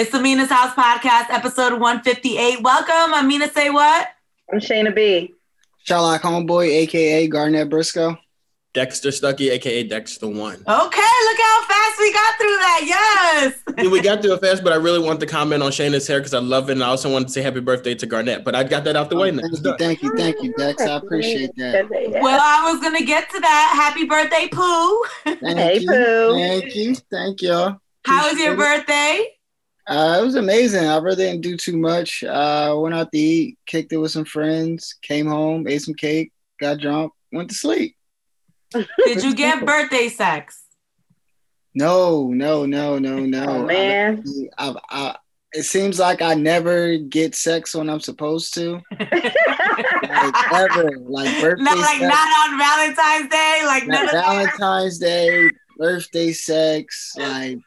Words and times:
It's 0.00 0.12
the 0.12 0.18
Mina's 0.18 0.48
House 0.48 0.72
Podcast, 0.72 1.28
episode 1.28 1.72
158. 1.72 2.62
Welcome. 2.62 3.12
I'm 3.12 3.28
Mina 3.28 3.50
Say 3.50 3.68
What? 3.68 4.08
I'm 4.50 4.58
Shayna 4.58 4.94
B. 4.94 5.34
Sherlock 5.84 6.22
Homeboy, 6.22 6.70
aka 6.70 7.28
Garnett 7.28 7.68
Briscoe. 7.68 8.16
Dexter 8.72 9.10
Stuckey, 9.10 9.50
aka 9.50 9.82
Dexter 9.82 10.26
One. 10.26 10.54
Okay, 10.54 10.66
look 10.66 11.38
how 11.38 11.64
fast 11.68 11.98
we 11.98 12.12
got 12.14 12.38
through 12.38 12.46
that. 12.46 12.80
Yes. 12.86 13.62
yeah, 13.76 13.90
we 13.90 14.00
got 14.00 14.22
through 14.22 14.32
it 14.32 14.40
fast, 14.40 14.64
but 14.64 14.72
I 14.72 14.76
really 14.76 15.00
want 15.00 15.20
to 15.20 15.26
comment 15.26 15.62
on 15.62 15.70
Shayna's 15.70 16.06
hair 16.06 16.18
because 16.18 16.32
I 16.32 16.38
love 16.38 16.70
it, 16.70 16.72
and 16.72 16.82
I 16.82 16.86
also 16.86 17.12
wanted 17.12 17.26
to 17.28 17.34
say 17.34 17.42
happy 17.42 17.60
birthday 17.60 17.94
to 17.96 18.06
Garnett. 18.06 18.42
But 18.42 18.54
I 18.54 18.64
got 18.64 18.84
that 18.84 18.96
out 18.96 19.10
the 19.10 19.16
oh, 19.16 19.20
way 19.20 19.32
now. 19.32 19.42
Thank 19.42 19.62
you, 19.62 19.76
thank 19.76 20.02
you, 20.02 20.16
thank 20.16 20.42
you, 20.42 20.54
Dex. 20.54 20.80
I 20.80 20.96
appreciate 20.96 21.50
that. 21.56 21.90
Well, 22.22 22.40
I 22.42 22.72
was 22.72 22.80
gonna 22.80 23.04
get 23.04 23.28
to 23.28 23.40
that. 23.40 23.72
Happy 23.76 24.06
birthday, 24.06 24.48
Pooh. 24.50 25.04
Thank 25.42 25.58
Hey, 25.58 25.78
you, 25.80 25.86
Pooh. 25.86 26.32
Thank 26.32 26.74
you, 26.74 26.94
thank 26.94 27.42
y'all. 27.42 27.82
How 28.06 28.30
was 28.30 28.38
your 28.40 28.54
Appreciate 28.54 28.78
it. 28.80 28.86
birthday? 28.86 29.36
Uh, 29.90 30.18
it 30.20 30.24
was 30.24 30.36
amazing. 30.36 30.86
I 30.86 30.98
really 30.98 31.16
didn't 31.16 31.40
do 31.40 31.56
too 31.56 31.76
much. 31.76 32.22
Uh, 32.22 32.76
went 32.78 32.94
out 32.94 33.10
to 33.10 33.18
eat, 33.18 33.58
kicked 33.66 33.92
it 33.92 33.96
with 33.96 34.12
some 34.12 34.24
friends, 34.24 34.94
came 35.02 35.26
home, 35.26 35.66
ate 35.66 35.82
some 35.82 35.94
cake, 35.94 36.32
got 36.60 36.78
drunk, 36.78 37.12
went 37.32 37.48
to 37.48 37.56
sleep. 37.56 37.96
Did 38.72 39.24
you 39.24 39.34
get 39.34 39.66
birthday 39.66 40.08
sex? 40.08 40.62
No, 41.74 42.28
no, 42.28 42.66
no, 42.66 43.00
no, 43.00 43.18
no. 43.18 43.44
Oh 43.48 43.66
man. 43.66 44.22
I, 44.56 44.74
I, 44.90 45.16
it 45.52 45.64
seems 45.64 45.98
like 45.98 46.22
I 46.22 46.34
never 46.34 46.96
get 46.96 47.34
sex 47.34 47.74
when 47.74 47.90
I'm 47.90 48.00
supposed 48.00 48.54
to. 48.54 48.80
Like 50.10 50.52
ever. 50.52 50.90
Like 50.98 51.40
birthday 51.40 51.62
Not 51.62 51.78
like 51.78 51.98
sex. 51.98 52.02
not 52.02 52.50
on 52.50 52.58
Valentine's 52.58 53.30
Day, 53.30 53.62
like 53.64 53.86
none 53.86 54.06
Like. 54.06 54.12
Valentine's 54.12 54.98
Day, 54.98 55.48
birthday 55.76 56.32
sex, 56.32 57.12
like 57.18 57.58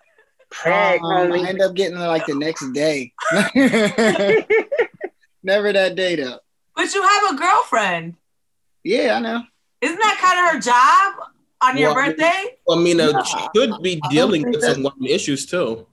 Heck, 0.54 1.00
prom. 1.00 1.32
homie. 1.32 1.46
I 1.46 1.50
end 1.50 1.62
up 1.62 1.74
getting 1.76 1.98
it 1.98 2.02
like 2.02 2.26
the 2.26 2.36
next 2.36 2.72
day. 2.74 3.12
Never 5.44 5.74
that 5.74 5.96
day 5.96 6.16
though. 6.16 6.40
But 6.76 6.94
you 6.94 7.02
have 7.04 7.34
a 7.34 7.38
girlfriend. 7.38 8.16
Yeah, 8.84 9.16
I 9.16 9.20
know. 9.20 9.42
Isn't 9.82 9.98
that 10.00 10.18
kind 10.22 10.40
of 10.40 10.54
her 10.54 10.60
job 10.60 11.30
on 11.62 11.78
your 11.78 11.94
Well, 11.94 12.06
birthday? 12.08 12.58
Well, 12.66 12.78
Mina 12.80 13.12
No, 13.12 13.24
she 13.24 13.38
could 13.56 13.82
be 13.82 14.02
dealing 14.10 14.50
with 14.50 14.62
some 14.64 14.84
women 14.84 15.06
issues 15.08 15.46
too. 15.46 15.86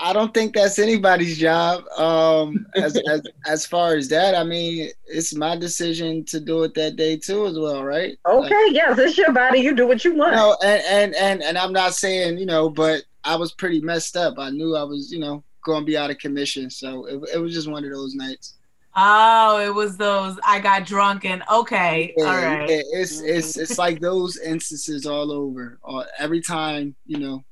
I 0.00 0.12
don't 0.12 0.34
think 0.34 0.54
that's 0.54 0.78
anybody's 0.80 1.38
job. 1.38 1.84
Um, 1.96 2.66
as, 2.74 2.96
as 3.08 3.22
as 3.46 3.64
far 3.64 3.94
as 3.94 4.08
that, 4.08 4.34
I 4.34 4.42
mean, 4.42 4.90
it's 5.06 5.34
my 5.36 5.56
decision 5.56 6.24
to 6.26 6.40
do 6.40 6.64
it 6.64 6.74
that 6.74 6.96
day 6.96 7.16
too, 7.16 7.46
as 7.46 7.56
well, 7.56 7.84
right? 7.84 8.16
Like, 8.24 8.44
Okay, 8.46 8.66
yes, 8.72 8.98
it's 8.98 9.16
your 9.16 9.32
body. 9.32 9.60
You 9.60 9.74
do 9.74 9.86
what 9.86 10.04
you 10.04 10.14
want. 10.16 10.34
no, 10.34 10.56
and, 10.64 10.82
and 10.88 11.14
and 11.14 11.42
and 11.44 11.56
I'm 11.58 11.72
not 11.72 11.94
saying 11.94 12.38
you 12.38 12.46
know, 12.46 12.68
but 12.68 13.04
I 13.24 13.36
was 13.36 13.52
pretty 13.52 13.80
messed 13.80 14.16
up. 14.16 14.38
I 14.38 14.50
knew 14.50 14.76
I 14.76 14.82
was, 14.82 15.10
you 15.12 15.18
know, 15.18 15.42
going 15.64 15.80
to 15.82 15.86
be 15.86 15.96
out 15.96 16.10
of 16.10 16.18
commission, 16.18 16.70
so 16.70 17.06
it, 17.06 17.30
it 17.34 17.38
was 17.38 17.54
just 17.54 17.68
one 17.70 17.84
of 17.84 17.90
those 17.90 18.14
nights. 18.14 18.54
Oh, 18.96 19.58
it 19.58 19.74
was 19.74 19.96
those. 19.96 20.38
I 20.44 20.60
got 20.60 20.86
drunk 20.86 21.24
and 21.24 21.42
okay, 21.50 22.14
Yeah, 22.16 22.24
all 22.24 22.36
right. 22.36 22.68
yeah, 22.68 22.80
it's 22.92 23.20
it's 23.20 23.56
it's 23.56 23.76
like 23.76 23.98
those 24.00 24.38
instances 24.38 25.04
all 25.04 25.32
over. 25.32 25.78
Or 25.82 26.04
every 26.18 26.40
time 26.40 26.94
you 27.04 27.18
know 27.18 27.42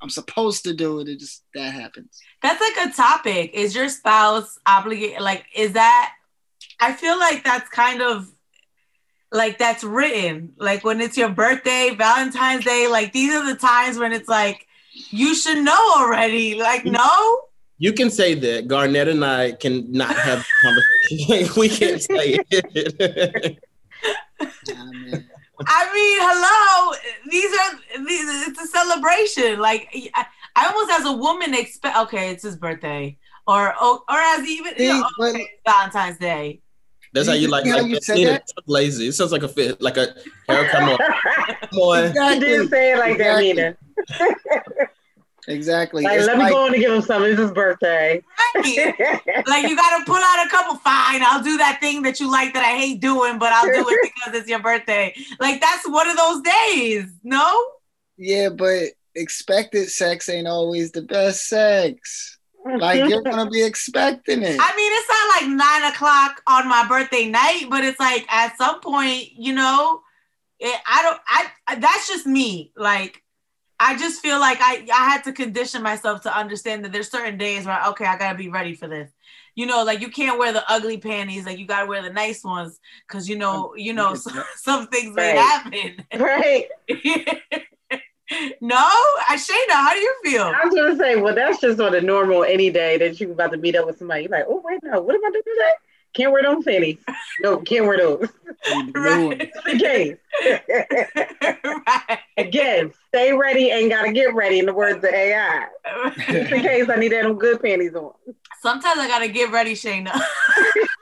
I'm 0.00 0.10
supposed 0.10 0.62
to 0.64 0.74
do 0.74 1.00
it, 1.00 1.08
it 1.08 1.18
just 1.18 1.42
that 1.54 1.72
happens. 1.74 2.20
That's 2.40 2.60
like 2.60 2.88
a 2.88 2.92
topic. 2.94 3.50
Is 3.52 3.74
your 3.74 3.88
spouse 3.88 4.58
obligated? 4.64 5.20
Like, 5.20 5.44
is 5.56 5.72
that? 5.72 6.12
I 6.78 6.92
feel 6.92 7.18
like 7.18 7.42
that's 7.42 7.68
kind 7.70 8.00
of 8.00 8.30
like 9.32 9.58
that's 9.58 9.82
written. 9.82 10.52
Like 10.56 10.84
when 10.84 11.00
it's 11.00 11.16
your 11.16 11.30
birthday, 11.30 11.94
Valentine's 11.96 12.64
Day. 12.64 12.86
Like 12.88 13.12
these 13.12 13.32
are 13.32 13.44
the 13.44 13.58
times 13.58 13.98
when 13.98 14.12
it's 14.12 14.28
like 14.28 14.68
you 15.10 15.34
should 15.34 15.58
know 15.58 15.92
already. 15.96 16.54
Like 16.58 16.84
no. 16.84 17.40
You 17.78 17.92
can 17.92 18.10
say 18.10 18.34
that 18.34 18.68
Garnett 18.68 19.08
and 19.08 19.24
I 19.24 19.52
can 19.52 19.90
not 19.90 20.14
have 20.14 20.38
the 20.62 20.84
conversation. 21.18 21.52
we 21.60 21.68
can't 21.68 22.00
say 22.00 22.38
it. 22.50 23.58
I 25.64 25.92
mean, 25.94 26.18
hello. 26.20 26.94
These 27.30 27.52
are 27.52 28.04
these. 28.06 28.48
It's 28.48 28.62
a 28.62 28.66
celebration. 28.66 29.58
Like 29.60 29.88
I, 30.14 30.26
I 30.56 30.66
almost 30.72 30.90
as 30.92 31.06
a 31.06 31.12
woman 31.12 31.54
expect. 31.54 31.96
Okay, 31.96 32.30
it's 32.30 32.42
his 32.44 32.56
birthday, 32.56 33.16
or 33.46 33.74
or, 33.82 34.00
or 34.08 34.16
as 34.16 34.46
even 34.46 34.74
you 34.78 34.88
know, 34.88 35.02
See, 35.02 35.14
but- 35.18 35.34
okay, 35.34 35.50
Valentine's 35.66 36.18
Day. 36.18 36.60
That's 37.12 37.28
how 37.28 37.34
you 37.34 37.48
like. 37.48 37.64
Yeah, 37.66 37.74
like 37.76 37.86
you 37.86 38.00
said 38.00 38.14
Mina, 38.16 38.30
that. 38.32 38.42
it's 38.42 38.52
lazy. 38.66 39.08
It 39.08 39.12
sounds 39.12 39.32
like 39.32 39.42
a 39.42 39.48
fit, 39.48 39.80
like 39.82 39.96
a 39.98 40.14
hair. 40.48 40.68
Come 40.70 40.88
on, 40.90 40.98
come 41.70 41.78
on. 41.78 41.98
you 42.02 42.08
Exactly. 42.08 42.40
didn't 42.48 42.68
say 42.68 42.92
it 42.92 42.98
like 42.98 43.18
that, 43.18 43.38
Exactly. 43.42 43.54
Mina. 43.54 44.88
Exactly. 45.48 46.04
Like, 46.04 46.18
It's 46.18 46.26
let 46.28 46.36
me 46.36 46.44
like- 46.44 46.52
go 46.52 46.66
on 46.66 46.72
and 46.72 46.80
give 46.80 46.92
him 46.92 47.02
some. 47.02 47.24
It's 47.24 47.38
his 47.40 47.50
birthday. 47.50 48.22
Right. 48.54 48.64
like 49.48 49.68
you 49.68 49.76
gotta 49.76 50.04
pull 50.04 50.14
out 50.16 50.46
a 50.46 50.48
couple. 50.48 50.76
Fine, 50.76 51.20
I'll 51.24 51.42
do 51.42 51.56
that 51.58 51.78
thing 51.80 52.02
that 52.02 52.20
you 52.20 52.30
like 52.30 52.54
that 52.54 52.62
I 52.64 52.76
hate 52.78 53.00
doing, 53.00 53.38
but 53.40 53.52
I'll 53.52 53.64
do 53.64 53.84
it 53.88 54.12
because 54.14 54.38
it's 54.40 54.48
your 54.48 54.60
birthday. 54.60 55.12
Like 55.40 55.60
that's 55.60 55.88
one 55.88 56.08
of 56.08 56.16
those 56.16 56.42
days. 56.42 57.06
No. 57.24 57.64
Yeah, 58.16 58.50
but 58.50 58.90
expected 59.16 59.88
sex 59.90 60.28
ain't 60.28 60.46
always 60.46 60.92
the 60.92 61.02
best 61.02 61.48
sex. 61.48 62.38
Like 62.64 63.08
you're 63.08 63.22
gonna 63.22 63.50
be 63.50 63.62
expecting 63.62 64.42
it. 64.42 64.56
I 64.60 64.76
mean, 64.76 64.92
it's 64.92 65.08
not 65.08 65.40
like 65.40 65.80
nine 65.82 65.92
o'clock 65.92 66.42
on 66.46 66.68
my 66.68 66.86
birthday 66.88 67.26
night, 67.28 67.66
but 67.68 67.84
it's 67.84 67.98
like 67.98 68.24
at 68.32 68.56
some 68.56 68.80
point, 68.80 69.32
you 69.36 69.52
know, 69.52 70.00
it, 70.60 70.80
I 70.86 71.02
don't. 71.02 71.20
I 71.26 71.76
that's 71.80 72.06
just 72.06 72.26
me. 72.26 72.72
Like, 72.76 73.22
I 73.80 73.96
just 73.96 74.22
feel 74.22 74.38
like 74.38 74.58
I 74.60 74.86
I 74.92 75.10
had 75.10 75.24
to 75.24 75.32
condition 75.32 75.82
myself 75.82 76.22
to 76.22 76.36
understand 76.36 76.84
that 76.84 76.92
there's 76.92 77.10
certain 77.10 77.36
days 77.36 77.66
where 77.66 77.80
okay, 77.88 78.06
I 78.06 78.16
gotta 78.16 78.38
be 78.38 78.48
ready 78.48 78.74
for 78.74 78.86
this. 78.86 79.10
You 79.56 79.66
know, 79.66 79.82
like 79.82 80.00
you 80.00 80.10
can't 80.10 80.38
wear 80.38 80.52
the 80.52 80.64
ugly 80.70 80.98
panties. 80.98 81.44
Like 81.46 81.58
you 81.58 81.66
gotta 81.66 81.86
wear 81.86 82.00
the 82.00 82.10
nice 82.10 82.44
ones 82.44 82.78
because 83.08 83.28
you 83.28 83.36
know, 83.36 83.74
you 83.76 83.92
know, 83.92 84.14
some, 84.16 84.44
some 84.56 84.86
things 84.86 85.16
may 85.16 85.36
happen. 85.36 86.04
right. 86.18 86.66
no, 88.60 88.76
I 88.76 89.36
Shayna, 89.36 89.74
how 89.74 89.92
do 89.92 90.00
you 90.00 90.14
feel? 90.24 90.42
I 90.42 90.64
was 90.64 90.74
gonna 90.74 90.96
say, 90.96 91.16
well, 91.16 91.34
that's 91.34 91.60
just 91.60 91.80
on 91.80 91.94
a 91.94 92.00
normal 92.00 92.44
any 92.44 92.70
day 92.70 92.96
that 92.98 93.20
you 93.20 93.32
about 93.32 93.52
to 93.52 93.58
meet 93.58 93.76
up 93.76 93.86
with 93.86 93.98
somebody. 93.98 94.22
You're 94.22 94.30
like, 94.30 94.46
oh 94.48 94.62
wait, 94.64 94.80
no, 94.82 95.00
what 95.00 95.14
am 95.14 95.24
I 95.24 95.30
doing 95.30 95.42
today? 95.44 95.72
Can't 96.14 96.30
wear 96.30 96.42
those 96.42 96.64
panties. 96.64 96.98
No, 97.40 97.58
can't 97.58 97.86
wear 97.86 97.96
those. 97.96 98.28
right. 98.94 99.50
Just 99.54 99.66
in 99.66 99.78
case. 99.78 100.16
right. 101.64 102.18
Again, 102.36 102.92
stay 103.08 103.32
ready 103.32 103.70
and 103.70 103.88
gotta 103.88 104.12
get 104.12 104.34
ready. 104.34 104.58
In 104.58 104.66
the 104.66 104.74
words 104.74 104.98
of 104.98 105.04
AI, 105.04 105.66
just 106.16 106.52
in 106.52 106.60
case 106.62 106.88
I 106.90 106.96
need 106.96 107.10
to 107.10 107.16
have 107.16 107.24
them 107.26 107.38
good 107.38 107.62
panties 107.62 107.94
on. 107.94 108.12
Sometimes 108.60 109.00
I 109.00 109.08
gotta 109.08 109.28
get 109.28 109.50
ready, 109.50 109.72
Shayna. 109.72 110.12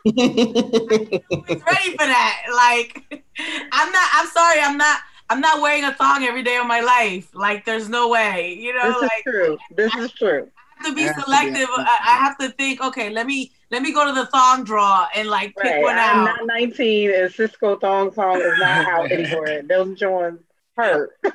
It's 0.05 1.65
ready 1.67 1.91
for 1.91 2.07
that. 2.07 2.43
Like, 2.55 3.25
I'm 3.73 3.93
not. 3.93 4.09
I'm 4.13 4.27
sorry. 4.29 4.61
I'm 4.61 4.77
not. 4.77 5.01
I'm 5.31 5.41
not 5.41 5.63
wearing 5.63 5.85
a 5.85 5.95
thong 5.95 6.25
every 6.25 6.43
day 6.43 6.57
of 6.57 6.67
my 6.67 6.81
life. 6.81 7.35
Like, 7.35 7.65
there's 7.65 7.89
no 7.89 8.09
way. 8.09 8.55
You 8.55 8.75
know, 8.75 8.83
This 9.01 9.03
like 9.03 9.13
is 9.27 9.33
true. 9.33 9.59
This 9.77 9.95
is 9.95 10.13
true. 10.13 10.49
I 10.81 10.83
have 10.83 10.87
to 10.89 10.95
be 10.95 11.03
Yeah, 11.03 11.13
selective. 11.15 11.69
yeah. 11.77 11.85
I, 11.87 11.99
I 12.03 12.19
have 12.25 12.37
to 12.39 12.49
think. 12.51 12.83
Okay, 12.83 13.11
let 13.11 13.27
me 13.27 13.53
let 13.71 13.83
me 13.83 13.93
go 13.93 14.07
to 14.07 14.13
the 14.13 14.27
thong 14.27 14.65
drawer 14.65 15.07
and 15.15 15.29
like 15.29 15.57
pick 15.57 15.73
Right. 15.73 15.83
one 15.83 15.99
I'm 15.99 16.19
out. 16.19 16.25
not 16.25 16.47
19 16.47 17.11
and 17.15 17.31
Sisqo 17.33 17.81
thong 17.81 18.13
song 18.13 18.41
is 18.41 18.59
not 18.59 18.87
out 18.93 19.13
anymore. 19.13 19.63
Those 19.69 19.99
joints 19.99 20.43
hurt. 20.77 21.11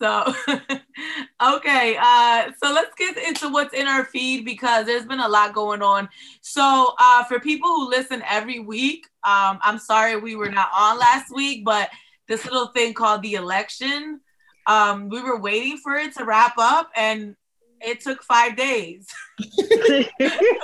so 0.00 0.32
okay 1.42 1.96
uh 2.00 2.50
so 2.62 2.72
let's 2.72 2.94
get 2.96 3.16
into 3.18 3.48
what's 3.48 3.74
in 3.74 3.86
our 3.88 4.04
feed 4.04 4.44
because 4.44 4.86
there's 4.86 5.04
been 5.06 5.18
a 5.20 5.28
lot 5.28 5.52
going 5.52 5.82
on 5.82 6.08
so 6.40 6.94
uh 7.00 7.24
for 7.24 7.40
people 7.40 7.68
who 7.68 7.88
listen 7.90 8.22
every 8.28 8.60
week 8.60 9.06
um 9.24 9.58
i'm 9.62 9.78
sorry 9.78 10.16
we 10.16 10.36
were 10.36 10.50
not 10.50 10.68
on 10.76 10.98
last 10.98 11.34
week 11.34 11.64
but 11.64 11.90
this 12.28 12.44
little 12.44 12.68
thing 12.68 12.94
called 12.94 13.22
the 13.22 13.34
election 13.34 14.20
um 14.66 15.08
we 15.08 15.20
were 15.20 15.40
waiting 15.40 15.78
for 15.78 15.94
it 15.94 16.14
to 16.14 16.24
wrap 16.24 16.54
up 16.58 16.90
and 16.96 17.34
it 17.80 18.00
took 18.00 18.22
five 18.22 18.56
days 18.56 19.06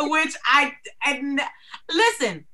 which 0.00 0.34
I 0.44 0.72
and 1.06 1.40
listen, 1.92 2.44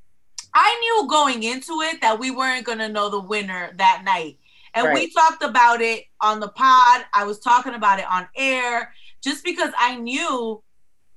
I 0.55 0.79
knew 0.81 1.09
going 1.09 1.43
into 1.43 1.81
it 1.83 2.01
that 2.01 2.19
we 2.19 2.31
weren't 2.31 2.67
gonna 2.67 2.89
know 2.89 3.09
the 3.09 3.21
winner 3.21 3.73
that 3.77 4.03
night. 4.05 4.39
And 4.75 4.95
we 4.95 5.11
talked 5.13 5.43
about 5.43 5.81
it 5.81 6.05
on 6.21 6.39
the 6.39 6.49
pod. 6.49 7.05
I 7.13 7.25
was 7.25 7.41
talking 7.41 7.75
about 7.75 7.99
it 7.99 8.09
on 8.09 8.29
air 8.37 8.93
just 9.23 9.45
because 9.45 9.73
I 9.77 9.97
knew 9.97 10.63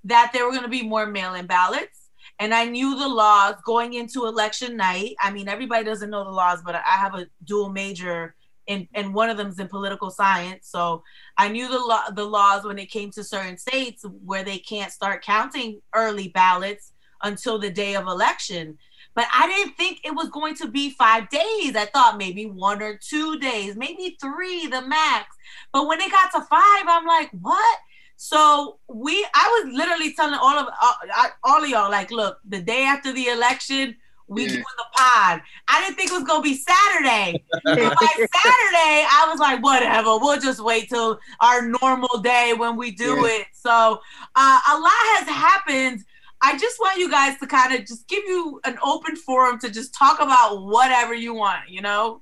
that 0.06 0.32
there 0.34 0.46
were 0.46 0.54
gonna 0.54 0.68
be 0.68 0.84
more 0.84 1.06
mail-in 1.06 1.46
ballots. 1.46 2.03
And 2.40 2.54
I 2.54 2.66
knew 2.66 2.98
the 2.98 3.08
laws 3.08 3.56
going 3.66 3.94
into 3.94 4.26
election 4.26 4.76
night. 4.76 5.16
I 5.22 5.32
mean, 5.32 5.48
everybody 5.48 5.84
doesn't 5.86 6.10
know 6.10 6.24
the 6.24 6.32
laws, 6.32 6.62
but 6.66 6.76
I 6.76 6.82
have 6.98 7.16
a 7.16 7.28
dual 7.44 7.70
major 7.70 8.36
in, 8.68 8.88
and 8.94 9.14
one 9.14 9.30
of 9.30 9.38
them 9.38 9.48
is 9.48 9.60
in 9.60 9.68
political 9.68 10.10
science. 10.10 10.68
So 10.70 11.04
I 11.38 11.50
knew 11.50 11.68
the 11.68 11.80
law, 11.80 12.10
the 12.12 12.24
laws 12.24 12.64
when 12.64 12.80
it 12.80 12.90
came 12.90 13.12
to 13.12 13.24
certain 13.24 13.58
states 13.58 14.06
where 14.26 14.44
they 14.44 14.58
can't 14.58 14.92
start 14.92 15.24
counting 15.24 15.82
early 15.94 16.30
ballots 16.30 16.94
until 17.22 17.60
the 17.60 17.70
day 17.70 17.96
of 17.96 18.08
election. 18.08 18.78
But 19.16 19.28
I 19.34 19.48
didn't 19.48 19.76
think 19.76 20.00
it 20.04 20.16
was 20.16 20.30
going 20.30 20.56
to 20.56 20.68
be 20.68 20.90
five 20.92 21.30
days. 21.30 21.76
I 21.76 21.88
thought 21.94 22.18
maybe 22.18 22.46
one 22.46 22.82
or 22.82 22.98
two 22.98 23.38
days, 23.38 23.76
maybe 23.76 24.18
three, 24.20 24.68
the 24.68 24.82
max. 24.82 25.36
But 25.72 25.88
when 25.88 26.02
it 26.02 26.12
got 26.12 26.32
to 26.32 26.42
five, 26.42 26.86
I'm 26.88 27.06
like, 27.06 27.30
what? 27.32 27.80
So 28.16 28.80
we, 28.88 29.26
I 29.34 29.64
was 29.64 29.74
literally 29.74 30.14
telling 30.14 30.36
all 30.36 30.58
of 30.58 30.68
all, 30.82 30.96
all 31.44 31.64
of 31.64 31.70
y'all, 31.70 31.92
like, 31.92 32.12
look, 32.12 32.38
the 32.48 32.62
day 32.62 32.84
after 32.84 33.12
the 33.12 33.28
election, 33.28 33.96
we 34.28 34.44
Yeah. 34.44 34.54
doing 34.54 34.64
the 34.78 34.86
pod. 34.96 35.42
I 35.68 35.82
didn't 35.82 35.98
think 35.98 36.12
it 36.12 36.14
was 36.14 36.24
gonna 36.24 36.42
be 36.42 36.56
Saturday. 36.56 37.44
By 37.66 37.82
Saturday, 38.16 39.06
I 39.12 39.28
was 39.30 39.40
like, 39.40 39.62
whatever. 39.64 40.18
We'll 40.18 40.40
just 40.40 40.64
wait 40.64 40.90
till 40.90 41.20
our 41.42 41.68
normal 41.82 42.20
day 42.22 42.54
when 42.58 42.78
we 42.78 42.92
do 42.92 43.26
Yeah. 43.26 43.40
it. 43.40 43.48
So 43.54 44.00
uh, 44.36 44.60
a 44.72 44.76
lot 44.80 44.92
has 45.18 45.28
happened. 45.30 46.02
I 46.42 46.58
just 46.58 46.80
want 46.80 47.00
you 47.00 47.10
guys 47.10 47.38
to 47.40 47.48
kind 47.48 47.74
of 47.74 47.82
just 47.86 48.08
give 48.08 48.24
you 48.26 48.60
an 48.66 48.78
open 48.84 49.16
forum 49.16 49.60
to 49.60 49.70
just 49.70 49.94
talk 49.94 50.20
about 50.22 50.66
whatever 50.66 51.14
you 51.14 51.34
want. 51.34 51.70
You 51.70 51.82
know? 51.82 52.22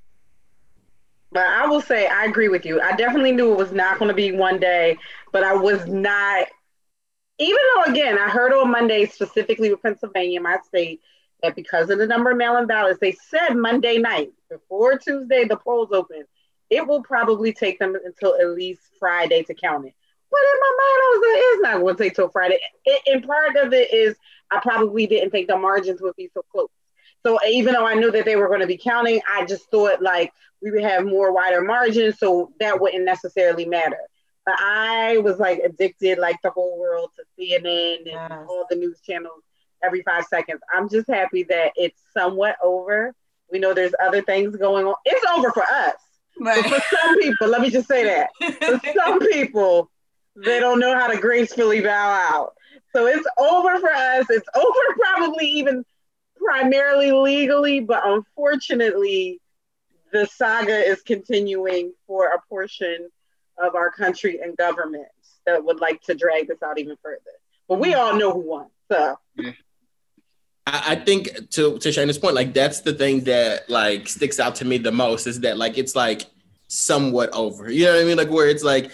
But 1.32 1.46
I 1.48 1.66
will 1.66 1.82
say 1.82 2.08
I 2.08 2.26
agree 2.26 2.50
with 2.50 2.66
you. 2.66 2.82
I 2.82 2.94
definitely 2.96 3.32
knew 3.32 3.52
it 3.54 3.58
was 3.58 3.72
not 3.72 3.98
going 4.00 4.10
to 4.10 4.16
be 4.16 4.32
one 4.34 4.60
day, 4.60 4.98
but 5.32 5.44
I 5.44 5.56
was 5.56 5.86
not. 5.88 6.48
Even 7.40 7.62
though, 7.76 7.92
again, 7.92 8.18
I 8.20 8.30
heard 8.30 8.54
on 8.54 8.72
Monday 8.72 9.06
specifically 9.06 9.72
with 9.72 9.82
Pennsylvania, 9.82 10.40
my 10.42 10.58
state, 10.68 11.02
that 11.42 11.56
because 11.56 11.90
of 11.90 11.98
the 11.98 12.06
number 12.06 12.32
of 12.32 12.38
mail-in 12.38 12.68
ballots, 12.68 13.00
they 13.00 13.14
said 13.14 13.56
Monday 13.56 13.98
night 13.98 14.32
before 14.50 14.98
Tuesday 14.98 15.46
the 15.46 15.58
polls 15.58 15.90
open, 15.92 16.24
it 16.70 16.86
will 16.86 17.02
probably 17.02 17.52
take 17.52 17.80
them 17.80 17.98
until 18.06 18.36
at 18.40 18.50
least 18.50 18.82
Friday 19.00 19.42
to 19.44 19.54
count 19.56 19.86
it. 19.86 19.94
But 20.30 20.40
in 20.40 20.60
my 20.60 20.76
mind, 20.78 21.02
I 21.02 21.12
was 21.12 21.28
like, 21.28 21.44
it's 21.44 21.62
not 21.64 21.82
going 21.82 21.98
to 21.98 22.04
take 22.04 22.16
till 22.16 22.30
Friday. 22.30 22.60
It, 22.86 23.02
and 23.08 23.26
part 23.26 23.56
of 23.58 23.74
it 23.74 23.94
is 23.94 24.16
I 24.52 24.60
probably 24.60 25.08
didn't 25.08 25.32
think 25.32 25.48
the 25.48 25.58
margins 25.58 26.02
would 26.02 26.16
be 26.16 26.30
so 26.34 26.42
close. 26.52 26.70
So 27.26 27.38
even 27.48 27.74
though 27.74 27.86
I 27.86 27.96
knew 27.96 28.12
that 28.12 28.26
they 28.26 28.36
were 28.36 28.48
going 28.48 28.62
to 28.62 28.68
be 28.68 28.78
counting, 28.78 29.22
I 29.30 29.46
just 29.46 29.70
thought 29.70 30.02
like 30.02 30.32
we 30.62 30.72
would 30.72 30.84
have 30.84 31.06
more 31.06 31.34
wider 31.34 31.62
margins, 31.62 32.20
so 32.20 32.54
that 32.60 32.80
wouldn't 32.80 33.04
necessarily 33.04 33.66
matter. 33.66 34.00
But 34.46 34.56
I 34.60 35.18
was 35.20 35.38
like 35.40 35.60
addicted, 35.60 36.18
like 36.18 36.38
the 36.42 36.50
whole 36.50 36.80
world, 36.80 37.12
to 37.16 37.24
CNN 37.40 37.98
and 37.98 38.06
Yes. 38.08 38.32
all 38.48 38.66
the 38.70 38.76
news 38.76 39.00
channels 39.02 39.44
every 39.84 40.02
five 40.04 40.26
seconds. 40.26 40.62
I'm 40.74 40.90
just 40.90 41.08
happy 41.08 41.44
that 41.44 41.74
it's 41.76 42.02
somewhat 42.14 42.56
over. 42.64 43.14
We 43.52 43.60
know 43.60 43.74
there's 43.74 43.94
other 44.02 44.22
things 44.22 44.56
going 44.56 44.86
on. 44.86 44.96
It's 45.06 45.26
over 45.26 45.52
for 45.52 45.64
us. 45.64 45.96
But 46.40 46.66
for 46.66 46.80
some 46.96 47.18
people, 47.20 47.48
let 47.50 47.62
me 47.62 47.70
just 47.70 47.88
say 47.88 48.04
that. 48.04 48.30
For 48.62 48.80
some 48.96 49.20
people, 49.20 49.92
they 50.36 50.60
don't 50.60 50.80
know 50.80 50.98
how 50.98 51.08
to 51.08 51.20
gracefully 51.20 51.82
bow 51.82 52.12
out. 52.32 52.54
So 52.94 53.08
it's 53.08 53.28
over 53.38 53.80
for 53.80 53.92
us. 53.92 54.26
It's 54.30 54.48
over 54.56 54.80
probably 55.00 55.46
even 55.46 55.84
primarily 56.36 57.12
legally, 57.12 57.80
but 57.80 58.02
unfortunately, 58.06 59.40
the 60.12 60.26
saga 60.26 60.78
is 60.78 61.02
continuing 61.02 61.94
for 62.08 62.28
a 62.28 62.42
portion 62.50 63.10
of 63.62 63.76
our 63.76 63.92
country 63.92 64.40
and 64.42 64.58
government 64.58 65.08
that 65.46 65.64
would 65.64 65.80
like 65.80 66.02
to 66.04 66.16
drag 66.16 66.48
this 66.48 66.62
out 66.64 66.80
even 66.80 66.98
further. 67.04 67.20
But 67.68 67.80
we 67.80 67.94
all 67.94 68.16
know 68.16 68.34
who 68.34 68.40
won. 68.40 68.68
So 68.92 69.18
I, 70.68 70.84
I 70.88 70.96
think 70.96 71.50
to 71.52 71.78
to 71.78 71.90
Shayna's 71.90 72.18
point, 72.18 72.36
like 72.36 72.54
that's 72.54 72.82
the 72.82 72.94
thing 72.94 73.24
that 73.26 73.70
like 73.70 74.08
sticks 74.08 74.40
out 74.40 74.56
to 74.56 74.66
me 74.66 74.78
the 74.78 74.92
most 74.92 75.28
is 75.28 75.40
that 75.42 75.58
like 75.58 75.78
it's 75.78 75.96
like 75.96 76.26
somewhat 76.68 77.30
over. 77.34 77.70
You 77.70 77.86
know 77.86 77.94
what 77.94 78.02
I 78.02 78.06
mean? 78.06 78.18
Like 78.18 78.30
where 78.30 78.50
it's 78.50 78.64
like 78.64 78.92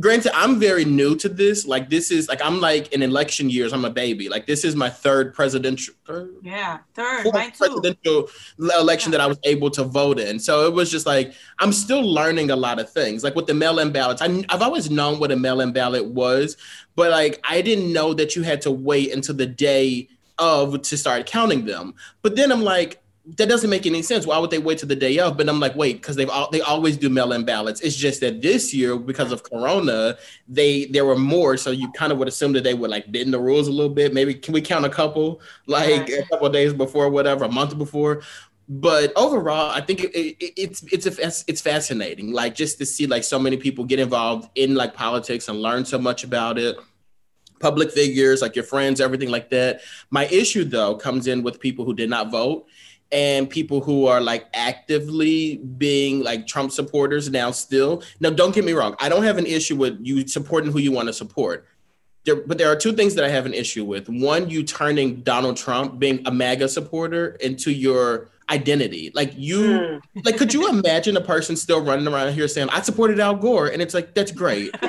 granted, 0.00 0.32
I'm 0.34 0.58
very 0.58 0.84
new 0.84 1.16
to 1.16 1.28
this. 1.28 1.66
Like 1.66 1.88
this 1.90 2.10
is 2.10 2.28
like 2.28 2.40
I'm 2.42 2.60
like 2.60 2.92
in 2.92 3.02
election 3.02 3.50
years, 3.50 3.72
I'm 3.72 3.84
a 3.84 3.90
baby. 3.90 4.28
Like 4.28 4.46
this 4.46 4.64
is 4.64 4.76
my 4.76 4.90
third 4.90 5.34
presidential 5.34 5.94
third, 6.06 6.34
yeah, 6.42 6.78
third, 6.94 7.26
presidential 7.30 8.28
election 8.58 9.12
that 9.12 9.20
I 9.20 9.26
was 9.26 9.38
able 9.44 9.70
to 9.70 9.84
vote 9.84 10.18
in. 10.18 10.38
So 10.38 10.66
it 10.66 10.72
was 10.72 10.90
just 10.90 11.06
like 11.06 11.34
I'm 11.58 11.72
still 11.72 12.02
learning 12.02 12.50
a 12.50 12.56
lot 12.56 12.78
of 12.78 12.90
things. 12.90 13.24
Like 13.24 13.34
with 13.34 13.46
the 13.46 13.54
mail-in 13.54 13.92
ballots, 13.92 14.22
I, 14.22 14.44
I've 14.48 14.62
always 14.62 14.90
known 14.90 15.18
what 15.18 15.32
a 15.32 15.36
mail-in 15.36 15.72
ballot 15.72 16.06
was, 16.06 16.56
but 16.94 17.10
like 17.10 17.40
I 17.48 17.60
didn't 17.62 17.92
know 17.92 18.14
that 18.14 18.36
you 18.36 18.42
had 18.42 18.60
to 18.62 18.70
wait 18.70 19.12
until 19.12 19.34
the 19.34 19.46
day 19.46 20.08
of 20.38 20.82
to 20.82 20.96
start 20.96 21.26
counting 21.26 21.64
them. 21.64 21.94
But 22.22 22.36
then 22.36 22.52
I'm 22.52 22.62
like. 22.62 23.02
That 23.38 23.48
doesn't 23.48 23.68
make 23.70 23.86
any 23.86 24.02
sense. 24.02 24.24
Why 24.24 24.38
would 24.38 24.50
they 24.50 24.58
wait 24.58 24.78
to 24.78 24.86
the 24.86 24.94
day 24.94 25.18
of? 25.18 25.36
But 25.36 25.48
I'm 25.48 25.58
like, 25.58 25.74
wait, 25.74 25.96
because 25.96 26.14
they've 26.14 26.30
all, 26.30 26.48
they 26.52 26.60
always 26.60 26.96
do 26.96 27.08
mail-in 27.08 27.44
ballots. 27.44 27.80
It's 27.80 27.96
just 27.96 28.20
that 28.20 28.40
this 28.40 28.72
year, 28.72 28.96
because 28.96 29.32
of 29.32 29.42
Corona, 29.42 30.16
they 30.46 30.84
there 30.86 31.04
were 31.04 31.16
more, 31.18 31.56
so 31.56 31.72
you 31.72 31.90
kind 31.90 32.12
of 32.12 32.18
would 32.18 32.28
assume 32.28 32.52
that 32.52 32.62
they 32.62 32.74
would 32.74 32.88
like 32.88 33.10
bend 33.10 33.34
the 33.34 33.40
rules 33.40 33.66
a 33.66 33.72
little 33.72 33.92
bit. 33.92 34.14
Maybe 34.14 34.32
can 34.34 34.54
we 34.54 34.60
count 34.60 34.84
a 34.84 34.88
couple, 34.88 35.40
like 35.66 36.02
Right. 36.02 36.10
a 36.20 36.26
couple 36.30 36.46
of 36.46 36.52
days 36.52 36.72
before, 36.72 37.10
whatever, 37.10 37.44
a 37.46 37.50
month 37.50 37.76
before. 37.76 38.22
But 38.68 39.12
overall, 39.16 39.70
I 39.70 39.80
think 39.80 40.04
it, 40.04 40.14
it, 40.16 40.52
it's 40.56 40.84
it's 40.92 41.06
a, 41.06 41.50
it's 41.50 41.60
fascinating, 41.60 42.32
like 42.32 42.54
just 42.54 42.78
to 42.78 42.86
see 42.86 43.06
like 43.08 43.24
so 43.24 43.38
many 43.40 43.56
people 43.56 43.84
get 43.84 43.98
involved 43.98 44.50
in 44.54 44.74
like 44.76 44.94
politics 44.94 45.48
and 45.48 45.60
learn 45.60 45.84
so 45.84 45.98
much 45.98 46.22
about 46.22 46.58
it. 46.58 46.76
Public 47.58 47.90
figures, 47.90 48.42
like 48.42 48.54
your 48.54 48.64
friends, 48.64 49.00
everything 49.00 49.30
like 49.30 49.48
that. 49.50 49.80
My 50.10 50.26
issue 50.26 50.62
though 50.64 50.94
comes 50.96 51.26
in 51.26 51.42
with 51.42 51.58
people 51.58 51.84
who 51.84 51.94
did 51.94 52.10
not 52.10 52.30
vote 52.30 52.66
and 53.12 53.48
people 53.48 53.80
who 53.80 54.06
are 54.06 54.20
like 54.20 54.46
actively 54.52 55.56
being 55.56 56.22
like 56.22 56.46
Trump 56.46 56.72
supporters 56.72 57.30
now 57.30 57.50
still. 57.50 58.02
Now, 58.20 58.30
don't 58.30 58.54
get 58.54 58.64
me 58.64 58.72
wrong. 58.72 58.96
I 58.98 59.08
don't 59.08 59.22
have 59.22 59.38
an 59.38 59.46
issue 59.46 59.76
with 59.76 59.98
you 60.02 60.26
supporting 60.26 60.72
who 60.72 60.78
you 60.78 60.92
want 60.92 61.08
to 61.08 61.12
support. 61.12 61.66
There, 62.24 62.36
but 62.36 62.58
there 62.58 62.70
are 62.70 62.76
two 62.76 62.92
things 62.92 63.14
that 63.14 63.24
I 63.24 63.28
have 63.28 63.46
an 63.46 63.54
issue 63.54 63.84
with. 63.84 64.08
One, 64.08 64.50
you 64.50 64.64
turning 64.64 65.20
Donald 65.20 65.56
Trump, 65.56 66.00
being 66.00 66.26
a 66.26 66.32
MAGA 66.32 66.68
supporter, 66.68 67.36
into 67.40 67.70
your 67.70 68.28
identity. 68.50 69.10
Like 69.14 69.32
you, 69.36 69.58
mm, 69.60 70.00
like, 70.24 70.36
could 70.36 70.54
you 70.54 70.68
imagine 70.68 71.16
a 71.16 71.20
person 71.20 71.56
still 71.56 71.80
running 71.80 72.06
around 72.06 72.32
here 72.34 72.46
saying, 72.48 72.68
"I 72.70 72.80
supported 72.82 73.18
Al 73.20 73.34
Gore," 73.34 73.68
and 73.68 73.82
it's 73.82 73.94
like 73.94 74.14
that's 74.14 74.32
great. 74.32 74.70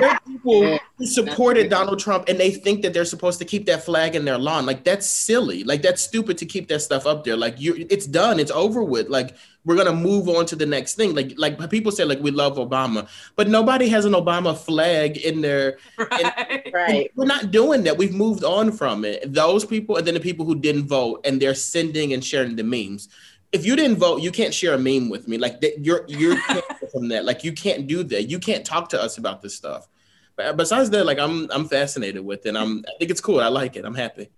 There 0.00 0.10
are 0.10 0.20
people 0.26 0.64
Yeah. 0.64 0.78
who 0.98 1.06
supported 1.06 1.70
Donald 1.70 2.00
Trump 2.00 2.24
and 2.28 2.38
they 2.38 2.50
think 2.50 2.82
that 2.82 2.92
they're 2.92 3.04
supposed 3.04 3.38
to 3.38 3.44
keep 3.44 3.66
that 3.66 3.84
flag 3.84 4.16
in 4.16 4.24
their 4.24 4.38
lawn. 4.38 4.66
Like 4.66 4.82
that's 4.82 5.06
silly. 5.06 5.62
Like 5.62 5.82
that's 5.82 6.02
stupid 6.02 6.36
to 6.38 6.46
keep 6.46 6.66
that 6.68 6.80
stuff 6.80 7.06
up 7.06 7.22
there. 7.22 7.36
Like 7.36 7.60
you 7.60 7.86
it's 7.90 8.06
done. 8.06 8.40
It's 8.40 8.50
over 8.50 8.82
with. 8.82 9.08
Like 9.08 9.36
we're 9.64 9.76
gonna 9.76 9.94
move 9.94 10.28
on 10.28 10.46
to 10.46 10.56
the 10.56 10.66
next 10.66 10.94
thing. 10.94 11.14
Like 11.14 11.34
like 11.36 11.70
people 11.70 11.90
say 11.90 12.04
like 12.04 12.20
we 12.20 12.30
love 12.30 12.56
Obama, 12.56 13.08
but 13.36 13.48
nobody 13.48 13.88
has 13.88 14.04
an 14.04 14.12
Obama 14.12 14.56
flag 14.56 15.16
in 15.18 15.40
their 15.40 15.78
right. 15.98 16.70
right. 16.72 17.10
we're 17.14 17.24
not 17.24 17.50
doing 17.50 17.82
that. 17.84 17.96
We've 17.96 18.14
moved 18.14 18.44
on 18.44 18.72
from 18.72 19.04
it. 19.04 19.32
Those 19.32 19.64
people 19.64 19.96
and 19.96 20.06
then 20.06 20.14
the 20.14 20.20
people 20.20 20.44
who 20.44 20.54
didn't 20.54 20.86
vote 20.86 21.20
and 21.24 21.40
they're 21.40 21.54
sending 21.54 22.12
and 22.12 22.24
sharing 22.24 22.56
the 22.56 22.64
memes. 22.64 23.08
If 23.52 23.64
you 23.64 23.76
didn't 23.76 23.98
vote, 23.98 24.20
you 24.20 24.32
can't 24.32 24.52
share 24.52 24.74
a 24.74 24.78
meme 24.78 25.08
with 25.08 25.28
me. 25.28 25.38
Like 25.38 25.60
that, 25.60 25.84
you're 25.84 26.04
you're 26.08 26.36
from 26.92 27.08
that. 27.08 27.24
Like 27.24 27.44
you 27.44 27.52
can't 27.52 27.86
do 27.86 28.02
that. 28.04 28.24
You 28.24 28.38
can't 28.38 28.64
talk 28.64 28.88
to 28.90 29.00
us 29.00 29.16
about 29.16 29.42
this 29.42 29.54
stuff. 29.54 29.88
But 30.36 30.46
uh, 30.46 30.52
besides 30.52 30.90
that, 30.90 31.06
like 31.06 31.18
I'm 31.18 31.50
I'm 31.50 31.68
fascinated 31.68 32.24
with 32.24 32.44
it. 32.46 32.56
I'm 32.56 32.84
I 32.86 32.92
think 32.98 33.10
it's 33.10 33.20
cool. 33.20 33.40
I 33.40 33.48
like 33.48 33.76
it. 33.76 33.84
I'm 33.84 33.94
happy. 33.94 34.30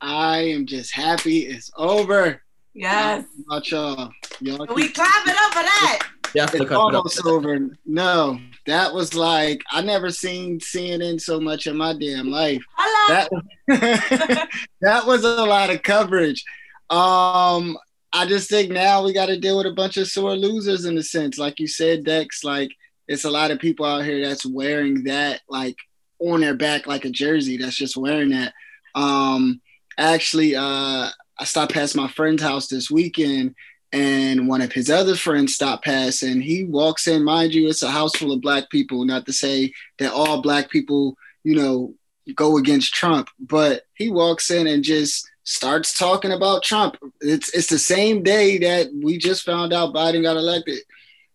I 0.00 0.38
am 0.38 0.66
just 0.66 0.94
happy 0.94 1.40
it's 1.40 1.72
over. 1.76 2.42
Yes. 2.78 3.24
How 3.50 3.56
about 3.56 3.70
y'all? 3.70 4.10
Y'all 4.40 4.66
We 4.74 4.84
keep- 4.84 4.94
clap 4.94 5.26
it 5.26 5.34
up 5.36 5.52
for 5.52 5.62
that. 5.62 5.98
Definitely 6.34 6.66
it's 6.66 6.68
cut 6.68 6.74
it 6.88 6.94
up. 6.94 6.94
almost 6.94 7.26
over. 7.26 7.70
No, 7.86 8.38
that 8.66 8.92
was 8.92 9.14
like 9.14 9.62
I 9.72 9.80
never 9.80 10.10
seen 10.10 10.60
CNN 10.60 11.20
so 11.20 11.40
much 11.40 11.66
in 11.66 11.76
my 11.76 11.94
damn 11.98 12.30
life. 12.30 12.62
Hello. 12.76 13.28
That 13.68 14.48
that 14.82 15.06
was 15.06 15.24
a 15.24 15.44
lot 15.44 15.70
of 15.70 15.82
coverage. 15.82 16.44
Um, 16.90 17.76
I 18.12 18.26
just 18.26 18.48
think 18.50 18.70
now 18.70 19.04
we 19.04 19.12
got 19.12 19.26
to 19.26 19.38
deal 19.38 19.56
with 19.58 19.66
a 19.66 19.72
bunch 19.72 19.96
of 19.96 20.06
sore 20.06 20.36
losers 20.36 20.84
in 20.84 20.96
a 20.98 21.02
sense, 21.02 21.38
like 21.38 21.58
you 21.58 21.66
said, 21.66 22.04
Dex. 22.04 22.44
Like 22.44 22.70
it's 23.08 23.24
a 23.24 23.30
lot 23.30 23.50
of 23.50 23.58
people 23.58 23.86
out 23.86 24.04
here 24.04 24.22
that's 24.26 24.46
wearing 24.46 25.04
that 25.04 25.40
like 25.48 25.76
on 26.20 26.40
their 26.40 26.54
back 26.54 26.86
like 26.86 27.04
a 27.06 27.10
jersey. 27.10 27.56
That's 27.56 27.76
just 27.76 27.96
wearing 27.96 28.30
that. 28.30 28.52
Um, 28.94 29.60
actually, 29.96 30.56
uh, 30.56 31.08
I 31.38 31.44
stopped 31.44 31.72
past 31.72 31.96
my 31.96 32.08
friend's 32.08 32.42
house 32.42 32.68
this 32.68 32.90
weekend, 32.90 33.54
and 33.92 34.48
one 34.48 34.60
of 34.60 34.72
his 34.72 34.90
other 34.90 35.14
friends 35.14 35.54
stopped 35.54 35.84
past, 35.84 36.22
and 36.22 36.42
he 36.42 36.64
walks 36.64 37.06
in. 37.06 37.24
Mind 37.24 37.54
you, 37.54 37.68
it's 37.68 37.82
a 37.82 37.90
house 37.90 38.16
full 38.16 38.32
of 38.32 38.40
black 38.40 38.68
people. 38.70 39.04
Not 39.04 39.26
to 39.26 39.32
say 39.32 39.72
that 39.98 40.12
all 40.12 40.42
black 40.42 40.70
people, 40.70 41.16
you 41.44 41.54
know, 41.54 41.94
go 42.34 42.58
against 42.58 42.94
Trump, 42.94 43.28
but 43.38 43.82
he 43.94 44.10
walks 44.10 44.50
in 44.50 44.66
and 44.66 44.84
just 44.84 45.28
starts 45.44 45.96
talking 45.96 46.32
about 46.32 46.62
Trump. 46.62 46.96
It's 47.20 47.54
it's 47.54 47.68
the 47.68 47.78
same 47.78 48.22
day 48.22 48.58
that 48.58 48.88
we 49.02 49.16
just 49.16 49.44
found 49.44 49.72
out 49.72 49.94
Biden 49.94 50.22
got 50.22 50.36
elected. 50.36 50.80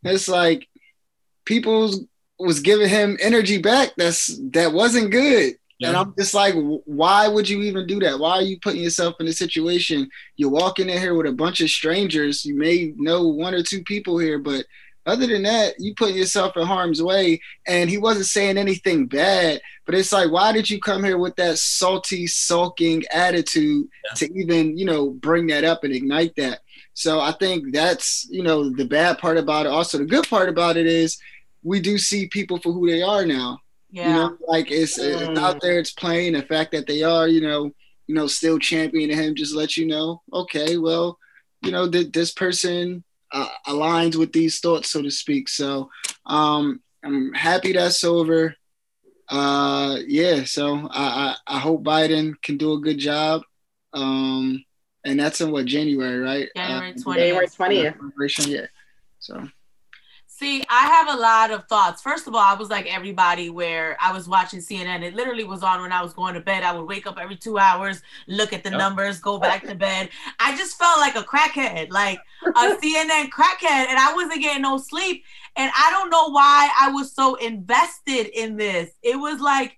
It's 0.04 0.28
like 0.28 0.68
people 1.46 2.08
was 2.38 2.60
giving 2.60 2.90
him 2.90 3.18
energy 3.22 3.58
back. 3.58 3.94
That's 3.98 4.40
that 4.52 4.74
wasn't 4.74 5.12
good. 5.12 5.56
And 5.90 5.98
I'm 5.98 6.14
just 6.18 6.34
like, 6.34 6.56
why 6.86 7.28
would 7.28 7.48
you 7.50 7.62
even 7.62 7.88
do 7.88 8.00
that? 8.00 8.20
Why 8.20 8.32
are 8.34 8.42
you 8.42 8.60
putting 8.60 8.82
yourself 8.82 9.16
in 9.20 9.28
a 9.28 9.34
situation? 9.34 10.10
You're 10.36 10.50
walking 10.50 10.90
in 10.90 11.00
here 11.00 11.16
with 11.16 11.28
a 11.28 11.32
bunch 11.34 11.62
of 11.62 11.70
strangers. 11.70 12.46
You 12.46 12.56
may 12.56 12.94
know 12.98 13.28
one 13.28 13.54
or 13.54 13.64
two 13.64 13.84
people 13.84 14.18
here, 14.18 14.40
but 14.40 14.66
other 15.06 15.28
than 15.28 15.44
that, 15.44 15.76
you 15.80 15.94
putting 15.96 16.16
yourself 16.16 16.56
in 16.56 16.66
harm's 16.66 17.04
way. 17.04 17.42
And 17.68 17.90
he 17.90 17.98
wasn't 17.98 18.28
saying 18.28 18.58
anything 18.58 19.06
bad, 19.08 19.62
but 19.86 19.96
it's 19.96 20.14
like, 20.14 20.32
why 20.32 20.54
did 20.54 20.70
you 20.70 20.80
come 20.80 21.04
here 21.04 21.18
with 21.18 21.36
that 21.36 21.58
salty, 21.58 22.26
sulking 22.28 23.04
attitude 23.14 23.88
Yeah. 24.06 24.14
to 24.16 24.40
even, 24.40 24.78
you 24.78 24.86
know, 24.86 25.10
bring 25.10 25.48
that 25.48 25.66
up 25.66 25.84
and 25.84 25.94
ignite 25.94 26.36
that? 26.38 26.62
So 26.94 27.20
I 27.20 27.34
think 27.34 27.74
that's, 27.74 28.28
you 28.30 28.44
know, 28.44 28.70
the 28.70 28.86
bad 28.86 29.18
part 29.18 29.38
about 29.38 29.66
it. 29.66 29.70
Also, 29.70 29.98
the 29.98 30.06
good 30.06 30.28
part 30.30 30.48
about 30.48 30.78
it 30.78 30.86
is 30.86 31.18
we 31.64 31.80
do 31.80 31.98
see 31.98 32.28
people 32.28 32.60
for 32.60 32.72
who 32.72 32.90
they 32.90 33.02
are 33.02 33.26
now. 33.26 33.60
Yeah. 33.94 34.08
You 34.08 34.14
know, 34.16 34.38
like 34.48 34.72
it's, 34.72 34.98
it's 34.98 35.40
out 35.40 35.62
there, 35.62 35.78
it's 35.78 35.92
plain. 35.92 36.34
The 36.34 36.42
fact 36.42 36.72
that 36.72 36.88
they 36.88 37.04
are, 37.04 37.28
you 37.28 37.42
know, 37.42 37.72
you 38.08 38.16
know, 38.16 38.26
still 38.26 38.58
championing 38.58 39.16
him 39.16 39.36
just 39.36 39.54
let 39.56 39.78
you 39.78 39.86
know, 39.86 40.24
okay, 40.34 40.78
well, 40.78 41.20
you 41.62 41.72
know, 41.72 41.88
th- 41.90 42.12
this 42.12 42.34
person 42.34 43.04
uh, 43.32 43.48
aligns 43.68 44.16
with 44.16 44.34
these 44.34 44.60
thoughts, 44.60 44.90
so 44.90 45.04
to 45.04 45.12
speak. 45.12 45.48
So 45.48 45.92
um, 46.26 46.82
I'm 47.06 47.34
happy 47.34 47.72
that's 47.72 48.04
over. 48.04 48.56
Uh, 49.30 50.00
yeah, 50.08 50.44
so 50.44 50.88
I, 50.92 51.36
I, 51.48 51.56
I 51.56 51.60
hope 51.60 51.84
Biden 51.84 52.34
can 52.42 52.58
do 52.58 52.74
a 52.74 52.82
good 52.82 52.98
job. 52.98 53.44
Um, 53.94 54.66
and 55.06 55.20
that's 55.20 55.40
in 55.40 55.52
what 55.52 55.66
January, 55.66 56.18
right? 56.18 56.50
January 56.56 56.92
Uh, 56.92 56.94
20th. 56.94 57.16
January 57.16 57.48
20th. 57.48 58.48
Yeah. 58.48 58.66
So 59.20 59.48
See, 60.36 60.64
I 60.68 60.88
have 60.88 61.16
a 61.16 61.22
lot 61.22 61.52
of 61.52 61.68
thoughts. 61.68 62.02
First 62.02 62.28
of 62.28 62.34
all, 62.34 62.42
I 62.42 62.56
was 62.56 62.70
like 62.72 62.88
everybody 62.88 63.52
where 63.52 63.96
I 64.02 64.12
was 64.12 64.28
watching 64.28 64.62
CNN. 64.62 65.04
It 65.04 65.14
literally 65.14 65.44
was 65.44 65.62
on 65.62 65.80
when 65.82 65.92
I 65.92 66.02
was 66.02 66.12
going 66.14 66.34
to 66.34 66.40
bed. 66.42 66.64
I 66.64 66.74
would 66.76 66.88
wake 66.88 67.06
up 67.06 67.20
every 67.22 67.36
two 67.38 67.60
hours, 67.60 68.02
look 68.28 68.52
at 68.52 68.64
the 68.64 68.72
Yep. 68.72 68.80
numbers, 68.80 69.20
go 69.20 69.38
back 69.38 69.68
to 69.68 69.76
bed. 69.76 70.10
I 70.40 70.58
just 70.58 70.76
felt 70.78 71.00
like 71.00 71.16
a 71.16 71.22
crackhead, 71.22 71.92
like 71.92 72.26
a 72.56 72.62
CNN 72.84 73.30
crackhead, 73.30 73.86
and 73.90 74.00
I 74.00 74.12
wasn't 74.16 74.42
getting 74.42 74.64
no 74.64 74.80
sleep. 74.80 75.24
And 75.56 75.72
I 75.78 75.92
don't 75.92 76.10
know 76.10 76.32
why 76.32 76.72
I 76.82 76.90
was 76.92 77.14
so 77.14 77.36
invested 77.36 78.28
in 78.34 78.58
this. 78.58 78.90
It 79.04 79.18
was 79.18 79.40
like, 79.40 79.78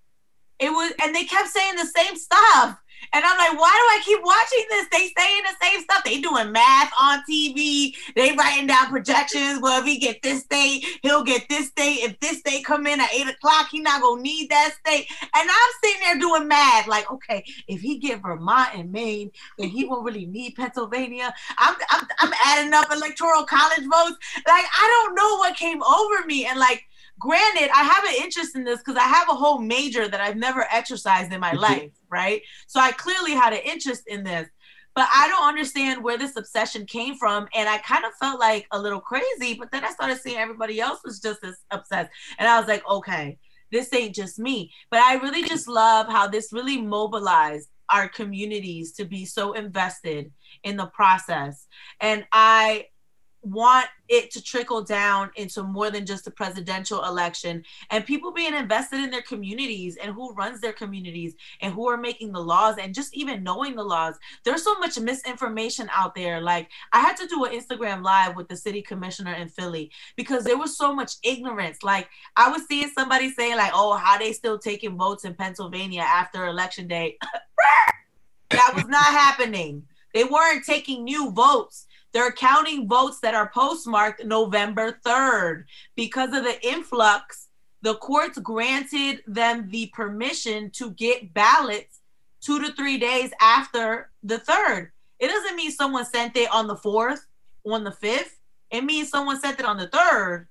it 0.60 0.70
was, 0.70 0.94
and 1.04 1.16
they 1.16 1.26
kept 1.26 1.50
saying 1.50 1.76
the 1.76 1.86
same 1.86 2.16
stuff. 2.16 2.80
And 3.14 3.24
I'm 3.24 3.38
like, 3.38 3.60
why 3.60 3.72
do 3.72 4.00
I 4.00 4.02
keep 4.04 4.24
watching 4.24 4.66
this? 4.70 4.88
They 4.92 5.22
saying 5.22 5.44
the 5.44 5.66
same 5.66 5.82
stuff. 5.82 6.04
They 6.04 6.22
doing 6.22 6.52
math 6.52 6.92
on 7.00 7.22
TV. 7.30 7.94
They 8.16 8.34
writing 8.34 8.68
down 8.68 8.88
projections. 8.88 9.60
Well, 9.62 9.80
if 9.80 9.86
he 9.86 9.98
get 9.98 10.22
this 10.22 10.42
state, 10.42 10.86
he'll 11.02 11.24
get 11.24 11.48
this 11.50 11.68
state. 11.68 12.04
If 12.04 12.20
this 12.20 12.40
state 12.40 12.66
come 12.66 12.88
in 12.88 13.00
at 13.00 13.14
eight 13.14 13.28
o'clock, 13.28 13.70
he 13.72 13.80
not 13.80 14.02
gonna 14.02 14.22
need 14.22 14.50
that 14.50 14.76
state. 14.80 15.08
And 15.22 15.50
I'm 15.50 15.72
sitting 15.84 16.02
there 16.02 16.20
doing 16.20 16.48
math, 16.48 16.88
like, 16.88 17.12
okay, 17.12 17.44
if 17.68 17.82
he 17.82 17.98
get 17.98 18.22
Vermont 18.22 18.70
and 18.76 18.92
Maine, 18.92 19.32
then 19.58 19.70
he 19.70 19.86
won't 19.86 20.06
really 20.06 20.26
need 20.26 20.56
Pennsylvania. 20.56 21.34
I'm 21.58 21.76
I'm, 21.92 22.08
I'm 22.20 22.34
adding 22.46 22.74
up 22.74 22.92
electoral 22.92 23.44
college 23.44 23.86
votes. 23.86 24.18
Like, 24.48 24.66
I 24.78 25.06
don't 25.06 25.16
know 25.16 25.38
what 25.38 25.56
came 25.56 25.82
over 25.84 26.26
me. 26.26 26.46
And 26.46 26.60
like, 26.60 26.86
granted, 27.20 27.70
I 27.74 27.84
have 27.84 28.04
an 28.04 28.24
interest 28.24 28.56
in 28.56 28.64
this 28.64 28.80
because 28.80 28.98
I 28.98 29.08
have 29.08 29.30
a 29.30 29.34
whole 29.34 29.60
major 29.60 30.08
that 30.08 30.22
I've 30.22 30.38
never 30.38 30.66
exercised 30.72 31.32
in 31.32 31.40
my 31.40 31.54
life, 31.54 31.92
right? 32.10 32.42
So 32.68 32.80
I 32.80 32.92
clearly 32.92 33.32
had 33.32 33.54
an 33.54 33.62
interest 33.64 34.04
in 34.08 34.24
this. 34.24 34.48
But 34.96 35.10
I 35.14 35.28
don't 35.28 35.46
understand 35.46 36.02
where 36.02 36.18
this 36.18 36.38
obsession 36.38 36.86
came 36.86 37.18
from. 37.18 37.50
And 37.54 37.68
I 37.68 37.80
kind 37.80 38.06
of 38.06 38.14
felt 38.16 38.40
like 38.40 38.66
a 38.72 38.80
little 38.80 39.02
crazy. 39.02 39.54
But 39.60 39.70
then 39.70 39.84
I 39.84 39.90
started 39.90 40.22
seeing 40.22 40.38
everybody 40.38 40.80
else 40.80 41.02
was 41.04 41.20
just 41.20 41.44
as 41.44 41.58
obsessed. 41.70 42.12
And 42.40 42.48
I 42.48 42.58
was 42.58 42.70
like, 42.70 42.88
okay, 42.90 43.38
this 43.74 43.94
ain't 43.94 44.16
just 44.16 44.40
me. 44.40 44.72
But 44.90 45.02
I 45.02 45.16
really 45.16 45.44
just 45.44 45.68
love 45.68 46.08
how 46.08 46.28
this 46.28 46.54
really 46.54 46.82
mobilized 46.82 47.68
our 47.90 48.08
communities 48.08 48.94
to 48.94 49.06
be 49.06 49.26
so 49.26 49.52
invested 49.52 50.32
in 50.64 50.78
the 50.78 50.88
process. 50.88 51.68
And 52.00 52.26
I 52.32 52.86
want 53.46 53.88
it 54.08 54.32
to 54.32 54.42
trickle 54.42 54.84
down 54.84 55.30
into 55.36 55.62
more 55.62 55.92
than 55.92 56.06
just 56.06 56.26
a 56.26 56.32
presidential 56.32 57.04
election 57.06 57.64
and 57.92 58.06
people 58.06 58.32
being 58.32 58.54
invested 58.54 59.00
in 59.00 59.12
their 59.12 59.22
communities 59.22 59.98
and 59.98 60.14
who 60.14 60.34
runs 60.34 60.60
their 60.62 60.74
communities 60.74 61.36
and 61.62 61.74
who 61.74 61.88
are 61.88 61.98
making 61.98 62.32
the 62.32 62.40
laws 62.40 62.76
and 62.80 62.94
just 62.94 63.16
even 63.16 63.44
knowing 63.44 63.76
the 63.76 63.84
laws. 63.84 64.16
There's 64.44 64.64
so 64.64 64.78
much 64.80 65.00
misinformation 65.00 65.90
out 65.94 66.16
there. 66.16 66.42
Like 66.42 66.70
i 66.92 67.00
had 67.00 67.16
to 67.18 67.28
do 67.28 67.46
an 67.46 67.52
instagram 67.52 68.04
live 68.04 68.36
with 68.36 68.48
the 68.48 68.58
city 68.58 68.82
commissioner 68.82 69.34
in 69.34 69.48
philly 69.48 69.92
because 70.16 70.44
there 70.44 70.58
was 70.58 70.78
so 70.78 70.94
much 70.94 71.14
ignorance. 71.24 71.84
Like 71.84 72.10
i 72.36 72.50
was 72.50 72.66
seeing 72.68 72.90
somebody 72.98 73.32
saying 73.32 73.58
like 73.58 73.72
oh 73.74 73.96
how 73.96 74.18
they 74.18 74.34
still 74.34 74.58
taking 74.58 74.98
votes 74.98 75.24
in 75.24 75.36
pennsylvania 75.36 76.02
after 76.02 76.48
election 76.48 76.88
day. 76.88 77.18
That 78.52 78.74
was 78.76 78.86
not 78.86 79.06
happening. 79.06 79.84
They 80.14 80.24
weren't 80.24 80.66
taking 80.66 81.04
new 81.04 81.32
votes 81.32 81.88
they're 82.16 82.32
counting 82.32 82.88
votes 82.88 83.20
that 83.20 83.36
are 83.36 83.52
postmarked 83.54 84.24
November 84.24 84.98
3rd. 85.06 85.66
Because 85.98 86.34
of 86.34 86.46
the 86.46 86.66
influx, 86.66 87.50
the 87.82 87.96
courts 87.96 88.40
granted 88.40 89.22
them 89.28 89.68
the 89.70 89.92
permission 89.94 90.72
to 90.72 90.92
get 90.92 91.34
ballots 91.34 92.00
two 92.40 92.62
to 92.62 92.72
three 92.72 92.98
days 92.98 93.32
after 93.42 94.12
the 94.24 94.38
3rd. 94.38 94.92
It 95.20 95.28
doesn't 95.28 95.58
mean 95.58 95.72
someone 95.72 96.06
sent 96.06 96.38
it 96.38 96.50
on 96.54 96.68
the 96.68 96.78
4th, 96.78 97.20
on 97.66 97.84
the 97.84 97.92
5th. 97.92 98.32
It 98.72 98.86
means 98.86 99.10
someone 99.10 99.38
sent 99.42 99.60
it 99.60 99.66
on 99.66 99.76
the 99.76 99.88
3rd 99.90 100.46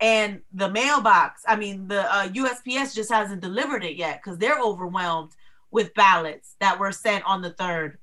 and 0.00 0.42
the 0.52 0.68
mailbox, 0.68 1.42
I 1.48 1.56
mean, 1.56 1.88
the 1.88 2.02
uh, 2.12 2.28
USPS 2.28 2.94
just 2.94 3.10
hasn't 3.10 3.40
delivered 3.40 3.82
it 3.82 3.96
yet 3.96 4.20
because 4.22 4.38
they're 4.38 4.60
overwhelmed 4.60 5.32
with 5.70 5.94
ballots 5.94 6.54
that 6.60 6.78
were 6.78 6.92
sent 6.92 7.24
on 7.24 7.40
the 7.40 7.52
3rd. 7.52 7.96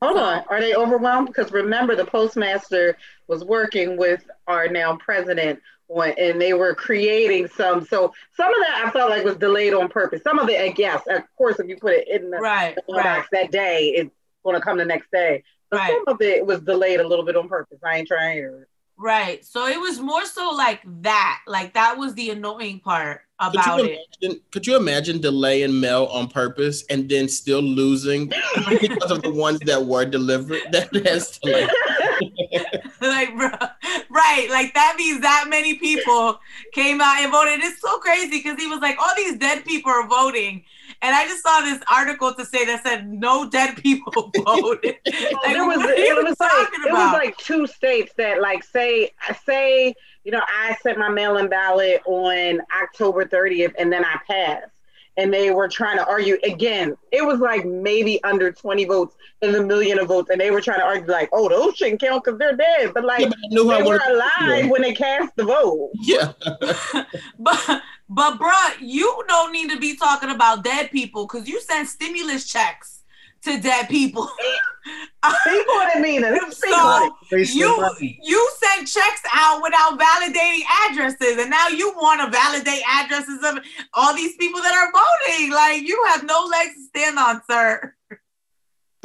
Hold 0.00 0.18
on. 0.18 0.44
Are 0.48 0.60
they 0.60 0.74
overwhelmed? 0.74 1.28
Because 1.28 1.50
remember, 1.52 1.96
the 1.96 2.04
postmaster 2.04 2.96
was 3.26 3.44
working 3.44 3.96
with 3.96 4.22
our 4.46 4.68
now 4.68 4.96
president, 4.96 5.60
on, 5.88 6.14
and 6.18 6.40
they 6.40 6.54
were 6.54 6.74
creating 6.74 7.48
some. 7.48 7.84
So 7.84 8.12
some 8.36 8.48
of 8.48 8.60
that 8.60 8.84
I 8.86 8.90
felt 8.90 9.10
like 9.10 9.24
was 9.24 9.36
delayed 9.36 9.74
on 9.74 9.88
purpose. 9.88 10.22
Some 10.22 10.38
of 10.38 10.48
it, 10.48 10.60
I 10.60 10.68
guess, 10.68 11.02
of 11.08 11.22
course, 11.36 11.58
if 11.58 11.68
you 11.68 11.76
put 11.76 11.94
it 11.94 12.08
in 12.08 12.30
the 12.30 12.38
Right, 12.38 12.76
the 12.86 12.94
right, 12.94 13.24
that 13.32 13.50
day, 13.50 13.88
it's 13.96 14.14
going 14.44 14.56
to 14.56 14.62
come 14.62 14.78
the 14.78 14.84
next 14.84 15.10
day. 15.10 15.42
But 15.70 15.80
right. 15.80 15.92
some 15.92 16.14
of 16.14 16.22
it 16.22 16.46
was 16.46 16.60
delayed 16.60 17.00
a 17.00 17.06
little 17.06 17.24
bit 17.24 17.36
on 17.36 17.48
purpose. 17.48 17.78
I 17.84 17.98
ain't 17.98 18.08
trying 18.08 18.30
to 18.30 18.34
hear 18.34 18.60
it. 18.62 18.68
Right. 18.98 19.44
So 19.44 19.66
it 19.66 19.80
was 19.80 20.00
more 20.00 20.24
so 20.24 20.50
like 20.50 20.80
that. 21.02 21.40
Like 21.46 21.74
that 21.74 21.96
was 21.96 22.14
the 22.14 22.30
annoying 22.30 22.80
part 22.80 23.22
Could 23.40 23.54
about 23.54 23.78
you, 23.78 23.84
it. 23.84 23.98
imagine, 24.20 24.40
could 24.50 24.66
you 24.66 24.76
imagine 24.76 25.20
delaying 25.20 25.78
mail 25.78 26.06
on 26.06 26.26
purpose 26.26 26.84
and 26.90 27.08
then 27.08 27.28
still 27.28 27.62
losing 27.62 28.26
because 28.68 29.12
of 29.12 29.22
the 29.22 29.30
ones 29.30 29.60
that 29.60 29.84
were 29.84 30.04
delivered? 30.04 30.62
That 30.72 30.92
has 31.06 31.38
to 31.38 31.50
like, 31.52 31.70
like, 33.00 33.36
bro, 33.36 33.50
right. 34.10 34.48
Like 34.50 34.74
that 34.74 34.96
means 34.98 35.20
that 35.20 35.46
many 35.48 35.74
people 35.74 36.40
came 36.72 37.00
out 37.00 37.20
and 37.22 37.30
voted. 37.30 37.60
It's 37.60 37.80
so 37.80 37.98
crazy 37.98 38.42
because 38.42 38.58
he 38.58 38.66
was 38.66 38.80
like, 38.80 38.98
all 38.98 39.14
these 39.16 39.36
dead 39.38 39.64
people 39.64 39.92
are 39.92 40.08
voting. 40.08 40.64
And 41.00 41.14
I 41.14 41.26
just 41.26 41.42
saw 41.42 41.60
this 41.60 41.80
article 41.92 42.34
to 42.34 42.44
say 42.44 42.64
that 42.64 42.82
said 42.82 43.08
no 43.08 43.48
dead 43.48 43.76
people 43.76 44.32
voted. 44.44 44.96
like, 45.06 45.42
there 45.44 45.66
was 45.66 45.78
what 45.78 45.90
are 45.90 45.92
it 45.92 46.08
you 46.08 46.24
was 46.24 46.36
like 46.40 46.68
it 46.72 46.92
was 46.92 47.12
like 47.12 47.36
two 47.36 47.66
states 47.66 48.12
that 48.16 48.40
like 48.40 48.64
say 48.64 49.12
say 49.44 49.94
you 50.24 50.32
know 50.32 50.42
I 50.48 50.76
sent 50.82 50.98
my 50.98 51.08
mail-in 51.08 51.48
ballot 51.48 52.02
on 52.04 52.60
October 52.82 53.24
30th 53.24 53.74
and 53.78 53.92
then 53.92 54.04
I 54.04 54.18
passed 54.26 54.72
and 55.18 55.34
they 55.34 55.50
were 55.50 55.68
trying 55.68 55.98
to 55.98 56.06
argue 56.06 56.38
again. 56.44 56.96
It 57.12 57.22
was 57.22 57.40
like 57.40 57.66
maybe 57.66 58.22
under 58.24 58.50
20 58.50 58.84
votes 58.86 59.16
in 59.42 59.52
the 59.52 59.62
million 59.62 59.98
of 59.98 60.08
votes 60.08 60.30
and 60.30 60.40
they 60.40 60.50
were 60.50 60.60
trying 60.60 60.78
to 60.78 60.84
argue 60.84 61.06
like 61.10 61.28
oh 61.32 61.48
those 61.48 61.76
shouldn't 61.76 62.00
count 62.00 62.24
because 62.24 62.38
they're 62.38 62.56
dead. 62.56 62.94
But 62.94 63.04
like 63.04 63.20
yeah, 63.20 63.28
but 63.28 63.38
I 63.38 63.48
knew 63.48 63.64
they 63.64 63.74
I 63.74 63.82
were 63.82 63.98
wanted 63.98 64.14
alive 64.14 64.70
when 64.70 64.82
they 64.82 64.94
cast 64.94 65.36
the 65.36 65.44
vote. 65.44 65.90
Yeah. 66.00 66.32
but 67.38 67.82
but 68.08 68.38
bruh, 68.38 68.74
you 68.80 69.22
don't 69.28 69.52
need 69.52 69.70
to 69.70 69.78
be 69.78 69.96
talking 69.96 70.30
about 70.30 70.64
dead 70.64 70.90
people 70.90 71.26
because 71.26 71.46
you 71.46 71.60
sent 71.60 71.88
stimulus 71.88 72.46
checks 72.46 72.97
to 73.42 73.58
dead 73.60 73.88
people. 73.88 74.28
speak 75.42 75.68
on 75.68 75.90
it 75.96 76.00
Mina 76.00 76.38
speak 76.50 76.70
So- 76.72 76.76
on 76.78 77.06
it 77.08 77.12
Wasting 77.30 77.60
you 77.60 78.16
you 78.22 78.50
sent 78.62 78.88
checks 78.88 79.20
out 79.34 79.62
without 79.62 79.98
validating 79.98 80.60
addresses, 80.88 81.36
and 81.38 81.50
now 81.50 81.68
you 81.68 81.92
want 81.96 82.20
to 82.22 82.30
validate 82.30 82.82
addresses 82.88 83.42
of 83.44 83.58
all 83.94 84.14
these 84.14 84.34
people 84.36 84.62
that 84.62 84.74
are 84.74 84.90
voting. 84.92 85.50
Like 85.50 85.82
you 85.82 86.02
have 86.08 86.24
no 86.24 86.40
legs 86.44 86.74
to 86.74 86.82
stand 86.84 87.18
on, 87.18 87.42
sir. 87.50 87.94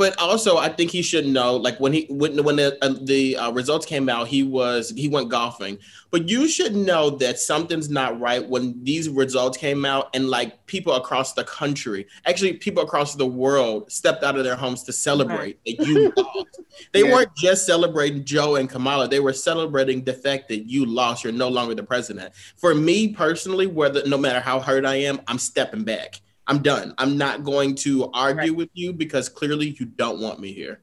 But 0.03 0.19
also, 0.19 0.57
I 0.57 0.67
think 0.67 0.91
he 0.91 1.01
should 1.01 1.25
know, 1.25 1.55
like 1.55 1.79
when 1.79 1.93
he 1.93 2.07
when 2.09 2.43
when 2.43 2.57
the 2.57 2.77
uh, 2.83 2.93
the 3.03 3.37
uh, 3.37 3.51
results 3.53 3.85
came 3.85 4.09
out, 4.09 4.27
he 4.27 4.43
was 4.43 4.89
he 4.97 5.07
went 5.07 5.29
golfing. 5.29 5.77
But 6.11 6.27
you 6.27 6.49
should 6.49 6.75
know 6.75 7.09
that 7.11 7.39
something's 7.39 7.89
not 7.89 8.19
right 8.19 8.45
when 8.45 8.83
these 8.83 9.07
results 9.07 9.57
came 9.57 9.85
out, 9.85 10.09
and 10.13 10.29
like 10.29 10.65
people 10.65 10.91
across 10.95 11.31
the 11.31 11.45
country, 11.45 12.05
actually 12.25 12.51
people 12.55 12.83
across 12.83 13.15
the 13.15 13.25
world, 13.25 13.89
stepped 13.93 14.25
out 14.25 14.35
of 14.37 14.43
their 14.43 14.57
homes 14.57 14.83
to 14.83 14.91
celebrate 14.91 15.57
that 15.65 15.87
you 15.87 16.11
lost. 16.17 16.59
They 16.91 17.03
Yeah. 17.05 17.13
weren't 17.13 17.33
just 17.37 17.65
celebrating 17.65 18.25
Joe 18.25 18.57
and 18.57 18.69
Kamala; 18.69 19.07
they 19.07 19.21
were 19.21 19.31
celebrating 19.31 20.03
the 20.03 20.13
fact 20.13 20.49
that 20.49 20.69
you 20.69 20.85
lost. 20.85 21.23
You're 21.23 21.31
no 21.31 21.47
longer 21.47 21.75
the 21.75 21.83
president. 21.83 22.33
For 22.57 22.75
me 22.75 23.13
personally, 23.13 23.67
whether 23.67 24.05
no 24.05 24.17
matter 24.17 24.41
how 24.41 24.59
hurt 24.59 24.83
I 24.83 24.95
am, 24.95 25.21
I'm 25.29 25.39
stepping 25.39 25.85
back. 25.85 26.19
I'm 26.47 26.61
done. 26.61 26.93
I'm 26.97 27.17
not 27.17 27.43
going 27.43 27.75
to 27.75 28.09
argue 28.13 28.51
Right. 28.51 28.55
with 28.55 28.69
you 28.73 28.91
because 28.93 29.29
clearly 29.29 29.75
you 29.79 29.85
don't 29.85 30.19
want 30.19 30.39
me 30.39 30.51
here. 30.53 30.81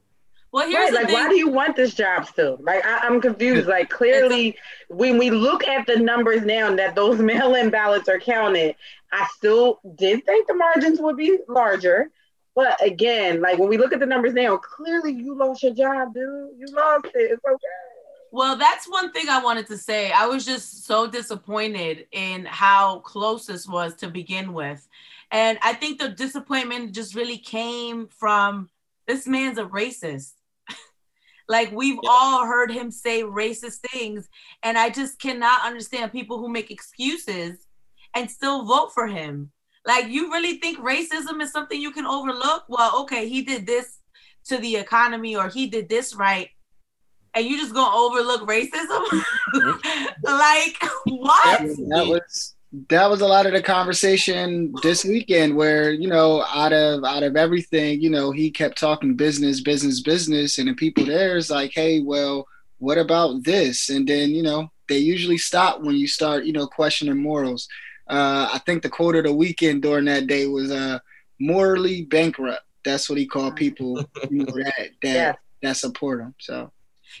Well, 0.51 0.67
here's 0.67 0.85
Right, 0.85 0.91
the 0.91 0.95
like 0.97 1.05
thing. 1.07 1.13
why 1.13 1.29
do 1.29 1.35
you 1.37 1.47
want 1.49 1.75
this 1.77 1.93
job 1.93 2.25
still? 2.27 2.57
Like 2.61 2.85
I, 2.85 2.97
I'm 3.07 3.21
confused. 3.21 3.67
Like 3.69 3.89
clearly, 3.89 4.57
when 4.89 5.17
we 5.17 5.29
look 5.29 5.65
at 5.67 5.85
the 5.87 5.95
numbers 5.97 6.41
now 6.41 6.75
that 6.75 6.93
those 6.95 7.19
mail-in 7.31 7.69
ballots 7.69 8.09
are 8.09 8.19
counted, 8.19 8.75
I 9.13 9.27
still 9.37 9.79
did 9.95 10.25
think 10.25 10.47
the 10.47 10.53
margins 10.55 10.99
would 10.99 11.15
be 11.15 11.37
larger. 11.47 12.09
But 12.53 12.85
again, 12.85 13.39
like 13.39 13.59
when 13.59 13.69
we 13.69 13.77
look 13.77 13.93
at 13.93 13.99
the 14.01 14.05
numbers 14.05 14.33
now, 14.33 14.57
clearly 14.57 15.13
you 15.13 15.35
lost 15.37 15.63
your 15.63 15.73
job, 15.73 16.13
dude. 16.13 16.49
You 16.57 16.65
lost 16.73 17.05
it. 17.05 17.31
It's 17.31 17.45
okay. 17.45 17.67
Well, 18.33 18.57
that's 18.57 18.89
one 18.89 19.11
thing 19.13 19.29
I 19.29 19.41
wanted 19.41 19.67
to 19.67 19.77
say. 19.77 20.11
I 20.11 20.25
was 20.25 20.45
just 20.45 20.85
so 20.85 21.07
disappointed 21.07 22.07
in 22.11 22.45
how 22.45 22.99
close 22.99 23.45
this 23.45 23.67
was 23.67 23.95
to 23.97 24.09
begin 24.09 24.51
with. 24.53 24.85
And 25.31 25.57
I 25.61 25.73
think 25.73 25.99
the 25.99 26.09
disappointment 26.09 26.93
just 26.93 27.15
really 27.15 27.37
came 27.37 28.07
from 28.07 28.69
this 29.07 29.27
man's 29.27 29.57
a 29.57 29.63
racist. 29.63 30.33
like 31.49 31.71
we've 31.71 31.99
yeah. 32.01 32.09
all 32.09 32.45
heard 32.45 32.71
him 32.71 32.91
say 32.91 33.23
racist 33.23 33.79
things. 33.91 34.27
And 34.63 34.77
I 34.77 34.89
just 34.89 35.19
cannot 35.19 35.65
understand 35.65 36.11
people 36.11 36.37
who 36.37 36.49
make 36.49 36.69
excuses 36.69 37.65
and 38.13 38.29
still 38.29 38.65
vote 38.65 38.93
for 38.93 39.07
him. 39.07 39.51
Like 39.85 40.07
you 40.07 40.31
really 40.31 40.57
think 40.57 40.79
racism 40.79 41.41
is 41.41 41.51
something 41.51 41.79
you 41.79 41.91
can 41.91 42.05
overlook? 42.05 42.65
Well, 42.67 43.01
okay, 43.01 43.27
he 43.27 43.41
did 43.41 43.65
this 43.65 43.99
to 44.45 44.57
the 44.57 44.75
economy 44.75 45.35
or 45.35 45.47
he 45.47 45.67
did 45.67 45.87
this 45.87 46.15
right 46.15 46.49
and 47.33 47.45
you 47.45 47.57
just 47.57 47.73
gonna 47.73 47.95
overlook 47.95 48.41
racism? 48.47 49.23
like 50.23 50.77
what? 51.05 51.59
That 51.59 52.05
was 52.07 52.55
that 52.87 53.09
was 53.09 53.21
a 53.21 53.27
lot 53.27 53.45
of 53.45 53.51
the 53.51 53.61
conversation 53.61 54.73
this 54.81 55.03
weekend 55.03 55.55
where 55.55 55.91
you 55.91 56.07
know 56.07 56.43
out 56.53 56.71
of 56.71 57.03
out 57.03 57.23
of 57.23 57.35
everything 57.35 58.01
you 58.01 58.09
know 58.09 58.31
he 58.31 58.49
kept 58.49 58.77
talking 58.77 59.15
business 59.15 59.59
business 59.59 59.99
business 59.99 60.57
and 60.57 60.69
the 60.69 60.73
people 60.75 61.05
there 61.05 61.35
is 61.35 61.49
like 61.49 61.71
hey 61.73 62.01
well 62.01 62.47
what 62.77 62.97
about 62.97 63.43
this 63.43 63.89
and 63.89 64.07
then 64.07 64.29
you 64.29 64.41
know 64.41 64.71
they 64.87 64.97
usually 64.97 65.37
stop 65.37 65.81
when 65.81 65.95
you 65.95 66.07
start 66.07 66.45
you 66.45 66.53
know 66.53 66.65
questioning 66.65 67.17
morals 67.17 67.67
uh, 68.09 68.49
i 68.53 68.59
think 68.65 68.81
the 68.81 68.89
quote 68.89 69.15
of 69.15 69.25
the 69.25 69.33
weekend 69.33 69.81
during 69.81 70.05
that 70.05 70.27
day 70.27 70.47
was 70.47 70.71
uh, 70.71 70.97
morally 71.39 72.03
bankrupt 72.05 72.63
that's 72.85 73.09
what 73.09 73.17
he 73.17 73.25
called 73.25 73.55
people 73.55 73.97
you 74.29 74.45
know, 74.45 74.45
that 74.45 74.89
that, 75.03 75.13
yeah. 75.13 75.33
that 75.61 75.75
support 75.75 76.21
him 76.21 76.33
so 76.39 76.71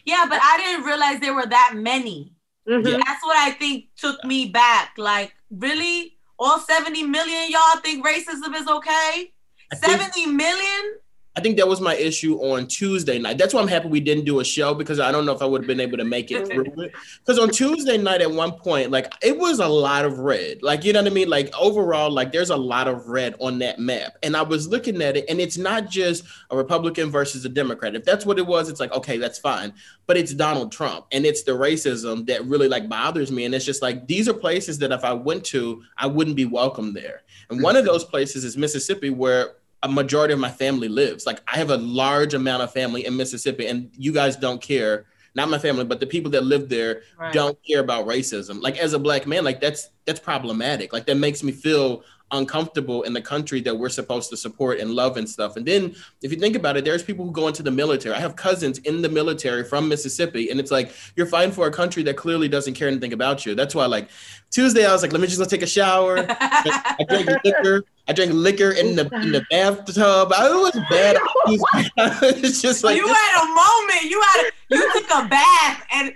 yeah, 0.05 0.25
but 0.27 0.39
I 0.41 0.57
didn't 0.57 0.85
realize 0.85 1.19
there 1.19 1.33
were 1.33 1.45
that 1.45 1.73
many. 1.75 2.33
Mm-hmm. 2.67 2.83
That's 2.83 3.23
what 3.23 3.37
I 3.37 3.51
think 3.51 3.85
took 3.97 4.23
me 4.23 4.49
back. 4.49 4.93
Like, 4.97 5.33
really? 5.51 6.17
All 6.39 6.59
70 6.59 7.03
million 7.03 7.51
y'all 7.51 7.77
think 7.83 8.05
racism 8.05 8.55
is 8.55 8.67
okay? 8.67 9.31
I 9.71 9.75
70 9.75 10.11
think, 10.11 10.33
million? 10.33 10.93
I 11.33 11.39
think 11.39 11.55
that 11.57 11.67
was 11.67 11.79
my 11.79 11.95
issue 11.95 12.35
on 12.39 12.67
Tuesday 12.67 13.17
night. 13.17 13.37
That's 13.37 13.53
why 13.53 13.61
I'm 13.61 13.67
happy 13.69 13.87
we 13.87 14.01
didn't 14.01 14.25
do 14.25 14.41
a 14.41 14.43
show 14.43 14.73
because 14.73 14.99
I 14.99 15.13
don't 15.13 15.25
know 15.25 15.31
if 15.31 15.41
I 15.41 15.45
would 15.45 15.61
have 15.61 15.67
been 15.67 15.79
able 15.79 15.97
to 15.97 16.03
make 16.03 16.29
it 16.29 16.43
mm-hmm. 16.43 16.73
through 16.73 16.83
it. 16.83 16.91
Because 17.19 17.39
on 17.39 17.49
Tuesday 17.49 17.97
night, 17.97 18.19
at 18.19 18.29
one 18.29 18.51
point, 18.51 18.91
like 18.91 19.13
it 19.23 19.37
was 19.37 19.59
a 19.59 19.67
lot 19.67 20.03
of 20.03 20.19
red. 20.19 20.61
Like, 20.61 20.83
you 20.83 20.91
know 20.91 21.01
what 21.01 21.09
I 21.09 21.15
mean? 21.15 21.29
Like, 21.29 21.49
overall, 21.57 22.11
like 22.11 22.33
there's 22.33 22.49
a 22.49 22.57
lot 22.57 22.89
of 22.89 23.07
red 23.07 23.35
on 23.39 23.59
that 23.59 23.79
map. 23.79 24.17
And 24.23 24.35
I 24.35 24.41
was 24.41 24.67
looking 24.67 25.01
at 25.01 25.15
it, 25.15 25.23
and 25.29 25.39
it's 25.39 25.57
not 25.57 25.89
just 25.89 26.25
a 26.49 26.57
Republican 26.57 27.09
versus 27.09 27.45
a 27.45 27.49
Democrat. 27.49 27.95
If 27.95 28.03
that's 28.03 28.25
what 28.25 28.37
it 28.37 28.45
was, 28.45 28.67
it's 28.67 28.81
like, 28.81 28.91
okay, 28.91 29.17
that's 29.17 29.39
fine. 29.39 29.73
But 30.07 30.17
it's 30.17 30.33
Donald 30.33 30.73
Trump, 30.73 31.05
and 31.13 31.25
it's 31.25 31.43
the 31.43 31.53
racism 31.53 32.25
that 32.27 32.43
really 32.45 32.67
like 32.67 32.89
bothers 32.89 33.31
me. 33.31 33.45
And 33.45 33.55
it's 33.55 33.63
just 33.63 33.81
like, 33.81 34.05
these 34.05 34.27
are 34.27 34.33
places 34.33 34.79
that 34.79 34.91
if 34.91 35.05
I 35.05 35.13
went 35.13 35.45
to, 35.45 35.81
I 35.97 36.07
wouldn't 36.07 36.35
be 36.35 36.45
welcome 36.45 36.93
there. 36.93 37.21
And 37.49 37.63
one 37.63 37.77
of 37.77 37.85
mm-hmm. 37.85 37.93
those 37.93 38.03
places 38.03 38.43
is 38.43 38.57
Mississippi, 38.57 39.09
where 39.09 39.55
a 39.83 39.89
majority 39.89 40.33
of 40.33 40.39
my 40.39 40.49
family 40.49 40.87
lives. 40.87 41.25
Like 41.25 41.41
I 41.51 41.57
have 41.57 41.69
a 41.69 41.77
large 41.77 42.33
amount 42.33 42.63
of 42.63 42.71
family 42.71 43.05
in 43.05 43.17
Mississippi, 43.17 43.67
and 43.67 43.89
you 43.97 44.11
guys 44.11 44.35
don't 44.35 44.61
care. 44.61 45.05
Not 45.33 45.49
my 45.49 45.59
family, 45.59 45.85
but 45.85 46.01
the 46.01 46.07
people 46.07 46.29
that 46.31 46.43
live 46.43 46.67
there 46.67 47.03
right. 47.17 47.31
don't 47.31 47.57
care 47.63 47.79
about 47.79 48.05
racism. 48.05 48.61
Like 48.61 48.77
as 48.77 48.93
a 48.93 48.99
black 48.99 49.25
man, 49.25 49.43
like 49.43 49.61
that's 49.61 49.89
that's 50.05 50.19
problematic. 50.19 50.91
Like 50.91 51.05
that 51.05 51.15
makes 51.15 51.41
me 51.41 51.51
feel 51.51 52.03
uncomfortable 52.31 53.03
in 53.03 53.13
the 53.13 53.21
country 53.21 53.61
that 53.61 53.77
we're 53.77 53.89
supposed 53.89 54.29
to 54.29 54.37
support 54.37 54.79
and 54.79 54.91
love 54.91 55.17
and 55.17 55.29
stuff. 55.29 55.57
And 55.57 55.65
then 55.65 55.95
if 56.21 56.31
you 56.31 56.39
think 56.39 56.55
about 56.55 56.77
it, 56.77 56.85
there's 56.85 57.03
people 57.03 57.25
who 57.25 57.31
go 57.31 57.47
into 57.47 57.63
the 57.63 57.71
military. 57.71 58.15
I 58.15 58.19
have 58.19 58.35
cousins 58.35 58.79
in 58.79 59.01
the 59.01 59.09
military 59.09 59.63
from 59.63 59.87
Mississippi, 59.87 60.49
and 60.49 60.59
it's 60.59 60.71
like 60.71 60.91
you're 61.15 61.25
fighting 61.25 61.53
for 61.53 61.67
a 61.67 61.71
country 61.71 62.03
that 62.03 62.17
clearly 62.17 62.47
doesn't 62.47 62.73
care 62.73 62.87
anything 62.87 63.13
about 63.13 63.45
you. 63.45 63.55
That's 63.55 63.75
why, 63.75 63.85
like 63.85 64.09
Tuesday, 64.49 64.85
I 64.85 64.93
was 64.93 65.01
like, 65.01 65.11
let 65.11 65.21
me 65.21 65.27
just 65.27 65.39
go 65.39 65.45
take 65.45 65.61
a 65.61 65.67
shower. 65.67 66.17
I 66.29 67.05
drank 67.07 67.29
liquor. 67.43 67.83
I 68.11 68.13
drank 68.13 68.33
liquor 68.33 68.71
in 68.71 68.97
the 68.97 69.09
in 69.21 69.31
the 69.31 69.45
bathtub. 69.49 70.33
I, 70.35 70.49
it 70.49 70.53
was 70.53 70.77
bad. 70.89 71.15
it's 72.35 72.61
just 72.61 72.83
like 72.83 72.97
you 72.97 73.07
had 73.07 73.41
a 73.41 73.47
moment. 73.47 74.03
You 74.03 74.21
had 74.21 74.43
a, 74.43 74.75
you 74.75 74.93
took 74.93 75.05
a 75.11 75.29
bath 75.29 75.87
and 75.93 76.13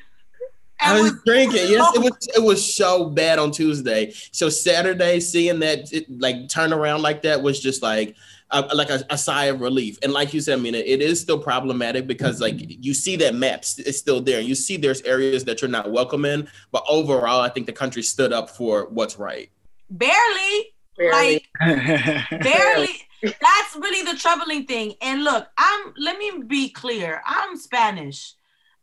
I 0.81 1.01
was 1.01 1.13
drinking. 1.25 1.69
Yes, 1.69 1.95
it 1.95 1.99
was 1.99 2.27
it 2.35 2.43
was 2.43 2.75
so 2.75 3.05
bad 3.11 3.39
on 3.39 3.51
Tuesday. 3.51 4.11
So 4.33 4.49
Saturday, 4.49 5.21
seeing 5.21 5.59
that 5.59 5.93
it, 5.93 6.05
like 6.19 6.49
turn 6.49 6.73
around 6.73 7.01
like 7.01 7.21
that 7.21 7.41
was 7.41 7.61
just 7.61 7.81
like 7.81 8.17
a, 8.51 8.61
like 8.75 8.89
a, 8.89 9.01
a, 9.09 9.17
sigh 9.17 9.45
of 9.45 9.61
relief. 9.61 9.97
And 10.03 10.11
like 10.11 10.33
you 10.33 10.41
said, 10.41 10.59
I 10.59 10.61
mean, 10.61 10.75
it 10.75 11.01
is 11.01 11.21
still 11.21 11.39
problematic 11.39 12.07
because 12.07 12.41
like 12.41 12.55
you 12.57 12.93
see 12.93 13.15
that 13.15 13.35
maps 13.35 13.79
is 13.79 13.97
still 13.97 14.19
there. 14.19 14.41
You 14.41 14.53
see 14.53 14.75
there's 14.75 15.01
areas 15.03 15.45
that 15.45 15.61
you're 15.61 15.71
not 15.71 15.93
welcome 15.93 16.25
in, 16.25 16.49
but 16.73 16.83
overall, 16.89 17.39
I 17.39 17.47
think 17.47 17.67
the 17.67 17.73
country 17.73 18.03
stood 18.03 18.33
up 18.33 18.49
for 18.49 18.89
what's 18.89 19.17
right. 19.17 19.49
Barely, 19.89 20.74
barely. 20.97 21.45
like 21.61 22.29
barely. 22.41 22.89
That's 23.23 23.75
really 23.75 24.11
the 24.11 24.17
troubling 24.17 24.65
thing. 24.65 24.93
And 25.01 25.23
look, 25.23 25.47
I'm. 25.57 25.93
Let 25.97 26.17
me 26.17 26.43
be 26.47 26.69
clear. 26.69 27.21
I'm 27.25 27.57
Spanish. 27.57 28.33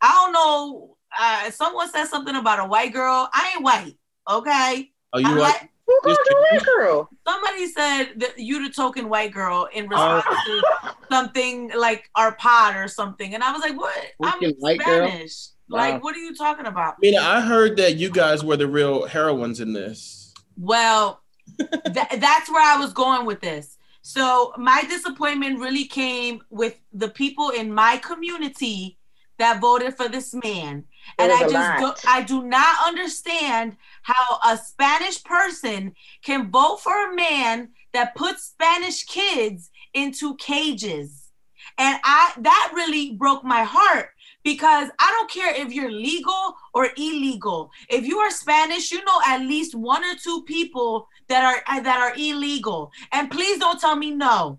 I 0.00 0.08
don't 0.08 0.32
know 0.32 0.96
uh, 1.18 1.50
someone 1.50 1.90
said 1.90 2.06
something 2.06 2.36
about 2.36 2.58
a 2.58 2.64
white 2.64 2.92
girl. 2.92 3.28
I 3.32 3.52
ain't 3.54 3.64
white. 3.64 3.96
Okay. 4.30 4.90
Oh, 5.12 5.18
you 5.18 5.36
white? 5.36 5.68
Who 5.86 6.00
called 6.02 6.18
you 6.30 6.46
white 6.50 6.64
girl? 6.64 7.08
Somebody 7.26 7.66
said 7.66 8.12
that 8.16 8.38
you 8.38 8.66
the 8.66 8.72
token 8.72 9.08
white 9.08 9.32
girl 9.32 9.68
in 9.72 9.88
response 9.88 10.24
uh, 10.28 10.34
to 10.44 10.94
something 11.10 11.70
like 11.76 12.08
our 12.14 12.32
pod 12.36 12.76
or 12.76 12.88
something, 12.88 13.34
and 13.34 13.42
I 13.42 13.52
was 13.52 13.60
like, 13.60 13.76
"What? 13.76 13.98
I'm 14.22 14.52
white 14.54 14.80
Spanish. 14.80 15.48
Girl? 15.68 15.80
Like, 15.80 15.94
wow. 15.94 16.00
what 16.00 16.16
are 16.16 16.20
you 16.20 16.34
talking 16.34 16.66
about?" 16.66 16.94
I 16.94 16.98
mean, 17.00 17.18
I 17.18 17.40
heard 17.40 17.76
that 17.78 17.96
you 17.96 18.10
guys 18.10 18.44
were 18.44 18.56
the 18.56 18.68
real 18.68 19.06
heroines 19.06 19.60
in 19.60 19.72
this. 19.72 20.32
Well, 20.56 21.21
th- 21.58 22.20
that's 22.20 22.50
where 22.50 22.62
I 22.62 22.78
was 22.78 22.92
going 22.92 23.26
with 23.26 23.40
this. 23.40 23.78
So 24.02 24.52
my 24.56 24.82
disappointment 24.88 25.60
really 25.60 25.84
came 25.84 26.42
with 26.50 26.76
the 26.92 27.08
people 27.08 27.50
in 27.50 27.72
my 27.72 27.98
community 27.98 28.98
that 29.38 29.60
voted 29.60 29.96
for 29.96 30.08
this 30.08 30.34
man 30.34 30.84
and 31.18 31.32
I 31.32 31.48
just 31.48 31.78
do, 31.78 32.08
I 32.08 32.22
do 32.22 32.42
not 32.42 32.86
understand 32.86 33.76
how 34.02 34.38
a 34.44 34.56
Spanish 34.56 35.22
person 35.22 35.94
can 36.24 36.50
vote 36.50 36.80
for 36.80 37.10
a 37.10 37.14
man 37.14 37.70
that 37.92 38.14
puts 38.14 38.44
Spanish 38.44 39.04
kids 39.04 39.70
into 39.94 40.36
cages. 40.36 41.30
And 41.78 41.98
I 42.04 42.32
that 42.38 42.72
really 42.74 43.12
broke 43.12 43.44
my 43.44 43.62
heart 43.62 44.10
because 44.42 44.88
I 44.98 45.10
don't 45.10 45.30
care 45.30 45.54
if 45.54 45.72
you're 45.72 45.90
legal 45.90 46.54
or 46.74 46.88
illegal. 46.96 47.70
If 47.88 48.04
you 48.04 48.18
are 48.18 48.30
Spanish, 48.30 48.90
you 48.90 49.04
know 49.04 49.20
at 49.26 49.40
least 49.40 49.74
one 49.74 50.04
or 50.04 50.14
two 50.16 50.42
people 50.42 51.08
that 51.28 51.44
are 51.44 51.62
uh, 51.66 51.80
that 51.80 51.98
are 52.00 52.14
illegal. 52.16 52.92
And 53.12 53.30
please 53.30 53.58
don't 53.58 53.80
tell 53.80 53.96
me 53.96 54.10
no. 54.10 54.58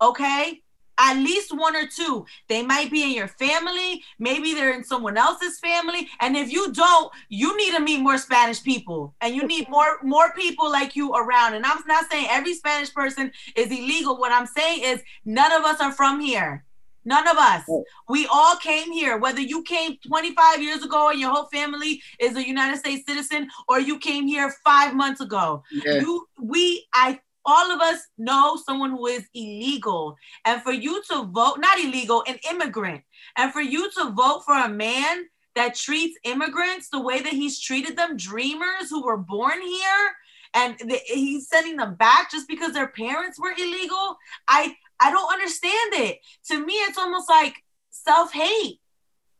Okay? 0.00 0.62
at 0.98 1.14
least 1.14 1.56
one 1.56 1.76
or 1.76 1.86
two. 1.86 2.26
They 2.48 2.62
might 2.62 2.90
be 2.90 3.02
in 3.04 3.10
your 3.10 3.28
family, 3.28 4.02
maybe 4.18 4.52
they're 4.52 4.74
in 4.74 4.84
someone 4.84 5.16
else's 5.16 5.58
family. 5.60 6.08
And 6.20 6.36
if 6.36 6.52
you 6.52 6.72
don't, 6.72 7.12
you 7.28 7.56
need 7.56 7.74
to 7.74 7.80
meet 7.80 8.00
more 8.00 8.18
Spanish 8.18 8.62
people 8.62 9.14
and 9.20 9.34
you 9.34 9.46
need 9.46 9.68
more 9.68 9.98
more 10.02 10.32
people 10.32 10.70
like 10.70 10.96
you 10.96 11.14
around. 11.14 11.54
And 11.54 11.64
I'm 11.64 11.78
not 11.86 12.10
saying 12.10 12.26
every 12.28 12.54
Spanish 12.54 12.92
person 12.92 13.30
is 13.54 13.68
illegal. 13.68 14.18
What 14.18 14.32
I'm 14.32 14.46
saying 14.46 14.82
is 14.82 15.02
none 15.24 15.52
of 15.52 15.64
us 15.64 15.80
are 15.80 15.92
from 15.92 16.20
here. 16.20 16.64
None 17.08 17.26
of 17.26 17.36
us. 17.38 17.62
We 18.08 18.26
all 18.26 18.56
came 18.56 18.92
here. 18.92 19.16
Whether 19.16 19.40
you 19.40 19.62
came 19.62 19.96
25 20.06 20.62
years 20.62 20.84
ago 20.84 21.08
and 21.08 21.18
your 21.18 21.30
whole 21.30 21.46
family 21.46 22.02
is 22.20 22.36
a 22.36 22.46
United 22.46 22.78
States 22.78 23.04
citizen, 23.08 23.48
or 23.66 23.80
you 23.80 23.98
came 23.98 24.26
here 24.26 24.54
five 24.62 24.94
months 24.94 25.22
ago. 25.22 25.62
Yeah. 25.72 26.00
You, 26.00 26.26
we, 26.40 26.86
I 26.92 27.18
all 27.46 27.70
of 27.70 27.80
us 27.80 28.00
know 28.18 28.58
someone 28.62 28.90
who 28.90 29.06
is 29.06 29.26
illegal. 29.32 30.16
And 30.44 30.60
for 30.62 30.72
you 30.72 31.02
to 31.10 31.22
vote, 31.32 31.56
not 31.58 31.82
illegal, 31.82 32.22
an 32.28 32.36
immigrant, 32.50 33.02
and 33.38 33.50
for 33.54 33.62
you 33.62 33.90
to 33.92 34.10
vote 34.10 34.42
for 34.44 34.54
a 34.54 34.68
man 34.68 35.24
that 35.54 35.74
treats 35.74 36.18
immigrants 36.24 36.90
the 36.90 37.00
way 37.00 37.22
that 37.22 37.32
he's 37.32 37.58
treated 37.58 37.96
them, 37.96 38.18
dreamers 38.18 38.90
who 38.90 39.02
were 39.02 39.16
born 39.16 39.62
here, 39.62 40.14
and 40.54 40.76
he's 41.06 41.48
sending 41.48 41.76
them 41.76 41.94
back 41.94 42.30
just 42.30 42.48
because 42.48 42.72
their 42.72 42.88
parents 42.88 43.40
were 43.40 43.54
illegal. 43.58 44.18
I 44.46 44.76
I 45.00 45.10
don't 45.10 45.32
understand 45.32 45.94
it. 45.94 46.18
To 46.48 46.64
me, 46.64 46.72
it's 46.72 46.98
almost 46.98 47.28
like 47.28 47.54
self 47.90 48.32
hate. 48.32 48.80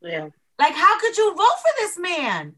Yeah. 0.00 0.28
Like, 0.58 0.74
how 0.74 0.98
could 0.98 1.16
you 1.16 1.34
vote 1.34 1.58
for 1.62 1.72
this 1.80 1.98
man? 1.98 2.54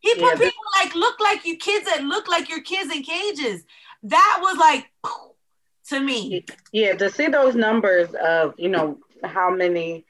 He 0.00 0.14
put 0.14 0.38
yeah, 0.38 0.50
people 0.50 0.64
like 0.82 0.94
look 0.94 1.18
like 1.20 1.44
you 1.44 1.56
kids 1.56 1.86
that 1.86 2.04
look 2.04 2.28
like 2.28 2.48
your 2.48 2.60
kids 2.60 2.94
in 2.94 3.02
cages 3.02 3.64
that 4.10 4.38
was 4.40 4.56
like 4.58 4.90
to 5.88 6.00
me. 6.00 6.44
Yeah, 6.72 6.94
to 6.94 7.10
see 7.10 7.26
those 7.26 7.54
numbers 7.54 8.08
of 8.14 8.54
you 8.58 8.68
know 8.68 8.98
how 9.24 9.50
many 9.50 10.04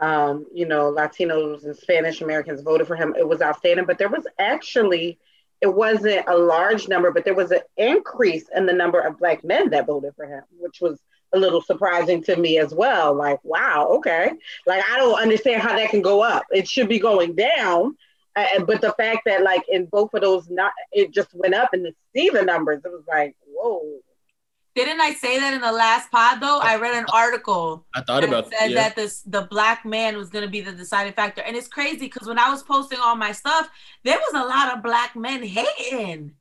um, 0.00 0.46
you 0.52 0.66
know 0.66 0.92
Latinos 0.92 1.64
and 1.64 1.76
Spanish 1.76 2.20
Americans 2.20 2.62
voted 2.62 2.86
for 2.86 2.96
him, 2.96 3.14
it 3.18 3.26
was 3.26 3.42
outstanding. 3.42 3.86
But 3.86 3.98
there 3.98 4.08
was 4.08 4.26
actually 4.38 5.18
it 5.60 5.72
wasn't 5.72 6.26
a 6.26 6.36
large 6.36 6.88
number, 6.88 7.12
but 7.12 7.24
there 7.24 7.34
was 7.34 7.52
an 7.52 7.60
increase 7.76 8.46
in 8.54 8.66
the 8.66 8.72
number 8.72 9.00
of 9.00 9.18
black 9.18 9.44
men 9.44 9.70
that 9.70 9.86
voted 9.86 10.14
for 10.16 10.26
him, 10.26 10.42
which 10.58 10.80
was 10.80 11.00
a 11.32 11.38
little 11.38 11.62
surprising 11.62 12.22
to 12.24 12.36
me 12.36 12.58
as 12.58 12.74
well. 12.74 13.14
Like, 13.14 13.40
wow, 13.42 13.88
okay. 13.92 14.32
Like, 14.66 14.82
I 14.90 14.98
don't 14.98 15.20
understand 15.20 15.62
how 15.62 15.74
that 15.76 15.90
can 15.90 16.02
go 16.02 16.22
up. 16.22 16.44
It 16.50 16.68
should 16.68 16.88
be 16.88 16.98
going 16.98 17.34
down. 17.34 17.96
Uh, 18.34 18.64
but 18.66 18.80
the 18.80 18.92
fact 18.92 19.20
that, 19.26 19.42
like, 19.42 19.62
in 19.68 19.86
both 19.86 20.14
of 20.14 20.22
those, 20.22 20.48
not 20.48 20.72
it 20.92 21.10
just 21.10 21.34
went 21.34 21.54
up 21.54 21.70
and 21.72 21.84
to 21.84 21.92
see 22.14 22.30
the 22.30 22.42
numbers, 22.42 22.82
it 22.84 22.90
was 22.90 23.04
like, 23.08 23.36
whoa. 23.46 24.00
Didn't 24.74 25.02
I 25.02 25.12
say 25.12 25.38
that 25.38 25.52
in 25.52 25.60
the 25.60 25.70
last 25.70 26.10
pod 26.10 26.40
though? 26.40 26.58
I 26.62 26.76
read 26.76 26.94
an 26.94 27.04
article. 27.12 27.84
I 27.94 28.00
thought 28.00 28.24
about 28.24 28.50
said 28.50 28.70
yeah. 28.70 28.76
that 28.76 28.96
this 28.96 29.20
the 29.20 29.42
black 29.42 29.84
man 29.84 30.16
was 30.16 30.30
going 30.30 30.46
to 30.46 30.50
be 30.50 30.62
the 30.62 30.72
deciding 30.72 31.12
factor, 31.12 31.42
and 31.42 31.54
it's 31.54 31.68
crazy 31.68 32.06
because 32.06 32.26
when 32.26 32.38
I 32.38 32.48
was 32.48 32.62
posting 32.62 32.98
all 32.98 33.14
my 33.14 33.32
stuff, 33.32 33.68
there 34.02 34.16
was 34.16 34.42
a 34.42 34.46
lot 34.46 34.74
of 34.74 34.82
black 34.82 35.14
men 35.14 35.42
hating, 35.42 36.32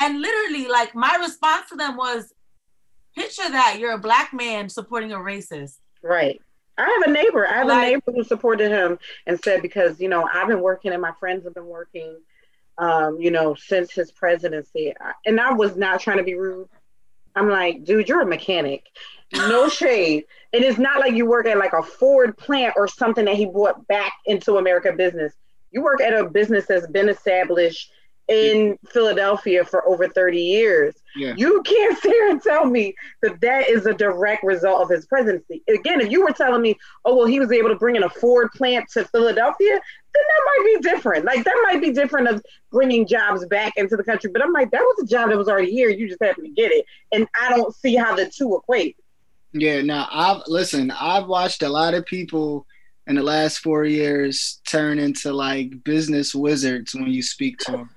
and 0.00 0.20
literally, 0.20 0.66
like 0.66 0.94
my 0.94 1.14
response 1.20 1.68
to 1.68 1.76
them 1.76 1.98
was, 1.98 2.32
"Picture 3.16 3.48
that 3.50 3.78
you're 3.78 3.92
a 3.92 3.98
black 3.98 4.32
man 4.32 4.68
supporting 4.68 5.12
a 5.12 5.16
racist." 5.16 5.78
Right. 6.02 6.40
I 6.76 6.82
have 6.82 7.08
a 7.08 7.12
neighbor. 7.12 7.46
I 7.46 7.52
have 7.58 7.66
Like- 7.68 7.86
a 7.88 7.90
neighbor 7.92 8.12
who 8.12 8.24
supported 8.24 8.70
him 8.70 8.98
and 9.26 9.38
said 9.44 9.62
because 9.62 10.00
you 10.00 10.08
know 10.08 10.28
I've 10.32 10.48
been 10.48 10.60
working 10.60 10.92
and 10.92 11.00
my 11.00 11.12
friends 11.20 11.44
have 11.44 11.54
been 11.54 11.66
working, 11.66 12.18
um, 12.78 13.20
you 13.20 13.30
know, 13.30 13.54
since 13.54 13.92
his 13.92 14.10
presidency, 14.10 14.92
I- 15.00 15.12
and 15.26 15.40
I 15.40 15.52
was 15.52 15.76
not 15.76 16.00
trying 16.00 16.18
to 16.18 16.24
be 16.24 16.34
rude. 16.34 16.68
I'm 17.36 17.48
like, 17.48 17.84
dude, 17.84 18.08
you're 18.08 18.20
a 18.22 18.26
mechanic. 18.26 18.84
No 19.32 19.68
shade. 19.80 20.24
And 20.52 20.62
it's 20.64 20.78
not 20.78 21.00
like 21.00 21.14
you 21.14 21.26
work 21.26 21.46
at 21.46 21.58
like 21.58 21.72
a 21.72 21.82
Ford 21.82 22.36
plant 22.36 22.74
or 22.76 22.86
something 22.88 23.24
that 23.24 23.34
he 23.36 23.46
brought 23.46 23.86
back 23.88 24.12
into 24.26 24.56
America 24.58 24.92
business. 24.92 25.32
You 25.72 25.82
work 25.82 26.00
at 26.00 26.14
a 26.14 26.28
business 26.28 26.66
that's 26.66 26.86
been 26.86 27.08
established 27.08 27.90
in 28.28 28.78
Philadelphia 28.88 29.64
for 29.64 29.86
over 29.86 30.08
30 30.08 30.40
years. 30.40 30.94
Yeah. 31.16 31.34
You 31.36 31.62
can't 31.62 31.98
sit 32.02 32.12
here 32.12 32.30
and 32.30 32.42
tell 32.42 32.64
me 32.64 32.94
that 33.22 33.40
that 33.40 33.68
is 33.68 33.86
a 33.86 33.94
direct 33.94 34.42
result 34.44 34.82
of 34.82 34.88
his 34.88 35.06
presidency. 35.06 35.62
Again, 35.68 36.00
if 36.00 36.10
you 36.10 36.22
were 36.22 36.32
telling 36.32 36.62
me, 36.62 36.76
oh, 37.04 37.16
well, 37.16 37.26
he 37.26 37.40
was 37.40 37.52
able 37.52 37.68
to 37.68 37.76
bring 37.76 37.96
in 37.96 38.02
a 38.02 38.08
Ford 38.08 38.50
plant 38.52 38.88
to 38.92 39.04
Philadelphia, 39.06 39.70
then 39.70 40.22
that 40.28 40.44
might 40.46 40.74
be 40.74 40.88
different. 40.88 41.24
Like 41.24 41.44
that 41.44 41.60
might 41.64 41.80
be 41.80 41.92
different 41.92 42.28
of 42.28 42.42
bringing 42.70 43.06
jobs 43.06 43.44
back 43.46 43.74
into 43.76 43.96
the 43.96 44.04
country. 44.04 44.30
But 44.32 44.42
I'm 44.42 44.52
like, 44.52 44.70
that 44.70 44.80
was 44.80 45.04
a 45.04 45.06
job 45.06 45.30
that 45.30 45.38
was 45.38 45.48
already 45.48 45.70
here. 45.70 45.90
You 45.90 46.08
just 46.08 46.22
happened 46.22 46.46
to 46.46 46.52
get 46.52 46.72
it. 46.72 46.84
And 47.12 47.28
I 47.40 47.50
don't 47.50 47.74
see 47.74 47.94
how 47.94 48.14
the 48.14 48.30
two 48.30 48.56
equate. 48.56 48.96
Yeah, 49.52 49.82
now 49.82 50.08
I've 50.10 50.42
listen, 50.48 50.90
I've 50.90 51.26
watched 51.26 51.62
a 51.62 51.68
lot 51.68 51.94
of 51.94 52.04
people 52.06 52.66
in 53.06 53.16
the 53.16 53.22
last 53.22 53.58
four 53.58 53.84
years 53.84 54.60
turn 54.66 54.98
into 54.98 55.32
like 55.32 55.84
business 55.84 56.34
wizards 56.34 56.94
when 56.94 57.08
you 57.08 57.22
speak 57.22 57.58
to 57.58 57.72
them. 57.72 57.90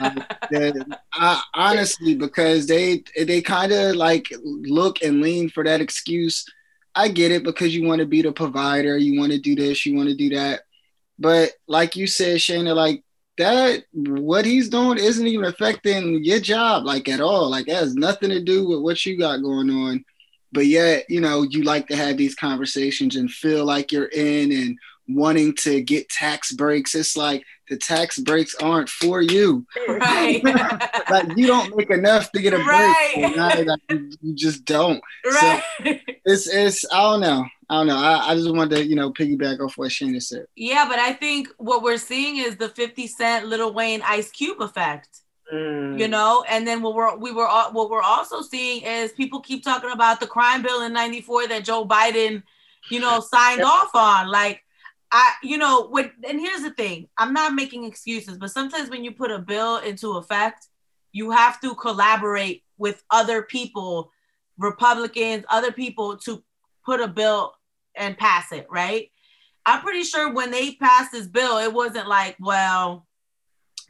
Um, 0.00 0.24
I, 1.12 1.42
honestly, 1.54 2.14
because 2.14 2.66
they 2.66 3.04
they 3.16 3.40
kind 3.42 3.72
of 3.72 3.96
like 3.96 4.32
look 4.42 5.02
and 5.02 5.20
lean 5.20 5.48
for 5.50 5.64
that 5.64 5.80
excuse. 5.80 6.44
I 6.94 7.08
get 7.08 7.30
it 7.30 7.44
because 7.44 7.74
you 7.74 7.86
want 7.86 8.00
to 8.00 8.06
be 8.06 8.22
the 8.22 8.32
provider, 8.32 8.96
you 8.98 9.20
want 9.20 9.32
to 9.32 9.38
do 9.38 9.54
this, 9.54 9.86
you 9.86 9.96
want 9.96 10.08
to 10.08 10.16
do 10.16 10.30
that. 10.30 10.62
But 11.18 11.52
like 11.66 11.96
you 11.96 12.06
said, 12.06 12.38
Shayna, 12.38 12.74
like 12.74 13.04
that, 13.38 13.84
what 13.92 14.44
he's 14.44 14.68
doing 14.68 14.98
isn't 14.98 15.26
even 15.26 15.44
affecting 15.44 16.24
your 16.24 16.40
job 16.40 16.84
like 16.84 17.08
at 17.08 17.20
all. 17.20 17.50
Like 17.50 17.68
it 17.68 17.74
has 17.74 17.94
nothing 17.94 18.30
to 18.30 18.42
do 18.42 18.66
with 18.66 18.80
what 18.80 19.04
you 19.06 19.18
got 19.18 19.42
going 19.42 19.70
on. 19.70 20.04
But 20.50 20.66
yet, 20.66 21.04
you 21.08 21.20
know, 21.20 21.42
you 21.42 21.62
like 21.62 21.88
to 21.88 21.96
have 21.96 22.16
these 22.16 22.34
conversations 22.34 23.16
and 23.16 23.30
feel 23.30 23.64
like 23.64 23.92
you're 23.92 24.06
in 24.06 24.50
and 24.50 24.78
wanting 25.08 25.54
to 25.56 25.80
get 25.82 26.08
tax 26.08 26.52
breaks. 26.52 26.94
It's 26.94 27.16
like 27.16 27.44
the 27.68 27.76
tax 27.76 28.18
breaks 28.18 28.54
aren't 28.56 28.88
for 28.88 29.20
you. 29.20 29.66
right, 29.88 30.42
Like 31.10 31.36
you 31.36 31.46
don't 31.46 31.76
make 31.76 31.90
enough 31.90 32.32
to 32.32 32.40
get 32.40 32.54
a 32.54 32.56
break. 32.56 32.68
Right. 32.68 33.12
So 33.14 33.28
now, 33.28 33.62
like, 33.62 33.80
you, 33.90 34.10
you 34.22 34.34
just 34.34 34.64
don't. 34.64 35.02
right. 35.24 35.62
It's 36.24 36.48
it's 36.48 36.84
I 36.92 37.02
don't 37.02 37.20
know. 37.20 37.44
I 37.70 37.74
don't 37.76 37.86
know. 37.86 37.96
I, 37.96 38.30
I 38.30 38.34
just 38.34 38.50
wanted 38.50 38.76
to, 38.76 38.86
you 38.86 38.96
know, 38.96 39.12
piggyback 39.12 39.60
off 39.60 39.76
what 39.76 39.90
Shayna 39.90 40.22
said. 40.22 40.46
Yeah, 40.56 40.86
but 40.88 40.98
I 40.98 41.12
think 41.12 41.48
what 41.58 41.82
we're 41.82 41.98
seeing 41.98 42.38
is 42.38 42.56
the 42.56 42.70
50 42.70 43.06
Cent 43.06 43.46
Lil 43.46 43.74
Wayne 43.74 44.00
Ice 44.06 44.30
Cube 44.30 44.62
effect. 44.62 45.20
Mm. 45.52 45.98
You 45.98 46.08
know, 46.08 46.44
and 46.48 46.66
then 46.66 46.82
what 46.82 46.94
we're 46.94 47.16
we 47.16 47.32
were 47.32 47.48
al- 47.48 47.72
what 47.72 47.88
we're 47.90 48.02
also 48.02 48.42
seeing 48.42 48.82
is 48.82 49.12
people 49.12 49.40
keep 49.40 49.64
talking 49.64 49.90
about 49.90 50.20
the 50.20 50.26
crime 50.26 50.62
bill 50.62 50.82
in 50.82 50.92
94 50.92 51.48
that 51.48 51.64
Joe 51.64 51.86
Biden, 51.86 52.42
you 52.90 53.00
know, 53.00 53.20
signed 53.20 53.62
off 53.62 53.94
on. 53.94 54.28
Like 54.28 54.62
I, 55.10 55.34
you 55.42 55.56
know, 55.56 55.88
when 55.88 56.10
and 56.28 56.40
here's 56.40 56.62
the 56.62 56.70
thing, 56.70 57.08
I'm 57.16 57.32
not 57.32 57.54
making 57.54 57.84
excuses, 57.84 58.36
but 58.36 58.50
sometimes 58.50 58.90
when 58.90 59.04
you 59.04 59.12
put 59.12 59.30
a 59.30 59.38
bill 59.38 59.78
into 59.78 60.16
effect, 60.16 60.66
you 61.12 61.30
have 61.30 61.60
to 61.62 61.74
collaborate 61.74 62.64
with 62.76 63.02
other 63.10 63.42
people, 63.42 64.12
Republicans, 64.58 65.44
other 65.48 65.72
people 65.72 66.16
to 66.18 66.42
put 66.84 67.00
a 67.00 67.08
bill 67.08 67.54
and 67.96 68.18
pass 68.18 68.52
it, 68.52 68.66
right? 68.70 69.10
I'm 69.66 69.80
pretty 69.80 70.02
sure 70.02 70.32
when 70.32 70.50
they 70.50 70.74
passed 70.74 71.12
this 71.12 71.26
bill, 71.26 71.58
it 71.58 71.72
wasn't 71.72 72.08
like, 72.08 72.36
well, 72.40 73.06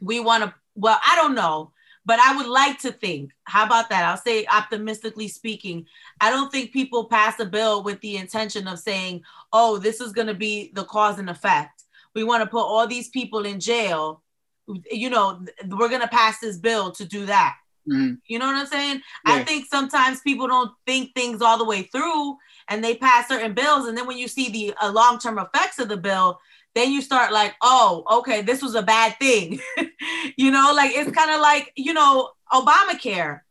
we 0.01 0.19
want 0.19 0.43
to, 0.43 0.53
well, 0.75 0.99
I 1.03 1.15
don't 1.15 1.35
know, 1.35 1.71
but 2.09 2.19
I 2.19 2.35
would 2.35 2.47
like 2.47 2.79
to 2.79 2.91
think, 2.91 3.33
how 3.43 3.67
about 3.67 3.91
that? 3.91 4.03
I'll 4.03 4.17
say 4.17 4.43
optimistically 4.47 5.27
speaking, 5.27 5.85
I 6.19 6.31
don't 6.31 6.51
think 6.51 6.71
people 6.71 7.05
pass 7.05 7.39
a 7.39 7.45
bill 7.45 7.83
with 7.83 8.01
the 8.01 8.17
intention 8.17 8.67
of 8.67 8.79
saying, 8.79 9.21
oh, 9.53 9.77
this 9.77 10.01
is 10.01 10.11
going 10.11 10.25
to 10.25 10.33
be 10.33 10.71
the 10.73 10.85
cause 10.85 11.19
and 11.19 11.29
effect. 11.29 11.83
We 12.15 12.23
want 12.23 12.41
to 12.41 12.49
put 12.49 12.63
all 12.63 12.87
these 12.87 13.09
people 13.09 13.45
in 13.45 13.59
jail. 13.59 14.23
You 14.89 15.11
know, 15.11 15.45
we're 15.67 15.87
going 15.87 16.01
to 16.01 16.07
pass 16.07 16.39
this 16.39 16.57
bill 16.57 16.91
to 16.93 17.05
do 17.05 17.27
that. 17.27 17.53
Mhm. 17.87 18.17
You 18.25 18.39
know 18.39 18.47
what 18.47 18.55
I'm 18.55 18.65
saying? 18.65 19.01
I 19.27 19.43
think 19.43 19.67
sometimes 19.67 20.21
people 20.21 20.47
don't 20.47 20.71
think 20.87 21.13
things 21.13 21.43
all 21.43 21.59
the 21.59 21.63
way 21.63 21.83
through 21.83 22.37
and 22.69 22.83
they 22.83 22.95
pass 22.95 23.27
certain 23.27 23.53
bills. 23.53 23.87
And 23.87 23.95
then 23.95 24.07
when 24.07 24.17
you 24.17 24.27
see 24.27 24.49
the 24.49 24.73
uh, 24.81 24.91
long 24.91 25.19
term 25.19 25.37
effects 25.37 25.77
of 25.77 25.89
the 25.89 25.97
bill, 25.97 26.39
then 26.75 26.91
you 26.91 27.01
start 27.01 27.31
like, 27.33 27.55
oh, 27.61 28.03
okay, 28.19 28.41
this 28.41 28.61
was 28.61 28.75
a 28.75 28.81
bad 28.83 29.17
thing. 29.19 29.59
you 30.37 30.51
know, 30.51 30.71
like 30.75 30.91
it's 30.95 31.11
kind 31.11 31.31
of 31.31 31.41
like, 31.41 31.71
you 31.75 31.93
know, 31.93 32.31
Obamacare. 32.51 33.41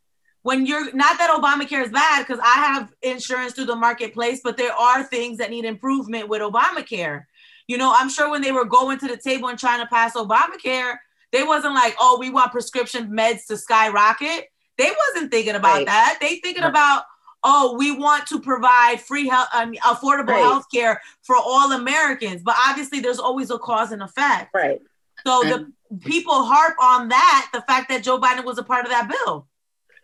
When 0.42 0.64
you're 0.66 0.92
not 0.94 1.18
that 1.18 1.30
Obamacare 1.30 1.84
is 1.84 1.90
bad 1.90 2.24
because 2.26 2.40
I 2.42 2.54
have 2.54 2.92
insurance 3.02 3.52
through 3.52 3.66
the 3.66 3.76
marketplace, 3.76 4.40
but 4.42 4.56
there 4.56 4.72
are 4.72 5.02
things 5.02 5.38
that 5.38 5.50
need 5.50 5.64
improvement 5.64 6.28
with 6.28 6.40
Obamacare. 6.40 7.24
You 7.66 7.76
know, 7.76 7.92
I'm 7.94 8.08
sure 8.08 8.30
when 8.30 8.40
they 8.40 8.52
were 8.52 8.64
going 8.64 8.98
to 9.00 9.08
the 9.08 9.16
table 9.18 9.48
and 9.48 9.58
trying 9.58 9.80
to 9.80 9.86
pass 9.88 10.14
Obamacare, 10.14 10.94
they 11.32 11.42
wasn't 11.42 11.74
like, 11.74 11.94
oh, 12.00 12.16
we 12.18 12.30
want 12.30 12.52
prescription 12.52 13.10
meds 13.10 13.46
to 13.48 13.56
skyrocket. 13.58 14.46
They 14.78 14.90
wasn't 15.12 15.30
thinking 15.30 15.56
about 15.56 15.74
Right. 15.78 15.86
that. 15.86 16.18
They 16.20 16.36
thinking 16.36 16.62
about, 16.62 17.02
oh, 17.44 17.76
we 17.76 17.92
want 17.92 18.26
to 18.28 18.40
provide 18.40 19.00
free 19.00 19.28
health, 19.28 19.48
I 19.52 19.64
mean, 19.64 19.80
affordable 19.80 20.28
Right. 20.28 20.42
health 20.42 20.66
care 20.72 21.00
for 21.22 21.36
all 21.36 21.72
Americans. 21.72 22.42
But 22.42 22.56
obviously, 22.68 23.00
there's 23.00 23.18
always 23.18 23.50
a 23.50 23.58
cause 23.58 23.92
and 23.92 24.02
effect. 24.02 24.50
Right. 24.54 24.80
So 25.26 25.42
the 25.42 25.72
people 26.00 26.44
harp 26.44 26.76
on 26.80 27.08
that, 27.08 27.48
the 27.52 27.62
fact 27.62 27.88
that 27.90 28.02
Joe 28.02 28.20
Biden 28.20 28.44
was 28.44 28.58
a 28.58 28.62
part 28.62 28.84
of 28.84 28.90
that 28.90 29.08
bill. 29.08 29.46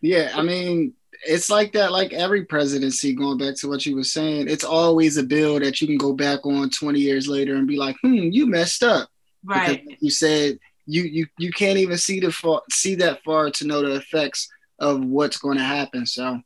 Yeah, 0.01 0.33
I 0.35 0.42
mean, 0.42 0.92
it's 1.27 1.49
like 1.49 1.73
that, 1.73 1.92
like 1.92 2.12
every 2.12 2.44
presidency, 2.44 3.14
going 3.14 3.38
back 3.38 3.55
to 3.57 3.68
what 3.68 3.87
you 3.87 3.97
were 3.97 4.05
saying, 4.05 4.49
it's 4.49 4.64
always 4.64 5.16
a 5.16 5.23
bill 5.23 5.61
that 5.61 5.81
you 5.81 5.87
can 5.87 5.97
go 5.99 6.12
back 6.12 6.44
on 6.44 6.68
20 6.70 7.01
years 7.01 7.27
later 7.27 7.55
and 7.55 7.66
be 7.66 7.77
like, 7.77 7.97
hmm, 8.03 8.14
you 8.14 8.47
messed 8.47 8.83
up. 8.83 9.09
Right. 9.47 9.68
like 9.68 9.99
you 10.01 10.11
said 10.11 10.59
you 10.87 11.03
you 11.03 11.27
you 11.38 11.51
can't 11.53 11.79
even 11.79 11.99
see 11.99 12.18
the 12.20 12.33
far, 12.33 12.62
see 12.70 12.94
that 12.97 13.23
far 13.25 13.51
to 13.51 13.66
know 13.66 13.83
the 13.83 13.97
effects 13.97 14.49
of 14.79 15.05
what's 15.05 15.37
going 15.38 15.59
to 15.59 15.64
happen. 15.64 16.07
So 16.07 16.40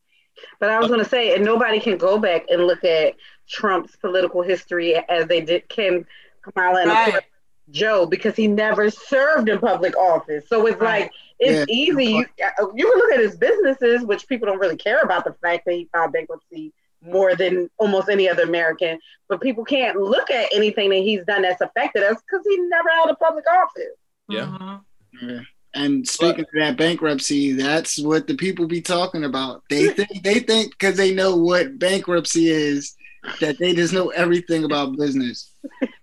But 0.60 0.70
I 0.70 0.78
was 0.78 0.88
going 0.88 1.02
to 1.02 1.08
say, 1.08 1.34
and 1.34 1.44
nobody 1.44 1.80
can 1.80 1.98
go 1.98 2.18
back 2.18 2.46
and 2.50 2.66
look 2.66 2.84
at 2.84 3.14
Trump's 3.48 3.96
political 3.96 4.42
history 4.42 4.96
as 5.08 5.26
they 5.26 5.40
did 5.40 5.68
Kim, 5.68 6.06
Kamala, 6.42 6.82
and 6.82 6.90
Right. 6.90 7.22
Joe 7.70 8.06
because 8.06 8.34
he 8.34 8.46
never 8.46 8.90
served 8.90 9.48
in 9.48 9.58
public 9.58 9.96
office. 9.96 10.48
So 10.48 10.66
it's 10.66 10.80
Right. 10.80 11.02
like 11.02 11.12
it's 11.38 11.68
Yeah. 11.68 11.74
easy. 11.74 12.04
You 12.06 12.26
you 12.74 12.90
can 12.90 12.98
look 12.98 13.12
at 13.12 13.20
his 13.20 13.36
businesses, 13.36 14.04
which 14.04 14.26
people 14.26 14.46
don't 14.46 14.58
really 14.58 14.76
care 14.76 15.00
about 15.00 15.24
the 15.24 15.34
fact 15.42 15.64
that 15.66 15.74
he 15.74 15.88
filed 15.92 16.12
bankruptcy 16.12 16.72
more 17.02 17.34
than 17.36 17.70
almost 17.78 18.08
any 18.08 18.28
other 18.28 18.42
American. 18.42 18.98
But 19.28 19.40
people 19.40 19.64
can't 19.64 19.96
look 19.98 20.30
at 20.30 20.48
anything 20.52 20.90
that 20.90 20.96
he's 20.96 21.24
done 21.24 21.42
that's 21.42 21.60
affected 21.60 22.02
us 22.02 22.20
because 22.22 22.44
he 22.46 22.56
never 22.58 22.88
held 22.88 23.10
a 23.10 23.14
public 23.16 23.44
office. 23.48 23.96
Yeah. 24.28 24.46
Mhm. 24.46 24.80
yeah. 25.22 25.40
And 25.74 26.06
speaking 26.08 26.40
of 26.40 26.46
that 26.54 26.76
bankruptcy, 26.76 27.52
that's 27.52 27.98
what 27.98 28.26
the 28.26 28.34
people 28.34 28.66
be 28.66 28.80
talking 28.80 29.24
about. 29.24 29.62
They 29.68 29.88
think 29.88 30.22
they 30.22 30.40
think 30.40 30.72
because 30.72 30.96
they 30.96 31.14
know 31.14 31.36
what 31.36 31.78
bankruptcy 31.78 32.48
is 32.48 32.96
that 33.40 33.58
they 33.58 33.74
just 33.74 33.92
know 33.92 34.08
everything 34.10 34.64
about 34.64 34.96
business. 34.96 35.52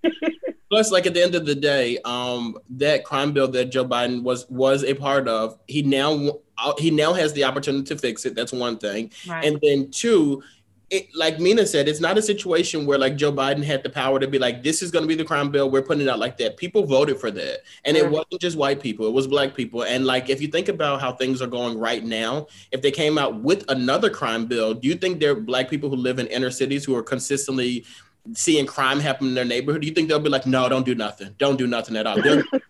Plus, 0.70 0.92
like 0.92 1.06
at 1.06 1.14
the 1.14 1.24
end 1.24 1.36
of 1.36 1.46
the 1.46 1.56
day, 1.56 2.00
um, 2.06 2.58
that 2.72 3.04
crime 3.06 3.32
bill 3.34 3.48
that 3.50 3.66
Joe 3.66 3.86
Biden 3.86 4.24
was 4.24 4.48
was 4.50 4.84
a 4.84 4.94
part 4.94 5.28
of, 5.28 5.58
he 5.68 5.84
now 5.84 6.40
he 6.80 6.90
now 6.92 7.14
has 7.14 7.34
the 7.34 7.44
opportunity 7.44 7.86
to 7.86 7.98
fix 7.98 8.26
it. 8.26 8.36
That's 8.36 8.52
one 8.52 8.78
thing, 8.78 9.12
Right. 9.28 9.46
and 9.46 9.60
then 9.62 9.92
two, 9.92 10.44
it, 10.90 11.08
like 11.16 11.40
Mina 11.40 11.66
said, 11.66 11.88
it's 11.88 12.00
not 12.00 12.18
a 12.18 12.22
situation 12.22 12.86
where 12.86 12.98
like 12.98 13.16
Joe 13.16 13.32
Biden 13.32 13.64
had 13.64 13.82
the 13.82 13.90
power 13.90 14.20
to 14.20 14.28
be 14.28 14.38
like, 14.38 14.62
this 14.62 14.84
is 14.84 14.92
going 14.92 15.04
to 15.04 15.08
be 15.08 15.16
the 15.16 15.26
crime 15.26 15.50
bill. 15.50 15.70
We're 15.70 15.82
putting 15.82 16.04
it 16.04 16.10
out 16.10 16.20
like 16.20 16.38
that. 16.38 16.58
People 16.58 16.86
voted 16.86 17.20
for 17.20 17.32
that. 17.32 17.62
And 17.86 17.98
it 17.98 18.10
wasn't 18.10 18.40
just 18.40 18.58
white 18.58 18.80
people, 18.80 19.08
it 19.08 19.14
was 19.14 19.28
black 19.28 19.56
people. 19.56 19.84
And 19.84 20.06
like, 20.06 20.30
if 20.30 20.42
you 20.42 20.48
think 20.48 20.70
about 20.70 21.02
how 21.02 21.14
things 21.14 21.42
are 21.42 21.48
going 21.48 21.80
right 21.80 22.04
now, 22.04 22.48
if 22.72 22.82
they 22.82 22.92
came 22.92 23.18
out 23.18 23.42
with 23.42 23.66
another 23.70 24.10
crime 24.10 24.46
bill, 24.46 24.74
do 24.74 24.88
you 24.88 24.96
think 24.96 25.20
there 25.20 25.32
are 25.32 25.36
black 25.36 25.70
people 25.70 25.90
who 25.90 25.96
live 25.96 26.20
in 26.20 26.28
inner 26.28 26.52
cities 26.52 26.86
who 26.86 26.96
are 26.96 27.04
consistently 27.04 27.84
seeing 28.34 28.66
crime 28.66 29.00
happen 29.00 29.28
in 29.28 29.34
their 29.34 29.46
neighborhood? 29.46 29.82
Do 29.82 29.88
you 29.88 29.94
think 29.94 30.08
they'll 30.08 30.20
be 30.20 30.30
like, 30.30 30.46
no, 30.46 30.70
don't 30.70 30.86
do 30.86 30.94
nothing. 30.94 31.34
Don't 31.40 31.58
do 31.58 31.66
nothing 31.66 31.96
at 31.96 32.06
all. 32.06 32.22
They're, 32.22 32.44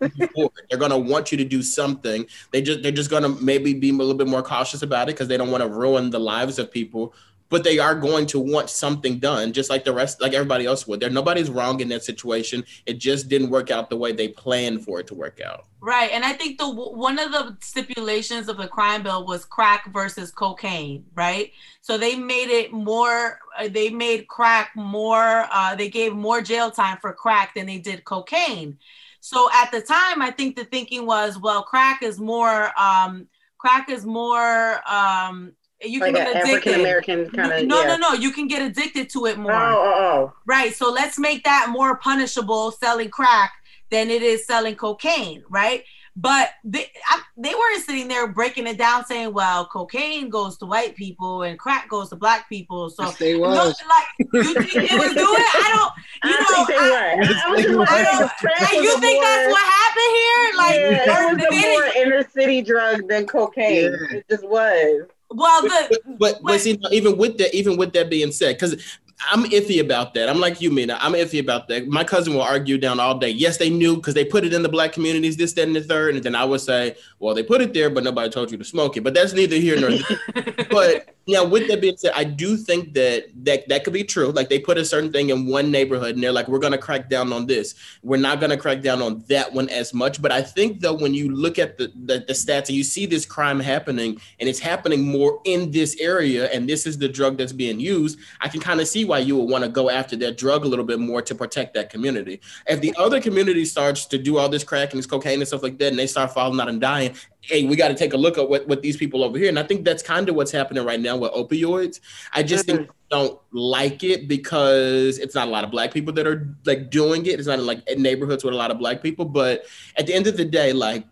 they're 0.70 0.78
going 0.78 0.90
to 0.90 0.98
want 0.98 1.32
you 1.32 1.38
to 1.38 1.44
do 1.44 1.62
something. 1.62 2.24
They 2.50 2.62
just, 2.62 2.82
they're 2.82 2.92
just 2.92 3.10
going 3.10 3.24
to 3.24 3.28
maybe 3.42 3.74
be 3.74 3.90
a 3.90 3.92
little 3.92 4.14
bit 4.14 4.26
more 4.26 4.42
cautious 4.42 4.80
about 4.80 5.08
it 5.08 5.12
because 5.14 5.28
they 5.28 5.36
don't 5.36 5.50
want 5.50 5.62
to 5.62 5.68
ruin 5.68 6.08
the 6.08 6.20
lives 6.20 6.58
of 6.58 6.70
people 6.70 7.14
but 7.48 7.64
they 7.64 7.78
are 7.78 7.94
going 7.94 8.26
to 8.26 8.40
want 8.40 8.70
something 8.70 9.18
done 9.18 9.52
just 9.52 9.70
like 9.70 9.84
the 9.84 9.92
rest 9.92 10.20
like 10.20 10.32
everybody 10.32 10.66
else 10.66 10.86
would. 10.86 11.00
There 11.00 11.10
nobody's 11.10 11.50
wrong 11.50 11.80
in 11.80 11.88
that 11.88 12.04
situation. 12.04 12.64
It 12.86 12.98
just 12.98 13.28
didn't 13.28 13.50
work 13.50 13.70
out 13.70 13.90
the 13.90 13.96
way 13.96 14.12
they 14.12 14.28
planned 14.28 14.84
for 14.84 15.00
it 15.00 15.06
to 15.08 15.14
work 15.14 15.40
out. 15.40 15.66
Right 15.80 16.10
and 16.10 16.24
i 16.24 16.32
think 16.32 16.58
the 16.58 16.68
one 16.68 17.18
of 17.18 17.30
the 17.30 17.56
stipulations 17.60 18.48
of 18.48 18.56
the 18.56 18.66
crime 18.66 19.02
bill 19.02 19.26
was 19.26 19.44
crack 19.44 19.92
versus 19.92 20.30
cocaine 20.30 21.04
right? 21.14 21.52
So 21.80 21.96
they 21.96 22.16
made 22.16 22.48
it 22.48 22.72
more 22.72 23.38
uh, 23.58 23.68
they 23.68 23.90
made 23.90 24.26
crack 24.28 24.70
more 24.74 25.46
uh, 25.52 25.76
they 25.76 25.88
gave 25.88 26.14
more 26.14 26.40
jail 26.40 26.70
time 26.70 26.98
for 27.00 27.12
crack 27.12 27.54
than 27.54 27.66
they 27.66 27.78
did 27.78 28.04
cocaine. 28.04 28.78
So 29.20 29.48
at 29.52 29.70
the 29.70 29.80
time 29.80 30.22
i 30.22 30.30
think 30.30 30.56
the 30.56 30.64
thinking 30.64 31.06
was 31.06 31.38
well 31.38 31.62
crack 31.62 32.02
is 32.02 32.18
more 32.18 32.70
um, 32.80 33.28
crack 33.58 33.88
is 33.88 34.04
more 34.04 34.80
um, 34.90 35.52
you 35.82 36.00
like 36.00 36.14
can 36.14 36.24
get 36.24 36.30
addicted. 36.30 36.48
African 36.48 36.80
American 36.80 37.30
kind 37.30 37.52
of. 37.52 37.66
No, 37.66 37.82
yeah. 37.82 37.96
no, 37.96 37.96
no. 37.96 38.12
You 38.14 38.32
can 38.32 38.48
get 38.48 38.62
addicted 38.62 39.10
to 39.10 39.26
it 39.26 39.38
more. 39.38 39.52
Oh, 39.52 39.76
oh, 39.76 39.94
oh. 39.96 40.32
Right. 40.46 40.74
So 40.74 40.90
let's 40.90 41.18
make 41.18 41.44
that 41.44 41.68
more 41.70 41.96
punishable 41.96 42.72
selling 42.72 43.10
crack 43.10 43.52
than 43.90 44.10
it 44.10 44.22
is 44.22 44.46
selling 44.46 44.74
cocaine, 44.74 45.44
right? 45.48 45.84
But 46.18 46.48
they, 46.64 46.90
I, 47.10 47.20
they 47.36 47.54
weren't 47.54 47.84
sitting 47.84 48.08
there 48.08 48.26
breaking 48.26 48.66
it 48.66 48.78
down, 48.78 49.04
saying, 49.04 49.34
"Well, 49.34 49.66
cocaine 49.66 50.30
goes 50.30 50.56
to 50.58 50.64
white 50.64 50.96
people 50.96 51.42
and 51.42 51.58
crack 51.58 51.90
goes 51.90 52.08
to 52.08 52.16
black 52.16 52.48
people." 52.48 52.88
So, 52.88 53.02
yes, 53.04 53.18
they 53.18 53.36
was. 53.36 53.54
No, 53.54 53.86
like 53.86 54.06
you 54.32 54.54
think 54.54 54.74
it 54.76 54.98
was 54.98 55.12
doing? 55.12 55.26
I 55.28 55.70
don't. 55.74 55.92
You 56.24 56.38
I 56.38 56.40
know, 56.40 56.64
think 56.64 56.68
they 56.68 56.74
I, 56.74 56.88
were. 56.88 56.96
I 56.96 57.16
was 57.18 57.28
just 57.28 57.46
I 57.46 57.50
like, 57.52 57.66
don't- 57.66 58.30
crack 58.38 58.60
like, 58.62 58.72
was 58.72 58.82
you 58.82 58.96
a 58.96 59.00
think 59.00 59.22
that's 59.22 59.52
what 59.52 59.66
happened 59.84 60.14
here? 60.16 60.56
Like, 60.56 61.06
yeah, 61.06 61.18
or 61.18 61.22
it 61.22 61.36
was 61.36 61.46
they 61.50 61.58
a 61.58 61.72
more 61.74 61.84
inner 62.02 62.28
city 62.30 62.62
drug 62.62 63.08
than 63.08 63.26
cocaine. 63.26 63.92
Yeah. 63.92 64.16
It 64.16 64.24
just 64.30 64.48
was. 64.48 65.08
Well, 65.30 65.62
but, 65.62 65.88
the 65.90 66.00
but, 66.04 66.18
but, 66.18 66.42
but 66.42 66.60
see, 66.60 66.78
even 66.90 67.16
with 67.16 67.38
that, 67.38 67.54
even 67.54 67.76
with 67.76 67.92
that 67.92 68.10
being 68.10 68.32
said, 68.32 68.56
because 68.56 68.98
I'm 69.30 69.44
iffy 69.44 69.80
about 69.80 70.14
that. 70.14 70.28
I'm 70.28 70.40
like 70.40 70.60
you, 70.60 70.70
Mina. 70.70 70.98
I'm 71.00 71.12
iffy 71.12 71.40
about 71.40 71.68
that. 71.68 71.88
My 71.88 72.04
cousin 72.04 72.34
will 72.34 72.42
argue 72.42 72.76
down 72.76 73.00
all 73.00 73.18
day. 73.18 73.30
Yes, 73.30 73.56
they 73.56 73.70
knew 73.70 73.96
because 73.96 74.14
they 74.14 74.24
put 74.24 74.44
it 74.44 74.52
in 74.52 74.62
the 74.62 74.68
black 74.68 74.92
communities, 74.92 75.36
this, 75.36 75.54
that, 75.54 75.66
and 75.66 75.74
the 75.74 75.80
third. 75.80 76.14
And 76.14 76.24
then 76.24 76.34
I 76.34 76.44
would 76.44 76.60
say, 76.60 76.96
well, 77.18 77.34
they 77.34 77.42
put 77.42 77.62
it 77.62 77.72
there, 77.72 77.88
but 77.88 78.04
nobody 78.04 78.28
told 78.28 78.50
you 78.50 78.58
to 78.58 78.64
smoke 78.64 78.96
it. 78.96 79.04
But 79.04 79.14
that's 79.14 79.32
neither 79.32 79.56
here 79.56 79.80
nor 79.80 79.90
there. 79.90 80.66
but 80.70 81.16
now, 81.28 81.44
with 81.44 81.66
that 81.68 81.80
being 81.80 81.96
said, 81.96 82.12
I 82.14 82.24
do 82.24 82.56
think 82.56 82.94
that 82.94 83.26
that 83.44 83.68
that 83.68 83.84
could 83.84 83.92
be 83.92 84.04
true. 84.04 84.30
Like 84.30 84.48
they 84.48 84.60
put 84.60 84.78
a 84.78 84.84
certain 84.84 85.10
thing 85.10 85.30
in 85.30 85.46
one 85.46 85.70
neighborhood, 85.70 86.14
and 86.14 86.22
they're 86.22 86.30
like, 86.30 86.46
"We're 86.46 86.60
going 86.60 86.72
to 86.72 86.78
crack 86.78 87.08
down 87.08 87.32
on 87.32 87.46
this. 87.46 87.74
We're 88.02 88.18
not 88.18 88.38
going 88.38 88.50
to 88.50 88.56
crack 88.56 88.80
down 88.80 89.02
on 89.02 89.24
that 89.28 89.52
one 89.52 89.68
as 89.70 89.92
much." 89.92 90.22
But 90.22 90.30
I 90.30 90.42
think 90.42 90.80
though, 90.80 90.94
when 90.94 91.14
you 91.14 91.34
look 91.34 91.58
at 91.58 91.78
the, 91.78 91.90
the 92.04 92.20
the 92.20 92.32
stats 92.32 92.68
and 92.68 92.76
you 92.76 92.84
see 92.84 93.06
this 93.06 93.26
crime 93.26 93.58
happening, 93.58 94.20
and 94.38 94.48
it's 94.48 94.60
happening 94.60 95.02
more 95.02 95.40
in 95.44 95.72
this 95.72 95.96
area, 95.98 96.48
and 96.52 96.68
this 96.68 96.86
is 96.86 96.96
the 96.98 97.08
drug 97.08 97.38
that's 97.38 97.52
being 97.52 97.80
used, 97.80 98.20
I 98.40 98.48
can 98.48 98.60
kind 98.60 98.80
of 98.80 98.86
see 98.86 99.05
why 99.06 99.18
you 99.18 99.36
would 99.36 99.48
want 99.48 99.64
to 99.64 99.70
go 99.70 99.90
after 99.90 100.16
that 100.16 100.36
drug 100.36 100.64
a 100.64 100.68
little 100.68 100.84
bit 100.84 100.98
more 100.98 101.22
to 101.22 101.34
protect 101.34 101.74
that 101.74 101.90
community. 101.90 102.40
If 102.66 102.80
the 102.80 102.94
other 102.98 103.20
community 103.20 103.64
starts 103.64 104.06
to 104.06 104.18
do 104.18 104.38
all 104.38 104.48
this 104.48 104.64
crack 104.64 104.92
and 104.92 104.98
this 104.98 105.06
cocaine 105.06 105.40
and 105.40 105.48
stuff 105.48 105.62
like 105.62 105.78
that, 105.78 105.88
and 105.88 105.98
they 105.98 106.06
start 106.06 106.32
falling 106.32 106.60
out 106.60 106.68
and 106.68 106.80
dying, 106.80 107.14
hey, 107.40 107.64
we 107.64 107.76
got 107.76 107.88
to 107.88 107.94
take 107.94 108.12
a 108.12 108.16
look 108.16 108.38
at 108.38 108.48
what, 108.48 108.66
what 108.66 108.82
these 108.82 108.96
people 108.96 109.22
over 109.22 109.38
here. 109.38 109.48
And 109.48 109.58
I 109.58 109.62
think 109.62 109.84
that's 109.84 110.02
kind 110.02 110.28
of 110.28 110.34
what's 110.34 110.50
happening 110.50 110.84
right 110.84 111.00
now 111.00 111.16
with 111.16 111.32
opioids. 111.32 112.00
I 112.34 112.42
just 112.42 112.66
think 112.66 112.80
mm. 112.80 112.90
don't 113.08 113.40
like 113.52 114.02
it 114.02 114.26
because 114.28 115.18
it's 115.18 115.34
not 115.34 115.48
a 115.48 115.50
lot 115.50 115.64
of 115.64 115.70
black 115.70 115.92
people 115.92 116.12
that 116.14 116.26
are 116.26 116.54
like 116.64 116.90
doing 116.90 117.26
it. 117.26 117.38
It's 117.38 117.46
not 117.46 117.58
in, 117.58 117.66
like 117.66 117.88
in 117.88 118.02
neighborhoods 118.02 118.42
with 118.42 118.54
a 118.54 118.56
lot 118.56 118.70
of 118.70 118.78
black 118.78 119.02
people. 119.02 119.24
But 119.24 119.64
at 119.96 120.06
the 120.06 120.14
end 120.14 120.26
of 120.26 120.36
the 120.36 120.44
day, 120.44 120.72
like 120.72 121.04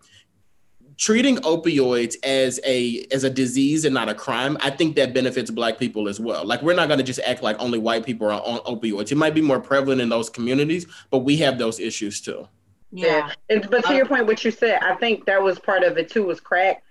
treating 0.96 1.36
opioids 1.38 2.14
as 2.22 2.60
a 2.64 3.06
as 3.12 3.24
a 3.24 3.30
disease 3.30 3.84
and 3.84 3.94
not 3.94 4.08
a 4.08 4.14
crime, 4.14 4.56
I 4.60 4.70
think 4.70 4.96
that 4.96 5.12
benefits 5.14 5.50
black 5.50 5.78
people 5.78 6.08
as 6.08 6.20
well. 6.20 6.44
Like 6.44 6.62
we're 6.62 6.74
not 6.74 6.88
going 6.88 6.98
to 6.98 7.04
just 7.04 7.20
act 7.26 7.42
like 7.42 7.60
only 7.60 7.78
white 7.78 8.04
people 8.06 8.28
are 8.28 8.42
on 8.42 8.58
opioids. 8.60 9.10
It 9.12 9.16
might 9.16 9.34
be 9.34 9.40
more 9.42 9.60
prevalent 9.60 10.00
in 10.00 10.08
those 10.08 10.30
communities, 10.30 10.86
but 11.10 11.18
we 11.18 11.36
have 11.38 11.58
those 11.58 11.80
issues 11.80 12.20
too. 12.20 12.48
yeah. 12.90 13.32
And, 13.50 13.68
but 13.70 13.84
to 13.86 13.94
your 13.94 14.06
point, 14.06 14.26
what 14.26 14.44
you 14.44 14.50
said, 14.50 14.78
I 14.82 14.94
think 14.96 15.26
that 15.26 15.42
was 15.42 15.58
part 15.58 15.82
of 15.82 15.98
it 15.98 16.10
too. 16.10 16.24
Was 16.24 16.40
crack? 16.40 16.82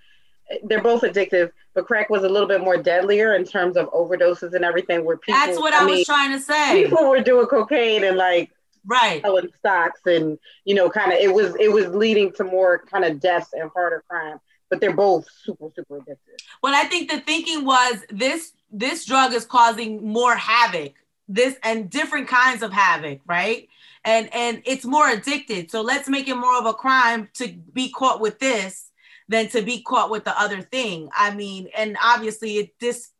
They're 0.64 0.82
both 0.82 1.02
addictive, 1.02 1.50
but 1.72 1.86
crack 1.86 2.10
was 2.10 2.22
a 2.22 2.28
little 2.28 2.46
bit 2.46 2.60
more 2.60 2.76
deadlier 2.76 3.34
in 3.34 3.44
terms 3.44 3.78
of 3.78 3.90
overdoses 3.92 4.52
and 4.52 4.64
everything. 4.64 5.02
Where 5.04 5.16
people, 5.16 5.40
That's 5.40 5.58
what 5.58 5.74
I, 5.74 5.86
mean, 5.86 5.96
was 5.96 6.06
trying 6.06 6.32
to 6.32 6.40
say. 6.40 6.84
people 6.84 7.08
were 7.08 7.22
doing 7.22 7.46
cocaine 7.46 8.04
and 8.04 8.18
like 8.18 8.50
Right. 8.86 9.22
selling 9.22 9.48
stocks 9.58 10.00
and 10.06 10.38
you 10.64 10.74
know 10.74 10.90
kind 10.90 11.12
of 11.12 11.18
it 11.18 11.32
was 11.32 11.54
it 11.58 11.72
was 11.72 11.86
leading 11.88 12.32
to 12.34 12.44
more 12.44 12.84
kind 12.90 13.04
of 13.04 13.20
deaths 13.20 13.50
and 13.54 13.70
harder 13.74 14.04
crime 14.08 14.38
but 14.70 14.80
they're 14.80 14.94
both 14.94 15.26
super 15.44 15.68
super 15.74 16.00
addictive 16.00 16.18
But 16.62 16.74
I 16.74 16.84
think 16.84 17.10
the 17.10 17.20
thinking 17.20 17.64
was 17.64 18.04
this 18.10 18.52
this 18.70 19.04
drug 19.06 19.32
is 19.32 19.44
causing 19.44 20.04
more 20.06 20.34
havoc. 20.34 20.94
This 21.28 21.56
and 21.62 21.88
different 21.88 22.28
kinds 22.28 22.62
of 22.62 22.72
havoc, 22.72 23.20
right? 23.26 23.68
And 24.04 24.28
and 24.34 24.62
it's 24.66 24.84
more 24.84 25.08
addicted. 25.08 25.70
So 25.70 25.80
let's 25.80 26.08
make 26.08 26.28
it 26.28 26.34
more 26.36 26.58
of 26.58 26.66
a 26.66 26.74
crime 26.74 27.28
to 27.34 27.48
be 27.72 27.90
caught 27.90 28.20
with 28.20 28.38
this 28.38 28.90
than 29.28 29.48
to 29.48 29.62
be 29.62 29.82
caught 29.82 30.10
with 30.10 30.24
the 30.24 30.38
other 30.38 30.60
thing. 30.60 31.08
I 31.16 31.34
mean, 31.34 31.68
and 31.76 31.96
obviously 32.02 32.58
it 32.58 32.78
this 32.80 33.10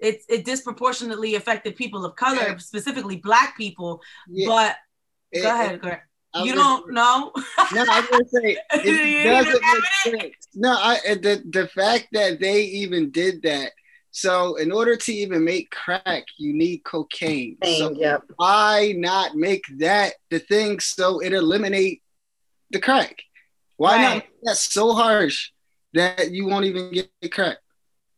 it, 0.00 0.22
it 0.28 0.44
disproportionately 0.44 1.36
affected 1.36 1.76
people 1.76 2.04
of 2.04 2.16
color, 2.16 2.48
Yeah. 2.50 2.56
specifically 2.58 3.16
black 3.16 3.56
people. 3.56 4.02
Yeah, 4.28 4.48
But 4.48 4.76
it- 5.34 5.42
go 5.42 5.48
ahead, 5.50 5.80
Greg. 5.80 6.00
I 6.32 6.40
was 6.40 6.48
You 6.48 6.54
gonna- 6.56 6.80
don't 6.82 6.92
know? 6.92 7.32
No, 7.72 7.84
I 7.88 8.00
was 8.00 8.08
gonna 8.10 8.28
say 8.28 8.56
it 8.72 9.24
doesn't 9.24 9.62
make 10.12 10.20
sense. 10.32 10.48
No, 10.54 10.70
I 10.72 10.98
the 11.14 11.42
the 11.48 11.68
fact 11.68 12.08
that 12.12 12.40
they 12.40 12.62
even 12.62 13.10
did 13.10 13.42
that. 13.42 13.70
So 14.10 14.56
in 14.56 14.70
order 14.72 14.94
to 14.96 15.12
even 15.12 15.44
make 15.44 15.70
crack, 15.70 16.24
you 16.38 16.52
need 16.54 16.78
cocaine. 16.84 17.56
So 17.64 17.90
yep. 17.92 18.22
why 18.36 18.94
not 18.96 19.34
make 19.34 19.64
that 19.78 20.14
the 20.30 20.38
thing 20.38 20.78
so 20.80 21.18
it 21.20 21.32
eliminate 21.32 22.02
the 22.70 22.78
crack? 22.80 23.16
Why 23.76 23.96
not 24.00 24.02
Right. 24.08 24.14
make 24.16 24.40
that 24.42 24.56
so 24.56 24.92
harsh 24.92 25.50
that 25.94 26.30
you 26.30 26.46
won't 26.46 26.64
even 26.64 26.92
get 26.92 27.10
crack? 27.32 27.58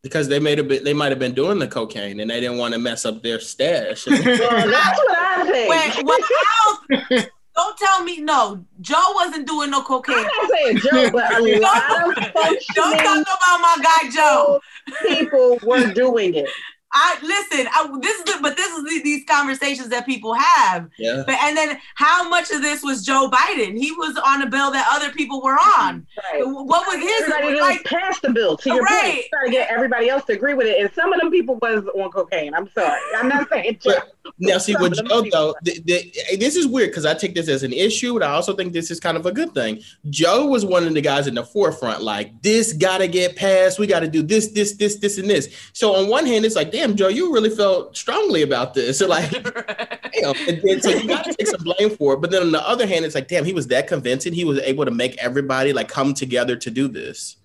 Because 0.07 0.29
they 0.29 0.39
made 0.39 0.61
a 0.61 0.63
bit, 0.63 0.85
they 0.85 0.95
might 0.95 1.11
have 1.11 1.19
been 1.19 1.35
doing 1.35 1.59
the 1.59 1.67
cocaine 1.67 2.21
and 2.21 2.31
they 2.31 2.39
didn't 2.39 2.59
want 2.59 2.75
to 2.75 2.79
mess 2.79 3.05
up 3.05 3.23
their 3.25 3.41
stash. 3.41 4.07
well, 4.11 4.23
that's 4.23 4.99
what 4.99 5.19
I 5.19 5.49
think 5.51 5.69
Wait, 5.69 6.05
well, 6.05 6.19
I 6.23 6.77
don't, 7.11 7.31
don't 7.57 7.77
tell 7.77 8.05
me 8.05 8.21
no. 8.21 8.65
Joe 8.81 9.03
wasn't 9.15 9.49
doing 9.49 9.71
no 9.71 9.83
cocaine. 9.83 10.17
I'm 10.17 10.25
not 10.25 10.51
saying 10.51 10.79
Joe, 10.79 11.11
but 11.11 11.35
a 11.35 11.61
lot 11.61 12.07
of 12.07 12.15
Don't 12.75 12.99
talk 12.99 13.27
about 13.27 13.61
my 13.61 13.77
guy 13.83 14.11
Joe. 14.11 14.61
people 15.09 15.59
were 15.65 15.93
doing 15.93 16.35
it. 16.35 16.49
I 16.99 17.19
listen. 17.23 17.67
I, 17.73 17.99
this 18.01 18.19
is 18.19 18.25
the, 18.25 18.39
but 18.41 18.57
this 18.57 18.73
is 18.73 18.85
the, 18.85 19.03
these 19.03 19.25
conversations 19.29 19.89
that 19.91 20.07
people 20.07 20.33
have. 20.33 20.89
yeah. 20.99 21.23
But 21.27 21.37
and 21.43 21.55
then 21.57 21.79
how 21.95 22.27
much 22.29 22.51
of 22.51 22.63
this 22.63 22.83
was 22.83 23.05
Joe 23.05 23.29
Biden? 23.31 23.77
He 23.79 23.93
was 23.93 24.17
on 24.25 24.41
a 24.43 24.47
bill 24.49 24.71
that 24.71 24.87
other 24.91 25.13
people 25.13 25.43
were 25.43 25.59
on. 25.79 26.07
Right. 26.33 26.43
What 26.47 26.87
was 26.87 26.97
his 26.97 27.21
Everybody 27.23 27.49
didn't 27.49 27.61
like? 27.61 27.85
pass 27.85 28.19
the 28.21 28.31
bill. 28.31 28.57
To 28.57 28.71
your 28.71 28.83
Right. 28.83 29.13
point, 29.15 29.25
trying 29.33 29.45
to 29.47 29.51
get 29.51 29.71
everybody 29.71 30.09
else 30.09 30.25
to 30.25 30.33
agree 30.33 30.55
with 30.55 30.67
it, 30.67 30.81
and 30.81 30.91
some 30.95 31.13
of 31.13 31.21
them 31.21 31.31
people 31.31 31.57
was 31.61 31.85
on 31.95 32.11
cocaine. 32.11 32.55
I'm 32.55 32.71
sorry, 32.71 32.99
I'm 33.17 33.29
not 33.29 33.49
saying 33.51 33.79
Joe. 33.83 33.93
Now, 34.39 34.59
see, 34.59 34.73
Some 34.73 34.83
with 34.83 34.95
Joe 35.09 35.23
though, 35.31 35.55
th- 35.65 35.85
th- 35.87 36.39
this 36.41 36.57
is 36.57 36.67
weird 36.67 36.91
because 36.91 37.07
I 37.07 37.15
take 37.15 37.35
this 37.35 37.49
as 37.49 37.63
an 37.63 37.73
issue, 37.73 38.13
but 38.15 38.23
I 38.25 38.33
also 38.33 38.55
think 38.57 38.73
this 38.73 38.91
is 38.91 38.99
kind 38.99 39.17
of 39.17 39.25
a 39.27 39.33
good 39.33 39.53
thing. 39.55 39.83
Joe 40.11 40.47
was 40.47 40.65
one 40.65 40.85
of 40.87 40.95
the 40.95 41.01
guys 41.01 41.27
in 41.27 41.35
the 41.35 41.45
forefront, 41.45 42.03
like 42.03 42.43
this 42.43 42.73
got 42.73 42.99
to 42.99 43.07
get 43.09 43.37
passed. 43.37 43.79
We 43.79 43.87
got 43.87 44.01
to 44.01 44.09
do 44.09 44.23
this, 44.23 44.49
this, 44.49 44.73
this, 44.77 44.97
this, 44.97 45.19
and 45.19 45.29
this. 45.31 45.55
So 45.73 45.95
on 45.95 46.09
one 46.09 46.27
hand, 46.27 46.45
it's 46.45 46.57
like, 46.57 46.73
damn, 46.73 46.86
Joe, 46.95 47.09
you 47.09 47.33
really 47.33 47.51
felt 47.51 47.97
strongly 47.97 48.43
about 48.43 48.75
this. 48.75 48.99
So 48.99 49.09
like, 49.09 49.31
damn. 49.33 50.35
And 50.49 50.61
then, 50.63 50.81
so 50.81 50.91
you 50.91 51.09
got 51.09 51.25
to 51.25 51.35
take 51.35 51.47
some 51.47 51.63
blame 51.63 51.97
for 51.97 52.15
it. 52.15 52.21
But 52.21 52.31
then 52.31 52.43
on 52.43 52.53
the 52.53 52.67
other 52.69 52.87
hand, 52.87 53.05
it's 53.05 53.15
like, 53.15 53.29
damn, 53.29 53.45
he 53.45 53.53
was 53.53 53.67
that 53.69 53.89
convincing. 53.89 54.33
He 54.33 54.45
was 54.45 54.59
able 54.61 54.85
to 54.85 54.91
make 54.91 55.17
everybody 55.17 55.73
like 55.73 55.89
come 55.89 56.15
together 56.15 56.57
to 56.57 56.71
do 56.71 56.87
this. 56.87 57.37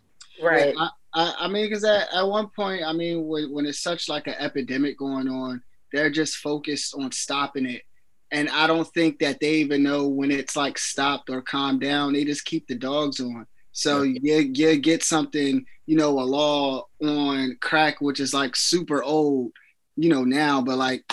Right. 0.42 0.76
I, 0.78 0.90
I, 1.14 1.34
I 1.40 1.48
mean, 1.48 1.66
because 1.66 1.84
at, 1.84 2.14
at 2.14 2.28
one 2.28 2.50
point, 2.50 2.84
I 2.86 2.94
mean, 2.94 3.28
when, 3.28 3.52
when 3.52 3.66
it's 3.66 3.82
such 3.82 4.10
like 4.10 4.28
an 4.28 4.36
epidemic 4.40 4.98
going 4.98 5.28
on, 5.28 5.64
they're 5.92 6.10
just 6.10 6.38
focused 6.38 6.94
on 6.96 7.12
stopping 7.12 7.66
it. 7.66 7.84
And 8.32 8.50
I 8.50 8.66
don't 8.66 8.88
think 8.94 9.20
that 9.20 9.40
they 9.42 9.56
even 9.56 9.84
know 9.84 10.08
when 10.08 10.32
it's 10.32 10.56
like 10.56 10.78
stopped 10.78 11.30
or 11.30 11.42
calmed 11.42 11.82
down. 11.82 12.14
They 12.14 12.24
just 12.24 12.46
keep 12.46 12.66
the 12.68 12.76
dogs 12.76 13.20
on. 13.20 13.46
So 13.72 14.04
you, 14.04 14.20
you 14.54 14.78
get 14.78 15.04
something, 15.04 15.66
you 15.86 15.96
know, 15.96 16.20
a 16.20 16.22
law 16.22 16.86
on 17.02 17.58
crack, 17.62 18.02
which 18.02 18.20
is 18.20 18.34
like 18.34 18.56
super 18.56 19.04
old, 19.04 19.52
you 19.96 20.10
know, 20.10 20.24
now, 20.24 20.62
but 20.62 20.78
like, 20.78 21.04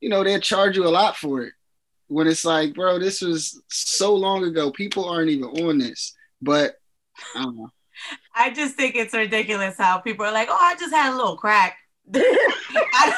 you 0.00 0.08
know, 0.08 0.24
they'll 0.24 0.40
charge 0.40 0.76
you 0.76 0.86
a 0.86 0.88
lot 0.88 1.16
for 1.16 1.42
it. 1.42 1.52
When 2.08 2.26
it's 2.26 2.44
like, 2.44 2.74
bro, 2.74 2.98
this 2.98 3.20
was 3.20 3.60
so 3.68 4.14
long 4.14 4.44
ago. 4.44 4.70
People 4.70 5.08
aren't 5.08 5.30
even 5.30 5.48
on 5.48 5.78
this. 5.78 6.14
But 6.40 6.76
I 7.34 7.42
don't 7.42 7.56
know. 7.56 7.70
I 8.34 8.50
just 8.50 8.76
think 8.76 8.94
it's 8.94 9.14
ridiculous 9.14 9.76
how 9.76 9.98
people 9.98 10.24
are 10.24 10.32
like, 10.32 10.48
"Oh, 10.50 10.56
I 10.58 10.76
just 10.76 10.94
had 10.94 11.12
a 11.12 11.16
little 11.16 11.36
crack." 11.36 11.76
I, 12.14 13.14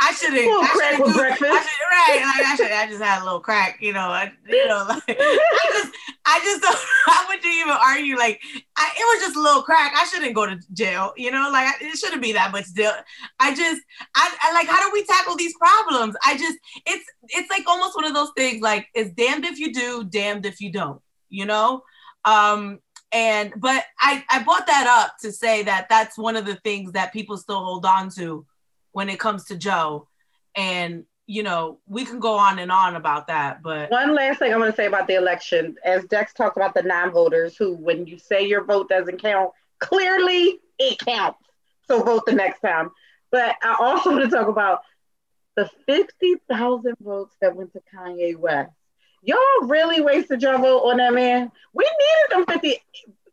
I 0.00 0.12
shouldn't. 0.12 0.68
Crack 0.70 0.90
shouldn't 0.90 1.06
with 1.06 1.16
breakfast. 1.16 1.50
I 1.50 1.60
should, 1.60 1.88
right? 1.90 2.22
Like 2.22 2.46
I 2.46 2.56
should. 2.56 2.72
I 2.72 2.86
just 2.86 3.02
had 3.02 3.22
a 3.22 3.24
little 3.24 3.40
crack. 3.40 3.78
You 3.80 3.92
know. 3.92 4.08
I, 4.08 4.32
you 4.46 4.66
know. 4.66 4.84
Like, 4.88 5.02
I 5.08 5.68
just. 5.72 5.94
I 6.26 6.40
just 6.40 6.62
don't. 6.62 6.78
How 7.06 7.28
would 7.28 7.42
you 7.44 7.50
even 7.50 7.72
argue? 7.72 8.16
Like, 8.16 8.40
I, 8.76 8.90
it 8.98 9.02
was 9.14 9.26
just 9.26 9.36
a 9.36 9.40
little 9.40 9.62
crack. 9.62 9.92
I 9.96 10.04
shouldn't 10.06 10.34
go 10.34 10.46
to 10.46 10.58
jail. 10.72 11.12
You 11.16 11.30
know. 11.30 11.48
Like 11.50 11.74
it 11.80 11.96
shouldn't 11.96 12.22
be 12.22 12.32
that 12.32 12.52
much 12.52 12.66
deal. 12.74 12.92
I 13.40 13.54
just. 13.54 13.80
I, 14.14 14.36
I 14.42 14.52
like. 14.52 14.68
How 14.68 14.84
do 14.84 14.90
we 14.92 15.04
tackle 15.04 15.36
these 15.36 15.54
problems? 15.56 16.16
I 16.24 16.36
just. 16.36 16.58
It's. 16.86 17.04
It's 17.28 17.50
like 17.50 17.64
almost 17.66 17.96
one 17.96 18.04
of 18.04 18.14
those 18.14 18.30
things. 18.36 18.60
Like 18.62 18.88
it's 18.94 19.10
damned 19.10 19.44
if 19.44 19.58
you 19.58 19.72
do, 19.72 20.04
damned 20.04 20.46
if 20.46 20.60
you 20.60 20.70
don't. 20.70 21.00
You 21.30 21.46
know. 21.46 21.82
Um 22.24 22.80
and 23.14 23.52
but 23.56 23.84
I 24.00 24.24
I 24.28 24.42
brought 24.42 24.66
that 24.66 24.86
up 24.86 25.18
to 25.20 25.32
say 25.32 25.62
that 25.62 25.88
that's 25.88 26.18
one 26.18 26.36
of 26.36 26.44
the 26.44 26.56
things 26.56 26.92
that 26.92 27.12
people 27.12 27.38
still 27.38 27.64
hold 27.64 27.86
on 27.86 28.10
to 28.16 28.44
when 28.92 29.08
it 29.08 29.18
comes 29.18 29.44
to 29.46 29.56
Joe, 29.56 30.08
and 30.56 31.04
you 31.26 31.44
know 31.44 31.78
we 31.86 32.04
can 32.04 32.18
go 32.18 32.34
on 32.36 32.58
and 32.58 32.72
on 32.72 32.96
about 32.96 33.28
that, 33.28 33.62
but 33.62 33.90
One 33.90 34.14
last 34.14 34.40
thing 34.40 34.52
I 34.52 34.56
want 34.56 34.74
to 34.74 34.76
say 34.76 34.86
about 34.86 35.06
the 35.06 35.14
election, 35.14 35.76
as 35.84 36.04
Dex 36.06 36.34
talked 36.34 36.56
about 36.56 36.74
the 36.74 36.82
non-voters 36.82 37.56
who, 37.56 37.74
when 37.74 38.06
you 38.06 38.18
say 38.18 38.46
your 38.46 38.64
vote 38.64 38.88
doesn't 38.88 39.22
count, 39.22 39.52
clearly 39.78 40.58
it 40.78 40.98
counts. 40.98 41.38
So 41.86 42.02
vote 42.02 42.26
the 42.26 42.32
next 42.32 42.60
time. 42.60 42.90
But 43.30 43.56
I 43.62 43.76
also 43.78 44.10
want 44.10 44.24
to 44.24 44.30
talk 44.30 44.48
about 44.48 44.82
the 45.56 45.70
50,000 45.86 46.96
votes 47.00 47.34
that 47.40 47.54
went 47.54 47.72
to 47.72 47.80
Kanye 47.94 48.36
West. 48.36 48.72
Y'all 49.24 49.68
really 49.68 50.00
wasted 50.00 50.42
your 50.42 50.58
vote 50.58 50.80
on 50.80 50.98
that 50.98 51.14
man. 51.14 51.50
We 51.72 51.84
needed 51.84 52.46
them 52.46 52.60
50. 52.60 52.76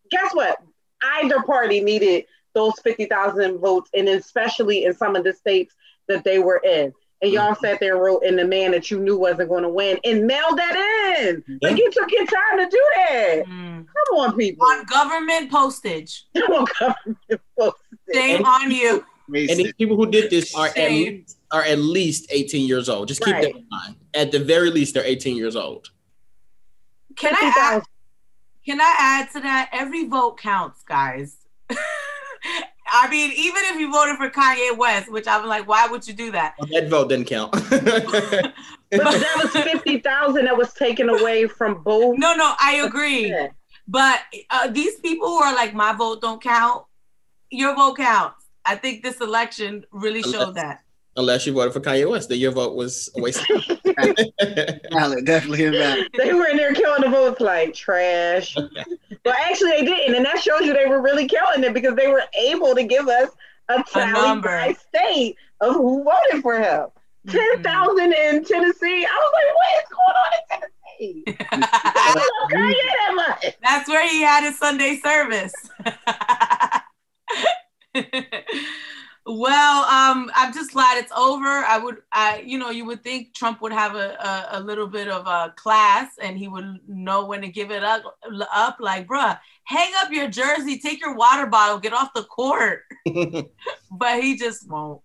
Guess 0.10 0.34
what? 0.34 0.58
Either 1.04 1.42
party 1.44 1.82
needed 1.82 2.26
those 2.54 2.74
50,000 2.84 3.58
votes, 3.60 3.90
and 3.94 4.08
especially 4.10 4.86
in 4.86 4.94
some 4.94 5.16
of 5.16 5.24
the 5.24 5.34
states 5.34 5.74
that 6.08 6.24
they 6.24 6.40
were 6.40 6.58
in. 6.64 6.94
And 7.24 7.32
y'all 7.32 7.54
sat 7.56 7.80
there 7.80 7.94
and 7.94 8.04
wrote 8.04 8.24
in 8.24 8.36
the 8.36 8.46
man 8.46 8.72
that 8.72 8.90
you 8.90 9.00
knew 9.00 9.16
wasn't 9.18 9.50
going 9.50 9.62
to 9.64 9.70
win 9.70 10.00
and 10.04 10.26
mailed 10.26 10.58
that 10.58 11.20
in. 11.20 11.44
Like 11.62 11.78
you 11.78 11.92
took 11.92 12.12
your 12.12 12.26
time 12.26 12.58
to 12.58 12.68
do 12.70 12.88
that. 13.08 13.44
mm. 13.48 13.86
Come 13.86 14.18
on, 14.20 14.36
people. 14.38 14.66
on 14.68 14.84
government 14.86 15.52
postage, 15.52 16.26
Come 16.36 16.52
on, 16.54 16.66
government 16.80 17.42
folks. 17.58 17.80
shame 18.12 18.44
on 18.44 18.72
you. 18.72 19.06
And 19.28 19.36
these 19.36 19.50
Wasted. 19.58 19.78
people 19.78 19.96
who 19.98 20.08
did 20.10 20.32
this 20.32 20.54
are 20.56 20.68
at 20.68 20.76
least, 20.92 21.38
are 21.52 21.64
at 21.64 21.80
least 21.80 22.28
18 22.32 22.68
years 22.68 22.90
old. 22.90 23.08
Just 23.08 23.22
keep 23.22 23.34
Right. 23.34 23.44
that 23.44 23.56
in 23.56 23.68
mind. 23.70 23.96
At 24.14 24.32
the 24.32 24.40
very 24.40 24.70
least, 24.72 24.94
they're 24.94 25.04
18 25.06 25.36
years 25.36 25.56
old. 25.56 25.90
Can 27.18 27.36
I 27.36 27.54
add, 27.58 27.84
can 28.66 28.80
I 28.80 28.96
add 28.98 29.32
to 29.34 29.42
that? 29.42 29.70
Every 29.74 30.06
vote 30.08 30.38
counts, 30.40 30.82
guys. 30.84 31.38
I 32.94 33.10
mean, 33.10 33.32
even 33.36 33.62
if 33.66 33.80
you 33.80 33.92
voted 33.92 34.18
for 34.18 34.30
Kanye 34.30 34.76
West, 34.78 35.12
which 35.12 35.28
I'm 35.28 35.46
like, 35.48 35.68
why 35.68 35.88
would 35.88 36.06
you 36.08 36.14
do 36.14 36.32
that? 36.32 36.56
Well, 36.60 36.70
that 36.74 36.90
vote 36.90 37.10
didn't 37.10 37.28
count. 37.28 37.54
But 38.94 39.04
that 39.06 39.36
was 39.42 39.52
50,000 39.64 40.44
that 40.44 40.58
was 40.58 40.74
taken 40.74 41.08
away 41.08 41.48
from 41.48 41.82
both. 41.82 42.18
No, 42.18 42.36
no, 42.36 42.54
I 42.60 42.82
agree. 42.86 43.34
But 43.88 44.20
uh, 44.50 44.68
these 44.68 45.00
people 45.00 45.30
who 45.30 45.38
are 45.42 45.56
like, 45.56 45.74
my 45.74 45.94
vote 45.94 46.20
don't 46.22 46.42
count, 46.44 46.84
your 47.50 47.74
vote 47.74 47.96
counts. 47.96 48.46
I 48.66 48.76
think 48.76 49.02
this 49.02 49.22
election 49.22 49.86
really 49.92 50.22
showed 50.22 50.56
that. 50.56 50.82
Unless 51.18 51.46
you 51.46 51.52
voted 51.54 51.74
for 51.74 51.82
Kanye 51.82 52.10
West, 52.10 52.30
then 52.30 52.40
your 52.40 52.52
vote 52.52 52.76
was 52.76 53.10
a 53.18 53.22
waste. 53.22 53.44
of 53.50 53.66
time. 53.66 54.16
Valid, 54.92 55.26
definitely 55.26 55.66
invalid. 55.66 56.08
They 56.18 56.34
were 56.34 56.48
in 56.48 56.56
there 56.56 56.74
killing 56.74 57.02
the 57.02 57.10
votes 57.10 57.42
like 57.42 57.74
trash. 57.74 58.56
well, 59.26 59.36
actually, 59.42 59.72
they 59.72 59.86
didn't. 59.86 60.16
And 60.16 60.26
that 60.26 60.42
shows 60.42 60.62
you 60.62 60.74
they 60.74 60.86
were 60.86 61.02
really 61.02 61.28
killing 61.28 61.64
it 61.66 61.74
because 61.74 61.96
they 61.96 62.08
were 62.08 62.24
able 62.40 62.76
to 62.76 62.84
give 62.84 63.10
us 63.10 63.30
a 63.68 63.84
tally 63.84 64.14
number. 64.14 64.48
by 64.48 64.74
state 64.74 65.36
of 65.60 65.76
who 65.76 66.04
voted 66.04 66.42
for 66.42 66.56
him. 66.56 66.88
Mm-hmm. 67.28 67.62
10,000 67.62 68.14
in 68.14 68.46
Tennessee. 68.46 69.06
I 69.06 69.20
was 69.20 69.32
like, 69.38 69.54
what 69.56 69.70
is 69.78 69.90
going 69.92 70.16
on 70.16 70.32
in 70.40 70.42
Tennessee? 70.50 71.24
I 71.52 72.14
love 72.16 72.50
Kanye 72.52 72.74
that 72.74 73.14
much. 73.16 73.56
That's 73.62 73.88
where 73.90 74.08
he 74.08 74.22
had 74.22 74.44
his 74.46 74.58
Sunday 74.58 75.00
service. 75.04 75.54
Well, 79.26 79.84
um, 79.86 80.32
I'm 80.36 80.54
just 80.54 80.74
glad 80.74 80.98
it's 80.98 81.12
over. 81.12 81.48
I 81.48 81.78
would, 81.78 81.98
I, 82.12 82.44
you 82.46 82.58
know, 82.58 82.70
you 82.72 82.86
would 82.86 83.04
think 83.04 83.34
Trump 83.34 83.62
would 83.62 83.72
have 83.72 83.96
a, 83.96 84.16
a, 84.16 84.48
a 84.54 84.60
little 84.60 84.88
bit 84.88 85.08
of 85.08 85.28
a 85.28 85.54
class 85.56 86.14
and 86.22 86.38
he 86.38 86.48
would 86.48 86.80
know 86.88 87.26
when 87.26 87.42
to 87.42 87.48
give 87.48 87.72
it 87.72 87.84
up. 87.84 88.04
Up, 88.54 88.78
like, 88.80 89.08
bruh, 89.08 89.38
hang 89.66 89.92
up 90.00 90.12
your 90.12 90.28
jersey, 90.28 90.80
take 90.80 91.00
your 91.02 91.16
water 91.16 91.46
bottle, 91.46 91.78
get 91.80 91.94
off 91.94 92.14
the 92.16 92.24
court. 92.24 92.82
but 93.92 94.24
he 94.24 94.36
just 94.38 94.68
won't. 94.70 95.02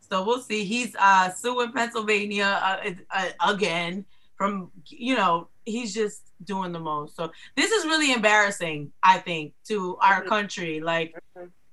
So 0.00 0.24
we'll 0.24 0.42
see. 0.42 0.64
He's 0.64 0.96
uh, 0.98 1.30
suing 1.30 1.70
Pennsylvania 1.72 2.58
uh, 2.62 2.90
uh, 3.12 3.52
again 3.52 4.04
from, 4.36 4.72
you 4.88 5.14
know, 5.14 5.48
he's 5.64 5.94
just 5.94 6.22
doing 6.42 6.72
the 6.72 6.80
most. 6.80 7.14
So 7.14 7.30
this 7.56 7.70
is 7.70 7.84
really 7.84 8.12
embarrassing, 8.12 8.90
I 9.02 9.18
think, 9.18 9.52
to 9.68 9.96
our 9.98 10.24
Mhm. 10.24 10.26
country. 10.26 10.80
Like 10.80 11.14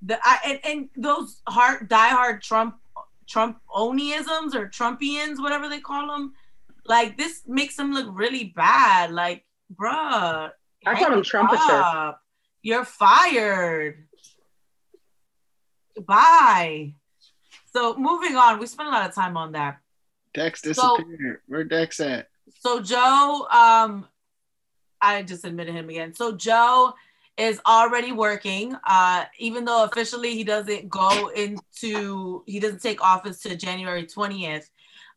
the 0.01 0.19
I, 0.23 0.39
and, 0.45 0.59
and 0.63 0.89
those 0.95 1.41
hard 1.47 1.89
diehard 1.89 2.41
Trump 2.41 2.75
Trump 3.27 3.59
Oniisms 3.75 4.55
or 4.55 4.67
Trumpians, 4.67 5.39
whatever 5.39 5.69
they 5.69 5.79
call 5.79 6.07
them. 6.07 6.33
Like 6.85 7.17
this 7.17 7.43
makes 7.47 7.75
them 7.75 7.93
look 7.93 8.07
really 8.11 8.53
bad. 8.55 9.11
Like, 9.11 9.45
bruh, 9.73 10.51
I 10.85 10.95
call 10.95 11.07
him 11.07 11.13
hang 11.13 11.23
Trumpature. 11.23 12.07
up. 12.07 12.21
You're 12.61 12.85
fired. 12.85 14.07
Bye. 16.05 16.93
So 17.73 17.95
moving 17.97 18.35
on, 18.35 18.59
we 18.59 18.67
spent 18.67 18.89
a 18.89 18.91
lot 18.91 19.07
of 19.09 19.15
time 19.15 19.35
on 19.35 19.51
that. 19.53 19.79
Dex 20.33 20.61
disappeared. 20.61 21.41
Where 21.47 21.63
Dex 21.63 21.99
at? 21.99 22.27
So 22.59 22.81
Joe, 22.81 23.47
um, 23.51 24.07
I 25.01 25.23
just 25.23 25.45
admitted 25.45 25.75
him 25.75 25.89
again. 25.89 26.13
So 26.13 26.35
Joe 26.35 26.93
is 27.37 27.61
already 27.67 28.11
working, 28.11 28.75
uh, 28.87 29.25
even 29.37 29.63
though 29.63 29.83
officially 29.83 30.33
he 30.33 30.43
doesn't 30.43 30.89
go 30.89 31.29
into 31.29 32.43
he 32.47 32.59
doesn't 32.59 32.81
take 32.81 33.01
office 33.03 33.41
to 33.41 33.55
January 33.55 34.05
20th. 34.05 34.65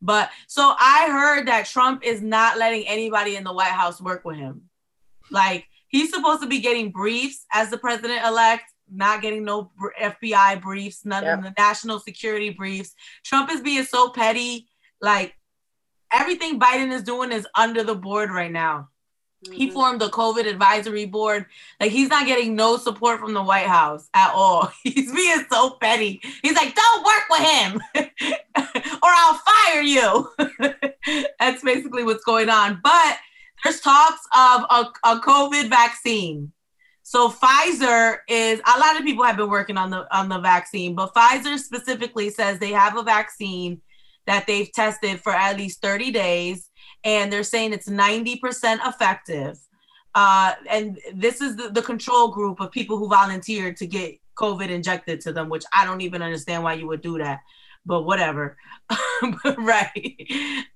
But 0.01 0.29
so 0.47 0.73
I 0.79 1.07
heard 1.11 1.47
that 1.47 1.65
Trump 1.65 2.03
is 2.03 2.21
not 2.21 2.57
letting 2.57 2.87
anybody 2.87 3.35
in 3.35 3.43
the 3.43 3.53
White 3.53 3.71
House 3.71 4.01
work 4.01 4.23
with 4.25 4.37
him. 4.37 4.63
Like 5.29 5.67
he's 5.87 6.11
supposed 6.11 6.41
to 6.41 6.47
be 6.47 6.59
getting 6.59 6.91
briefs 6.91 7.45
as 7.51 7.69
the 7.69 7.77
president 7.77 8.25
elect, 8.25 8.71
not 8.91 9.21
getting 9.21 9.43
no 9.43 9.71
FBI 10.01 10.61
briefs, 10.61 11.05
none 11.05 11.23
of 11.25 11.43
the 11.43 11.53
national 11.57 11.99
security 11.99 12.49
briefs. 12.49 12.93
Trump 13.23 13.51
is 13.51 13.61
being 13.61 13.83
so 13.83 14.09
petty. 14.09 14.67
Like 15.01 15.35
everything 16.11 16.59
Biden 16.59 16.91
is 16.91 17.03
doing 17.03 17.31
is 17.31 17.47
under 17.55 17.83
the 17.83 17.95
board 17.95 18.31
right 18.31 18.51
now. 18.51 18.89
He 19.49 19.67
Mhm. 19.69 19.73
formed 19.73 20.01
the 20.01 20.09
COVID 20.09 20.45
advisory 20.47 21.05
board. 21.05 21.47
Like 21.79 21.91
he's 21.91 22.09
not 22.09 22.27
getting 22.27 22.55
no 22.55 22.77
support 22.77 23.19
from 23.19 23.33
the 23.33 23.41
White 23.41 23.65
House 23.67 24.07
at 24.13 24.31
all. 24.35 24.71
He's 24.83 25.11
being 25.11 25.43
so 25.51 25.71
petty. 25.81 26.21
He's 26.43 26.53
like, 26.55 26.75
don't 26.75 27.03
work 27.03 27.23
with 27.29 27.39
him 27.39 27.81
or 28.55 29.09
I'll 29.09 29.39
fire 29.39 29.81
you. 29.81 30.29
That's 31.39 31.63
basically 31.63 32.03
what's 32.03 32.23
going 32.23 32.49
on. 32.49 32.79
But 32.83 33.17
there's 33.63 33.79
talks 33.81 34.21
of 34.35 34.61
a, 34.69 34.91
a 35.05 35.19
COVID 35.21 35.69
vaccine. 35.69 36.51
So 37.03 37.29
Pfizer 37.29 38.19
is 38.29 38.59
a 38.59 38.79
lot 38.79 38.97
of 38.97 39.03
people 39.03 39.23
have 39.25 39.37
been 39.37 39.49
working 39.49 39.77
on 39.77 39.89
the 39.89 40.05
on 40.15 40.29
the 40.29 40.39
vaccine, 40.39 40.93
but 40.95 41.13
Pfizer 41.13 41.57
specifically 41.57 42.29
says 42.29 42.59
they 42.59 42.71
have 42.71 42.95
a 42.95 43.03
vaccine 43.03 43.81
that 44.27 44.45
they've 44.47 44.71
tested 44.71 45.19
for 45.19 45.33
at 45.33 45.57
least 45.57 45.81
30 45.81 46.11
days 46.11 46.69
and 47.03 47.31
they're 47.31 47.43
saying 47.43 47.73
it's 47.73 47.89
90% 47.89 48.79
effective. 48.87 49.59
Uh, 50.13 50.53
and 50.69 50.99
this 51.13 51.41
is 51.41 51.55
the, 51.55 51.69
the 51.69 51.81
control 51.81 52.27
group 52.29 52.59
of 52.59 52.71
people 52.71 52.97
who 52.97 53.07
volunteered 53.07 53.77
to 53.77 53.87
get 53.87 54.19
COVID 54.35 54.69
injected 54.69 55.21
to 55.21 55.33
them, 55.33 55.49
which 55.49 55.63
I 55.73 55.85
don't 55.85 56.01
even 56.01 56.21
understand 56.21 56.63
why 56.63 56.73
you 56.73 56.87
would 56.87 57.01
do 57.01 57.17
that, 57.19 57.39
but 57.85 58.03
whatever. 58.03 58.57
right. 59.57 60.27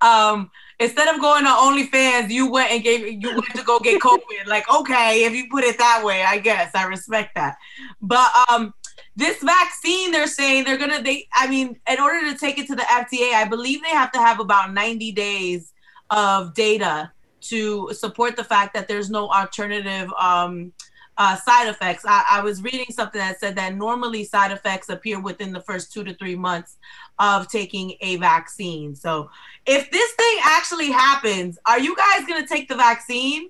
Um, 0.01 0.49
instead 0.79 1.13
of 1.13 1.19
going 1.19 1.43
to 1.43 1.49
OnlyFans, 1.49 2.29
you 2.29 2.49
went 2.49 2.71
and 2.71 2.83
gave 2.83 3.21
you 3.21 3.31
went 3.31 3.53
to 3.55 3.63
go 3.63 3.79
get 3.79 4.01
COVID. 4.01 4.47
like, 4.47 4.71
okay, 4.73 5.25
if 5.25 5.33
you 5.33 5.47
put 5.49 5.63
it 5.63 5.77
that 5.77 6.03
way, 6.03 6.23
I 6.23 6.37
guess 6.37 6.71
I 6.73 6.85
respect 6.85 7.35
that. 7.35 7.57
But 8.01 8.29
um, 8.49 8.73
this 9.15 9.41
vaccine, 9.43 10.11
they're 10.11 10.27
saying 10.27 10.63
they're 10.63 10.77
gonna 10.77 11.01
they 11.01 11.27
I 11.33 11.47
mean, 11.47 11.77
in 11.89 11.99
order 11.99 12.31
to 12.31 12.37
take 12.37 12.57
it 12.57 12.67
to 12.67 12.75
the 12.75 12.83
FDA, 12.83 13.33
I 13.33 13.45
believe 13.49 13.81
they 13.81 13.89
have 13.89 14.11
to 14.13 14.19
have 14.19 14.39
about 14.39 14.73
90 14.73 15.11
days 15.11 15.73
of 16.09 16.53
data 16.53 17.11
to 17.41 17.89
support 17.93 18.35
the 18.35 18.43
fact 18.43 18.73
that 18.73 18.87
there's 18.87 19.09
no 19.09 19.29
alternative 19.29 20.11
um 20.19 20.71
uh, 21.17 21.35
side 21.37 21.69
effects. 21.69 22.03
I, 22.05 22.25
I, 22.29 22.41
was 22.41 22.61
reading 22.61 22.87
something 22.89 23.19
that 23.19 23.39
said 23.39 23.55
that 23.55 23.75
normally 23.75 24.25
side 24.25 24.51
effects 24.51 24.89
appear 24.89 25.19
within 25.19 25.53
the 25.53 25.61
first 25.61 25.93
two 25.93 26.03
to 26.03 26.13
three 26.15 26.35
months 26.35 26.77
of 27.19 27.47
taking 27.47 27.93
a 28.01 28.17
vaccine. 28.17 28.95
So, 28.95 29.29
if 29.65 29.89
this 29.91 30.11
thing 30.11 30.37
actually 30.43 30.91
happens, 30.91 31.57
are 31.65 31.79
you 31.79 31.95
guys 31.95 32.25
going 32.27 32.41
to 32.41 32.47
take 32.47 32.67
the 32.67 32.75
vaccine? 32.75 33.47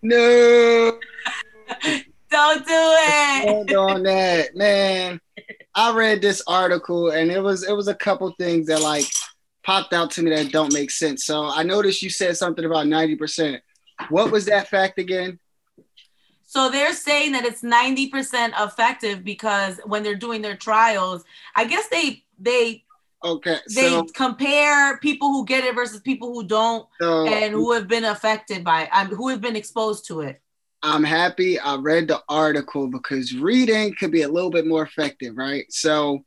No. 0.00 0.98
Don't 2.30 2.66
do 2.66 2.72
it. 2.72 3.48
Hold 3.48 3.72
on 3.72 4.02
that, 4.04 4.56
man. 4.56 5.20
I 5.74 5.94
read 5.94 6.22
this 6.22 6.42
article 6.46 7.10
and 7.10 7.30
it 7.30 7.40
was 7.40 7.62
it 7.62 7.76
was 7.76 7.88
a 7.88 7.94
couple 7.94 8.34
things 8.38 8.66
that 8.68 8.80
like 8.80 9.04
popped 9.64 9.92
out 9.92 10.10
to 10.12 10.22
me 10.22 10.30
that 10.30 10.52
don't 10.52 10.72
make 10.72 10.90
sense. 10.90 11.24
So 11.24 11.44
I 11.44 11.62
noticed 11.62 12.02
you 12.02 12.10
said 12.10 12.36
something 12.36 12.64
about 12.64 12.86
90%. 12.86 13.60
What 14.08 14.30
was 14.30 14.46
that 14.46 14.68
fact 14.68 14.98
again? 14.98 15.38
So 16.52 16.68
they're 16.68 16.92
saying 16.92 17.32
that 17.32 17.46
it's 17.46 17.62
90% 17.62 18.52
effective 18.58 19.24
because 19.24 19.80
when 19.86 20.02
they're 20.02 20.14
doing 20.14 20.42
their 20.42 20.56
trials, 20.56 21.24
I 21.56 21.64
guess 21.64 21.88
they 21.88 22.24
they 22.38 22.84
okay 23.24 23.56
they 23.74 23.88
so, 23.88 24.04
compare 24.14 24.98
people 24.98 25.28
who 25.28 25.46
get 25.46 25.64
it 25.64 25.74
versus 25.74 26.00
people 26.00 26.34
who 26.34 26.44
don't 26.44 26.86
so, 27.00 27.26
and 27.26 27.54
who 27.54 27.72
have 27.72 27.88
been 27.88 28.04
affected 28.04 28.64
by 28.64 28.82
it, 28.82 28.88
um, 28.92 29.06
who 29.08 29.28
have 29.28 29.40
been 29.40 29.56
exposed 29.56 30.06
to 30.08 30.20
it. 30.20 30.42
I'm 30.82 31.04
happy 31.04 31.58
I 31.58 31.76
read 31.76 32.08
the 32.08 32.20
article 32.28 32.86
because 32.86 33.34
reading 33.34 33.94
could 33.94 34.10
be 34.10 34.22
a 34.22 34.28
little 34.28 34.50
bit 34.50 34.66
more 34.66 34.82
effective, 34.82 35.38
right? 35.38 35.64
So 35.70 36.22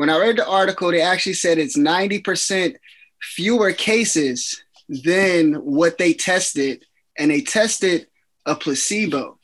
when 0.00 0.08
I 0.08 0.16
read 0.16 0.38
the 0.38 0.48
article, 0.48 0.90
they 0.90 1.02
actually 1.02 1.34
said 1.34 1.58
it's 1.58 1.76
90% 1.76 2.74
fewer 3.20 3.70
cases 3.72 4.64
than 4.88 5.56
what 5.56 5.98
they 5.98 6.14
tested, 6.14 6.86
and 7.18 7.30
they 7.30 7.42
tested 7.42 8.06
a 8.46 8.54
placebo. 8.54 9.38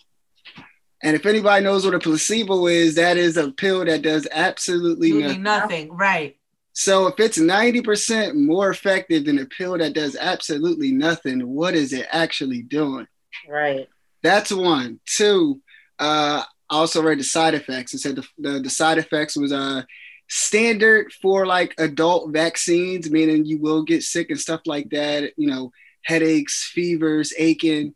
And 1.03 1.15
if 1.15 1.27
anybody 1.27 1.63
knows 1.63 1.85
what 1.85 1.93
a 1.93 1.99
placebo 1.99 2.69
is, 2.69 2.95
that 2.95 3.19
is 3.19 3.37
a 3.37 3.51
pill 3.51 3.85
that 3.85 4.01
does 4.01 4.27
absolutely 4.33 5.13
nothing. 5.13 5.43
nothing. 5.43 5.93
Right. 5.93 6.39
So 6.73 7.07
if 7.09 7.21
it's 7.21 7.37
90% 7.37 8.35
more 8.35 8.71
effective 8.71 9.27
than 9.27 9.39
a 9.39 9.45
pill 9.45 9.77
that 9.77 9.93
does 9.93 10.17
absolutely 10.17 10.91
nothing, 10.91 11.47
what 11.47 11.75
is 11.75 11.93
it 11.93 12.07
actually 12.11 12.63
doing? 12.63 13.07
Right. 13.47 13.91
That's 14.23 14.51
one. 14.51 15.01
Two, 15.05 15.61
uh, 15.99 16.45
I 16.71 16.75
also 16.75 17.03
read 17.03 17.19
the 17.19 17.25
side 17.25 17.53
effects. 17.53 17.93
It 17.93 17.99
said 17.99 18.17
the, 18.17 18.27
the, 18.39 18.61
the 18.61 18.71
side 18.71 18.97
effects 18.97 19.37
was 19.37 19.53
uh, 19.53 19.83
standard 20.29 21.13
for 21.13 21.47
like 21.47 21.75
adult 21.79 22.33
vaccines, 22.33 23.11
meaning 23.11 23.45
you 23.45 23.59
will 23.59 23.83
get 23.83 24.03
sick 24.03 24.31
and 24.31 24.41
stuff 24.41 24.63
like 24.67 24.91
that, 24.91 25.33
you 25.37 25.49
know, 25.49 25.73
headaches, 26.03 26.71
fevers, 26.73 27.33
aching. 27.39 27.95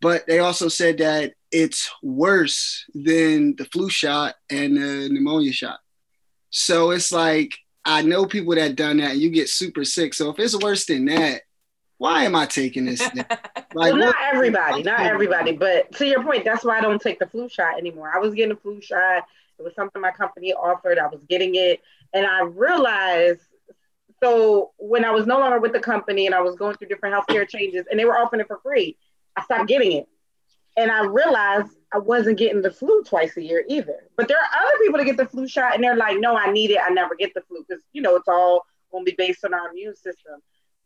But 0.00 0.26
they 0.26 0.40
also 0.40 0.68
said 0.68 0.98
that 0.98 1.34
it's 1.50 1.90
worse 2.02 2.84
than 2.94 3.54
the 3.56 3.64
flu 3.66 3.88
shot 3.88 4.34
and 4.50 4.76
the 4.76 5.08
pneumonia 5.10 5.52
shot. 5.52 5.78
So 6.50 6.90
it's 6.90 7.12
like 7.12 7.52
I 7.84 8.02
know 8.02 8.26
people 8.26 8.54
that 8.54 8.76
done 8.76 8.98
that 8.98 9.12
and 9.12 9.20
you 9.20 9.30
get 9.30 9.48
super 9.48 9.84
sick. 9.84 10.14
So 10.14 10.30
if 10.30 10.38
it's 10.38 10.56
worse 10.56 10.86
than 10.86 11.06
that, 11.06 11.42
why 11.98 12.24
am 12.24 12.34
I 12.34 12.46
taking 12.46 12.84
this? 12.84 13.02
Like, 13.74 13.94
well, 13.94 14.02
not 14.02 14.16
everybody, 14.30 14.82
not 14.82 15.00
everybody, 15.00 15.52
but 15.52 15.90
to 15.92 16.06
your 16.06 16.22
point, 16.22 16.44
that's 16.44 16.62
why 16.62 16.76
I 16.76 16.82
don't 16.82 17.00
take 17.00 17.18
the 17.18 17.26
flu 17.26 17.48
shot 17.48 17.78
anymore. 17.78 18.12
I 18.14 18.18
was 18.18 18.34
getting 18.34 18.52
a 18.52 18.56
flu 18.56 18.82
shot. 18.82 19.24
It 19.62 19.64
was 19.64 19.74
something 19.74 20.02
my 20.02 20.10
company 20.10 20.52
offered. 20.52 20.98
I 20.98 21.06
was 21.06 21.24
getting 21.24 21.54
it, 21.54 21.80
and 22.12 22.26
I 22.26 22.42
realized. 22.42 23.40
So 24.22 24.70
when 24.78 25.04
I 25.04 25.10
was 25.10 25.26
no 25.26 25.40
longer 25.40 25.58
with 25.58 25.72
the 25.72 25.80
company 25.80 26.26
and 26.26 26.34
I 26.34 26.40
was 26.42 26.54
going 26.54 26.76
through 26.76 26.86
different 26.86 27.12
healthcare 27.12 27.48
changes, 27.48 27.86
and 27.90 27.98
they 27.98 28.04
were 28.04 28.16
offering 28.16 28.40
it 28.40 28.46
for 28.46 28.60
free, 28.62 28.96
I 29.36 29.42
stopped 29.42 29.68
getting 29.68 29.92
it. 29.92 30.08
And 30.76 30.90
I 30.90 31.04
realized 31.04 31.70
I 31.92 31.98
wasn't 31.98 32.38
getting 32.38 32.62
the 32.62 32.70
flu 32.70 33.02
twice 33.02 33.36
a 33.36 33.42
year 33.42 33.64
either. 33.68 34.08
But 34.16 34.28
there 34.28 34.38
are 34.38 34.62
other 34.62 34.78
people 34.82 34.98
that 34.98 35.04
get 35.04 35.16
the 35.16 35.26
flu 35.26 35.46
shot 35.46 35.74
and 35.74 35.84
they're 35.84 35.96
like, 35.96 36.18
no, 36.18 36.36
I 36.36 36.50
need 36.50 36.70
it. 36.70 36.78
I 36.82 36.90
never 36.90 37.14
get 37.14 37.34
the 37.34 37.42
flu 37.42 37.64
because, 37.66 37.82
you 37.92 38.00
know, 38.00 38.16
it's 38.16 38.28
all 38.28 38.64
going 38.90 39.04
to 39.04 39.10
be 39.10 39.16
based 39.16 39.44
on 39.44 39.52
our 39.52 39.68
immune 39.70 39.96
system. 39.96 40.40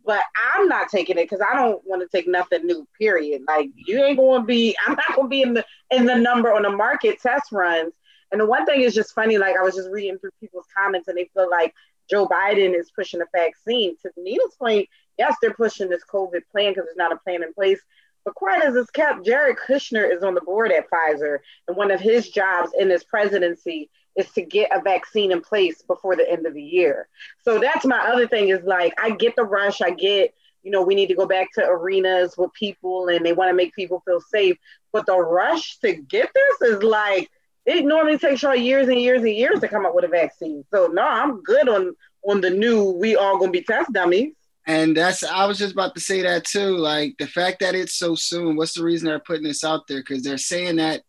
But 0.05 0.23
I'm 0.55 0.69
not 0.69 0.89
taking 0.89 1.19
it 1.19 1.29
because 1.29 1.45
I 1.49 1.55
don't 1.55 1.85
want 1.85 2.03
to 2.03 2.17
take 2.17 2.29
nothing 2.29 2.67
new, 2.67 2.87
period. 2.99 3.43
Like 3.47 3.71
you 3.75 4.03
ain't 4.05 4.19
going 4.19 4.43
to 4.43 4.47
be, 4.47 4.77
I'm 4.87 4.95
not 4.95 5.15
going 5.15 5.27
to 5.27 5.31
be 5.31 5.43
in 5.43 5.55
the, 5.55 5.65
in 5.91 6.07
the 6.07 6.17
number 6.17 6.53
on 6.53 6.63
the 6.63 6.71
market 6.71 7.21
test 7.21 7.53
runs. 7.53 7.93
And 8.33 8.41
the 8.41 8.47
one 8.47 8.67
thing 8.67 8.83
is 8.83 8.95
just 8.95 9.15
funny, 9.15 9.39
like 9.39 9.57
I 9.57 9.63
was 9.63 9.75
just 9.75 9.91
reading 9.91 10.19
through 10.19 10.31
people's 10.41 10.67
comments 10.77 11.09
and 11.09 11.17
they 11.17 11.31
feel 11.33 11.49
like 11.51 11.75
Joe 12.11 12.27
Biden 12.27 12.79
is 12.79 12.91
pushing 12.91 13.21
a 13.21 13.27
vaccine. 13.33 13.97
To 14.03 14.11
Neil's 14.17 14.55
point, 14.57 14.89
yes, 15.19 15.35
they're 15.41 15.55
pushing 15.55 15.89
this 15.89 16.05
COVID 16.05 16.43
plan 16.51 16.73
because 16.73 16.85
there's 16.87 16.97
not 16.97 17.13
a 17.13 17.17
plan 17.17 17.43
in 17.43 17.53
place. 17.53 17.81
But 18.25 18.35
quite 18.35 18.63
as 18.65 18.75
it's 18.75 18.91
kept, 18.91 19.25
Jared 19.25 19.57
Kushner 19.57 20.13
is 20.13 20.25
on 20.25 20.35
the 20.35 20.41
board 20.41 20.73
at 20.73 20.91
Pfizer, 20.91 21.39
and 21.69 21.77
one 21.77 21.93
of 21.93 22.01
his 22.01 22.29
jobs 22.29 22.73
in 22.77 22.91
his 22.91 23.05
presidency 23.05 23.89
is 24.17 24.29
to 24.33 24.43
get 24.43 24.71
a 24.77 24.81
vaccine 24.81 25.31
in 25.31 25.41
place 25.41 25.83
before 25.83 26.17
the 26.17 26.29
end 26.29 26.45
of 26.45 26.55
the 26.55 26.63
year. 26.63 27.09
So 27.45 27.61
that's 27.61 27.85
my 27.85 27.99
other 27.99 28.27
thing 28.27 28.49
is 28.49 28.65
like 28.65 28.95
I 28.99 29.11
get 29.11 29.37
the 29.37 29.45
rush, 29.45 29.81
I 29.81 29.91
get 29.91 30.35
you 30.63 30.73
know 30.73 30.83
we 30.83 30.97
need 30.97 31.07
to 31.09 31.15
go 31.15 31.27
back 31.27 31.53
to 31.53 31.65
arenas 31.65 32.35
with 32.37 32.53
people 32.53 33.07
and 33.09 33.25
they 33.25 33.33
want 33.33 33.51
to 33.51 33.55
make 33.55 33.75
people 33.75 34.03
feel 34.05 34.21
safe, 34.21 34.57
but 34.93 35.07
the 35.07 35.17
rush 35.17 35.79
to 35.79 35.95
get 35.95 36.31
this 36.35 36.71
is 36.71 36.83
like 36.83 37.31
it 37.67 37.85
normally 37.85 38.17
takes 38.17 38.43
y'all 38.43 38.55
years 38.55 38.89
and 38.89 38.99
years 38.99 39.23
and 39.23 39.31
years 39.31 39.61
to 39.61 39.69
come 39.69 39.85
up 39.85 39.95
with 39.95 40.05
a 40.05 40.09
vaccine. 40.09 40.65
So 40.73 40.87
no, 40.87 41.03
I'm 41.03 41.43
good 41.43 41.69
on 41.69 41.95
on 42.23 42.41
the 42.41 42.51
new 42.51 42.91
we 42.93 43.17
all 43.17 43.39
gonna 43.39 43.51
be 43.51 43.63
test 43.63 43.93
dummies. 43.93 44.35
And 44.67 44.97
that's 44.97 45.23
I 45.23 45.47
was 45.47 45.59
just 45.59 45.73
about 45.73 45.95
to 45.95 46.01
say 46.01 46.23
that 46.23 46.45
too. 46.45 46.77
Like 46.77 47.15
the 47.19 47.27
fact 47.27 47.61
that 47.61 47.75
it's 47.75 47.95
so 47.95 48.15
soon, 48.15 48.57
what's 48.57 48.75
the 48.75 48.85
reason 48.85 49.07
they're 49.07 49.19
putting 49.21 49.45
this 49.45 49.65
out 49.65 49.87
there? 49.87 50.01
Because 50.01 50.23
they're 50.23 50.39
saying 50.39 50.77
that 50.77 51.03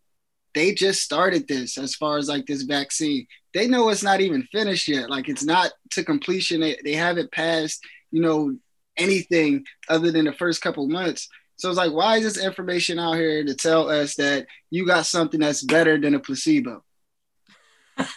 they 0.54 0.74
just 0.74 1.02
started 1.02 1.48
this 1.48 1.78
as 1.78 1.96
far 1.96 2.18
as 2.18 2.28
like 2.28 2.46
this 2.48 2.64
vaccine. 2.64 3.28
They 3.54 3.68
know 3.68 3.90
it's 3.90 4.04
not 4.04 4.22
even 4.22 4.44
finished 4.52 4.88
yet. 4.88 5.10
Like 5.10 5.30
it's 5.30 5.44
not 5.44 5.72
to 5.92 6.04
completion. 6.04 6.62
They, 6.62 6.78
they 6.84 6.94
haven't 6.94 7.32
passed, 7.32 7.84
you 8.12 8.22
know, 8.22 8.56
anything 8.98 9.66
other 9.88 10.12
than 10.12 10.26
the 10.26 10.34
first 10.34 10.62
couple 10.62 10.88
months. 10.88 11.30
So 11.58 11.70
it's 11.70 11.78
like, 11.78 11.92
why 11.92 12.18
is 12.18 12.24
this 12.24 12.44
information 12.44 13.00
out 13.00 13.14
here 13.14 13.44
to 13.44 13.56
tell 13.56 13.90
us 13.90 14.16
that 14.16 14.48
you 14.70 14.86
got 14.86 15.06
something 15.06 15.40
that's 15.40 15.64
better 15.64 16.00
than 16.00 16.16
a 16.16 16.20
placebo? 16.20 16.84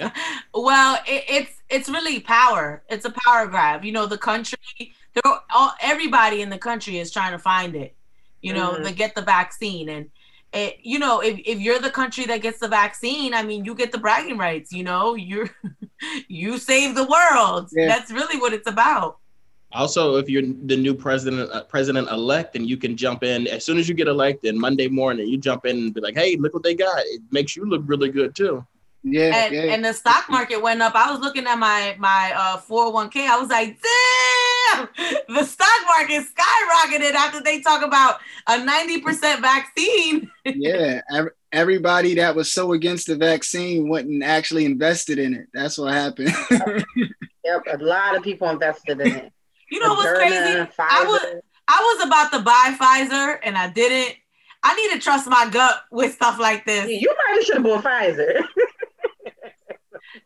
well, 0.55 1.01
it, 1.07 1.25
it's 1.29 1.53
it's 1.71 1.89
really 1.89 2.21
power. 2.21 2.83
It's 2.91 3.07
a 3.07 3.15
power 3.25 3.47
grab. 3.47 3.83
You 3.83 3.93
know, 3.93 4.05
the 4.05 4.19
country 4.19 4.59
they're 5.15 5.33
all, 5.55 5.73
everybody 5.81 6.43
in 6.43 6.51
the 6.51 6.59
country 6.59 6.99
is 6.99 7.11
trying 7.11 7.33
to 7.33 7.39
find 7.39 7.75
it, 7.75 7.97
you 8.43 8.53
know, 8.53 8.73
mm-hmm. 8.73 8.85
to 8.85 8.93
get 8.93 9.15
the 9.15 9.23
vaccine. 9.23 9.89
And 9.89 10.11
it, 10.53 10.79
you 10.83 10.99
know, 10.99 11.21
if, 11.21 11.41
if 11.45 11.59
you're 11.59 11.81
the 11.81 11.91
country 11.91 12.27
that 12.27 12.43
gets 12.43 12.59
the 12.59 12.69
vaccine, 12.69 13.35
I 13.35 13.43
mean, 13.43 13.65
you 13.65 13.75
get 13.75 13.93
the 13.93 13.99
bragging 13.99 14.39
rights, 14.39 14.73
you 14.73 14.85
know, 14.85 15.15
you're, 15.15 15.51
you 16.29 16.59
save 16.59 16.95
the 16.95 17.05
world. 17.07 17.71
Yeah. 17.73 17.89
That's 17.89 18.11
really 18.11 18.39
what 18.39 18.53
it's 18.53 18.69
about. 18.69 19.19
Also, 19.73 20.17
if 20.17 20.29
you're 20.29 20.43
the 20.43 20.77
new 20.77 20.95
president, 20.95 21.51
uh, 21.53 21.63
president 21.65 22.09
elect, 22.09 22.57
and 22.57 22.69
you 22.69 22.77
can 22.77 22.97
jump 22.97 23.23
in 23.23 23.47
as 23.47 23.65
soon 23.65 23.79
as 23.79 23.89
you 23.89 23.95
get 23.95 24.09
elected 24.09 24.55
Monday 24.57 24.89
morning, 24.89 25.29
you 25.29 25.39
jump 25.39 25.65
in 25.65 25.77
and 25.77 25.95
be 25.95 26.01
like, 26.01 26.17
"Hey, 26.17 26.37
look 26.37 26.53
what 26.53 26.63
they 26.63 26.75
got!" 26.75 26.99
It 27.07 27.23
makes 27.31 27.57
you 27.57 27.65
look 27.65 27.83
really 27.87 28.09
good 28.09 28.35
too. 28.35 28.67
Yeah, 29.03 29.45
and, 29.45 29.55
yeah. 29.55 29.63
and 29.73 29.85
the 29.85 29.95
stock 29.95 30.29
market 30.29 30.61
went 30.61 30.83
up. 30.83 30.95
I 30.95 31.11
was 31.11 31.21
looking 31.21 31.47
at 31.47 31.57
my 31.57 31.97
my 31.99 32.33
uh 32.37 32.59
401k. 32.59 33.29
I 33.29 33.39
was 33.39 33.49
like, 33.49 33.79
damn, 33.81 34.89
the 35.29 35.45
stock 35.45 35.69
market 35.87 36.27
skyrocketed 36.27 37.15
after 37.15 37.43
they 37.43 37.61
talk 37.61 37.83
about 37.83 38.21
a 38.47 38.59
90% 38.59 39.41
vaccine. 39.41 40.31
yeah, 40.45 41.01
everybody 41.51 42.15
that 42.15 42.35
was 42.35 42.53
so 42.53 42.73
against 42.73 43.07
the 43.07 43.17
vaccine 43.17 43.89
went 43.89 44.09
and 44.09 44.23
actually 44.23 44.67
invested 44.67 45.19
in 45.19 45.35
it. 45.35 45.47
That's 45.55 45.79
what 45.79 45.95
happened. 45.95 46.35
yep, 47.45 47.63
a 47.73 47.79
lot 47.79 48.17
of 48.17 48.23
people 48.23 48.51
invested 48.51 49.01
in 49.01 49.17
it. 49.17 49.33
You 49.71 49.81
know 49.81 49.95
what's 49.95 50.19
crazy? 50.19 50.35
Pfizer. 50.35 50.73
I 50.79 51.05
was 51.05 51.43
I 51.69 51.97
was 51.97 52.07
about 52.07 52.33
to 52.33 52.41
buy 52.41 52.77
Pfizer 52.79 53.39
and 53.43 53.57
I 53.57 53.71
didn't. 53.71 54.17
I 54.63 54.75
need 54.75 54.93
to 54.93 54.99
trust 54.99 55.29
my 55.29 55.49
gut 55.51 55.85
with 55.91 56.13
stuff 56.13 56.39
like 56.39 56.67
this. 56.67 56.91
You 56.91 57.15
might 57.29 57.43
should 57.45 57.57
have 57.57 57.65
bought 57.65 57.85
Pfizer. 57.85 58.43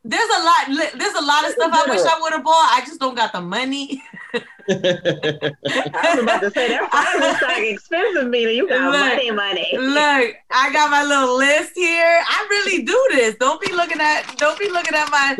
There's 0.07 0.28
a 0.28 0.42
lot. 0.44 0.92
There's 0.98 1.14
a 1.14 1.22
lot 1.22 1.46
of 1.46 1.52
stuff 1.52 1.72
I 1.72 1.86
wish 1.88 2.00
I 2.00 2.18
would 2.20 2.32
have 2.34 2.44
bought. 2.44 2.70
I 2.72 2.82
just 2.86 3.00
don't 3.00 3.14
got 3.14 3.32
the 3.32 3.40
money. 3.40 4.02
I 4.68 6.14
was 6.14 6.22
about 6.22 6.40
to 6.40 6.50
say 6.50 6.68
that 6.68 6.90
Pfizer 6.90 7.36
stock 7.36 7.59
expensive, 7.59 8.28
Mina. 8.28 8.50
You 8.50 8.68
got 8.68 8.92
look, 8.92 9.00
money, 9.00 9.30
money. 9.30 9.68
Look, 9.72 10.36
I 10.50 10.72
got 10.72 10.90
my 10.90 11.05
little 11.05 11.38
list 11.38 11.72
here. 11.74 12.22
I 12.26 12.46
really 12.50 12.82
do 12.82 13.09
this. 13.12 13.34
Don't 13.36 13.61
be 13.62 13.72
looking 13.72 14.00
at. 14.00 14.36
Don't 14.36 14.59
be 14.59 14.68
looking 14.68 14.94
at 14.94 15.11
my. 15.11 15.36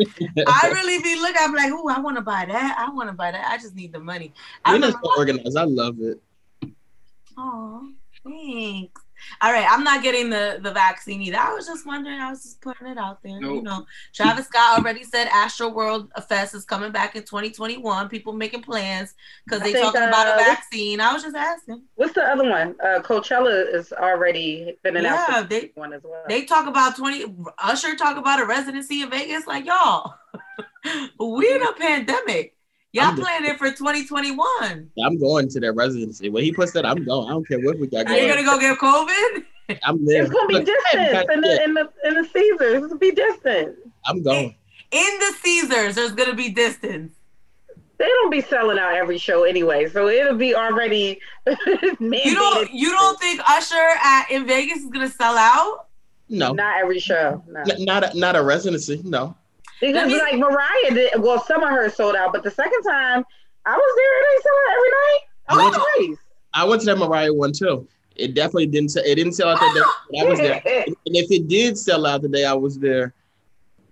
I 0.47 0.69
really 0.73 1.01
be 1.03 1.19
looking. 1.19 1.37
I'm 1.39 1.53
like, 1.53 1.71
oh, 1.71 1.87
I 1.87 1.99
want 1.99 2.17
to 2.17 2.21
buy 2.21 2.45
that. 2.47 2.75
I 2.79 2.91
want 2.91 3.09
to 3.09 3.13
buy 3.13 3.31
that. 3.31 3.47
I 3.51 3.57
just 3.57 3.75
need 3.75 3.93
the 3.93 3.99
money. 3.99 4.33
Mina's 4.67 4.93
so 4.93 5.11
organized. 5.17 5.57
I 5.57 5.63
love 5.63 5.97
it. 5.99 6.19
Oh, 7.37 7.91
thanks. 8.23 9.04
All 9.41 9.51
right, 9.51 9.67
I'm 9.69 9.83
not 9.83 10.03
getting 10.03 10.29
the 10.29 10.59
the 10.61 10.71
vaccine 10.71 11.21
either. 11.21 11.37
I 11.37 11.53
was 11.53 11.65
just 11.65 11.85
wondering. 11.85 12.19
I 12.19 12.29
was 12.29 12.43
just 12.43 12.61
putting 12.61 12.87
it 12.87 12.97
out 12.97 13.21
there. 13.23 13.39
Nope. 13.39 13.55
You 13.55 13.61
know, 13.61 13.85
Travis 14.13 14.47
Scott 14.47 14.79
already 14.79 15.03
said 15.03 15.27
Astroworld 15.27 16.09
Fest 16.27 16.55
is 16.55 16.65
coming 16.65 16.91
back 16.91 17.15
in 17.15 17.23
2021. 17.23 18.09
People 18.09 18.33
making 18.33 18.61
plans 18.61 19.13
because 19.45 19.61
they 19.61 19.73
think, 19.73 19.85
talking 19.85 20.07
about 20.07 20.27
a 20.27 20.33
uh, 20.33 20.37
vaccine. 20.37 20.99
I 21.01 21.13
was 21.13 21.23
just 21.23 21.35
asking. 21.35 21.83
What's 21.95 22.13
the 22.13 22.23
other 22.23 22.49
one? 22.49 22.75
Uh, 22.81 23.01
Coachella 23.01 23.73
is 23.73 23.91
already 23.93 24.77
been 24.83 24.97
announced. 24.97 25.29
Yeah, 25.29 25.43
they 25.43 25.71
one 25.75 25.93
as 25.93 26.03
well. 26.03 26.23
they 26.27 26.45
talk 26.45 26.67
about 26.67 26.95
20. 26.95 27.25
Usher 27.59 27.95
talk 27.95 28.17
about 28.17 28.41
a 28.41 28.45
residency 28.45 29.01
in 29.01 29.09
Vegas. 29.09 29.47
Like 29.47 29.65
y'all, 29.65 30.15
we 31.19 31.53
in 31.53 31.61
a 31.61 31.73
pandemic. 31.73 32.54
Y'all 32.95 33.05
I'm 33.05 33.15
just- 33.17 33.27
planning 33.27 33.57
for 33.57 33.69
2021. 33.71 34.89
I'm 35.03 35.19
going 35.19 35.49
to 35.49 35.59
that 35.59 35.73
residency. 35.73 36.29
When 36.29 36.43
he 36.43 36.51
puts 36.53 36.71
that, 36.73 36.85
I'm 36.85 37.03
going. 37.03 37.27
I 37.27 37.31
don't 37.31 37.47
care 37.47 37.59
what 37.59 37.77
we 37.79 37.87
got 37.87 38.07
Are 38.07 38.13
you 38.17 38.27
going. 38.33 38.45
gonna 38.45 38.57
go 38.57 38.59
get 38.59 38.77
COVID? 38.79 39.43
I'm 39.83 40.05
there. 40.05 40.23
it's 40.23 40.31
gonna 40.31 40.47
be 40.47 40.53
Look, 40.55 40.65
distance 40.65 41.11
got 41.11 41.31
in 41.33 41.41
the 41.41 41.47
shit. 41.47 41.61
in 41.63 41.73
the 41.73 41.89
in 42.05 42.13
the 42.13 42.23
Caesars. 42.31 42.73
It's 42.75 42.87
gonna 42.87 42.97
be 42.97 43.11
distant. 43.11 43.75
I'm 44.05 44.21
going. 44.23 44.55
In 44.91 45.19
the 45.19 45.33
Caesars, 45.43 45.95
there's 45.95 46.11
gonna 46.13 46.35
be 46.35 46.49
distance. 46.49 47.11
They 47.97 48.05
don't 48.05 48.29
be 48.29 48.41
selling 48.41 48.77
out 48.77 48.93
every 48.93 49.17
show 49.17 49.43
anyway, 49.45 49.87
so 49.89 50.07
it'll 50.07 50.35
be 50.37 50.53
already. 50.55 51.19
You 51.99 52.35
don't 52.35 52.71
you 52.71 52.89
don't 52.91 53.19
think 53.19 53.41
Usher 53.47 53.75
at 54.03 54.27
in 54.31 54.45
Vegas 54.45 54.79
is 54.79 54.89
gonna 54.89 55.09
sell 55.09 55.37
out? 55.37 55.87
No, 56.29 56.53
Not 56.53 56.79
every 56.81 56.99
show. 56.99 57.43
No. 57.47 57.61
N- 57.61 57.85
not 57.85 58.13
a, 58.15 58.17
not 58.17 58.35
a 58.35 58.41
residency. 58.43 59.01
No. 59.03 59.35
Because 59.81 60.07
me- 60.07 60.19
like 60.19 60.37
Mariah 60.37 60.91
did, 60.91 61.11
well, 61.21 61.43
some 61.43 61.63
of 61.63 61.69
hers 61.69 61.95
sold 61.95 62.15
out, 62.15 62.31
but 62.33 62.43
the 62.43 62.51
second 62.51 62.81
time 62.83 63.23
I 63.65 63.75
was 63.75 63.95
there, 63.97 64.21
they 64.21 64.41
sold 64.43 64.61
out 64.67 64.75
every 64.75 64.89
night. 64.89 65.19
I 65.47 65.57
went 65.57 65.73
to- 65.75 66.17
I 66.53 66.63
went 66.63 66.81
to 66.81 66.85
that 66.87 66.97
Mariah 66.97 67.33
one 67.33 67.51
too. 67.51 67.87
It 68.15 68.33
definitely 68.33 68.67
didn't. 68.67 68.89
Sell, 68.89 69.03
it 69.05 69.15
didn't 69.15 69.33
sell 69.33 69.49
out 69.49 69.59
that 69.59 69.73
day. 69.75 69.81
but 70.11 70.25
I 70.25 70.29
was 70.29 70.39
there. 70.39 70.61
And 71.05 71.15
if 71.15 71.29
it 71.31 71.47
did 71.49 71.77
sell 71.77 72.05
out 72.05 72.21
the 72.21 72.29
day 72.29 72.45
I 72.45 72.53
was 72.53 72.79
there, 72.79 73.13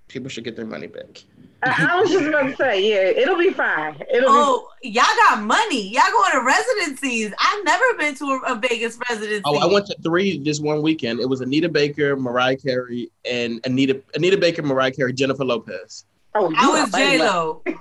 people 0.08 0.30
should 0.30 0.46
get 0.46 0.56
their 0.56 0.66
money 0.66 0.88
back. 0.88 1.24
I, 1.66 1.88
I 1.92 2.02
was 2.02 2.12
just 2.12 2.26
about 2.26 2.44
to 2.44 2.56
say, 2.56 2.90
yeah, 2.90 3.22
it'll 3.22 3.38
be 3.38 3.52
fine. 3.52 3.96
It'll 4.14 4.30
Oh, 4.30 4.68
y'all 4.82 5.04
got 5.30 5.42
money. 5.42 5.90
Y'all 5.90 6.04
going 6.12 6.32
to 6.34 6.44
residencies. 6.44 7.34
I've 7.40 7.64
never 7.64 7.86
been 7.98 8.16
to 8.16 8.26
a, 8.26 8.54
a 8.54 8.56
Vegas 8.56 9.00
residency. 9.10 9.44
Oh, 9.46 9.58
I 9.58 9.66
went 9.66 9.88
to 9.88 9.96
three 10.04 10.40
this 10.40 10.60
one 10.60 10.82
weekend. 10.82 11.20
It 11.20 11.30
was 11.30 11.42
Anita 11.42 11.70
Baker, 11.70 12.16
Mariah 12.16 12.58
Carey, 12.58 13.12
and 13.30 13.60
Anita 13.66 14.02
Anita 14.16 14.38
Baker, 14.38 14.62
Mariah 14.62 14.92
Carey, 14.92 15.14
Jennifer 15.14 15.46
Lopez. 15.46 16.06
be. 16.34 16.40
Oh, 16.40 16.54
I 16.56 16.64
you 16.64 16.72
was 16.72 16.94
are 16.94 16.98
J. 16.98 17.20
Lo. 17.20 17.64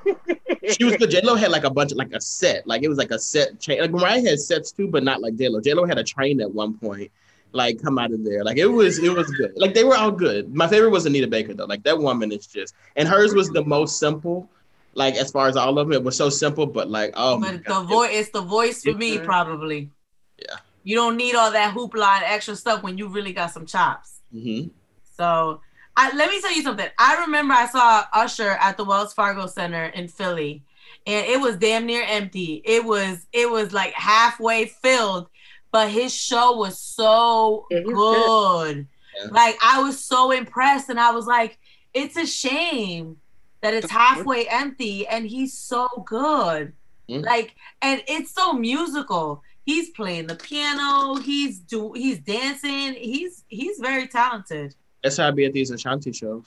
She 0.71 0.85
was 0.85 0.97
good. 0.97 1.11
J 1.11 1.21
Lo 1.23 1.35
had 1.35 1.51
like 1.51 1.65
a 1.65 1.71
bunch 1.71 1.91
of 1.91 1.99
like 1.99 2.13
a 2.13 2.21
set, 2.21 2.67
like 2.69 2.83
it 2.83 2.89
was 2.89 2.99
like 2.99 3.11
a 3.11 3.19
set 3.19 3.61
train. 3.61 3.81
Like 3.81 3.91
Mariah 3.91 4.23
had 4.23 4.39
sets 4.39 4.71
too, 4.71 4.87
but 4.87 5.03
not 5.03 5.21
like 5.21 5.35
J 5.35 5.49
Lo. 5.49 5.61
J 5.61 5.75
Lo 5.75 5.85
had 5.85 5.99
a 5.99 6.05
train 6.05 6.41
at 6.41 6.53
one 6.53 6.75
point, 6.75 7.11
like 7.53 7.83
come 7.83 7.99
out 7.99 8.13
of 8.13 8.25
there. 8.25 8.45
Like 8.45 8.57
it 8.59 8.67
was 8.67 8.99
it 8.99 9.15
was 9.15 9.31
good. 9.33 9.53
Like 9.57 9.75
they 9.75 9.85
were 9.85 9.97
all 9.97 10.11
good. 10.11 10.55
My 10.55 10.69
favorite 10.69 10.91
was 10.91 11.07
Anita 11.07 11.27
Baker 11.27 11.55
though. 11.55 11.67
Like 11.67 11.83
that 11.85 11.99
woman 11.99 12.33
is 12.33 12.47
just, 12.47 12.75
and 12.97 13.09
hers 13.09 13.35
was 13.35 13.51
the 13.51 13.65
most 13.65 13.99
simple. 13.99 14.49
Like 14.95 15.15
as 15.15 15.31
far 15.31 15.49
as 15.49 15.57
all 15.57 15.79
of 15.79 15.89
them, 15.89 15.93
it 15.95 16.03
was 16.05 16.17
so 16.17 16.29
simple, 16.29 16.67
but 16.67 16.91
like 16.91 17.13
oh 17.17 17.39
my 17.39 17.53
But 17.57 17.65
the 17.67 17.81
voice, 17.83 18.11
it's 18.13 18.31
the 18.31 18.43
voice 18.43 18.83
for 18.83 18.95
me, 18.95 19.19
probably. 19.19 19.91
Yeah. 20.39 20.57
You 20.85 20.97
don't 20.97 21.17
need 21.17 21.35
all 21.35 21.51
that 21.53 21.75
hoopla 21.75 22.17
and 22.17 22.25
extra 22.25 22.57
stuff 22.57 22.83
when 22.83 22.99
you 22.99 23.09
really 23.09 23.33
got 23.33 23.53
some 23.53 23.67
chops. 23.67 24.21
hmm 24.33 24.69
So 25.17 25.61
I, 25.97 26.15
let 26.17 26.31
me 26.31 26.41
tell 26.41 26.55
you 26.55 26.63
something. 26.63 26.89
I 26.99 27.21
remember 27.21 27.55
I 27.55 27.67
saw 27.67 28.05
Usher 28.13 28.51
at 28.61 28.77
the 28.77 28.85
Wells 28.85 29.13
Fargo 29.13 29.47
Center 29.47 29.85
in 29.87 30.09
Philly, 30.09 30.63
and 31.07 31.27
it 31.27 31.41
was 31.41 31.57
damn 31.57 31.87
near 31.87 32.03
empty. 32.07 32.63
It 32.65 32.85
was 32.85 33.27
it 33.33 33.51
was 33.51 33.73
like 33.73 33.93
halfway 33.93 34.67
filled, 34.67 35.29
but 35.73 35.89
his 35.91 36.15
show 36.15 36.57
was 36.57 36.79
so 36.79 37.67
Yeah, 37.71 37.81
he 37.81 37.93
was 37.93 38.65
good. 38.67 38.87
Yeah. 39.17 39.29
Like 39.31 39.57
I 39.63 39.83
was 39.83 40.03
so 40.03 40.31
impressed, 40.31 40.89
and 40.89 41.01
I 41.01 41.11
was 41.11 41.27
like, 41.27 41.59
it's 41.93 42.17
a 42.17 42.27
shame 42.27 43.17
that 43.63 43.75
it's 43.75 43.91
halfway 43.91 44.47
empty, 44.47 45.07
and 45.07 45.27
he's 45.27 45.57
so 45.59 45.89
good. 46.07 46.73
Mm. 47.09 47.25
Like, 47.25 47.55
and 47.81 48.03
it's 48.07 48.33
so 48.33 48.53
musical. 48.53 49.43
He's 49.65 49.91
playing 49.91 50.27
the 50.27 50.35
piano. 50.35 51.17
He's 51.17 51.59
do. 51.61 51.93
He's 51.93 52.19
dancing. 52.19 52.95
He's 52.95 53.45
he's 53.49 53.79
very 53.79 54.09
talented. 54.09 54.75
That's 55.03 55.17
how 55.17 55.29
I 55.29 55.31
be 55.31 55.45
at 55.45 55.53
these 55.53 55.71
Ashanti 55.71 56.13
shows. 56.13 56.45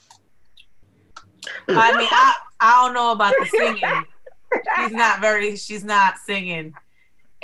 I 1.68 1.96
mean, 1.96 2.08
I 2.10 2.34
I 2.60 2.84
don't 2.84 2.94
know 2.94 3.12
about 3.12 3.34
the 3.38 3.46
singing. 3.46 4.04
She's 4.76 4.92
not 4.92 5.20
very. 5.20 5.56
She's 5.56 5.84
not 5.84 6.18
singing, 6.18 6.74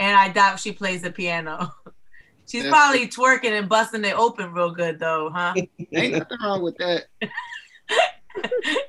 and 0.03 0.17
I 0.17 0.31
doubt 0.31 0.59
she 0.59 0.73
plays 0.73 1.03
the 1.03 1.13
piano. 1.13 1.73
She's 2.49 2.65
That's- 2.65 2.77
probably 2.77 3.07
twerking 3.07 3.57
and 3.57 3.69
busting 3.69 4.05
it 4.05 4.19
open 4.19 4.53
real 4.53 4.73
good 4.73 4.99
though, 4.99 5.31
huh? 5.33 5.55
Ain't 5.93 6.15
nothing 6.15 6.39
wrong 6.43 6.61
with 6.61 6.77
that. 6.79 7.05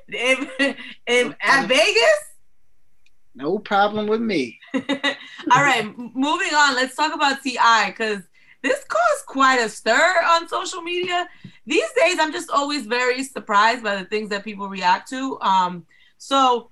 in, 0.08 0.74
in, 1.06 1.36
at 1.40 1.66
Vegas. 1.68 2.20
No 3.36 3.60
problem 3.60 4.08
with 4.08 4.20
me. 4.20 4.58
All 4.74 5.62
right, 5.62 5.86
moving 5.96 6.54
on. 6.54 6.74
Let's 6.74 6.96
talk 6.96 7.14
about 7.14 7.42
T.I. 7.42 7.90
because 7.90 8.22
this 8.62 8.84
caused 8.84 9.26
quite 9.26 9.60
a 9.60 9.68
stir 9.68 10.22
on 10.24 10.48
social 10.48 10.82
media. 10.82 11.28
These 11.66 11.90
days, 11.96 12.18
I'm 12.20 12.32
just 12.32 12.50
always 12.50 12.86
very 12.86 13.22
surprised 13.22 13.82
by 13.82 13.96
the 13.96 14.04
things 14.04 14.30
that 14.30 14.44
people 14.44 14.68
react 14.68 15.08
to. 15.10 15.38
Um, 15.40 15.86
so 16.18 16.70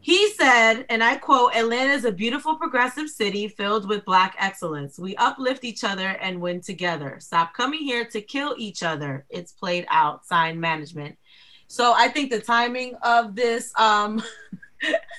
he 0.00 0.30
said, 0.32 0.86
and 0.88 1.04
I 1.04 1.16
quote: 1.16 1.54
"Atlanta 1.54 1.92
is 1.92 2.04
a 2.04 2.12
beautiful, 2.12 2.56
progressive 2.56 3.10
city 3.10 3.48
filled 3.48 3.88
with 3.88 4.04
Black 4.04 4.34
excellence. 4.38 4.98
We 4.98 5.14
uplift 5.16 5.64
each 5.64 5.84
other 5.84 6.08
and 6.08 6.40
win 6.40 6.60
together. 6.60 7.18
Stop 7.20 7.52
coming 7.54 7.80
here 7.80 8.06
to 8.06 8.20
kill 8.22 8.54
each 8.58 8.82
other. 8.82 9.26
It's 9.28 9.52
played 9.52 9.86
out." 9.90 10.24
Sign 10.24 10.58
management. 10.58 11.18
So 11.66 11.92
I 11.94 12.08
think 12.08 12.30
the 12.30 12.40
timing 12.40 12.94
of 13.02 13.36
this. 13.36 13.72
Um, 13.78 14.22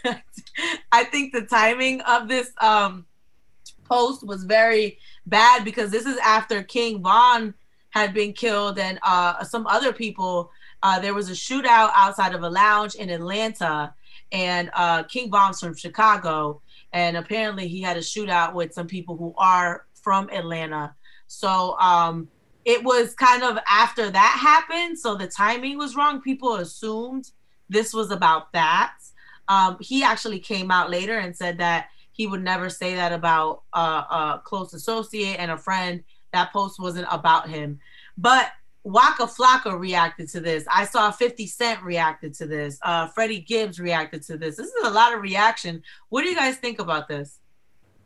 I 0.92 1.04
think 1.04 1.34
the 1.34 1.44
timing 1.44 2.02
of 2.02 2.28
this 2.28 2.52
um, 2.60 3.06
post 3.86 4.26
was 4.26 4.44
very 4.44 4.98
bad 5.26 5.64
because 5.64 5.92
this 5.92 6.06
is 6.06 6.18
after 6.18 6.64
King 6.64 7.04
Von 7.04 7.54
had 7.92 8.14
been 8.14 8.34
killed 8.34 8.80
and 8.80 9.00
uh, 9.04 9.44
some 9.44 9.68
other 9.68 9.94
people. 9.94 10.52
Uh, 10.84 11.00
there 11.00 11.14
was 11.14 11.30
a 11.30 11.34
shootout 11.34 11.92
outside 11.96 12.34
of 12.34 12.42
a 12.42 12.50
lounge 12.50 12.96
in 12.96 13.10
Atlanta, 13.12 13.94
and 14.32 14.70
uh, 14.74 15.04
King 15.04 15.30
Von's 15.30 15.60
from 15.60 15.76
Chicago, 15.76 16.62
and 16.94 17.18
apparently 17.18 17.68
he 17.68 17.82
had 17.82 17.98
a 17.98 18.02
shootout 18.02 18.54
with 18.54 18.74
some 18.74 18.88
people 18.88 19.18
who 19.18 19.34
are 19.38 19.86
from 19.94 20.30
Atlanta. 20.32 20.96
So 21.28 21.78
um, 21.80 22.28
it 22.66 22.84
was 22.84 23.14
kind 23.14 23.44
of 23.44 23.58
after 23.70 24.10
that 24.10 24.40
happened, 24.42 24.98
so 25.00 25.16
the 25.16 25.28
timing 25.28 25.78
was 25.78 25.96
wrong. 25.96 26.22
People 26.22 26.56
assumed 26.56 27.32
this 27.70 27.94
was 27.94 28.12
about 28.12 28.52
that. 28.54 28.94
Um, 29.48 29.78
he 29.80 30.04
actually 30.04 30.40
came 30.40 30.72
out 30.72 30.90
later 30.90 31.18
and 31.18 31.36
said 31.36 31.58
that 31.58 31.88
he 32.12 32.28
would 32.28 32.44
never 32.44 32.70
say 32.70 32.96
that 32.96 33.12
about 33.12 33.64
uh, 33.74 34.04
a 34.10 34.42
close 34.44 34.74
associate 34.74 35.38
and 35.40 35.52
a 35.52 35.58
friend. 35.58 36.04
That 36.34 36.54
post 36.54 36.80
wasn't 36.80 37.08
about 37.12 37.50
him. 37.50 37.80
But 38.18 38.52
Waka 38.84 39.28
Flocka 39.28 39.78
reacted 39.78 40.30
to 40.30 40.40
this. 40.40 40.66
I 40.72 40.86
saw 40.86 41.12
50 41.12 41.46
Cent 41.48 41.84
reacted 41.84 42.34
to 42.36 42.48
this. 42.48 42.80
Uh, 42.82 43.08
Freddie 43.08 43.42
Gibbs 43.42 43.80
reacted 43.80 44.24
to 44.24 44.38
this. 44.38 44.58
This 44.58 44.68
is 44.68 44.88
a 44.88 44.90
lot 44.90 45.14
of 45.14 45.22
reaction. 45.22 45.84
What 46.10 46.24
do 46.24 46.30
you 46.30 46.36
guys 46.36 46.58
think 46.58 46.80
about 46.80 47.08
this? 47.08 47.41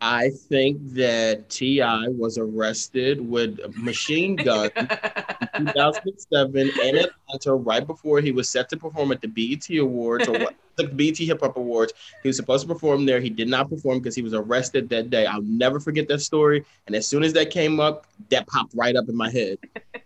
I 0.07 0.29
think 0.29 0.77
that 0.93 1.49
T.I. 1.49 2.09
was 2.09 2.37
arrested 2.37 3.27
with 3.27 3.57
a 3.57 3.69
machine 3.69 4.35
gun 4.47 4.69
in 4.75 5.65
2007 5.65 6.55
in 6.55 6.95
Atlanta 6.95 7.55
right 7.55 7.85
before 7.85 8.21
he 8.21 8.31
was 8.31 8.47
set 8.47 8.69
to 8.69 8.77
perform 8.77 9.11
at 9.11 9.21
the 9.21 9.27
BET 9.27 9.67
Awards 9.79 10.27
or 10.27 10.33
what, 10.33 10.53
the 10.75 10.83
BET 10.83 11.17
Hip 11.17 11.41
Hop 11.41 11.57
Awards. 11.57 11.91
He 12.21 12.29
was 12.29 12.37
supposed 12.37 12.67
to 12.67 12.71
perform 12.71 13.07
there. 13.07 13.19
He 13.19 13.31
did 13.31 13.47
not 13.47 13.67
perform 13.67 13.97
because 13.97 14.13
he 14.13 14.21
was 14.21 14.35
arrested 14.35 14.89
that 14.89 15.09
day. 15.09 15.25
I'll 15.25 15.41
never 15.41 15.79
forget 15.79 16.07
that 16.09 16.19
story. 16.19 16.63
And 16.85 16.95
as 16.95 17.07
soon 17.07 17.23
as 17.23 17.33
that 17.33 17.49
came 17.49 17.79
up, 17.79 18.05
that 18.29 18.45
popped 18.45 18.75
right 18.75 18.95
up 18.95 19.09
in 19.09 19.17
my 19.17 19.31
head. 19.31 19.57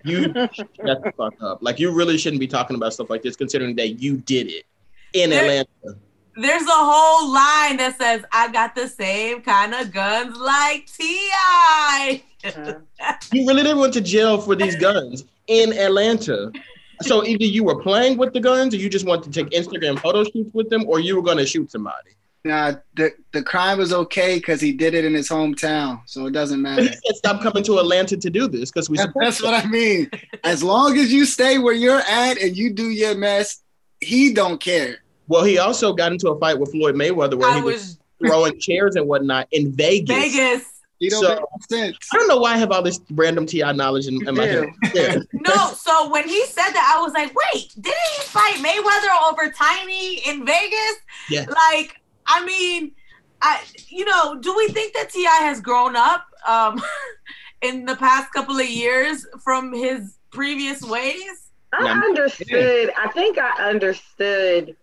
You 0.06 0.32
shut 0.54 0.70
the 0.78 1.12
fuck 1.18 1.34
up. 1.42 1.58
Like 1.62 1.78
you 1.78 1.92
really 1.92 2.18
shouldn't 2.18 2.40
be 2.40 2.48
talking 2.48 2.78
about 2.78 2.94
stuff 2.94 3.10
like 3.10 3.22
this, 3.22 3.36
considering 3.36 3.76
that 3.76 4.02
you 4.02 4.16
did 4.16 4.48
it 4.48 4.66
in 5.12 5.34
Atlanta. 5.34 5.68
There's 6.42 6.64
a 6.64 6.68
whole 6.72 7.34
line 7.34 7.78
that 7.78 7.96
says, 7.98 8.24
I 8.32 8.52
got 8.52 8.76
the 8.76 8.88
same 8.88 9.42
kind 9.42 9.74
of 9.74 9.92
guns 9.92 10.38
like 10.38 10.88
T.I. 10.88 12.24
You 13.34 13.46
really 13.48 13.64
didn't 13.64 13.80
went 13.80 13.94
to 13.94 14.02
jail 14.02 14.40
for 14.40 14.56
these 14.56 14.76
guns 14.78 15.26
in 15.48 15.74
Atlanta. 15.74 16.52
So 17.02 17.26
either 17.26 17.44
you 17.46 17.64
were 17.66 17.82
playing 17.82 18.18
with 18.18 18.34
the 18.34 18.40
guns, 18.40 18.74
or 18.74 18.78
you 18.78 18.90
just 18.90 19.06
wanted 19.06 19.32
to 19.32 19.44
take 19.44 19.52
Instagram 19.52 20.00
photo 20.00 20.24
shoots 20.24 20.50
with 20.54 20.70
them, 20.70 20.86
or 20.88 21.00
you 21.00 21.16
were 21.18 21.22
going 21.22 21.38
to 21.38 21.46
shoot 21.46 21.70
somebody. 21.72 22.12
Nah, 22.46 22.74
the 22.96 23.12
the 23.34 23.44
crime 23.44 23.78
was 23.78 23.92
okay 23.92 24.36
because 24.36 24.62
he 24.62 24.72
did 24.72 24.94
it 24.94 25.04
in 25.04 25.14
his 25.14 25.28
hometown, 25.30 26.00
so 26.06 26.26
it 26.28 26.32
doesn't 26.32 26.64
But 26.64 26.78
he 26.80 26.86
matter. 26.86 26.94
said 27.06 27.16
stop 27.18 27.42
coming 27.42 27.64
to 27.64 27.80
Atlanta 27.80 28.16
to 28.16 28.30
do 28.30 28.48
this 28.48 28.72
because 28.72 28.90
we 28.90 28.96
That- 28.98 29.12
that's 29.20 29.42
you. 29.42 29.46
what 29.46 29.66
I 29.66 29.68
mean. 29.68 30.10
As 30.46 30.64
long 30.64 30.98
as 30.98 31.12
you 31.12 31.26
stay 31.26 31.58
where 31.58 31.74
you're 31.74 32.00
at 32.00 32.38
and 32.38 32.56
you 32.56 32.72
do 32.74 32.90
your 32.90 33.16
mess, 33.16 33.62
he 34.00 34.34
don't 34.34 34.62
care. 34.62 35.00
Well, 35.30 35.44
he 35.46 35.58
also 35.60 35.94
got 35.94 36.12
into 36.12 36.30
a 36.30 36.38
fight 36.40 36.60
with 36.60 36.72
Floyd 36.72 36.96
Mayweather 36.96 37.36
where 37.40 37.50
I 37.50 37.56
he 37.58 37.62
was, 37.62 37.76
was 37.76 38.00
throwing 38.30 38.60
chairs 38.60 38.96
and 38.98 39.08
whatnot 39.08 39.48
in 39.52 39.72
Vegas. 39.72 40.16
Vegas. 40.18 40.66
You 41.00 41.10
don't 41.12 41.24
So- 41.24 41.48
sense. 41.70 41.96
I 42.12 42.18
don't 42.18 42.28
know 42.28 42.40
why 42.40 42.56
I 42.56 42.58
have 42.58 42.72
all 42.72 42.82
this 42.82 43.00
random 43.12 43.46
T.I. 43.46 43.72
knowledge 43.72 44.08
in, 44.08 44.16
in 44.28 44.36
my 44.36 44.44
You 44.50 44.52
head. 44.84 44.94
Yeah. 44.94 45.16
No, 45.34 45.72
so 45.72 46.10
when 46.12 46.28
he 46.28 46.46
said 46.48 46.72
that, 46.72 46.94
I 46.98 47.02
was 47.02 47.14
like, 47.14 47.32
wait, 47.54 47.72
didn't 47.80 47.96
he 48.18 48.22
fight 48.24 48.56
Mayweather 48.56 49.32
over 49.32 49.50
Tiny 49.50 50.18
in 50.28 50.46
Vegas? 50.46 50.96
Yeah. 51.30 51.46
Like, 51.48 51.96
I 52.28 52.44
mean, 52.44 52.92
I 53.42 53.62
you 53.88 54.04
know, 54.04 54.38
do 54.42 54.54
we 54.58 54.68
think 54.70 54.94
that 54.94 55.10
T.I. 55.12 55.38
has 55.46 55.62
grown 55.62 55.96
up 55.96 56.26
um 56.46 56.82
in 57.62 57.86
the 57.86 57.96
past 57.96 58.34
couple 58.34 58.58
of 58.60 58.68
years 58.70 59.26
from 59.42 59.72
his 59.74 60.18
previous 60.32 60.82
ways? 60.82 61.50
I 61.72 61.90
understood. 61.92 62.92
I 62.98 63.08
think 63.14 63.38
I 63.38 63.52
understood 63.70 64.76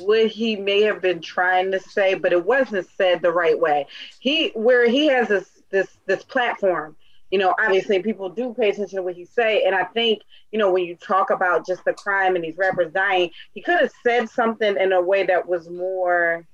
what 0.00 0.26
he 0.26 0.56
may 0.56 0.82
have 0.82 1.00
been 1.00 1.20
trying 1.20 1.70
to 1.72 1.80
say, 1.80 2.14
but 2.14 2.32
it 2.32 2.44
wasn't 2.44 2.88
said 2.96 3.22
the 3.22 3.32
right 3.32 3.58
way. 3.58 3.86
He 4.20 4.48
where 4.54 4.88
he 4.88 5.06
has 5.06 5.28
this 5.28 5.62
this 5.70 5.88
this 6.06 6.22
platform. 6.22 6.96
You 7.30 7.38
know, 7.38 7.54
obviously 7.60 8.00
people 8.00 8.28
do 8.28 8.54
pay 8.54 8.70
attention 8.70 8.96
to 8.96 9.02
what 9.02 9.16
he 9.16 9.24
say, 9.24 9.64
and 9.64 9.74
I 9.74 9.84
think 9.84 10.22
you 10.52 10.58
know 10.58 10.70
when 10.72 10.84
you 10.84 10.96
talk 10.96 11.30
about 11.30 11.66
just 11.66 11.84
the 11.84 11.92
crime 11.92 12.36
and 12.36 12.44
these 12.44 12.56
rappers 12.56 12.92
dying, 12.92 13.30
he 13.54 13.60
could 13.60 13.80
have 13.80 13.92
said 14.02 14.28
something 14.30 14.76
in 14.76 14.92
a 14.92 15.00
way 15.00 15.24
that 15.24 15.48
was 15.48 15.68
more 15.68 16.46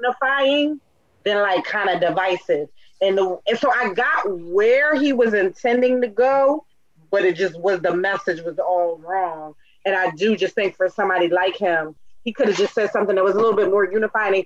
unifying 0.00 0.80
than 1.24 1.42
like 1.42 1.64
kind 1.64 1.90
of 1.90 2.00
divisive. 2.00 2.68
And 3.02 3.18
the 3.18 3.38
and 3.46 3.58
so 3.58 3.70
I 3.70 3.92
got 3.92 4.40
where 4.40 4.98
he 4.98 5.12
was 5.12 5.34
intending 5.34 6.00
to 6.00 6.08
go, 6.08 6.64
but 7.10 7.24
it 7.24 7.36
just 7.36 7.60
was 7.60 7.80
the 7.80 7.94
message 7.94 8.40
was 8.42 8.58
all 8.58 8.98
wrong. 8.98 9.54
And 9.84 9.94
I 9.94 10.10
do 10.12 10.34
just 10.34 10.54
think 10.54 10.76
for 10.76 10.88
somebody 10.88 11.28
like 11.28 11.56
him, 11.56 11.94
he 12.26 12.32
could 12.32 12.48
have 12.48 12.56
just 12.58 12.74
said 12.74 12.90
something 12.90 13.14
that 13.14 13.24
was 13.24 13.34
a 13.36 13.38
little 13.38 13.54
bit 13.56 13.70
more 13.70 13.90
unifying. 13.90 14.44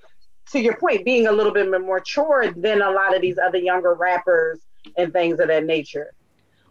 To 0.52 0.60
your 0.60 0.76
point, 0.76 1.04
being 1.04 1.26
a 1.28 1.32
little 1.32 1.52
bit 1.52 1.70
more 1.70 1.80
mature 1.98 2.52
than 2.52 2.82
a 2.82 2.90
lot 2.90 3.14
of 3.14 3.22
these 3.22 3.38
other 3.38 3.56
younger 3.58 3.94
rappers 3.94 4.58
and 4.98 5.12
things 5.12 5.38
of 5.40 5.48
that 5.48 5.64
nature. 5.64 6.12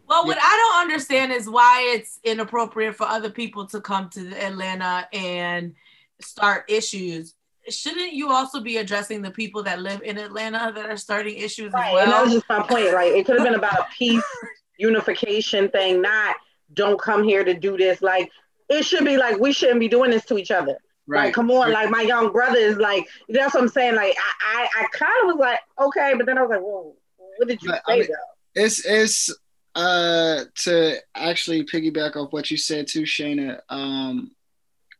Well, 0.07 0.25
what 0.25 0.37
I 0.39 0.55
don't 0.81 0.81
understand 0.81 1.31
is 1.31 1.49
why 1.49 1.93
it's 1.95 2.19
inappropriate 2.23 2.95
for 2.95 3.07
other 3.07 3.29
people 3.29 3.65
to 3.67 3.79
come 3.81 4.09
to 4.11 4.21
Atlanta 4.35 5.07
and 5.13 5.73
start 6.21 6.65
issues. 6.69 7.35
Shouldn't 7.69 8.13
you 8.13 8.29
also 8.31 8.59
be 8.59 8.77
addressing 8.77 9.21
the 9.21 9.31
people 9.31 9.63
that 9.63 9.79
live 9.79 10.01
in 10.03 10.17
Atlanta 10.17 10.71
that 10.75 10.85
are 10.89 10.97
starting 10.97 11.37
issues 11.37 11.71
Right. 11.73 11.95
as 11.95 12.03
and 12.03 12.11
that 12.11 12.23
was 12.23 12.33
just 12.33 12.49
my 12.49 12.61
point. 12.61 12.93
right? 12.93 13.13
it 13.13 13.25
could 13.25 13.35
have 13.37 13.45
been 13.45 13.55
about 13.55 13.79
a 13.79 13.87
peace 13.97 14.23
unification 14.77 15.69
thing, 15.69 16.01
not 16.01 16.35
don't 16.73 16.99
come 16.99 17.23
here 17.23 17.43
to 17.43 17.53
do 17.53 17.77
this. 17.77 18.01
Like 18.01 18.29
it 18.67 18.83
should 18.83 19.05
be 19.05 19.17
like 19.17 19.39
we 19.39 19.53
shouldn't 19.53 19.79
be 19.79 19.87
doing 19.87 20.11
this 20.11 20.25
to 20.25 20.37
each 20.37 20.51
other. 20.51 20.77
Like, 21.17 21.33
come 21.33 21.49
on, 21.51 21.71
like 21.71 21.89
my 21.89 22.01
young 22.01 22.31
brother 22.31 22.57
is 22.59 22.77
like, 22.77 23.07
that's 23.29 23.53
what 23.53 23.63
I'm 23.63 23.69
saying. 23.69 23.95
Like, 23.95 24.15
I, 24.17 24.67
I, 24.77 24.83
I 24.83 24.87
kind 24.91 25.11
of 25.23 25.35
was 25.35 25.39
like, 25.39 25.59
okay, 25.79 26.13
but 26.15 26.25
then 26.25 26.37
I 26.37 26.41
was 26.41 26.49
like, 26.49 26.61
whoa, 26.61 26.95
what 27.37 27.47
did 27.47 27.61
you 27.61 27.69
But, 27.69 27.81
I 27.87 27.91
say 27.93 27.99
mean- 28.01 28.07
though? 28.09 28.61
it's 28.63 28.83
it's 28.85 29.29
uh 29.75 30.43
to 30.63 30.97
actually 31.15 31.63
piggyback 31.63 32.15
off 32.15 32.33
what 32.33 32.49
you 32.49 32.57
said 32.57 32.87
too, 32.87 33.03
Shayna. 33.03 33.59
Um, 33.69 34.31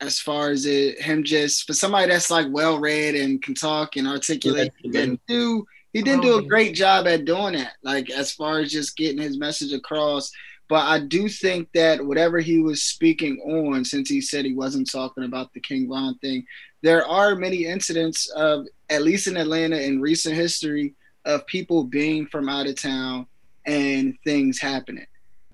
as 0.01 0.19
far 0.19 0.49
as 0.51 0.65
it, 0.65 1.01
him 1.01 1.23
just 1.23 1.65
for 1.67 1.73
somebody 1.73 2.09
that's 2.09 2.31
like 2.31 2.47
well 2.51 2.79
read 2.79 3.15
and 3.15 3.41
can 3.41 3.53
talk 3.55 3.95
and 3.97 4.07
articulate, 4.07 4.71
he 4.77 4.89
didn't 4.89 5.19
do 5.27 5.65
he 5.91 6.01
didn't 6.03 6.21
do 6.21 6.37
a 6.37 6.43
great 6.43 6.75
job 6.75 7.07
at 7.07 7.25
doing 7.25 7.53
that. 7.55 7.73
Like 7.83 8.09
as 8.11 8.31
far 8.31 8.59
as 8.59 8.71
just 8.71 8.95
getting 8.95 9.21
his 9.21 9.37
message 9.37 9.73
across. 9.73 10.31
But 10.69 10.85
I 10.85 10.99
do 10.99 11.27
think 11.27 11.67
that 11.73 12.05
whatever 12.05 12.39
he 12.39 12.59
was 12.59 12.83
speaking 12.83 13.39
on, 13.39 13.83
since 13.83 14.07
he 14.07 14.21
said 14.21 14.45
he 14.45 14.53
wasn't 14.53 14.89
talking 14.89 15.23
about 15.23 15.51
the 15.51 15.59
King 15.59 15.89
Von 15.89 16.17
thing, 16.19 16.45
there 16.83 17.05
are 17.05 17.35
many 17.35 17.65
incidents 17.65 18.29
of, 18.29 18.67
at 18.89 19.01
least 19.01 19.27
in 19.27 19.35
Atlanta 19.35 19.77
in 19.81 19.99
recent 19.99 20.35
history, 20.35 20.93
of 21.25 21.45
people 21.47 21.83
being 21.83 22.25
from 22.27 22.47
out 22.47 22.67
of 22.67 22.75
town 22.75 23.25
and 23.65 24.15
things 24.23 24.59
happening. 24.59 25.05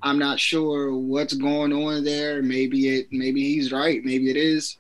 I'm 0.04 0.20
not 0.20 0.40
sure 0.40 0.96
what's 0.96 1.34
going 1.34 1.74
on 1.74 2.04
there. 2.04 2.44
Maybe 2.44 3.00
it 3.00 3.08
maybe 3.12 3.44
he's 3.44 3.72
right. 3.72 4.04
Maybe 4.04 4.30
it 4.30 4.38
is 4.38 4.78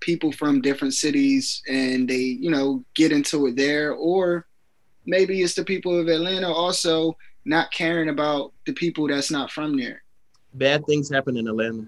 people 0.00 0.32
from 0.32 0.62
different 0.62 0.94
cities 0.94 1.62
and 1.68 2.08
they, 2.08 2.16
you 2.16 2.50
know, 2.50 2.82
get 2.94 3.12
into 3.12 3.46
it 3.46 3.56
there 3.56 3.92
or 3.92 4.46
maybe 5.04 5.42
it's 5.42 5.54
the 5.54 5.64
people 5.64 5.98
of 5.98 6.08
Atlanta 6.08 6.50
also 6.50 7.16
not 7.46 7.70
caring 7.70 8.08
about 8.08 8.52
the 8.66 8.72
people 8.72 9.08
that's 9.08 9.30
not 9.30 9.50
from 9.50 9.76
there. 9.76 10.02
Bad 10.54 10.84
things 10.86 11.08
happen 11.08 11.36
in 11.36 11.46
Atlanta. 11.46 11.86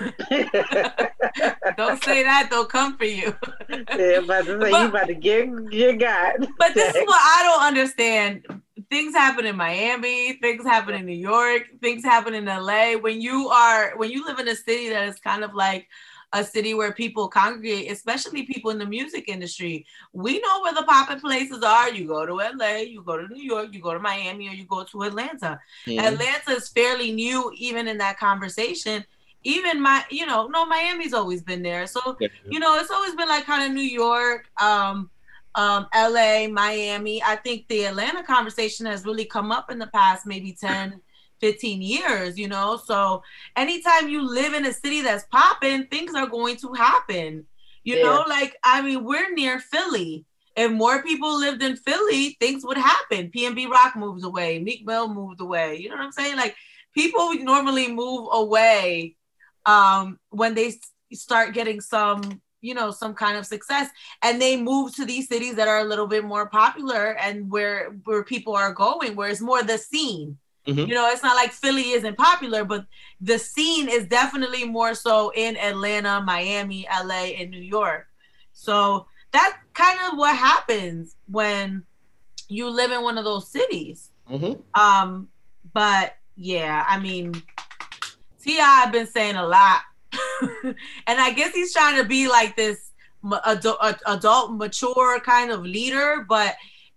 Don't 1.76 2.02
say 2.04 2.22
that, 2.22 2.48
they'll 2.50 2.64
come 2.64 2.96
for 2.96 3.04
you. 3.04 3.34
yeah, 3.68 4.18
about 4.18 4.46
to 4.46 4.60
say 4.60 4.70
you 4.70 4.86
about 4.86 5.06
to 5.08 5.14
get 5.14 5.70
get 5.70 5.98
got. 5.98 6.34
But 6.58 6.74
this 6.74 6.94
is 6.94 7.02
what 7.06 7.20
I 7.20 7.42
don't 7.44 7.66
understand. 7.66 8.46
Things 8.90 9.14
happen 9.14 9.46
in 9.46 9.56
Miami, 9.56 10.34
things 10.34 10.64
happen 10.64 10.94
in 10.94 11.06
New 11.06 11.16
York, 11.16 11.62
things 11.80 12.04
happen 12.04 12.34
in 12.34 12.44
LA. 12.44 12.92
When 12.92 13.20
you 13.20 13.48
are 13.48 13.96
when 13.96 14.10
you 14.10 14.24
live 14.24 14.38
in 14.38 14.48
a 14.48 14.54
city 14.54 14.90
that 14.90 15.08
is 15.08 15.18
kind 15.18 15.42
of 15.42 15.54
like 15.54 15.88
a 16.34 16.44
city 16.44 16.74
where 16.74 16.92
people 16.92 17.28
congregate, 17.28 17.90
especially 17.90 18.42
people 18.42 18.72
in 18.72 18.78
the 18.78 18.84
music 18.84 19.28
industry. 19.28 19.86
We 20.12 20.40
know 20.40 20.60
where 20.62 20.74
the 20.74 20.82
popping 20.82 21.20
places 21.20 21.62
are. 21.62 21.88
You 21.90 22.08
go 22.08 22.26
to 22.26 22.34
LA, 22.34 22.78
you 22.78 23.02
go 23.02 23.16
to 23.16 23.32
New 23.32 23.42
York, 23.42 23.68
you 23.72 23.80
go 23.80 23.94
to 23.94 24.00
Miami, 24.00 24.48
or 24.48 24.52
you 24.52 24.64
go 24.64 24.82
to 24.82 25.02
Atlanta. 25.02 25.60
Yeah. 25.86 26.08
Atlanta 26.08 26.50
is 26.50 26.68
fairly 26.68 27.12
new, 27.12 27.52
even 27.56 27.86
in 27.86 27.98
that 27.98 28.18
conversation. 28.18 29.04
Even 29.44 29.80
my, 29.80 30.04
you 30.10 30.26
know, 30.26 30.48
no, 30.48 30.66
Miami's 30.66 31.14
always 31.14 31.40
been 31.40 31.62
there. 31.62 31.86
So 31.86 32.16
you 32.50 32.58
know, 32.58 32.76
it's 32.78 32.90
always 32.90 33.14
been 33.14 33.28
like 33.28 33.44
kind 33.44 33.62
of 33.62 33.72
New 33.72 33.82
York, 33.82 34.46
um, 34.60 35.10
um, 35.54 35.86
LA, 35.94 36.48
Miami. 36.48 37.22
I 37.22 37.36
think 37.36 37.68
the 37.68 37.84
Atlanta 37.84 38.24
conversation 38.24 38.86
has 38.86 39.04
really 39.04 39.24
come 39.24 39.52
up 39.52 39.70
in 39.70 39.78
the 39.78 39.86
past 39.88 40.26
maybe 40.26 40.52
10, 40.52 41.00
15 41.40 41.82
years, 41.82 42.38
you 42.38 42.48
know. 42.48 42.76
So 42.76 43.22
anytime 43.56 44.08
you 44.08 44.22
live 44.28 44.54
in 44.54 44.66
a 44.66 44.72
city 44.72 45.02
that's 45.02 45.24
popping, 45.30 45.86
things 45.86 46.14
are 46.14 46.26
going 46.26 46.56
to 46.58 46.72
happen. 46.74 47.46
You 47.84 47.96
Yeah. 47.96 48.02
know, 48.02 48.24
like 48.28 48.56
I 48.64 48.80
mean, 48.82 49.04
we're 49.04 49.32
near 49.34 49.58
Philly. 49.60 50.24
If 50.56 50.70
more 50.70 51.02
people 51.02 51.38
lived 51.38 51.62
in 51.62 51.76
Philly, 51.76 52.36
things 52.40 52.64
would 52.64 52.78
happen. 52.78 53.30
PNB 53.30 53.66
Rock 53.66 53.96
moves 53.96 54.24
away, 54.24 54.58
Meek 54.60 54.86
Mill 54.86 55.08
moved 55.12 55.40
away. 55.40 55.76
You 55.78 55.88
know 55.90 55.96
what 55.96 56.04
I'm 56.04 56.12
saying? 56.12 56.36
Like 56.36 56.56
people 56.94 57.34
normally 57.34 57.90
move 57.92 58.28
away 58.32 59.16
um, 59.66 60.18
when 60.30 60.54
they 60.54 60.74
start 61.12 61.54
getting 61.54 61.80
some, 61.80 62.40
you 62.60 62.74
know, 62.74 62.90
some 62.90 63.14
kind 63.14 63.36
of 63.36 63.46
success, 63.46 63.90
and 64.22 64.40
they 64.40 64.56
move 64.56 64.94
to 64.96 65.04
these 65.04 65.28
cities 65.28 65.56
that 65.56 65.68
are 65.68 65.80
a 65.80 65.84
little 65.84 66.06
bit 66.06 66.24
more 66.24 66.48
popular 66.48 67.16
and 67.18 67.50
where 67.50 67.90
where 68.04 68.24
people 68.24 68.54
are 68.56 68.72
going, 68.72 69.16
where 69.16 69.28
it's 69.28 69.40
more 69.40 69.62
the 69.62 69.78
scene. 69.78 70.38
Mhm. 70.66 70.88
You 70.88 70.94
know, 70.94 71.08
it's 71.10 71.22
not 71.22 71.36
like 71.36 71.52
Philly 71.52 71.90
isn't 71.90 72.16
popular, 72.16 72.64
but 72.64 72.86
the 73.20 73.38
scene 73.38 73.88
is 73.88 74.06
definitely 74.06 74.64
more 74.64 74.94
so 74.94 75.30
in 75.34 75.56
Atlanta, 75.58 76.20
Miami, 76.22 76.86
LA, 76.88 77.34
and 77.38 77.50
New 77.50 77.60
York. 77.60 78.06
So 78.52 79.06
that's 79.30 79.54
kind 79.74 79.98
of 80.10 80.16
what 80.18 80.36
happens 80.36 81.16
when 81.26 81.84
you 82.48 82.70
live 82.70 82.92
in 82.92 83.02
one 83.02 83.18
of 83.18 83.24
those 83.24 83.48
cities. 83.48 84.10
Mhm. 84.30 84.62
Um, 84.74 85.28
but 85.72 86.16
yeah, 86.36 86.84
I 86.88 86.98
mean, 86.98 87.42
T.I. 88.42 88.82
I've 88.84 88.92
been 88.92 89.06
saying 89.06 89.36
a 89.36 89.46
lot, 89.46 89.80
and 90.62 90.76
I 91.06 91.30
guess 91.32 91.54
he's 91.54 91.72
trying 91.72 91.96
to 91.96 92.04
be 92.04 92.28
like 92.28 92.56
this 92.56 92.90
adult, 93.44 93.78
adult 94.06 94.52
mature 94.52 95.18
kind 95.20 95.50
of 95.50 95.62
leader. 95.62 96.24
But 96.28 96.54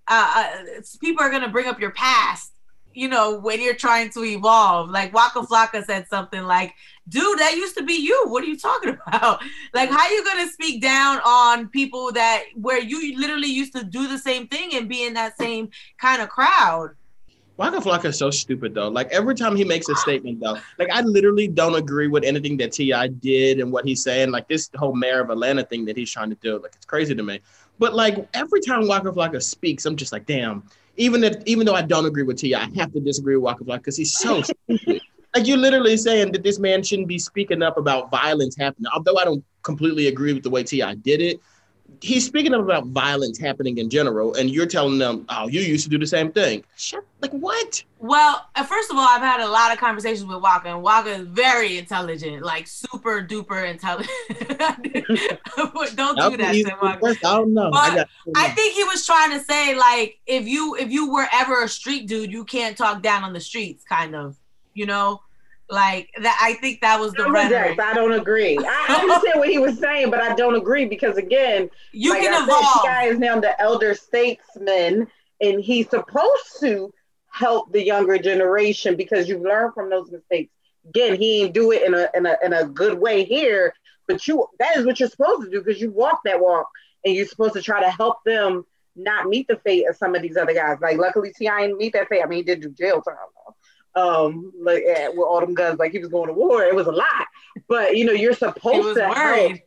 uh, 0.07 0.34
uh, 0.36 0.82
people 1.01 1.24
are 1.24 1.30
gonna 1.30 1.49
bring 1.49 1.68
up 1.68 1.80
your 1.80 1.91
past, 1.91 2.53
you 2.98 3.08
know, 3.08 3.38
when 3.38 3.62
you're 3.62 3.76
trying 3.76 4.10
to 4.10 4.24
evolve. 4.26 4.89
Like 4.89 5.14
Waka 5.14 5.41
Flocka 5.41 5.86
said 5.86 6.08
something 6.08 6.43
like, 6.43 6.74
"Dude, 7.08 7.38
that 7.38 7.54
used 7.56 7.78
to 7.78 7.84
be 7.84 7.93
you. 7.93 8.26
What 8.28 8.43
are 8.43 8.48
you 8.48 8.58
talking 8.58 8.98
about? 9.08 9.43
Like, 9.74 9.91
how 9.91 10.10
you 10.10 10.26
gonna 10.26 10.48
speak 10.48 10.82
down 10.82 11.20
on 11.24 11.68
people 11.68 12.12
that 12.14 12.45
where 12.56 12.82
you 12.82 13.18
literally 13.20 13.50
used 13.50 13.74
to 13.76 13.84
do 13.84 14.08
the 14.08 14.18
same 14.18 14.48
thing 14.48 14.72
and 14.74 14.89
be 14.89 15.06
in 15.06 15.14
that 15.14 15.38
same 15.38 15.70
kind 16.00 16.22
of 16.22 16.30
crowd?" 16.30 16.95
Waka 17.58 17.78
Flocka 17.78 18.06
is 18.06 18.18
so 18.18 18.32
stupid 18.32 18.74
though. 18.74 18.88
Like 18.88 19.12
every 19.12 19.36
time 19.36 19.56
he 19.56 19.64
makes 19.64 19.89
a 19.89 19.95
statement 19.95 20.39
though, 20.39 20.58
like 20.80 20.89
I 20.91 21.02
literally 21.02 21.48
don't 21.48 21.76
agree 21.76 22.08
with 22.08 22.24
anything 22.24 22.58
that 22.58 22.72
T.I. 22.72 23.08
did 23.08 23.60
and 23.60 23.72
what 23.72 23.86
he's 23.86 24.04
saying. 24.04 24.32
Like 24.32 24.48
this 24.48 24.70
whole 24.76 24.95
mayor 24.95 25.22
of 25.22 25.30
Atlanta 25.30 25.64
thing 25.64 25.86
that 25.86 25.98
he's 25.98 26.12
trying 26.12 26.30
to 26.30 26.36
do, 26.36 26.60
like 26.60 26.74
it's 26.76 26.86
crazy 26.86 27.14
to 27.16 27.24
me. 27.24 27.41
But 27.80 27.95
like 27.95 28.28
every 28.34 28.62
time 28.62 28.88
Waka 28.88 29.12
Flocka 29.12 29.41
speaks, 29.41 29.86
I'm 29.86 29.95
just 29.95 30.12
like, 30.12 30.26
damn. 30.26 30.64
Even 30.98 31.24
if 31.24 31.36
even 31.45 31.66
though 31.66 31.76
I 31.76 31.84
don't 31.84 32.06
agree 32.06 32.24
with 32.24 32.38
T.I., 32.38 32.60
I 32.60 32.70
have 32.76 32.91
to 32.93 33.00
disagree 33.00 33.36
with 33.36 33.43
Waka 33.43 33.64
Flocka 33.64 33.78
because 33.78 33.98
he's 33.98 34.14
so 34.14 34.41
stupid. 34.41 35.02
Like 35.36 35.45
you're 35.45 35.58
literally 35.58 35.98
saying 35.98 36.32
that 36.32 36.41
this 36.41 36.58
man 36.58 36.82
shouldn't 36.82 37.10
be 37.10 37.20
speaking 37.20 37.62
up 37.62 37.78
about 37.78 38.10
violence 38.10 38.56
happening. 38.58 38.89
Although 38.91 39.18
I 39.18 39.26
don't 39.26 39.43
completely 39.62 40.08
agree 40.08 40.34
with 40.34 40.41
the 40.41 40.50
way 40.50 40.64
T.I. 40.64 40.95
did 40.95 41.22
it, 41.22 41.39
he's 42.02 42.26
speaking 42.26 42.54
about 42.54 42.88
violence 42.88 43.38
happening 43.38 43.78
in 43.78 43.89
general, 43.89 44.36
and 44.36 44.50
you're 44.50 44.66
telling 44.66 44.98
them, 44.98 45.26
"Oh, 45.30 45.48
you 45.48 45.62
used 45.62 45.84
to 45.86 45.89
do 45.89 45.98
the 45.98 46.08
same 46.08 46.32
thing." 46.32 46.64
Shut, 46.76 47.04
like 47.22 47.32
what? 47.32 47.84
Well, 48.00 48.45
uh, 48.56 48.64
first 48.64 48.91
of 48.91 48.98
all, 48.98 49.08
I've 49.08 49.22
had 49.22 49.41
a 49.41 49.48
lot 49.48 49.72
of 49.72 49.80
conversations 49.80 50.26
with 50.26 50.41
Waka, 50.41 50.70
and 50.70 50.82
Waka 50.82 51.10
is 51.10 51.28
very 51.28 51.78
intelligent, 51.78 52.43
like 52.43 52.68
super 52.68 53.24
duper 53.24 53.70
intelligent. 53.70 54.10
don't 55.95 56.18
do 56.18 56.38
that 56.38 56.54
to 56.54 56.78
Waka. 56.82 57.06
I 57.06 57.38
don't 57.38 57.54
know. 57.54 57.72
I, 57.74 57.95
got, 57.95 58.10
I 58.36 58.50
think 58.50 58.76
he 58.76 58.84
was 58.84 59.06
trying 59.06 59.32
to 59.32 59.43
say, 59.43 59.76
like, 59.76 60.20
if 60.26 60.48
you 60.48 60.76
if 60.76 60.91
you 60.91 61.12
were 61.12 61.28
ever 61.34 61.64
a 61.64 61.70
street 61.70 62.08
dude, 62.08 62.32
you 62.32 62.45
can't 62.45 62.78
talk 62.78 63.02
down 63.02 63.24
on 63.24 63.34
the 63.34 63.41
streets, 63.41 63.84
kind 63.84 64.16
of, 64.16 64.38
you 64.74 64.86
know. 64.86 65.22
Like 65.70 66.09
that, 66.22 66.39
I 66.41 66.53
think 66.53 66.80
that 66.82 66.99
was 66.99 67.11
the 67.13 67.24
oh, 67.24 67.28
No, 67.28 67.34
rhetoric. 67.34 67.80
I 67.80 67.93
don't 67.93 68.13
agree. 68.13 68.57
I 68.57 68.97
understand 69.01 69.39
what 69.39 69.49
he 69.49 69.57
was 69.59 69.78
saying, 69.78 70.09
but 70.09 70.22
I 70.22 70.34
don't 70.36 70.55
agree 70.55 70.86
because 70.86 71.18
again, 71.18 71.70
You 71.91 72.11
like 72.11 72.22
can 72.22 72.34
I 72.34 72.43
evolve. 72.43 72.61
this 72.61 72.84
guy 72.84 73.03
is 73.05 73.20
now 73.20 73.39
the 73.39 73.59
elder 73.61 73.93
statesman, 73.93 75.07
and 75.41 75.59
he's 75.59 75.89
supposed 75.89 76.59
to 76.61 76.93
help 77.32 77.72
the 77.74 77.84
younger 77.84 78.18
generation 78.18 78.95
because 78.95 79.28
you've 79.28 79.41
learned 79.41 79.74
from 79.74 79.89
those 79.89 80.09
mistakes. 80.09 80.51
Again, 80.88 81.20
he 81.20 81.43
ain't 81.43 81.53
do 81.53 81.72
it 81.72 81.84
in 81.84 81.93
a 81.93 82.07
in 82.15 82.26
a 82.26 82.38
in 82.43 82.53
a 82.53 82.65
good 82.65 82.97
way 82.97 83.26
here, 83.26 83.74
but 84.07 84.26
you 84.26 84.47
that 84.59 84.78
is 84.78 84.86
what 84.86 85.01
you're 85.01 85.09
supposed 85.09 85.43
to 85.43 85.49
do 85.49 85.61
because 85.61 85.82
you 85.82 85.91
walk 85.91 86.22
that 86.24 86.39
walk, 86.39 86.68
and 87.03 87.13
you're 87.13 87.28
supposed 87.28 87.53
to 87.55 87.61
try 87.61 87.82
to 87.82 87.91
help 87.91 88.24
them 88.26 88.65
not 88.95 89.28
meet 89.28 89.47
the 89.49 89.57
fate 89.57 89.86
of 89.89 89.97
some 89.97 90.15
of 90.15 90.22
these 90.22 90.38
other 90.38 90.53
guys. 90.53 90.78
Like 90.82 90.97
luckily, 90.97 91.34
T.I. 91.38 91.61
didn't 91.68 91.78
meet 91.78 91.91
that 91.93 92.07
fate. 92.07 92.22
I 92.24 92.26
mean, 92.26 92.38
he 92.38 92.43
did 92.43 92.61
do 92.61 92.70
jail 92.70 93.01
time 93.01 93.15
though. 93.45 93.55
Um, 93.98 94.52
like 94.62 94.84
eh, 94.88 95.08
with 95.10 95.28
all 95.28 95.39
them 95.39 95.56
guns, 95.56 95.80
like 95.80 95.91
he 95.91 96.00
was 96.00 96.10
going 96.10 96.28
to 96.28 96.34
war. 96.34 96.64
It 96.64 96.76
was 96.76 96.88
a 96.88 96.91
lot, 96.91 97.28
but 97.68 97.98
you 97.98 98.06
know, 98.06 98.14
you're 98.14 98.34
supposed 98.34 98.95
to 98.95 99.08
help 99.08 99.58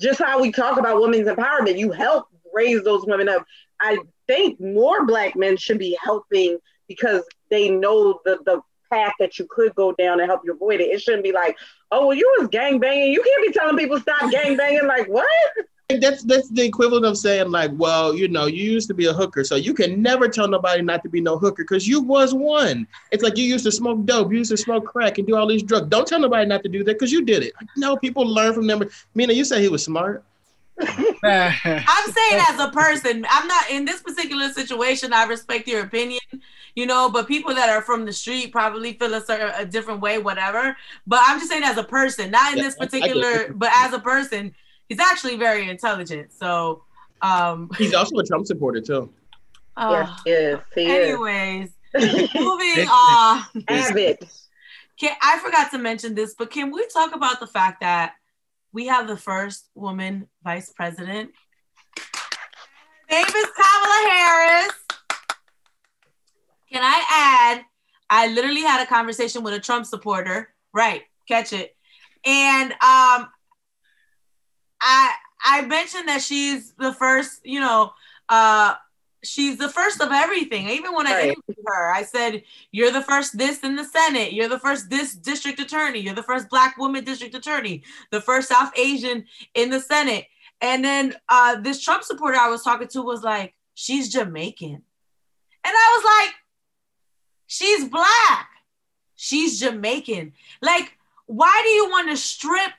just 0.00 0.18
how 0.20 0.40
we 0.40 0.52
talk 0.52 0.78
about 0.78 1.00
women's 1.00 1.28
empowerment, 1.28 1.78
you 1.78 1.92
help 1.92 2.26
raise 2.52 2.82
those 2.82 3.06
women 3.06 3.28
up. 3.28 3.44
I 3.80 3.98
think 4.26 4.60
more 4.60 5.06
black 5.06 5.36
men 5.36 5.56
should 5.56 5.78
be 5.78 5.96
helping 6.02 6.58
because 6.88 7.22
they 7.50 7.70
know 7.70 8.20
the, 8.24 8.38
the 8.44 8.60
path 8.90 9.12
that 9.18 9.38
you 9.38 9.46
could 9.50 9.74
go 9.74 9.92
down 9.92 10.20
and 10.20 10.28
help 10.28 10.42
you 10.44 10.52
avoid 10.52 10.80
it. 10.80 10.84
It 10.84 11.00
shouldn't 11.00 11.24
be 11.24 11.32
like, 11.32 11.56
oh, 11.90 12.08
well, 12.08 12.16
you 12.16 12.36
was 12.38 12.48
gang 12.48 12.78
banging. 12.78 13.12
You 13.12 13.22
can't 13.22 13.46
be 13.46 13.52
telling 13.52 13.76
people 13.76 14.00
stop 14.00 14.30
gang 14.30 14.56
banging. 14.56 14.86
Like, 14.86 15.08
what? 15.08 15.26
That's 15.88 16.24
that's 16.24 16.48
the 16.48 16.62
equivalent 16.62 17.06
of 17.06 17.16
saying 17.16 17.50
like, 17.50 17.70
well, 17.74 18.14
you 18.14 18.26
know, 18.28 18.46
you 18.46 18.70
used 18.70 18.88
to 18.88 18.94
be 18.94 19.06
a 19.06 19.12
hooker, 19.12 19.44
so 19.44 19.54
you 19.54 19.72
can 19.72 20.02
never 20.02 20.26
tell 20.28 20.48
nobody 20.48 20.82
not 20.82 21.02
to 21.04 21.08
be 21.08 21.20
no 21.20 21.38
hooker 21.38 21.62
because 21.62 21.86
you 21.86 22.00
was 22.00 22.34
one. 22.34 22.88
It's 23.12 23.22
like 23.22 23.36
you 23.36 23.44
used 23.44 23.64
to 23.66 23.72
smoke 23.72 24.04
dope, 24.04 24.32
you 24.32 24.38
used 24.38 24.50
to 24.50 24.56
smoke 24.56 24.84
crack 24.84 25.18
and 25.18 25.26
do 25.26 25.36
all 25.36 25.46
these 25.46 25.62
drugs. 25.62 25.88
Don't 25.88 26.06
tell 26.06 26.18
nobody 26.18 26.46
not 26.46 26.64
to 26.64 26.68
do 26.68 26.82
that 26.84 26.94
because 26.94 27.12
you 27.12 27.24
did 27.24 27.44
it. 27.44 27.52
Like, 27.60 27.68
no, 27.76 27.96
people 27.96 28.26
learn 28.26 28.52
from 28.52 28.66
them. 28.66 28.82
Mina, 29.14 29.32
you 29.32 29.44
say 29.44 29.62
he 29.62 29.68
was 29.68 29.84
smart. 29.84 30.24
I'm 30.80 32.10
saying 32.10 32.38
as 32.48 32.60
a 32.60 32.70
person, 32.70 33.24
I'm 33.30 33.46
not 33.46 33.70
in 33.70 33.84
this 33.84 34.02
particular 34.02 34.50
situation. 34.50 35.12
I 35.12 35.24
respect 35.24 35.68
your 35.68 35.82
opinion, 35.84 36.20
you 36.74 36.84
know, 36.86 37.08
but 37.10 37.28
people 37.28 37.54
that 37.54 37.70
are 37.70 37.80
from 37.80 38.04
the 38.04 38.12
street 38.12 38.50
probably 38.50 38.94
feel 38.94 39.14
a 39.14 39.20
certain 39.20 39.52
a 39.56 39.64
different 39.64 40.00
way, 40.00 40.18
whatever. 40.18 40.76
But 41.06 41.20
I'm 41.22 41.38
just 41.38 41.50
saying 41.50 41.62
as 41.62 41.78
a 41.78 41.84
person, 41.84 42.32
not 42.32 42.52
in 42.52 42.58
Yeah, 42.58 42.64
this 42.64 42.74
I- 42.74 42.82
I 42.82 42.86
get 42.86 42.90
particular, 42.90 43.52
but 43.54 43.70
as 43.72 43.92
a 43.92 44.00
person, 44.00 44.54
he's 44.88 45.00
actually 45.00 45.36
very 45.36 45.68
intelligent. 45.68 46.32
So, 46.32 46.82
um, 47.22 47.70
He's 47.78 47.94
also 47.94 48.16
a 48.18 48.24
Trump 48.24 48.46
supporter 48.46 48.80
too. 48.80 49.10
uh, 49.76 50.06
yes, 50.06 50.20
yes, 50.26 50.62
he 50.74 50.86
anyways, 50.86 51.70
moving 51.94 52.88
on. 52.88 53.42
Avid. 53.68 54.18
Can 54.98 55.14
I 55.20 55.38
forgot 55.38 55.70
to 55.72 55.78
mention 55.78 56.14
this, 56.14 56.34
but 56.38 56.50
can 56.50 56.70
we 56.70 56.86
talk 56.88 57.14
about 57.14 57.40
the 57.40 57.46
fact 57.46 57.80
that 57.80 58.14
we 58.72 58.86
have 58.86 59.06
the 59.06 59.16
first 59.16 59.68
woman 59.74 60.26
vice 60.42 60.72
president? 60.72 61.32
Her 63.08 63.16
name 63.16 63.26
is 63.26 63.46
Kamala 63.56 64.10
Harris. 64.10 64.72
Can 66.72 66.82
I 66.82 67.54
add? 67.56 67.64
I 68.08 68.28
literally 68.28 68.62
had 68.62 68.82
a 68.82 68.86
conversation 68.86 69.42
with 69.42 69.54
a 69.54 69.60
Trump 69.60 69.86
supporter. 69.86 70.54
Right, 70.72 71.02
catch 71.28 71.52
it. 71.52 71.76
And 72.24 72.72
um, 72.82 73.28
I 74.80 75.12
I 75.44 75.62
mentioned 75.62 76.08
that 76.08 76.22
she's 76.22 76.72
the 76.72 76.92
first, 76.92 77.40
you 77.44 77.60
know, 77.60 77.92
uh, 78.28 78.74
she's 79.22 79.58
the 79.58 79.68
first 79.68 80.00
of 80.00 80.10
everything. 80.12 80.68
Even 80.70 80.94
when 80.94 81.06
I 81.06 81.12
Right. 81.12 81.22
interviewed 81.24 81.66
her, 81.66 81.92
I 81.92 82.02
said, 82.02 82.42
"You're 82.72 82.90
the 82.90 83.02
first 83.02 83.36
this 83.38 83.60
in 83.60 83.76
the 83.76 83.84
Senate. 83.84 84.32
You're 84.32 84.48
the 84.48 84.58
first 84.58 84.88
this 84.90 85.14
district 85.14 85.60
attorney. 85.60 86.00
You're 86.00 86.14
the 86.14 86.22
first 86.22 86.48
Black 86.48 86.76
woman 86.76 87.04
district 87.04 87.34
attorney. 87.34 87.82
The 88.10 88.20
first 88.20 88.48
South 88.48 88.72
Asian 88.76 89.26
in 89.54 89.70
the 89.70 89.80
Senate." 89.80 90.26
And 90.60 90.84
then 90.84 91.14
uh, 91.28 91.60
this 91.60 91.82
Trump 91.82 92.02
supporter 92.02 92.38
I 92.38 92.48
was 92.48 92.62
talking 92.62 92.88
to 92.88 93.02
was 93.02 93.22
like, 93.22 93.54
"She's 93.74 94.10
Jamaican," 94.12 94.74
and 94.74 94.82
I 95.64 95.96
was 95.96 96.04
like, 96.04 96.34
"She's 97.46 97.88
Black. 97.88 98.48
She's 99.16 99.60
Jamaican. 99.60 100.34
Like, 100.60 100.92
why 101.26 101.60
do 101.64 101.68
you 101.70 101.88
want 101.90 102.10
to 102.10 102.16
strip 102.16 102.72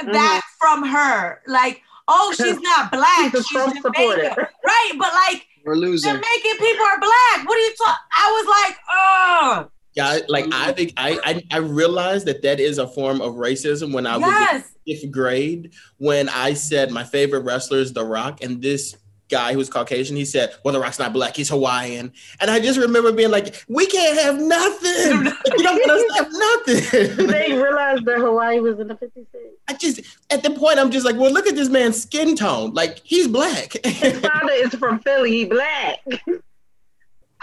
Mm-hmm. 0.00 0.12
that 0.12 0.42
from 0.60 0.86
her? 0.86 1.40
Like." 1.46 1.82
Oh, 2.08 2.32
she's 2.36 2.60
not 2.60 2.90
black. 2.90 3.32
She's 3.32 3.46
She's 3.46 3.82
Jamaican. 3.82 4.34
Right, 4.36 4.92
but 4.98 5.12
like 5.12 5.46
We're 5.64 5.76
losing. 5.76 6.10
Jamaican 6.10 6.58
people 6.58 6.84
are 6.84 7.00
black. 7.00 7.48
What 7.48 7.56
are 7.56 7.60
you 7.60 7.74
talking? 7.78 7.94
I 8.18 8.42
was 8.42 8.66
like, 8.66 8.76
oh, 8.92 9.68
Yeah, 9.94 10.18
like 10.28 10.46
I 10.52 10.72
think 10.72 10.92
I, 10.96 11.18
I 11.24 11.42
I 11.50 11.58
realized 11.58 12.26
that 12.26 12.42
that 12.42 12.60
is 12.60 12.78
a 12.78 12.86
form 12.88 13.20
of 13.20 13.34
racism 13.34 13.92
when 13.92 14.06
I 14.06 14.16
was 14.16 14.64
in 14.86 14.96
fifth 14.96 15.10
grade 15.10 15.72
when 15.98 16.28
I 16.28 16.54
said 16.54 16.90
my 16.90 17.04
favorite 17.04 17.44
wrestler 17.44 17.78
is 17.78 17.92
The 17.92 18.04
Rock, 18.04 18.42
and 18.42 18.60
this 18.60 18.96
guy 19.32 19.50
who 19.52 19.58
was 19.58 19.68
Caucasian, 19.68 20.14
he 20.14 20.24
said, 20.24 20.54
"Well, 20.62 20.72
The 20.72 20.78
Rock's 20.78 21.00
not 21.00 21.12
black; 21.12 21.34
he's 21.34 21.48
Hawaiian." 21.48 22.12
And 22.40 22.50
I 22.50 22.60
just 22.60 22.78
remember 22.78 23.10
being 23.10 23.30
like, 23.32 23.64
"We 23.68 23.86
can't 23.86 24.18
have 24.20 24.38
nothing. 24.40 25.24
Like, 25.32 25.58
you 25.58 25.64
don't 25.64 25.86
let 25.86 25.90
us 25.90 26.16
have 26.18 26.32
nothing." 26.32 27.26
they 27.26 27.52
realized 27.52 28.04
that 28.04 28.18
Hawaii 28.18 28.60
was 28.60 28.78
in 28.78 28.86
the 28.88 28.96
50 28.96 29.26
states. 29.30 29.56
I 29.68 29.74
just 29.74 30.00
at 30.30 30.42
the 30.44 30.50
point 30.50 30.78
I'm 30.78 30.90
just 30.92 31.04
like, 31.06 31.16
well, 31.16 31.32
look 31.32 31.46
at 31.48 31.54
this 31.56 31.68
man's 31.68 32.00
skin 32.02 32.36
tone. 32.36 32.72
Like 32.74 33.00
he's 33.02 33.26
black. 33.26 33.72
His 33.84 34.20
father 34.20 34.52
is 34.52 34.74
from 34.74 35.00
Philly. 35.00 35.30
He 35.30 35.44
black. 35.46 35.98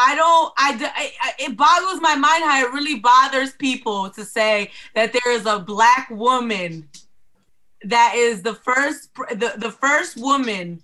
I 0.02 0.16
don't. 0.16 0.54
I, 0.58 0.92
I- 0.96 1.12
I- 1.22 1.34
It 1.40 1.58
boggles 1.58 2.00
my 2.02 2.16
mind 2.16 2.44
how 2.44 2.66
it 2.66 2.72
really 2.74 3.00
bothers 3.00 3.52
people 3.54 4.10
to 4.12 4.24
say 4.24 4.72
that 4.96 5.12
there 5.14 5.32
is 5.32 5.46
a 5.46 5.60
black 5.60 6.10
woman 6.10 6.88
that 7.84 8.14
is 8.16 8.42
the 8.42 8.54
first, 8.54 9.14
the, 9.32 9.54
the 9.58 9.72
first 9.72 10.18
woman 10.18 10.82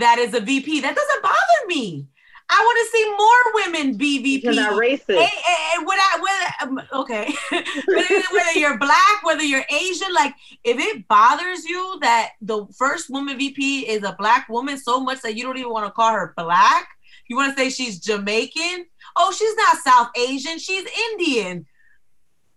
that 0.00 0.18
is 0.18 0.34
a 0.34 0.40
VP. 0.40 0.80
That 0.80 0.94
doesn't 0.94 1.22
bother 1.22 1.66
me. 1.66 2.06
I 2.48 2.58
want 2.58 2.78
to 2.82 2.92
see 2.92 3.10
more 3.16 3.82
women 3.86 3.96
be 3.96 4.40
You're 4.42 4.52
not 4.54 4.78
VP. 4.78 4.96
racist. 4.96 5.18
Hey, 5.18 5.24
hey, 5.24 5.78
hey, 5.78 5.84
whether, 5.84 6.22
whether, 6.22 6.80
um, 6.80 6.82
okay, 7.00 7.32
whether, 7.86 8.22
whether 8.32 8.58
you're 8.58 8.78
black, 8.78 9.22
whether 9.22 9.42
you're 9.42 9.64
Asian, 9.70 10.12
like 10.12 10.34
if 10.62 10.78
it 10.78 11.08
bothers 11.08 11.64
you 11.64 11.98
that 12.02 12.32
the 12.42 12.66
first 12.76 13.08
woman 13.08 13.38
VP 13.38 13.88
is 13.88 14.02
a 14.02 14.14
black 14.18 14.48
woman 14.48 14.76
so 14.76 15.00
much 15.00 15.22
that 15.22 15.34
you 15.34 15.44
don't 15.44 15.56
even 15.56 15.72
want 15.72 15.86
to 15.86 15.92
call 15.92 16.12
her 16.12 16.34
black, 16.36 16.88
you 17.28 17.36
want 17.36 17.56
to 17.56 17.62
say 17.62 17.70
she's 17.70 17.98
Jamaican. 18.00 18.86
Oh, 19.16 19.32
she's 19.32 19.56
not 19.56 19.78
South 19.78 20.10
Asian, 20.16 20.58
she's 20.58 20.86
Indian. 21.12 21.66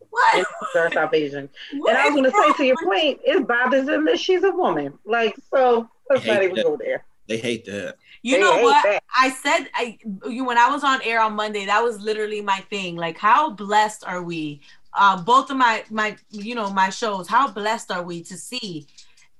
What? 0.09 0.47
They're 0.73 0.91
South 0.91 1.13
Asian. 1.13 1.49
what 1.77 1.89
And 1.89 1.97
I 1.97 2.09
was 2.09 2.15
going 2.15 2.31
to 2.31 2.31
say 2.31 2.57
to 2.57 2.65
your 2.65 2.77
point, 2.83 3.19
it 3.25 3.47
bothers 3.47 3.85
them 3.85 4.05
that 4.05 4.19
she's 4.19 4.43
a 4.43 4.51
woman. 4.51 4.97
Like, 5.05 5.35
so 5.53 5.89
let's 6.09 6.25
not 6.25 6.43
even 6.43 6.55
that. 6.55 6.63
go 6.63 6.77
there. 6.77 7.05
They 7.27 7.37
hate 7.37 7.65
that. 7.65 7.95
You 8.21 8.35
They 8.35 8.41
know 8.41 8.61
what? 8.61 8.83
that. 8.83 9.03
I 9.15 9.29
said 9.29 9.67
I 9.73 9.97
you 10.29 10.45
when 10.45 10.57
I 10.57 10.69
was 10.69 10.83
on 10.83 11.01
air 11.03 11.21
on 11.21 11.33
Monday, 11.33 11.65
that 11.65 11.83
was 11.83 11.99
literally 11.99 12.41
my 12.41 12.59
thing. 12.69 12.95
Like, 12.95 13.17
how 13.17 13.49
blessed 13.51 14.03
are 14.05 14.21
we? 14.21 14.61
Uh, 14.93 15.21
both 15.21 15.49
of 15.49 15.57
my 15.57 15.83
my 15.89 16.15
you 16.29 16.55
know 16.55 16.69
my 16.69 16.89
shows. 16.89 17.27
How 17.27 17.47
blessed 17.49 17.91
are 17.91 18.03
we 18.03 18.23
to 18.23 18.37
see 18.37 18.87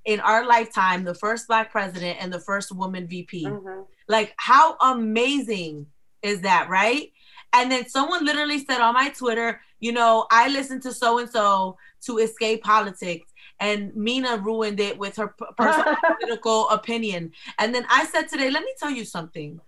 in 0.04 0.20
our 0.20 0.46
lifetime 0.46 1.04
the 1.04 1.14
first 1.14 1.48
black 1.48 1.70
president 1.70 2.18
and 2.20 2.32
the 2.32 2.40
first 2.40 2.72
woman 2.72 3.06
VP? 3.06 3.44
Mhm. 3.44 3.86
Like, 4.08 4.34
how 4.36 4.76
amazing 4.80 5.86
is 6.22 6.40
that, 6.42 6.68
right? 6.68 7.12
And 7.52 7.70
then 7.72 7.88
someone 7.88 8.24
literally 8.24 8.64
said 8.64 8.80
on 8.80 8.94
my 8.94 9.08
Twitter, 9.10 9.60
you 9.80 9.92
know, 9.92 10.26
I 10.30 10.48
listen 10.48 10.80
to 10.82 10.92
so 10.92 11.18
and 11.18 11.30
so 11.30 11.76
to 12.02 12.18
escape 12.18 12.62
politics, 12.62 13.32
and 13.60 13.94
Mina 13.94 14.38
ruined 14.38 14.80
it 14.80 14.98
with 14.98 15.16
her 15.16 15.28
personal 15.56 15.96
political 16.18 16.68
opinion. 16.68 17.32
And 17.58 17.74
then 17.74 17.86
I 17.90 18.06
said 18.06 18.28
today, 18.28 18.50
let 18.50 18.62
me 18.64 18.74
tell 18.78 18.90
you 18.90 19.04
something. 19.04 19.60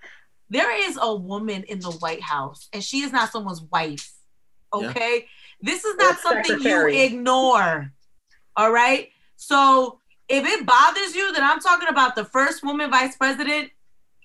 There 0.50 0.70
is 0.88 0.98
a 1.00 1.14
woman 1.14 1.62
in 1.64 1.80
the 1.80 1.90
White 1.90 2.22
House, 2.22 2.68
and 2.72 2.82
she 2.82 3.00
is 3.00 3.12
not 3.12 3.30
someone's 3.32 3.62
wife. 3.62 4.12
Okay. 4.72 5.26
This 5.60 5.84
is 5.84 5.96
not 5.96 6.16
Or 6.16 6.18
something 6.20 6.44
secretary. 6.44 6.98
you 6.98 7.04
ignore. 7.04 7.92
All 8.56 8.72
right. 8.72 9.08
So 9.36 10.00
if 10.28 10.44
it 10.46 10.66
bothers 10.66 11.14
you 11.14 11.32
that 11.32 11.42
I'm 11.42 11.60
talking 11.60 11.88
about 11.88 12.14
the 12.16 12.24
first 12.24 12.62
woman 12.64 12.90
vice 12.90 13.16
president, 13.16 13.70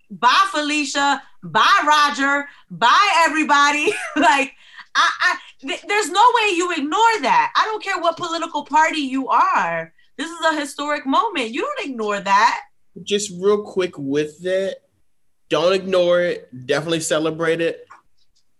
bye 0.10 0.48
Felicia, 0.52 1.22
bye 1.44 1.84
Roger, 1.86 2.48
bye 2.70 3.24
everybody. 3.26 3.94
like 4.16 4.54
I, 4.96 5.10
I 5.22 5.38
th- 5.62 5.84
there's 5.88 6.10
no 6.10 6.24
way 6.36 6.56
you 6.56 6.72
ignore 6.72 7.22
that. 7.22 7.54
I 7.56 7.66
don't 7.66 7.84
care 7.84 8.00
what 8.00 8.18
political 8.18 8.64
party 8.66 9.00
you 9.00 9.28
are. 9.30 9.94
This 10.18 10.30
is 10.30 10.46
a 10.46 10.60
historic 10.60 11.06
moment. 11.06 11.50
You 11.50 11.62
don't 11.62 11.90
ignore 11.90 12.20
that. 12.20 12.62
just 13.04 13.32
real 13.40 13.64
quick 13.64 13.98
with 13.98 14.42
that, 14.44 14.78
don't 15.50 15.74
ignore 15.74 16.22
it. 16.22 16.68
Definitely 16.68 17.00
celebrate 17.00 17.62
it. 17.62 17.88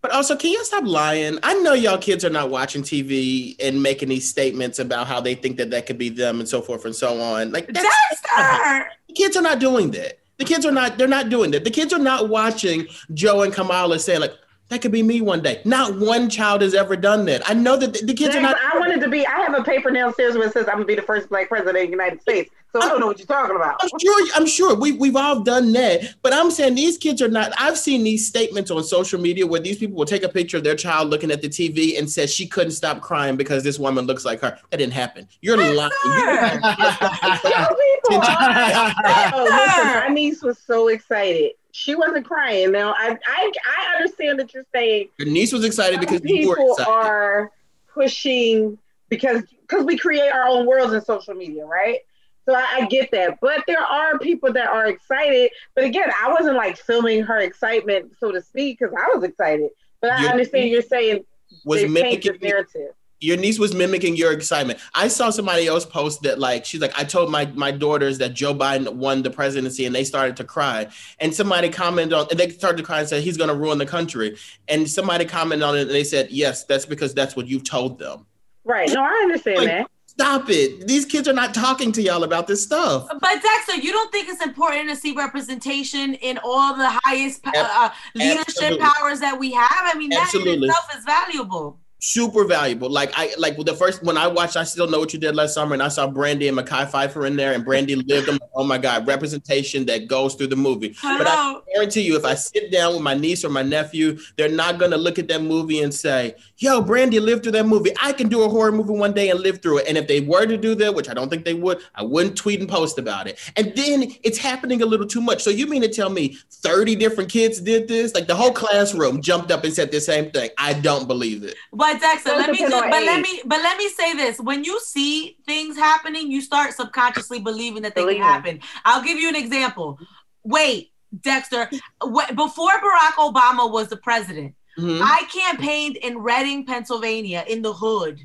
But 0.02 0.10
also, 0.10 0.36
can 0.36 0.52
y'all 0.52 0.64
stop 0.64 0.84
lying? 0.84 1.38
I 1.42 1.54
know 1.54 1.72
y'all 1.72 1.96
kids 1.96 2.26
are 2.26 2.30
not 2.30 2.50
watching 2.50 2.82
TV 2.82 3.56
and 3.58 3.82
making 3.82 4.10
these 4.10 4.28
statements 4.28 4.78
about 4.78 5.06
how 5.06 5.18
they 5.18 5.34
think 5.34 5.56
that 5.56 5.70
that 5.70 5.86
could 5.86 5.96
be 5.96 6.10
them 6.10 6.40
and 6.40 6.48
so 6.48 6.60
forth 6.60 6.84
and 6.84 6.94
so 6.94 7.20
on. 7.22 7.52
Like 7.52 7.68
that's, 7.68 7.88
Dexter! 8.10 8.90
the 9.08 9.14
kids 9.14 9.34
are 9.36 9.42
not 9.42 9.60
doing 9.60 9.92
that. 9.92 10.18
The 10.36 10.44
kids 10.44 10.66
are 10.66 10.72
not. 10.72 10.98
They're 10.98 11.08
not 11.08 11.30
doing 11.30 11.52
that. 11.52 11.64
The 11.64 11.70
kids 11.70 11.94
are 11.94 11.98
not 11.98 12.28
watching 12.28 12.86
Joe 13.14 13.42
and 13.42 13.52
Kamala 13.52 13.98
saying 13.98 14.20
like, 14.20 14.34
"That 14.68 14.82
could 14.82 14.92
be 14.92 15.02
me 15.02 15.20
one 15.20 15.42
day." 15.42 15.60
Not 15.64 15.98
one 15.98 16.28
child 16.30 16.62
has 16.62 16.74
ever 16.74 16.96
done 16.96 17.24
that. 17.26 17.48
I 17.48 17.54
know 17.54 17.76
that 17.76 17.92
the, 17.92 18.06
the 18.06 18.14
kids 18.14 18.34
James, 18.34 18.46
are 18.46 18.50
not. 18.50 18.56
I 18.60 18.78
wanted 18.78 19.00
to 19.00 19.08
be. 19.08 19.26
I 19.26 19.40
have 19.40 19.54
a 19.54 19.62
paper 19.62 19.90
downstairs 19.90 20.36
where 20.36 20.46
it 20.46 20.52
says 20.52 20.66
I'm 20.68 20.74
gonna 20.74 20.84
be 20.84 20.94
the 20.94 21.02
first 21.02 21.28
black 21.28 21.48
president 21.48 21.76
of 21.76 21.86
the 21.86 21.90
United 21.90 22.20
States. 22.22 22.50
So 22.72 22.80
I 22.82 22.88
don't 22.88 22.98
know 22.98 23.06
what 23.06 23.18
you're 23.18 23.26
talking 23.26 23.54
about. 23.54 23.78
I'm 23.80 23.88
sure. 24.00 24.28
I'm 24.34 24.46
sure 24.46 24.74
we 24.74 24.92
we've 24.92 25.16
all 25.16 25.40
done 25.40 25.72
that. 25.72 26.14
But 26.22 26.32
I'm 26.32 26.50
saying 26.50 26.74
these 26.74 26.98
kids 26.98 27.22
are 27.22 27.28
not. 27.28 27.52
I've 27.58 27.78
seen 27.78 28.02
these 28.02 28.26
statements 28.26 28.70
on 28.70 28.82
social 28.82 29.20
media 29.20 29.46
where 29.46 29.60
these 29.60 29.78
people 29.78 29.96
will 29.96 30.06
take 30.06 30.24
a 30.24 30.28
picture 30.28 30.56
of 30.56 30.64
their 30.64 30.74
child 30.74 31.08
looking 31.08 31.30
at 31.30 31.40
the 31.40 31.48
TV 31.48 31.98
and 31.98 32.10
says 32.10 32.34
she 32.34 32.46
couldn't 32.46 32.72
stop 32.72 33.00
crying 33.00 33.36
because 33.36 33.62
this 33.62 33.78
woman 33.78 34.06
looks 34.06 34.24
like 34.24 34.40
her. 34.40 34.58
That 34.70 34.78
didn't 34.78 34.92
happen. 34.92 35.28
You're 35.40 35.56
lying. 35.56 35.92
People. 38.08 38.26
Oh, 38.26 39.46
listen, 39.50 39.86
my 40.00 40.08
niece 40.10 40.42
was 40.42 40.58
so 40.58 40.88
excited. 40.88 41.52
She 41.76 41.96
wasn't 41.96 42.24
crying. 42.24 42.70
Now 42.70 42.94
I 42.96 43.18
I, 43.26 43.52
I 43.66 43.96
understand 43.96 44.38
that 44.38 44.54
you're 44.54 44.64
saying 44.72 45.08
Your 45.18 45.26
niece 45.26 45.52
was 45.52 45.64
excited 45.64 45.98
because 45.98 46.20
people 46.20 46.76
are 46.86 47.50
pushing 47.92 48.78
because 49.08 49.42
because 49.62 49.84
we 49.84 49.98
create 49.98 50.30
our 50.30 50.44
own 50.44 50.66
worlds 50.66 50.92
in 50.92 51.00
social 51.04 51.34
media, 51.34 51.66
right? 51.66 51.98
So 52.46 52.54
I, 52.54 52.64
I 52.74 52.86
get 52.86 53.10
that, 53.10 53.40
but 53.40 53.64
there 53.66 53.80
are 53.80 54.20
people 54.20 54.52
that 54.52 54.68
are 54.68 54.86
excited. 54.86 55.50
But 55.74 55.82
again, 55.82 56.12
I 56.22 56.30
wasn't 56.30 56.56
like 56.56 56.76
filming 56.76 57.24
her 57.24 57.38
excitement, 57.40 58.12
so 58.20 58.30
to 58.30 58.40
speak, 58.40 58.78
because 58.78 58.94
I 58.94 59.12
was 59.12 59.24
excited. 59.24 59.70
But 60.00 60.12
I 60.12 60.22
Your 60.22 60.30
understand 60.30 60.68
you're 60.68 60.82
saying 60.82 61.24
was 61.64 61.82
paint 61.82 62.22
this 62.22 62.40
narrative. 62.40 62.92
Your 63.24 63.36
niece 63.36 63.58
was 63.58 63.74
mimicking 63.74 64.16
your 64.16 64.32
excitement. 64.32 64.78
I 64.94 65.08
saw 65.08 65.30
somebody 65.30 65.66
else 65.66 65.86
post 65.86 66.22
that 66.22 66.38
like 66.38 66.64
she's 66.64 66.80
like 66.80 66.96
I 66.98 67.04
told 67.04 67.30
my 67.30 67.46
my 67.46 67.70
daughters 67.70 68.18
that 68.18 68.34
Joe 68.34 68.54
Biden 68.54 68.92
won 68.94 69.22
the 69.22 69.30
presidency 69.30 69.86
and 69.86 69.94
they 69.94 70.04
started 70.04 70.36
to 70.36 70.44
cry. 70.44 70.88
And 71.20 71.34
somebody 71.34 71.70
commented 71.70 72.12
on 72.12 72.26
and 72.30 72.38
they 72.38 72.50
started 72.50 72.76
to 72.78 72.82
cry 72.82 73.00
and 73.00 73.08
said 73.08 73.22
he's 73.22 73.36
going 73.36 73.48
to 73.48 73.54
ruin 73.54 73.78
the 73.78 73.86
country. 73.86 74.36
And 74.68 74.88
somebody 74.88 75.24
commented 75.24 75.62
on 75.62 75.76
it 75.76 75.82
and 75.82 75.90
they 75.90 76.04
said 76.04 76.30
yes, 76.30 76.64
that's 76.64 76.86
because 76.86 77.14
that's 77.14 77.34
what 77.34 77.46
you've 77.46 77.64
told 77.64 77.98
them. 77.98 78.26
Right. 78.64 78.90
No, 78.92 79.02
I 79.02 79.20
understand 79.24 79.58
Like, 79.58 79.68
that. 79.68 79.90
Stop 80.06 80.48
it. 80.48 80.86
These 80.86 81.06
kids 81.06 81.26
are 81.26 81.32
not 81.32 81.54
talking 81.54 81.90
to 81.90 82.00
y'all 82.00 82.22
about 82.22 82.46
this 82.46 82.62
stuff. 82.62 83.08
But 83.20 83.42
Dexter, 83.42 83.80
you 83.80 83.90
don't 83.90 84.12
think 84.12 84.28
it's 84.28 84.44
important 84.44 84.88
to 84.90 84.94
see 84.94 85.12
representation 85.12 86.14
in 86.14 86.38
all 86.44 86.72
the 86.76 87.00
highest 87.02 87.44
uh, 87.44 87.50
uh, 87.56 87.90
leadership 88.14 88.46
Absolutely. 88.48 88.78
powers 88.78 89.18
that 89.18 89.36
we 89.40 89.52
have? 89.52 89.68
I 89.72 89.94
mean, 89.98 90.10
that 90.10 90.32
in 90.32 90.62
itself 90.62 90.88
is 90.96 91.04
valuable. 91.04 91.80
Super 92.06 92.44
valuable. 92.44 92.90
Like 92.90 93.12
I 93.16 93.32
like 93.38 93.56
the 93.56 93.74
first 93.74 94.02
when 94.02 94.18
I 94.18 94.26
watched, 94.26 94.58
I 94.58 94.64
still 94.64 94.86
know 94.86 94.98
what 94.98 95.14
you 95.14 95.18
did 95.18 95.34
last 95.34 95.54
summer, 95.54 95.72
and 95.72 95.82
I 95.82 95.88
saw 95.88 96.06
Brandy 96.06 96.48
and 96.48 96.58
Mekhi 96.58 96.90
Phifer 96.90 97.26
in 97.26 97.34
there, 97.34 97.54
and 97.54 97.64
Brandy 97.64 97.94
lived. 97.96 98.28
Like, 98.28 98.42
oh 98.54 98.62
my 98.62 98.76
god, 98.76 99.06
representation 99.06 99.86
that 99.86 100.06
goes 100.06 100.34
through 100.34 100.48
the 100.48 100.56
movie. 100.56 100.94
But 101.02 101.26
I 101.26 101.60
guarantee 101.72 102.02
you, 102.02 102.14
if 102.14 102.26
I 102.26 102.34
sit 102.34 102.70
down 102.70 102.92
with 102.92 103.00
my 103.00 103.14
niece 103.14 103.42
or 103.42 103.48
my 103.48 103.62
nephew, 103.62 104.18
they're 104.36 104.50
not 104.50 104.78
gonna 104.78 104.98
look 104.98 105.18
at 105.18 105.28
that 105.28 105.40
movie 105.40 105.80
and 105.80 105.94
say, 105.94 106.34
"Yo, 106.64 106.80
Brandy 106.80 107.20
lived 107.20 107.42
through 107.42 107.52
that 107.52 107.66
movie. 107.66 107.92
I 108.02 108.12
can 108.12 108.28
do 108.28 108.42
a 108.42 108.48
horror 108.48 108.72
movie 108.72 108.94
one 108.94 109.12
day 109.12 109.28
and 109.30 109.38
live 109.40 109.60
through 109.60 109.78
it." 109.78 109.86
And 109.88 109.98
if 109.98 110.08
they 110.08 110.20
were 110.20 110.46
to 110.46 110.56
do 110.56 110.74
that, 110.76 110.94
which 110.94 111.08
I 111.08 111.14
don't 111.14 111.28
think 111.28 111.44
they 111.44 111.54
would, 111.54 111.78
I 111.94 112.02
wouldn't 112.02 112.36
tweet 112.36 112.60
and 112.60 112.68
post 112.68 112.98
about 112.98 113.26
it. 113.26 113.38
And 113.56 113.72
then 113.76 114.14
it's 114.22 114.38
happening 114.38 114.82
a 114.82 114.86
little 114.86 115.06
too 115.06 115.20
much. 115.20 115.42
So 115.42 115.50
you 115.50 115.66
mean 115.66 115.82
to 115.82 115.88
tell 115.88 116.10
me 116.10 116.38
30 116.50 116.96
different 116.96 117.30
kids 117.30 117.60
did 117.60 117.86
this? 117.88 118.14
Like 118.14 118.26
the 118.26 118.34
whole 118.34 118.52
classroom 118.52 119.20
jumped 119.20 119.50
up 119.50 119.64
and 119.64 119.72
said 119.74 119.90
the 119.90 120.00
same 120.00 120.30
thing. 120.30 120.50
I 120.58 120.72
don't 120.72 121.06
believe 121.06 121.44
it. 121.44 121.54
But 121.72 122.00
Dexter, 122.00 122.30
let 122.30 122.50
me 122.50 122.56
depend 122.56 122.72
just, 122.72 122.84
on 122.84 122.90
but 122.90 123.02
let 123.02 123.20
me 123.20 123.42
but 123.44 123.62
let 123.62 123.76
me 123.76 123.88
say 123.90 124.14
this: 124.14 124.40
when 124.40 124.64
you 124.64 124.80
see 124.80 125.36
things 125.46 125.76
happening, 125.76 126.30
you 126.30 126.40
start 126.40 126.72
subconsciously 126.72 127.40
believing 127.40 127.82
that 127.82 127.94
they 127.94 128.02
Believing. 128.02 128.22
can 128.22 128.32
happen. 128.32 128.60
I'll 128.84 129.02
give 129.02 129.18
you 129.18 129.28
an 129.28 129.36
example. 129.36 129.98
Wait, 130.42 130.92
Dexter, 131.20 131.68
wh- 132.02 132.34
before 132.34 132.70
Barack 132.70 133.14
Obama 133.18 133.70
was 133.70 133.88
the 133.88 133.96
president, 133.96 134.54
Mhm. 134.78 135.00
I 135.02 135.22
campaigned 135.32 135.96
in 135.96 136.18
Reading, 136.18 136.66
Pennsylvania, 136.66 137.44
in 137.48 137.62
the 137.62 137.72
hood. 137.72 138.20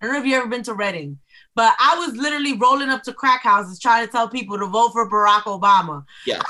I 0.00 0.06
don't 0.06 0.14
know 0.14 0.20
if 0.20 0.26
you've 0.26 0.36
ever 0.38 0.48
been 0.48 0.62
to 0.64 0.74
Reading, 0.74 1.18
but 1.54 1.74
I 1.78 1.96
was 1.98 2.14
literally 2.16 2.52
rolling 2.54 2.90
up 2.90 3.02
to 3.04 3.12
crack 3.14 3.42
houses 3.42 3.78
trying 3.78 4.04
to 4.04 4.12
tell 4.12 4.28
people 4.28 4.58
to 4.58 4.66
vote 4.66 4.92
for 4.92 5.08
Barack 5.10 5.42
Obama. 5.44 6.04
Yes. 6.26 6.42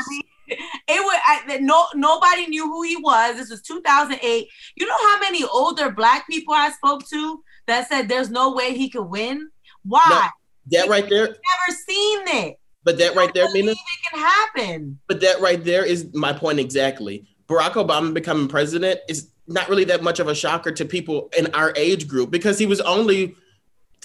It 0.47 0.59
was 0.89 1.21
I, 1.27 1.59
no 1.63 1.87
nobody 1.95 2.47
knew 2.49 2.65
who 2.67 2.83
he 2.83 2.97
was. 2.97 3.37
This 3.37 3.49
was 3.51 3.63
2008. 3.63 4.47
You 4.77 4.87
know 4.87 5.09
how 5.09 5.19
many 5.21 5.43
older 5.45 5.91
black 5.91 6.27
people 6.29 6.53
I 6.53 6.71
spoke 6.71 7.09
to 7.09 7.43
that 7.67 7.89
said 7.89 8.09
there's 8.09 8.29
no 8.29 8.53
way 8.53 8.75
he 8.77 8.91
could 8.91 9.05
win? 9.05 9.49
Why? 9.85 10.29
That 10.71 10.89
right 10.89 11.09
there, 11.09 11.27
Never 11.29 11.79
seen 11.87 12.21
it. 12.45 12.59
but 12.85 12.99
that 12.99 13.15
right 13.15 13.33
there, 13.33 13.47
I 13.49 13.53
Mina, 13.53 13.73
it 13.73 13.79
can 14.11 14.21
happen. 14.21 14.99
but 15.09 15.21
that 15.23 15.41
right 15.41 15.63
there 15.65 15.85
is 15.85 16.13
my 16.13 16.33
point 16.33 16.59
exactly. 16.59 17.27
Barack 17.49 17.73
Obama 17.73 18.13
becoming 18.13 18.49
president 18.49 19.01
is 19.09 19.31
not 19.47 19.69
really 19.69 19.85
that 19.85 20.03
much 20.03 20.21
of 20.21 20.29
a 20.29 20.35
shocker 20.35 20.73
to 20.73 20.85
people 20.85 21.31
in 21.37 21.53
our 21.55 21.73
age 21.77 22.09
group 22.09 22.31
because 22.31 22.59
he 22.59 22.67
was 22.67 22.81
only 22.81 23.35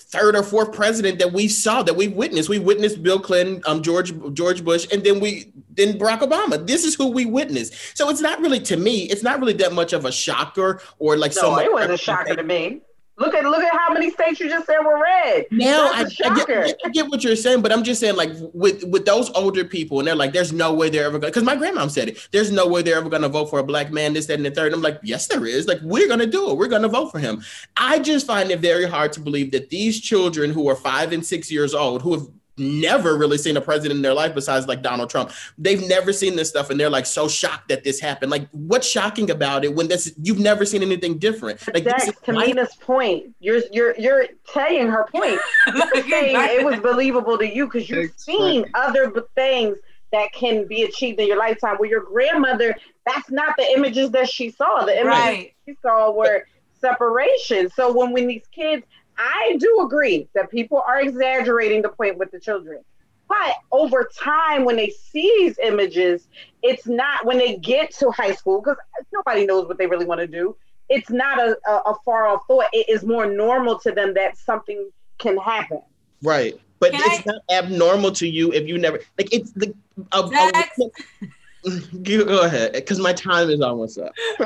third 0.09 0.35
or 0.35 0.41
fourth 0.41 0.73
president 0.73 1.19
that 1.19 1.31
we 1.31 1.47
saw 1.47 1.83
that 1.83 1.95
we 1.95 2.07
witnessed. 2.07 2.49
We 2.49 2.59
witnessed 2.59 3.03
Bill 3.03 3.19
Clinton, 3.19 3.61
um, 3.67 3.81
George 3.81 4.11
George 4.33 4.63
Bush, 4.65 4.87
and 4.91 5.03
then 5.03 5.19
we 5.19 5.51
then 5.71 5.97
Barack 5.99 6.19
Obama. 6.19 6.65
This 6.65 6.83
is 6.83 6.95
who 6.95 7.11
we 7.11 7.25
witnessed. 7.25 7.97
So 7.97 8.09
it's 8.09 8.21
not 8.21 8.39
really 8.39 8.59
to 8.61 8.77
me. 8.77 9.03
It's 9.03 9.23
not 9.23 9.39
really 9.39 9.53
that 9.53 9.73
much 9.73 9.93
of 9.93 10.05
a 10.05 10.11
shocker 10.11 10.81
or 10.97 11.17
like 11.17 11.31
so 11.31 11.49
No, 11.49 11.51
much 11.51 11.65
it 11.65 11.73
wasn't 11.73 11.93
a 11.93 11.97
shocker 11.97 12.35
to 12.35 12.43
me. 12.43 12.81
Look 13.19 13.33
at 13.33 13.43
look 13.43 13.61
at 13.61 13.73
how 13.73 13.93
many 13.93 14.11
states 14.11 14.39
you 14.39 14.47
just 14.47 14.65
said 14.65 14.79
were 14.79 15.01
red. 15.01 15.45
Now 15.51 15.91
I, 15.93 16.05
I, 16.23 16.45
get. 16.45 16.79
I 16.85 16.89
get 16.89 17.09
what 17.09 17.21
you're 17.21 17.35
saying, 17.35 17.61
but 17.61 17.71
I'm 17.71 17.83
just 17.83 17.99
saying, 17.99 18.15
like 18.15 18.31
with 18.53 18.85
with 18.85 19.05
those 19.05 19.29
older 19.31 19.65
people, 19.65 19.99
and 19.99 20.07
they're 20.07 20.15
like, 20.15 20.31
"There's 20.31 20.53
no 20.53 20.73
way 20.73 20.89
they're 20.89 21.05
ever 21.05 21.19
gonna." 21.19 21.31
Because 21.31 21.43
my 21.43 21.57
grandmom 21.57 21.91
said 21.91 22.09
it. 22.09 22.29
There's 22.31 22.49
no 22.49 22.65
way 22.65 22.81
they're 22.81 22.97
ever 22.97 23.09
going 23.09 23.23
to 23.23 23.29
vote 23.29 23.49
for 23.49 23.59
a 23.59 23.63
black 23.63 23.91
man. 23.91 24.13
This, 24.13 24.27
that, 24.27 24.35
and 24.35 24.45
the 24.45 24.51
third. 24.51 24.73
I'm 24.73 24.81
like, 24.81 24.99
yes, 25.03 25.27
there 25.27 25.45
is. 25.45 25.67
Like 25.67 25.79
we're 25.81 26.07
going 26.07 26.19
to 26.19 26.27
do 26.27 26.49
it. 26.49 26.57
We're 26.57 26.67
going 26.67 26.83
to 26.83 26.87
vote 26.87 27.11
for 27.11 27.19
him. 27.19 27.43
I 27.75 27.99
just 27.99 28.25
find 28.25 28.51
it 28.51 28.59
very 28.59 28.85
hard 28.85 29.11
to 29.13 29.19
believe 29.19 29.51
that 29.51 29.69
these 29.69 29.99
children 29.99 30.51
who 30.51 30.69
are 30.69 30.75
five 30.75 31.11
and 31.11 31.25
six 31.25 31.51
years 31.51 31.73
old, 31.73 32.01
who 32.01 32.13
have 32.13 32.27
never 32.59 33.17
really 33.17 33.37
seen 33.37 33.57
a 33.57 33.61
president 33.61 33.97
in 33.97 34.01
their 34.01 34.13
life 34.13 34.35
besides 34.35 34.67
like 34.67 34.81
Donald 34.81 35.09
Trump. 35.09 35.31
They've 35.57 35.81
never 35.87 36.13
seen 36.13 36.35
this 36.35 36.49
stuff 36.49 36.69
and 36.69 36.79
they're 36.79 36.89
like 36.89 37.05
so 37.05 37.27
shocked 37.27 37.69
that 37.69 37.83
this 37.83 37.99
happened. 37.99 38.31
Like 38.31 38.47
what's 38.51 38.87
shocking 38.87 39.31
about 39.31 39.63
it 39.65 39.73
when 39.73 39.87
this 39.87 40.13
you've 40.21 40.39
never 40.39 40.65
seen 40.65 40.81
anything 40.83 41.17
different? 41.17 41.59
Like 41.73 41.83
this 41.85 41.93
Dex, 41.93 42.07
is 42.09 42.15
to 42.25 42.33
Mina's 42.33 42.75
point, 42.75 43.33
you're 43.39 43.61
you're 43.71 43.95
you're 43.97 44.27
saying 44.53 44.87
her 44.87 45.05
point. 45.11 45.39
You're 45.93 46.03
saying 46.09 46.59
it 46.59 46.65
was 46.65 46.79
believable 46.79 47.37
to 47.37 47.47
you 47.47 47.65
because 47.65 47.89
you've 47.89 48.11
That's 48.11 48.25
seen 48.25 48.63
right. 48.63 48.71
other 48.75 49.11
things 49.35 49.77
that 50.11 50.31
can 50.33 50.67
be 50.67 50.83
achieved 50.83 51.19
in 51.19 51.27
your 51.27 51.37
lifetime. 51.37 51.75
Where 51.77 51.89
your 51.89 52.01
grandmother, 52.03 52.75
that's 53.05 53.29
not 53.29 53.55
the 53.57 53.63
images 53.75 54.11
that 54.11 54.27
she 54.29 54.49
saw. 54.51 54.85
The 54.85 54.93
images 54.99 55.07
Right. 55.19 55.53
she 55.65 55.75
saw 55.81 56.11
were 56.11 56.45
separation. 56.81 57.69
So 57.69 57.93
when 57.95 58.11
when 58.11 58.27
these 58.27 58.47
kids, 58.53 58.85
I 59.19 59.57
do 59.59 59.81
agree 59.83 60.29
that 60.33 60.49
people 60.49 60.81
are 60.87 61.01
exaggerating 61.01 61.81
the 61.81 61.89
point 61.89 62.17
with 62.17 62.31
the 62.31 62.39
children. 62.39 62.79
But 63.27 63.53
over 63.71 64.09
time, 64.17 64.65
when 64.65 64.75
they 64.75 64.89
see 64.89 65.31
these 65.39 65.59
images, 65.61 66.27
it's 66.63 66.87
not 66.87 67.25
when 67.25 67.37
they 67.37 67.57
get 67.57 67.93
to 67.97 68.09
high 68.09 68.33
school 68.33 68.61
because 68.61 68.77
nobody 69.13 69.45
knows 69.45 69.67
what 69.67 69.77
they 69.77 69.85
really 69.85 70.05
want 70.05 70.19
to 70.21 70.27
do. 70.27 70.55
It's 70.87 71.11
not 71.11 71.37
a, 71.37 71.55
a, 71.67 71.71
a 71.91 71.95
far 72.03 72.27
off 72.27 72.41
thought. 72.47 72.65
It 72.73 72.89
is 72.89 73.03
more 73.03 73.27
normal 73.27 73.77
to 73.81 73.91
them 73.91 74.15
that 74.15 74.37
something 74.37 74.89
can 75.19 75.37
happen. 75.37 75.81
Right. 76.23 76.55
But 76.79 76.93
Can 76.93 77.01
it's 77.05 77.25
not 77.25 77.41
abnormal 77.51 78.13
to 78.13 78.27
you 78.27 78.51
if 78.53 78.67
you 78.67 78.77
never 78.77 78.99
like 79.17 79.33
it's 79.33 79.51
the 79.51 79.75
a, 80.13 80.21
a- 80.21 80.51
Next. 80.53 80.81
Go 82.03 82.45
ahead 82.45 82.71
because 82.71 82.99
my 82.99 83.11
time 83.11 83.49
is 83.49 83.59
almost 83.59 83.99
up. 83.99 84.13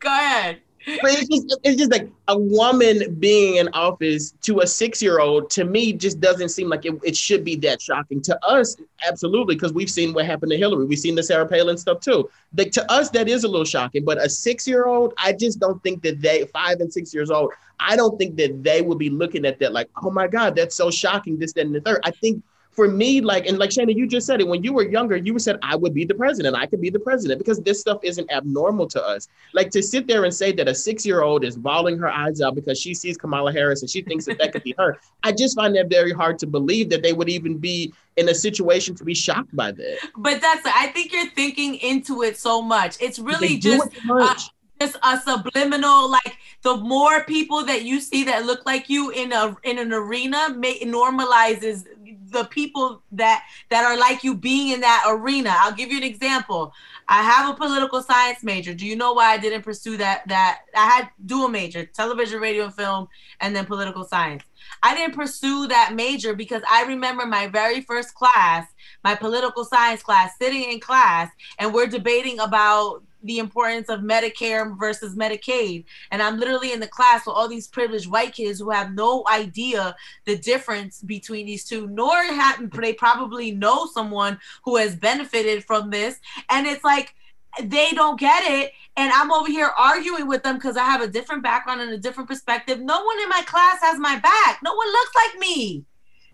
Go 0.00 0.08
ahead. 0.08 0.62
But 1.02 1.12
it's 1.12 1.28
just 1.28 1.60
it's 1.64 1.76
just 1.76 1.90
like 1.90 2.10
a 2.28 2.38
woman 2.38 3.14
being 3.16 3.56
in 3.56 3.68
office 3.72 4.32
to 4.42 4.60
a 4.60 4.66
six 4.66 5.02
year 5.02 5.20
old 5.20 5.50
to 5.50 5.64
me 5.64 5.92
just 5.92 6.20
doesn't 6.20 6.48
seem 6.48 6.68
like 6.68 6.86
it, 6.86 6.94
it 7.04 7.16
should 7.16 7.44
be 7.44 7.56
that 7.56 7.80
shocking 7.82 8.20
to 8.22 8.44
us. 8.44 8.76
Absolutely, 9.06 9.54
because 9.54 9.72
we've 9.72 9.90
seen 9.90 10.12
what 10.14 10.24
happened 10.24 10.50
to 10.52 10.56
Hillary. 10.58 10.86
We've 10.86 10.98
seen 10.98 11.14
the 11.14 11.22
Sarah 11.22 11.46
Palin 11.46 11.76
stuff 11.76 12.00
too. 12.00 12.30
Like 12.56 12.72
to 12.72 12.90
us, 12.90 13.10
that 13.10 13.28
is 13.28 13.44
a 13.44 13.48
little 13.48 13.64
shocking. 13.64 14.04
But 14.04 14.18
a 14.18 14.28
six 14.28 14.66
year 14.66 14.86
old, 14.86 15.14
I 15.18 15.32
just 15.32 15.60
don't 15.60 15.82
think 15.82 16.02
that 16.02 16.20
they 16.20 16.46
five 16.46 16.80
and 16.80 16.92
six 16.92 17.12
years 17.12 17.30
old. 17.30 17.52
I 17.80 17.94
don't 17.94 18.18
think 18.18 18.36
that 18.36 18.62
they 18.62 18.82
would 18.82 18.98
be 18.98 19.10
looking 19.10 19.44
at 19.44 19.58
that 19.60 19.72
like, 19.72 19.88
oh 20.02 20.10
my 20.10 20.26
god, 20.26 20.56
that's 20.56 20.74
so 20.74 20.90
shocking. 20.90 21.38
This, 21.38 21.52
that, 21.52 21.66
and 21.66 21.74
the 21.74 21.80
third. 21.80 22.00
I 22.04 22.10
think 22.10 22.42
for 22.78 22.86
me, 22.86 23.20
like, 23.20 23.44
and 23.46 23.58
like 23.58 23.72
Shannon, 23.72 23.98
you 23.98 24.06
just 24.06 24.24
said 24.24 24.40
it, 24.40 24.46
when 24.46 24.62
you 24.62 24.72
were 24.72 24.88
younger, 24.88 25.16
you 25.16 25.36
said, 25.40 25.58
I 25.62 25.74
would 25.74 25.92
be 25.92 26.04
the 26.04 26.14
president. 26.14 26.54
I 26.54 26.64
could 26.64 26.80
be 26.80 26.90
the 26.90 27.00
president 27.00 27.40
because 27.40 27.58
this 27.58 27.80
stuff 27.80 27.98
isn't 28.04 28.30
abnormal 28.30 28.86
to 28.90 29.04
us. 29.04 29.26
Like 29.52 29.70
to 29.70 29.82
sit 29.82 30.06
there 30.06 30.22
and 30.22 30.32
say 30.32 30.52
that 30.52 30.68
a 30.68 30.74
six 30.76 31.04
year 31.04 31.22
old 31.22 31.44
is 31.44 31.56
bawling 31.56 31.98
her 31.98 32.08
eyes 32.08 32.40
out 32.40 32.54
because 32.54 32.78
she 32.80 32.94
sees 32.94 33.16
Kamala 33.16 33.52
Harris 33.52 33.82
and 33.82 33.90
she 33.90 34.00
thinks 34.00 34.26
that 34.26 34.38
that 34.38 34.52
could 34.52 34.62
be 34.62 34.76
her. 34.78 34.96
I 35.24 35.32
just 35.32 35.56
find 35.56 35.74
that 35.74 35.90
very 35.90 36.12
hard 36.12 36.38
to 36.38 36.46
believe 36.46 36.88
that 36.90 37.02
they 37.02 37.12
would 37.12 37.28
even 37.28 37.58
be 37.58 37.92
in 38.16 38.28
a 38.28 38.34
situation 38.34 38.94
to 38.94 39.02
be 39.02 39.12
shocked 39.12 39.56
by 39.56 39.72
that. 39.72 39.98
But 40.16 40.40
that's, 40.40 40.64
I 40.64 40.86
think 40.94 41.12
you're 41.12 41.30
thinking 41.30 41.74
into 41.78 42.22
it 42.22 42.38
so 42.38 42.62
much. 42.62 42.96
It's 43.00 43.18
really 43.18 43.58
just. 43.58 43.90
Uh, 44.08 44.36
just 44.80 44.96
a 45.02 45.18
subliminal 45.18 46.08
like 46.08 46.38
the 46.62 46.76
more 46.76 47.24
people 47.24 47.64
that 47.64 47.82
you 47.82 48.00
see 48.00 48.22
that 48.24 48.46
look 48.46 48.64
like 48.64 48.88
you 48.88 49.10
in 49.10 49.32
a 49.32 49.56
in 49.64 49.76
an 49.78 49.92
arena 49.92 50.54
may, 50.56 50.78
normalizes 50.80 51.84
the 52.30 52.44
people 52.44 53.02
that 53.12 53.44
that 53.70 53.84
are 53.84 53.96
like 53.98 54.24
you 54.24 54.34
being 54.34 54.72
in 54.72 54.80
that 54.80 55.04
arena. 55.08 55.54
I'll 55.58 55.74
give 55.74 55.90
you 55.90 55.98
an 55.98 56.04
example. 56.04 56.72
I 57.08 57.22
have 57.22 57.48
a 57.48 57.56
political 57.56 58.02
science 58.02 58.42
major. 58.42 58.74
Do 58.74 58.86
you 58.86 58.96
know 58.96 59.14
why 59.14 59.32
I 59.32 59.38
didn't 59.38 59.62
pursue 59.62 59.96
that? 59.96 60.26
That 60.28 60.60
I 60.74 60.86
had 60.86 61.10
dual 61.24 61.48
major, 61.48 61.86
television, 61.86 62.40
radio, 62.40 62.64
and 62.64 62.74
film, 62.74 63.08
and 63.40 63.54
then 63.56 63.64
political 63.64 64.04
science. 64.04 64.42
I 64.82 64.94
didn't 64.94 65.14
pursue 65.14 65.66
that 65.68 65.94
major 65.94 66.34
because 66.34 66.62
I 66.68 66.84
remember 66.84 67.26
my 67.26 67.46
very 67.46 67.80
first 67.80 68.14
class, 68.14 68.66
my 69.04 69.14
political 69.14 69.64
science 69.64 70.02
class, 70.02 70.32
sitting 70.38 70.70
in 70.70 70.80
class, 70.80 71.30
and 71.58 71.72
we're 71.72 71.86
debating 71.86 72.38
about 72.40 73.02
the 73.22 73.38
importance 73.38 73.88
of 73.88 74.00
Medicare 74.00 74.78
versus 74.78 75.16
Medicaid. 75.16 75.84
And 76.10 76.22
I'm 76.22 76.38
literally 76.38 76.72
in 76.72 76.80
the 76.80 76.86
class 76.86 77.26
with 77.26 77.34
all 77.34 77.48
these 77.48 77.66
privileged 77.66 78.10
white 78.10 78.32
kids 78.34 78.60
who 78.60 78.70
have 78.70 78.94
no 78.94 79.24
idea 79.30 79.96
the 80.24 80.36
difference 80.36 81.02
between 81.02 81.46
these 81.46 81.64
two, 81.64 81.86
nor 81.88 82.22
have 82.22 82.70
they 82.70 82.92
probably 82.92 83.50
know 83.50 83.86
someone 83.86 84.38
who 84.64 84.76
has 84.76 84.94
benefited 84.94 85.64
from 85.64 85.90
this. 85.90 86.18
And 86.50 86.66
it's 86.66 86.84
like 86.84 87.14
they 87.62 87.90
don't 87.90 88.20
get 88.20 88.42
it. 88.50 88.72
And 88.96 89.12
I'm 89.12 89.32
over 89.32 89.48
here 89.48 89.70
arguing 89.78 90.26
with 90.26 90.42
them 90.42 90.56
because 90.56 90.76
I 90.76 90.84
have 90.84 91.00
a 91.00 91.08
different 91.08 91.42
background 91.42 91.80
and 91.80 91.92
a 91.92 91.98
different 91.98 92.28
perspective. 92.28 92.80
No 92.80 93.02
one 93.04 93.20
in 93.20 93.28
my 93.28 93.42
class 93.46 93.80
has 93.82 93.98
my 93.98 94.18
back. 94.18 94.60
No 94.62 94.74
one 94.74 94.88
looks 94.88 95.12
like 95.14 95.40
me 95.40 95.84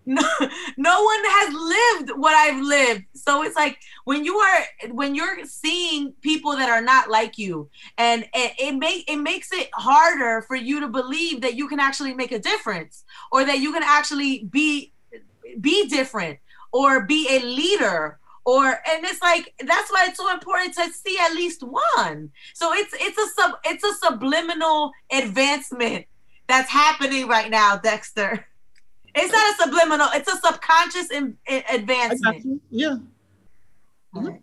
no, 0.05 0.21
no 0.77 1.03
one 1.03 1.23
has 1.23 1.53
lived 1.53 2.19
what 2.19 2.33
I've 2.33 2.61
lived. 2.61 3.05
So 3.13 3.43
it's 3.43 3.55
like 3.55 3.79
when 4.03 4.23
you 4.23 4.37
are 4.37 4.59
when 4.91 5.15
you're 5.15 5.45
seeing 5.45 6.13
people 6.21 6.55
that 6.55 6.69
are 6.69 6.81
not 6.81 7.09
like 7.09 7.37
you, 7.37 7.69
and 7.97 8.25
it, 8.33 8.75
make 8.75 9.09
it 9.09 9.17
makes 9.17 9.51
it 9.51 9.69
harder 9.73 10.41
for 10.43 10.55
you 10.55 10.79
to 10.81 10.87
believe 10.87 11.41
that 11.41 11.55
you 11.55 11.67
can 11.67 11.79
actually 11.79 12.13
make 12.13 12.31
a 12.31 12.39
difference 12.39 13.03
or 13.31 13.45
that 13.45 13.59
you 13.59 13.73
can 13.73 13.83
actually 13.83 14.45
be 14.45 14.91
be 15.59 15.87
different 15.87 16.39
or 16.71 17.05
be 17.05 17.27
a 17.29 17.39
leader 17.39 18.19
or 18.45 18.65
and 18.67 19.03
it's 19.03 19.21
like 19.21 19.53
that's 19.65 19.91
why 19.91 20.05
it's 20.07 20.17
so 20.17 20.31
important 20.31 20.73
to 20.73 20.91
see 20.91 21.17
at 21.19 21.33
least 21.33 21.63
one 21.63 22.29
so 22.53 22.73
it's 22.73 22.93
it's 22.99 23.17
a 23.17 23.27
sub 23.29 23.53
it's 23.63 23.83
a 23.83 23.93
subliminal 23.93 24.91
advancement 25.11 26.05
that's 26.47 26.69
happening 26.69 27.27
right 27.27 27.49
now 27.49 27.77
dexter 27.77 28.45
it's 29.15 29.31
not 29.31 29.53
a 29.53 29.63
subliminal. 29.63 30.07
It's 30.13 30.31
a 30.31 30.37
subconscious 30.37 31.09
in, 31.11 31.37
in 31.47 31.63
advancement. 31.69 32.61
Yeah. 32.69 32.97
Mm-hmm. 34.13 34.35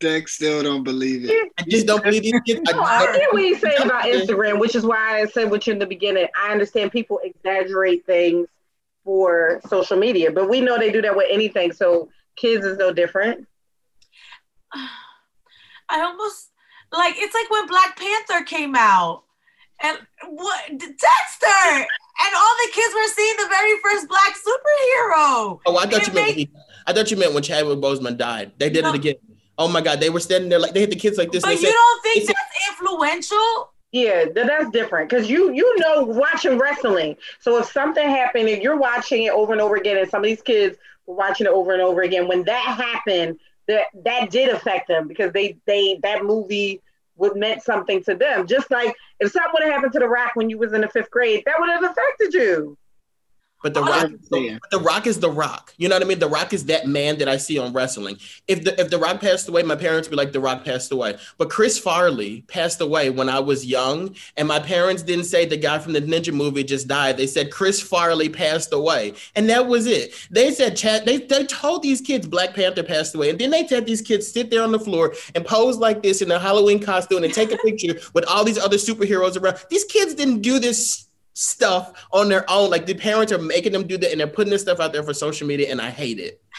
Dex 0.00 0.34
still 0.34 0.62
don't 0.62 0.84
believe 0.84 1.24
it. 1.24 1.52
I 1.58 1.64
just 1.68 1.86
don't 1.86 2.02
believe 2.02 2.22
these 2.22 2.40
kids. 2.46 2.60
I, 2.72 2.78
I 2.78 3.16
get 3.16 3.32
what 3.32 3.42
you 3.42 3.56
say 3.56 3.74
about 3.76 4.04
Instagram, 4.04 4.60
which 4.60 4.76
is 4.76 4.84
why 4.84 5.20
I 5.20 5.26
said 5.26 5.50
what 5.50 5.66
you 5.66 5.72
in 5.72 5.78
the 5.78 5.86
beginning. 5.86 6.26
I 6.40 6.52
understand 6.52 6.92
people 6.92 7.20
exaggerate 7.24 8.06
things 8.06 8.46
for 9.04 9.60
social 9.68 9.96
media, 9.96 10.30
but 10.30 10.48
we 10.48 10.60
know 10.60 10.78
they 10.78 10.92
do 10.92 11.02
that 11.02 11.16
with 11.16 11.26
anything. 11.30 11.72
So 11.72 12.10
kids 12.36 12.64
is 12.64 12.78
no 12.78 12.92
different. 12.92 13.46
I 15.90 16.02
almost 16.02 16.50
like 16.92 17.14
it's 17.16 17.34
like 17.34 17.50
when 17.50 17.66
Black 17.66 17.98
Panther 17.98 18.44
came 18.44 18.74
out. 18.76 19.24
And 19.80 19.98
what 20.28 20.68
Dexter 20.70 21.86
and 22.20 22.34
all 22.36 22.54
the 22.64 22.70
kids 22.72 22.94
were 22.94 23.08
seeing 23.14 23.36
the 23.36 23.48
very 23.48 23.78
first 23.82 24.08
black 24.08 24.34
superhero. 24.34 25.60
Oh, 25.66 25.76
I 25.78 25.86
thought 25.86 26.06
you 26.06 26.12
meant 26.12 26.36
he, 26.36 26.50
I 26.86 26.92
thought 26.92 27.10
you 27.10 27.16
meant 27.16 27.34
when 27.34 27.42
Chadwick 27.42 27.78
Boseman 27.78 28.16
died. 28.16 28.52
They 28.58 28.70
did 28.70 28.84
no. 28.84 28.90
it 28.90 28.96
again. 28.96 29.14
Oh 29.56 29.68
my 29.68 29.80
God, 29.80 30.00
they 30.00 30.10
were 30.10 30.20
standing 30.20 30.50
there 30.50 30.58
like 30.58 30.72
they 30.72 30.80
hit 30.80 30.90
the 30.90 30.96
kids 30.96 31.18
like 31.18 31.32
this. 31.32 31.42
But 31.42 31.52
you 31.52 31.58
said, 31.58 31.72
don't 31.72 32.02
think 32.02 32.26
that's 32.26 32.38
said, 32.38 32.72
influential? 32.72 33.72
Yeah, 33.92 34.26
that's 34.34 34.70
different 34.70 35.08
because 35.08 35.30
you 35.30 35.52
you 35.52 35.78
know 35.78 36.04
watching 36.04 36.58
wrestling. 36.58 37.16
So 37.40 37.58
if 37.58 37.66
something 37.66 38.08
happened, 38.08 38.48
if 38.48 38.60
you're 38.60 38.76
watching 38.76 39.24
it 39.24 39.32
over 39.32 39.52
and 39.52 39.60
over 39.62 39.76
again, 39.76 39.96
and 39.96 40.10
some 40.10 40.20
of 40.20 40.26
these 40.26 40.42
kids 40.42 40.76
were 41.06 41.14
watching 41.14 41.46
it 41.46 41.52
over 41.52 41.72
and 41.72 41.82
over 41.82 42.02
again, 42.02 42.28
when 42.28 42.44
that 42.44 42.62
happened, 42.62 43.38
that 43.66 43.86
that 44.04 44.30
did 44.30 44.50
affect 44.50 44.88
them 44.88 45.08
because 45.08 45.32
they 45.32 45.56
they 45.66 45.98
that 46.02 46.24
movie 46.24 46.82
would 47.18 47.36
meant 47.36 47.62
something 47.62 48.02
to 48.04 48.14
them. 48.14 48.46
Just 48.46 48.70
like 48.70 48.94
if 49.20 49.30
something 49.30 49.50
would 49.52 49.64
have 49.64 49.72
happened 49.72 49.92
to 49.92 49.98
the 49.98 50.08
Rock 50.08 50.32
when 50.34 50.48
you 50.48 50.58
was 50.58 50.72
in 50.72 50.80
the 50.80 50.88
fifth 50.88 51.10
grade, 51.10 51.42
that 51.44 51.56
would 51.58 51.68
have 51.68 51.84
affected 51.84 52.32
you. 52.32 52.77
But 53.62 53.74
the 53.74 53.82
Rock, 53.82 54.10
the, 54.30 54.60
the 54.70 54.78
Rock 54.78 55.06
is 55.08 55.18
the 55.18 55.30
Rock. 55.30 55.74
You 55.78 55.88
know 55.88 55.96
what 55.96 56.02
I 56.02 56.06
mean? 56.06 56.20
The 56.20 56.28
Rock 56.28 56.52
is 56.52 56.66
that 56.66 56.86
man 56.86 57.18
that 57.18 57.28
I 57.28 57.38
see 57.38 57.58
on 57.58 57.72
wrestling. 57.72 58.18
If 58.46 58.62
the 58.62 58.80
if 58.80 58.90
the 58.90 58.98
Rock 58.98 59.20
passed 59.20 59.48
away, 59.48 59.64
my 59.64 59.74
parents 59.74 60.08
would 60.08 60.12
be 60.12 60.16
like, 60.16 60.32
the 60.32 60.40
Rock 60.40 60.64
passed 60.64 60.92
away. 60.92 61.16
But 61.38 61.50
Chris 61.50 61.76
Farley 61.76 62.42
passed 62.42 62.80
away 62.80 63.10
when 63.10 63.28
I 63.28 63.40
was 63.40 63.66
young, 63.66 64.14
and 64.36 64.46
my 64.46 64.60
parents 64.60 65.02
didn't 65.02 65.24
say 65.24 65.44
the 65.44 65.56
guy 65.56 65.80
from 65.80 65.92
the 65.92 66.00
Ninja 66.00 66.32
movie 66.32 66.62
just 66.62 66.86
died. 66.86 67.16
They 67.16 67.26
said 67.26 67.50
Chris 67.50 67.82
Farley 67.82 68.28
passed 68.28 68.72
away, 68.72 69.14
and 69.34 69.50
that 69.50 69.66
was 69.66 69.86
it. 69.86 70.14
They 70.30 70.52
said 70.52 70.76
Chad. 70.76 71.04
They 71.04 71.18
they 71.18 71.44
told 71.44 71.82
these 71.82 72.00
kids 72.00 72.28
Black 72.28 72.54
Panther 72.54 72.84
passed 72.84 73.16
away, 73.16 73.30
and 73.30 73.38
then 73.40 73.50
they 73.50 73.66
had 73.66 73.86
these 73.86 74.02
kids 74.02 74.30
sit 74.30 74.50
there 74.50 74.62
on 74.62 74.70
the 74.70 74.78
floor 74.78 75.14
and 75.34 75.44
pose 75.44 75.78
like 75.78 76.02
this 76.04 76.22
in 76.22 76.30
a 76.30 76.38
Halloween 76.38 76.78
costume 76.78 77.24
and 77.24 77.34
take 77.34 77.50
a 77.50 77.56
picture 77.56 77.98
with 78.14 78.24
all 78.26 78.44
these 78.44 78.58
other 78.58 78.76
superheroes 78.76 79.40
around. 79.40 79.58
These 79.68 79.84
kids 79.84 80.14
didn't 80.14 80.42
do 80.42 80.60
this 80.60 81.07
stuff 81.38 82.06
on 82.12 82.28
their 82.28 82.44
own. 82.50 82.70
Like 82.70 82.86
the 82.86 82.94
parents 82.94 83.32
are 83.32 83.38
making 83.38 83.72
them 83.72 83.86
do 83.86 83.96
that 83.98 84.10
and 84.10 84.20
they're 84.20 84.26
putting 84.26 84.50
this 84.50 84.62
stuff 84.62 84.80
out 84.80 84.92
there 84.92 85.02
for 85.02 85.14
social 85.14 85.46
media, 85.46 85.70
and 85.70 85.80
I 85.80 85.90
hate 85.90 86.18
it. 86.18 86.42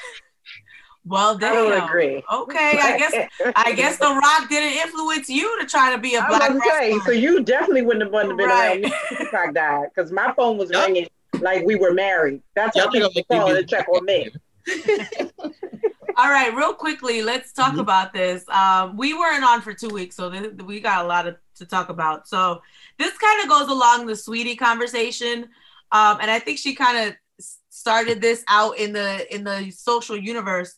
Well, 1.06 1.38
damn. 1.38 1.54
I 1.54 1.56
don't 1.56 1.90
agree. 1.90 2.24
Okay, 2.32 2.80
I 2.84 2.98
guess 2.98 3.54
I 3.56 3.72
guess 3.72 3.98
The 3.98 4.06
Rock 4.06 4.50
didn't 4.50 4.78
influence 4.86 5.30
you 5.30 5.60
to 5.60 5.66
try 5.66 5.96
to 5.96 5.98
be 5.98 6.16
a 6.16 6.26
black. 6.28 6.52
Okay, 6.52 7.00
so 7.04 7.12
you 7.12 7.42
definitely 7.42 7.82
wouldn't 7.82 8.04
have 8.04 8.12
wanted 8.12 8.30
to 8.30 8.36
be 8.36 8.44
right. 8.44 8.84
around 8.84 8.94
Tupac 9.18 9.54
died 9.56 9.88
because 9.96 10.12
my 10.12 10.34
phone 10.34 10.58
was 10.58 10.70
yep. 10.70 10.86
ringing 10.86 11.08
like 11.40 11.66
we 11.66 11.78
were 11.78 11.94
married. 11.94 12.44
That's 12.54 12.78
how 12.78 12.92
people 12.92 13.10
call 13.32 13.48
to 13.48 13.64
check 13.64 13.88
on 13.90 14.06
me. 14.06 14.30
All 16.18 16.30
right, 16.30 16.54
real 16.54 16.74
quickly, 16.74 17.24
let's 17.24 17.54
talk 17.54 17.72
mm-hmm. 17.72 17.80
about 17.80 18.12
this. 18.12 18.48
Um, 18.50 18.98
we 18.98 19.14
weren't 19.14 19.44
on 19.44 19.62
for 19.62 19.74
two 19.74 19.90
weeks, 19.90 20.18
so 20.18 20.30
th- 20.30 20.54
we 20.66 20.82
got 20.82 21.06
a 21.06 21.08
lot 21.08 21.28
of, 21.28 21.38
to 21.56 21.66
talk 21.66 21.88
about. 21.90 22.28
So 22.28 22.62
this 23.00 23.18
kind 23.18 23.42
of 23.42 23.50
goes 23.50 23.70
along 23.70 24.06
the 24.06 24.14
Saweetie 24.14 24.60
conversation, 24.60 25.44
um, 25.92 26.18
and 26.22 26.30
I 26.30 26.38
think 26.40 26.60
she 26.60 26.76
kind 26.76 27.10
of 27.10 27.50
started 27.70 28.22
this 28.22 28.44
out 28.50 28.78
in 28.78 28.94
the 28.94 29.34
in 29.34 29.44
the 29.44 29.72
social 29.72 30.18
universe 30.18 30.76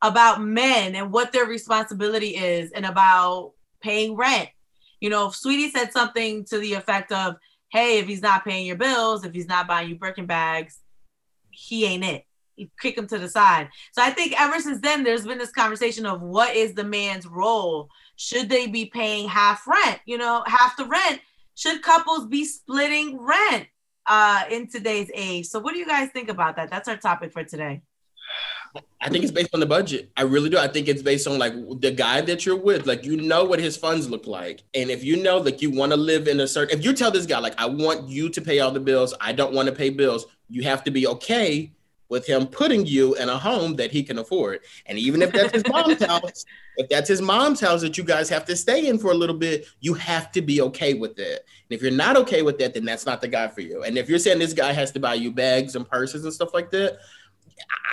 about 0.00 0.40
men 0.40 0.94
and 0.94 1.12
what 1.12 1.32
their 1.32 1.46
responsibility 1.46 2.36
is, 2.36 2.70
and 2.72 2.86
about 2.86 3.52
paying 3.82 4.16
rent. 4.16 4.48
You 5.00 5.10
know, 5.10 5.28
if 5.28 5.34
Saweetie 5.34 5.72
said 5.72 5.92
something 5.92 6.44
to 6.46 6.58
the 6.58 6.74
effect 6.74 7.12
of, 7.12 7.36
"Hey, 7.70 7.98
if 7.98 8.06
he's 8.06 8.22
not 8.22 8.44
paying 8.44 8.66
your 8.66 8.76
bills, 8.76 9.24
if 9.24 9.34
he's 9.34 9.48
not 9.48 9.66
buying 9.66 9.88
you 9.88 9.96
Birkin 9.96 10.26
bags, 10.26 10.78
he 11.50 11.84
ain't 11.84 12.04
it." 12.04 12.24
you 12.56 12.68
kick 12.80 12.96
him 12.96 13.06
to 13.08 13.18
the 13.18 13.28
side. 13.28 13.68
So 13.92 14.02
I 14.02 14.10
think 14.10 14.40
ever 14.40 14.60
since 14.60 14.80
then, 14.80 15.02
there's 15.02 15.26
been 15.26 15.38
this 15.38 15.50
conversation 15.50 16.06
of 16.06 16.22
what 16.22 16.54
is 16.54 16.74
the 16.74 16.84
man's 16.84 17.26
role? 17.26 17.88
Should 18.16 18.48
they 18.48 18.66
be 18.66 18.86
paying 18.86 19.28
half 19.28 19.66
rent? 19.66 20.00
You 20.06 20.18
know, 20.18 20.42
half 20.46 20.76
the 20.76 20.84
rent. 20.84 21.20
Should 21.54 21.82
couples 21.82 22.26
be 22.26 22.44
splitting 22.44 23.20
rent 23.20 23.68
uh, 24.06 24.44
in 24.50 24.68
today's 24.68 25.10
age? 25.14 25.46
So 25.46 25.60
what 25.60 25.72
do 25.72 25.78
you 25.78 25.86
guys 25.86 26.10
think 26.10 26.28
about 26.28 26.56
that? 26.56 26.70
That's 26.70 26.88
our 26.88 26.96
topic 26.96 27.32
for 27.32 27.44
today. 27.44 27.82
I 29.00 29.08
think 29.08 29.22
it's 29.22 29.32
based 29.32 29.54
on 29.54 29.60
the 29.60 29.66
budget. 29.66 30.10
I 30.16 30.22
really 30.22 30.50
do. 30.50 30.58
I 30.58 30.66
think 30.66 30.88
it's 30.88 31.02
based 31.02 31.28
on 31.28 31.38
like 31.38 31.52
the 31.80 31.92
guy 31.92 32.20
that 32.22 32.44
you're 32.44 32.56
with. 32.56 32.86
Like 32.86 33.04
you 33.04 33.16
know 33.16 33.44
what 33.44 33.60
his 33.60 33.76
funds 33.76 34.10
look 34.10 34.26
like, 34.26 34.62
and 34.74 34.90
if 34.90 35.04
you 35.04 35.22
know 35.22 35.38
like 35.38 35.62
you 35.62 35.70
want 35.70 35.92
to 35.92 35.96
live 35.96 36.26
in 36.26 36.40
a 36.40 36.48
certain. 36.48 36.76
If 36.76 36.84
you 36.84 36.92
tell 36.92 37.10
this 37.10 37.26
guy 37.26 37.38
like 37.38 37.54
I 37.58 37.66
want 37.66 38.08
you 38.08 38.28
to 38.30 38.40
pay 38.40 38.60
all 38.60 38.72
the 38.72 38.80
bills, 38.80 39.14
I 39.20 39.32
don't 39.32 39.52
want 39.52 39.68
to 39.68 39.74
pay 39.74 39.90
bills. 39.90 40.26
You 40.48 40.62
have 40.64 40.82
to 40.84 40.90
be 40.90 41.06
okay 41.06 41.70
with 42.14 42.26
him 42.28 42.46
putting 42.46 42.86
you 42.86 43.16
in 43.16 43.28
a 43.28 43.36
home 43.36 43.74
that 43.74 43.90
he 43.90 44.04
can 44.04 44.18
afford. 44.18 44.60
And 44.86 45.00
even 45.00 45.20
if 45.20 45.32
that's 45.32 45.52
his 45.52 45.64
mom's 45.68 46.00
house, 46.06 46.44
if 46.76 46.88
that's 46.88 47.08
his 47.08 47.20
mom's 47.20 47.58
house 47.58 47.80
that 47.80 47.98
you 47.98 48.04
guys 48.04 48.28
have 48.28 48.44
to 48.44 48.54
stay 48.54 48.86
in 48.86 49.00
for 49.00 49.10
a 49.10 49.14
little 49.14 49.34
bit, 49.36 49.66
you 49.80 49.94
have 49.94 50.30
to 50.30 50.40
be 50.40 50.60
okay 50.60 50.94
with 50.94 51.18
it. 51.18 51.44
And 51.68 51.76
if 51.76 51.82
you're 51.82 51.90
not 51.90 52.16
okay 52.18 52.42
with 52.42 52.56
that, 52.58 52.72
then 52.72 52.84
that's 52.84 53.04
not 53.04 53.20
the 53.20 53.26
guy 53.26 53.48
for 53.48 53.62
you. 53.62 53.82
And 53.82 53.98
if 53.98 54.08
you're 54.08 54.20
saying 54.20 54.38
this 54.38 54.52
guy 54.52 54.72
has 54.72 54.92
to 54.92 55.00
buy 55.00 55.14
you 55.14 55.32
bags 55.32 55.74
and 55.74 55.90
purses 55.90 56.22
and 56.22 56.32
stuff 56.32 56.54
like 56.54 56.70
that, 56.70 56.98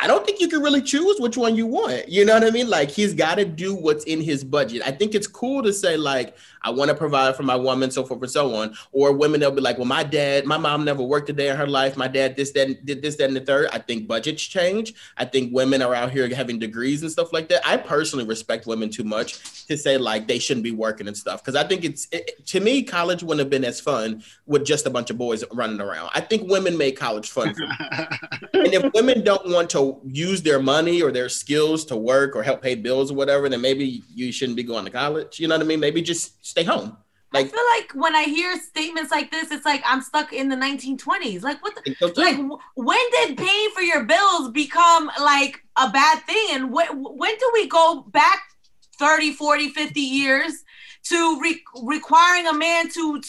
I 0.01 0.07
don't 0.07 0.25
think 0.25 0.39
you 0.39 0.47
can 0.47 0.63
really 0.63 0.81
choose 0.81 1.19
which 1.19 1.37
one 1.37 1.55
you 1.55 1.67
want. 1.67 2.09
You 2.09 2.25
know 2.25 2.33
what 2.33 2.43
I 2.43 2.49
mean? 2.49 2.67
Like 2.67 2.89
he's 2.89 3.13
got 3.13 3.35
to 3.35 3.45
do 3.45 3.75
what's 3.75 4.03
in 4.05 4.19
his 4.19 4.43
budget. 4.43 4.81
I 4.83 4.91
think 4.91 5.13
it's 5.13 5.27
cool 5.27 5.61
to 5.61 5.71
say 5.71 5.95
like 5.95 6.35
I 6.63 6.71
want 6.71 6.89
to 6.89 6.95
provide 6.95 7.35
for 7.35 7.43
my 7.43 7.55
woman, 7.55 7.91
so 7.91 8.03
forth 8.03 8.21
and 8.21 8.31
so 8.31 8.55
on. 8.55 8.75
Or 8.91 9.11
women 9.13 9.39
they'll 9.39 9.51
be 9.51 9.61
like, 9.61 9.77
well, 9.77 9.85
my 9.85 10.03
dad, 10.03 10.45
my 10.45 10.57
mom 10.57 10.85
never 10.85 11.03
worked 11.03 11.29
a 11.29 11.33
day 11.33 11.49
in 11.49 11.55
her 11.55 11.67
life. 11.67 11.97
My 11.97 12.07
dad 12.07 12.35
this 12.35 12.51
that 12.53 12.83
did 12.83 13.03
this 13.03 13.15
that 13.17 13.27
and 13.27 13.35
the 13.35 13.41
third. 13.41 13.69
I 13.71 13.77
think 13.77 14.07
budgets 14.07 14.41
change. 14.41 14.95
I 15.17 15.25
think 15.25 15.53
women 15.53 15.83
are 15.83 15.93
out 15.93 16.11
here 16.11 16.33
having 16.33 16.57
degrees 16.57 17.03
and 17.03 17.11
stuff 17.11 17.31
like 17.31 17.47
that. 17.49 17.61
I 17.63 17.77
personally 17.77 18.25
respect 18.25 18.65
women 18.65 18.89
too 18.89 19.03
much 19.03 19.67
to 19.67 19.77
say 19.77 19.99
like 19.99 20.27
they 20.27 20.39
shouldn't 20.39 20.63
be 20.63 20.71
working 20.71 21.07
and 21.07 21.15
stuff 21.15 21.43
because 21.43 21.55
I 21.55 21.67
think 21.67 21.83
it's 21.83 22.07
it, 22.11 22.43
to 22.47 22.59
me 22.59 22.81
college 22.81 23.21
wouldn't 23.21 23.39
have 23.39 23.51
been 23.51 23.65
as 23.65 23.79
fun 23.79 24.23
with 24.47 24.65
just 24.65 24.87
a 24.87 24.89
bunch 24.89 25.11
of 25.11 25.19
boys 25.19 25.43
running 25.51 25.79
around. 25.79 26.09
I 26.15 26.21
think 26.21 26.49
women 26.49 26.75
made 26.75 26.93
college 26.93 27.29
fun. 27.29 27.49
and 28.53 28.73
if 28.73 28.91
women 28.93 29.23
don't 29.23 29.50
want 29.51 29.69
to 29.71 29.99
use 30.05 30.41
their 30.41 30.61
money 30.61 31.01
or 31.01 31.11
their 31.11 31.29
skills 31.29 31.85
to 31.85 31.97
work 31.97 32.35
or 32.35 32.43
help 32.43 32.61
pay 32.61 32.75
bills 32.75 33.11
or 33.11 33.15
whatever, 33.15 33.49
then 33.49 33.61
maybe 33.61 34.03
you 34.13 34.31
shouldn't 34.31 34.55
be 34.55 34.63
going 34.63 34.85
to 34.85 34.91
college. 34.91 35.39
You 35.39 35.47
know 35.47 35.55
what 35.55 35.63
I 35.63 35.67
mean? 35.67 35.79
Maybe 35.79 36.01
just 36.01 36.45
stay 36.45 36.63
home. 36.63 36.97
Like, 37.33 37.45
I 37.45 37.49
feel 37.49 37.63
like 37.77 37.91
when 37.93 38.13
I 38.13 38.23
hear 38.23 38.59
statements 38.59 39.09
like 39.09 39.31
this, 39.31 39.51
it's 39.51 39.65
like 39.65 39.81
I'm 39.85 40.01
stuck 40.01 40.33
in 40.33 40.49
the 40.49 40.57
1920s. 40.57 41.43
Like 41.43 41.63
what? 41.63 41.75
The, 41.75 42.13
like 42.17 42.37
when 42.75 42.99
did 43.11 43.37
paying 43.37 43.69
for 43.73 43.81
your 43.81 44.03
bills 44.03 44.49
become 44.51 45.09
like 45.19 45.63
a 45.77 45.89
bad 45.89 46.19
thing? 46.25 46.47
And 46.51 46.73
when 46.73 46.87
when 46.91 47.37
do 47.37 47.51
we 47.53 47.67
go 47.67 48.05
back 48.11 48.41
30, 48.99 49.31
40, 49.33 49.69
50 49.69 50.01
years 50.01 50.63
to 51.03 51.39
re- 51.41 51.63
requiring 51.81 52.47
a 52.47 52.53
man 52.53 52.89
to 52.89 53.21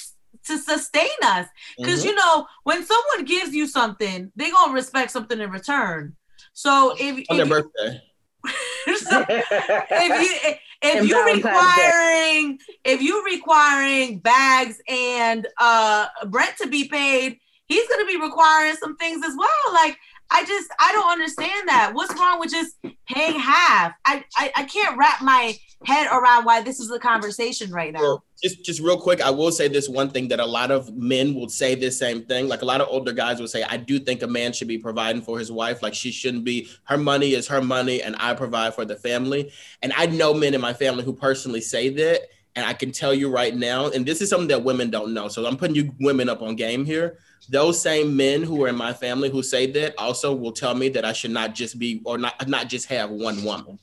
to 0.46 0.58
sustain 0.58 1.08
us? 1.24 1.46
Because 1.78 2.00
mm-hmm. 2.00 2.10
you 2.10 2.14
know 2.14 2.46
when 2.64 2.84
someone 2.84 3.24
gives 3.24 3.54
you 3.54 3.66
something, 3.66 4.30
they're 4.36 4.52
gonna 4.52 4.72
respect 4.72 5.10
something 5.10 5.40
in 5.40 5.50
return. 5.50 6.16
So 6.52 6.94
if 6.98 7.24
on 7.30 7.40
if 7.40 7.48
their 7.48 7.62
birthday. 7.62 8.02
so 8.96 9.24
if 9.28 10.22
you 10.22 10.54
if 10.82 11.08
you 11.08 11.24
requiring 11.24 12.58
if 12.84 13.00
you 13.00 13.24
requiring 13.24 14.18
bags 14.18 14.80
and 14.88 15.46
uh 15.58 16.06
Brent 16.26 16.56
to 16.58 16.68
be 16.68 16.88
paid, 16.88 17.38
he's 17.66 17.88
gonna 17.88 18.06
be 18.06 18.16
requiring 18.16 18.76
some 18.76 18.96
things 18.96 19.24
as 19.24 19.34
well. 19.36 19.74
Like 19.74 19.96
I 20.30 20.44
just 20.44 20.68
I 20.80 20.92
don't 20.92 21.10
understand 21.10 21.68
that. 21.68 21.92
What's 21.94 22.18
wrong 22.18 22.40
with 22.40 22.50
just 22.50 22.76
paying 23.06 23.38
half? 23.38 23.92
I 24.04 24.24
I, 24.36 24.52
I 24.56 24.64
can't 24.64 24.96
wrap 24.98 25.22
my 25.22 25.56
head 25.84 26.08
around 26.12 26.44
why 26.44 26.62
this 26.62 26.80
is 26.80 26.88
the 26.88 26.98
conversation 26.98 27.70
right 27.70 27.92
now. 27.92 28.22
Just 28.42 28.64
just 28.64 28.80
real 28.80 28.96
quick, 28.98 29.20
I 29.20 29.30
will 29.30 29.52
say 29.52 29.68
this 29.68 29.88
one 29.88 30.10
thing 30.10 30.28
that 30.28 30.40
a 30.40 30.46
lot 30.46 30.70
of 30.70 30.92
men 30.94 31.34
will 31.34 31.48
say 31.48 31.74
this 31.74 31.98
same 31.98 32.24
thing. 32.24 32.48
Like 32.48 32.62
a 32.62 32.64
lot 32.64 32.80
of 32.80 32.88
older 32.90 33.12
guys 33.12 33.40
will 33.40 33.48
say, 33.48 33.62
I 33.62 33.76
do 33.76 33.98
think 33.98 34.22
a 34.22 34.26
man 34.26 34.52
should 34.52 34.68
be 34.68 34.78
providing 34.78 35.22
for 35.22 35.38
his 35.38 35.52
wife. 35.52 35.82
Like 35.82 35.94
she 35.94 36.10
shouldn't 36.10 36.44
be 36.44 36.68
her 36.84 36.98
money 36.98 37.34
is 37.34 37.48
her 37.48 37.62
money, 37.62 38.02
and 38.02 38.16
I 38.18 38.34
provide 38.34 38.74
for 38.74 38.84
the 38.84 38.96
family. 38.96 39.52
And 39.82 39.92
I 39.96 40.06
know 40.06 40.34
men 40.34 40.54
in 40.54 40.60
my 40.60 40.72
family 40.72 41.04
who 41.04 41.14
personally 41.14 41.60
say 41.60 41.88
that. 41.90 42.22
And 42.54 42.66
I 42.66 42.74
can 42.74 42.92
tell 42.92 43.14
you 43.14 43.30
right 43.30 43.56
now, 43.56 43.88
and 43.88 44.04
this 44.04 44.20
is 44.20 44.28
something 44.28 44.48
that 44.48 44.62
women 44.62 44.90
don't 44.90 45.14
know. 45.14 45.28
So 45.28 45.46
I'm 45.46 45.56
putting 45.56 45.74
you 45.74 45.90
women 46.00 46.28
up 46.28 46.42
on 46.42 46.54
game 46.54 46.84
here 46.84 47.16
those 47.48 47.80
same 47.80 48.16
men 48.16 48.42
who 48.42 48.62
are 48.64 48.68
in 48.68 48.76
my 48.76 48.92
family 48.92 49.28
who 49.28 49.42
say 49.42 49.70
that 49.72 49.94
also 49.98 50.34
will 50.34 50.52
tell 50.52 50.74
me 50.74 50.88
that 50.90 51.04
I 51.04 51.12
should 51.12 51.30
not 51.30 51.54
just 51.54 51.78
be 51.78 52.00
or 52.04 52.18
not 52.18 52.48
not 52.48 52.68
just 52.68 52.86
have 52.88 53.10
one 53.10 53.42
woman. 53.42 53.78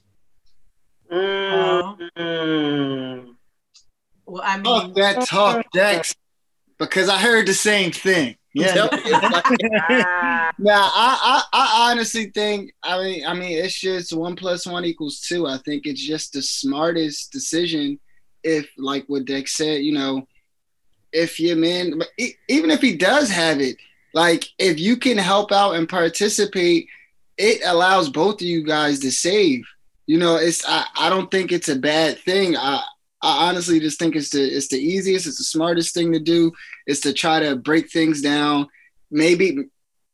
Mm-hmm. 1.11 2.19
Well, 4.25 4.43
I 4.43 4.57
mean, 4.57 4.63
talk 4.63 4.95
that 4.95 5.25
talk, 5.25 5.65
Dex, 5.71 6.15
because 6.77 7.09
I 7.09 7.17
heard 7.17 7.47
the 7.47 7.53
same 7.53 7.91
thing. 7.91 8.35
Yeah. 8.53 8.73
now, 10.59 10.89
I, 10.93 11.43
I, 11.43 11.43
I 11.53 11.91
honestly 11.91 12.31
think, 12.33 12.71
I 12.83 13.03
mean, 13.03 13.25
I 13.25 13.33
mean, 13.33 13.57
it's 13.63 13.79
just 13.79 14.13
one 14.13 14.35
plus 14.35 14.65
one 14.65 14.85
equals 14.85 15.21
two. 15.21 15.47
I 15.47 15.57
think 15.59 15.85
it's 15.85 16.01
just 16.01 16.33
the 16.33 16.41
smartest 16.41 17.31
decision. 17.31 17.99
If, 18.43 18.69
like 18.77 19.05
what 19.07 19.25
Dex 19.25 19.55
said, 19.55 19.81
you 19.81 19.93
know, 19.93 20.27
if 21.11 21.39
your 21.39 21.57
man, 21.57 22.01
even 22.47 22.71
if 22.71 22.81
he 22.81 22.95
does 22.95 23.29
have 23.29 23.59
it, 23.59 23.77
like 24.13 24.45
if 24.57 24.79
you 24.79 24.97
can 24.97 25.17
help 25.17 25.51
out 25.51 25.73
and 25.75 25.89
participate, 25.89 26.87
it 27.37 27.61
allows 27.65 28.09
both 28.09 28.35
of 28.35 28.47
you 28.47 28.63
guys 28.63 28.99
to 28.99 29.11
save. 29.11 29.65
You 30.09 30.17
know, 30.17 30.37
it's 30.37 30.65
I, 30.67 30.85
I 30.97 31.07
don't 31.11 31.29
think 31.29 31.51
it's 31.51 31.69
a 31.69 31.75
bad 31.75 32.17
thing. 32.17 32.57
I 32.57 32.81
I 33.21 33.47
honestly 33.47 33.79
just 33.79 33.99
think 33.99 34.15
it's 34.15 34.31
the 34.31 34.41
it's 34.41 34.69
the 34.69 34.79
easiest, 34.79 35.27
it's 35.27 35.37
the 35.37 35.43
smartest 35.43 35.93
thing 35.93 36.11
to 36.13 36.19
do 36.19 36.51
is 36.87 36.99
to 37.01 37.13
try 37.13 37.39
to 37.39 37.55
break 37.55 37.91
things 37.91 38.19
down. 38.19 38.67
Maybe 39.11 39.65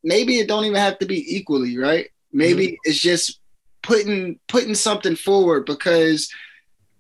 maybe 0.04 0.38
it 0.40 0.50
don't 0.50 0.66
even 0.66 0.82
have 0.82 1.00
to 1.00 1.06
be 1.06 1.24
equally, 1.34 1.78
right? 1.78 2.10
Maybe 2.34 2.68
mm-hmm. 2.68 2.76
it's 2.84 3.00
just 3.00 3.40
putting 3.84 4.38
putting 4.50 4.76
something 4.76 5.16
forward 5.16 5.66
because 5.66 6.30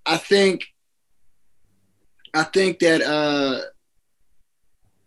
I 0.05 0.15
think 0.15 0.63
I 2.33 2.43
think 2.43 2.79
that 2.79 3.01
uh 3.01 3.59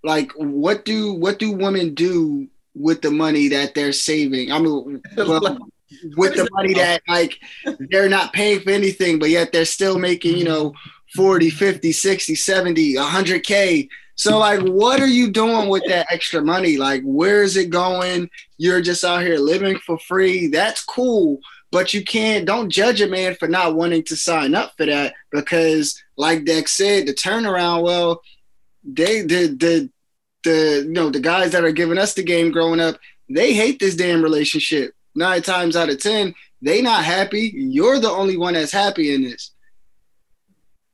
like 0.05 0.31
what 0.37 0.85
do 0.85 1.15
what 1.15 1.39
do 1.39 1.53
women 1.53 1.95
do 1.95 2.49
with 2.75 3.01
the 3.01 3.11
money 3.11 3.49
that 3.49 3.75
they're 3.75 3.95
saving? 3.95 4.53
I 4.53 4.59
mean, 4.59 5.01
well, 5.17 5.68
with 6.17 6.35
the 6.37 6.49
money 6.53 6.75
that 6.75 7.03
like 7.09 7.39
they're 7.91 8.09
not 8.09 8.33
paying 8.33 8.61
for 8.61 8.71
anything, 8.71 9.19
but 9.19 9.31
yet 9.31 9.53
they're 9.53 9.65
still 9.65 9.99
making, 9.99 10.37
you 10.37 10.45
know, 10.45 10.75
40, 11.15 11.51
50, 11.51 11.93
60, 11.93 12.35
70, 12.35 12.95
100K. 12.95 13.89
So, 14.15 14.39
like, 14.39 14.61
what 14.61 15.01
are 15.01 15.07
you 15.07 15.31
doing 15.31 15.69
with 15.69 15.85
that 15.87 16.09
extra 16.11 16.43
money? 16.43 16.77
Like, 16.77 17.03
where 17.05 17.43
is 17.45 17.57
it 17.57 17.71
going? 17.71 18.29
You're 18.57 18.81
just 18.81 19.05
out 19.05 19.23
here 19.23 19.39
living 19.39 19.79
for 19.79 19.99
free. 19.99 20.49
That's 20.49 20.85
cool. 20.85 21.39
But 21.71 21.95
you 21.95 22.03
can't, 22.03 22.47
don't 22.47 22.71
judge 22.71 23.01
a 23.01 23.07
man 23.07 23.37
for 23.37 23.47
not 23.47 23.77
wanting 23.77 24.03
to 24.05 24.17
sign 24.17 24.55
up 24.55 24.73
for 24.77 24.87
that 24.87 25.15
because, 25.31 26.03
like 26.17 26.45
Dex 26.45 26.73
said, 26.73 27.07
the 27.07 27.15
turnaround, 27.15 27.85
well, 27.85 28.23
they 28.83 29.21
the 29.21 29.49
the 29.49 29.91
the 30.45 30.85
you 30.87 30.93
know 30.93 31.11
the 31.11 31.21
guys 31.21 31.53
that 31.53 31.65
are 31.65 31.73
giving 31.73 31.99
us 31.99 32.15
the 32.15 32.23
game 32.23 32.51
growing 32.51 32.81
up, 32.81 32.97
they 33.29 33.53
hate 33.53 33.79
this 33.79 33.97
damn 33.97 34.23
relationship. 34.23 34.95
Nine 35.19 35.43
times 35.43 35.75
out 35.75 35.91
of 35.91 36.01
ten, 36.01 36.33
they 36.63 36.81
not 36.81 37.05
happy. 37.05 37.53
You're 37.53 37.99
the 37.99 38.11
only 38.11 38.37
one 38.37 38.55
that's 38.55 38.71
happy 38.71 39.13
in 39.13 39.25
this. 39.25 39.51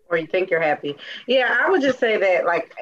Or 0.09 0.17
you 0.17 0.27
think 0.27 0.51
you're 0.51 0.63
happy? 0.63 0.97
Yeah, 1.27 1.55
I 1.61 1.71
would 1.71 1.83
just 1.83 1.99
say 1.99 2.17
that 2.17 2.47
like 2.47 2.75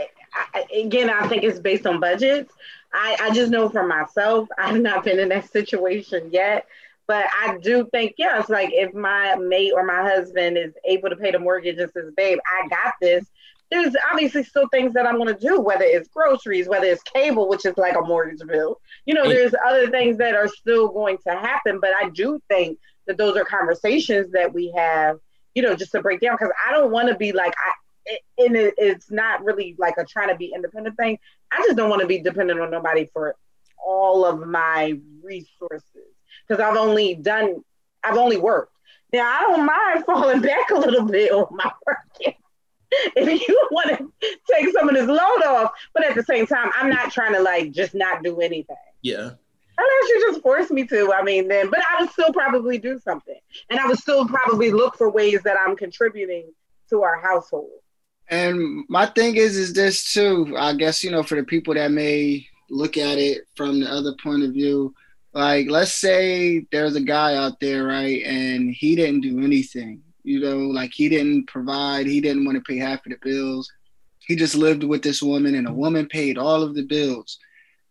I, 0.54 0.64
again, 0.72 1.10
I 1.10 1.26
think 1.26 1.42
it's 1.42 1.58
based 1.58 1.84
on 1.86 1.98
budgets. 1.98 2.54
I, 2.94 3.16
I 3.20 3.30
just 3.34 3.50
know 3.50 3.68
for 3.68 3.84
myself, 3.84 4.48
I've 4.58 4.80
not 4.80 5.04
been 5.04 5.18
in 5.18 5.30
that 5.30 5.50
situation 5.50 6.30
yet. 6.30 6.66
But 7.08 7.26
I 7.36 7.58
do 7.58 7.88
think, 7.90 8.14
yes, 8.16 8.48
like 8.48 8.70
if 8.72 8.94
my 8.94 9.34
mate 9.34 9.72
or 9.74 9.84
my 9.84 10.02
husband 10.02 10.56
is 10.56 10.72
able 10.84 11.10
to 11.10 11.16
pay 11.16 11.32
the 11.32 11.38
mortgage 11.40 11.78
and 11.78 11.90
says, 11.90 12.12
babe, 12.16 12.38
I 12.46 12.68
got 12.68 12.94
this, 13.00 13.26
there's 13.72 13.94
obviously 14.12 14.44
still 14.44 14.68
things 14.68 14.92
that 14.92 15.06
I'm 15.06 15.16
going 15.16 15.34
to 15.34 15.40
do, 15.40 15.58
whether 15.58 15.84
it's 15.84 16.06
groceries, 16.08 16.68
whether 16.68 16.84
it's 16.84 17.02
cable, 17.02 17.48
which 17.48 17.64
is 17.64 17.74
like 17.78 17.96
a 17.96 18.02
mortgage 18.02 18.46
bill. 18.46 18.78
You 19.06 19.14
know, 19.14 19.26
there's 19.26 19.54
other 19.66 19.88
things 19.88 20.18
that 20.18 20.34
are 20.34 20.46
still 20.46 20.88
going 20.88 21.16
to 21.26 21.30
happen. 21.30 21.80
But 21.80 21.92
I 21.98 22.10
do 22.10 22.38
think 22.48 22.78
that 23.06 23.16
those 23.16 23.34
are 23.34 23.46
conversations 23.46 24.32
that 24.32 24.52
we 24.52 24.70
have, 24.76 25.16
you 25.54 25.62
know, 25.62 25.74
just 25.74 25.92
to 25.92 26.02
break 26.02 26.20
down 26.20 26.34
because 26.34 26.52
I 26.68 26.72
don't 26.72 26.90
want 26.90 27.08
to 27.08 27.14
be 27.14 27.32
like, 27.32 27.54
I, 27.56 28.18
and 28.44 28.56
it, 28.56 28.74
it's 28.76 29.10
not 29.10 29.42
really 29.42 29.74
like 29.78 29.94
a 29.96 30.04
trying 30.04 30.28
to 30.28 30.36
be 30.36 30.52
independent 30.54 30.98
thing. 30.98 31.18
I 31.50 31.62
just 31.64 31.76
don't 31.76 31.88
want 31.88 32.02
to 32.02 32.08
be 32.08 32.20
dependent 32.20 32.60
on 32.60 32.70
nobody 32.70 33.06
for 33.06 33.36
all 33.82 34.26
of 34.26 34.46
my 34.46 34.98
resources 35.22 36.12
because 36.46 36.62
I've 36.62 36.76
only 36.76 37.14
done, 37.14 37.64
I've 38.04 38.18
only 38.18 38.36
worked. 38.36 38.76
Now 39.14 39.24
I 39.24 39.40
don't 39.42 39.64
mind 39.64 40.04
falling 40.06 40.42
back 40.42 40.70
a 40.72 40.78
little 40.78 41.06
bit 41.06 41.32
on 41.32 41.46
my 41.56 41.72
working 41.86 42.34
if 43.16 43.48
you 43.48 43.68
want 43.70 43.88
to 43.98 44.32
take 44.50 44.70
some 44.72 44.88
of 44.88 44.94
this 44.94 45.06
load 45.06 45.42
off, 45.46 45.72
but 45.94 46.04
at 46.04 46.14
the 46.14 46.22
same 46.22 46.46
time, 46.46 46.70
I'm 46.74 46.90
not 46.90 47.10
trying 47.10 47.32
to 47.32 47.40
like 47.40 47.72
just 47.72 47.94
not 47.94 48.22
do 48.22 48.40
anything. 48.40 48.76
Yeah. 49.02 49.30
Unless 49.78 50.08
you 50.08 50.26
just 50.30 50.42
force 50.42 50.70
me 50.70 50.86
to, 50.88 51.12
I 51.12 51.22
mean, 51.22 51.48
then, 51.48 51.70
but 51.70 51.80
I 51.80 52.02
would 52.02 52.10
still 52.10 52.32
probably 52.32 52.78
do 52.78 52.98
something. 52.98 53.38
And 53.70 53.80
I 53.80 53.86
would 53.86 53.98
still 53.98 54.26
probably 54.26 54.70
look 54.70 54.96
for 54.96 55.10
ways 55.10 55.42
that 55.44 55.56
I'm 55.58 55.76
contributing 55.76 56.52
to 56.90 57.02
our 57.02 57.20
household. 57.20 57.70
And 58.28 58.84
my 58.88 59.06
thing 59.06 59.36
is, 59.36 59.56
is 59.56 59.72
this 59.72 60.12
too, 60.12 60.54
I 60.58 60.74
guess, 60.74 61.02
you 61.02 61.10
know, 61.10 61.22
for 61.22 61.36
the 61.36 61.42
people 61.42 61.74
that 61.74 61.90
may 61.90 62.46
look 62.68 62.96
at 62.96 63.18
it 63.18 63.42
from 63.56 63.80
the 63.80 63.90
other 63.90 64.14
point 64.22 64.42
of 64.42 64.52
view, 64.52 64.94
like, 65.32 65.70
let's 65.70 65.94
say 65.94 66.66
there's 66.70 66.94
a 66.94 67.00
guy 67.00 67.36
out 67.36 67.58
there, 67.58 67.84
right, 67.84 68.22
and 68.24 68.70
he 68.74 68.94
didn't 68.94 69.22
do 69.22 69.42
anything 69.42 70.02
you 70.24 70.40
know, 70.40 70.58
like 70.58 70.92
he 70.92 71.08
didn't 71.08 71.46
provide, 71.46 72.06
he 72.06 72.20
didn't 72.20 72.44
want 72.44 72.56
to 72.56 72.62
pay 72.62 72.78
half 72.78 73.04
of 73.06 73.12
the 73.12 73.18
bills. 73.22 73.70
He 74.20 74.36
just 74.36 74.54
lived 74.54 74.84
with 74.84 75.02
this 75.02 75.22
woman, 75.22 75.54
and 75.54 75.68
a 75.68 75.72
woman 75.72 76.06
paid 76.06 76.38
all 76.38 76.62
of 76.62 76.74
the 76.74 76.84
bills. 76.84 77.38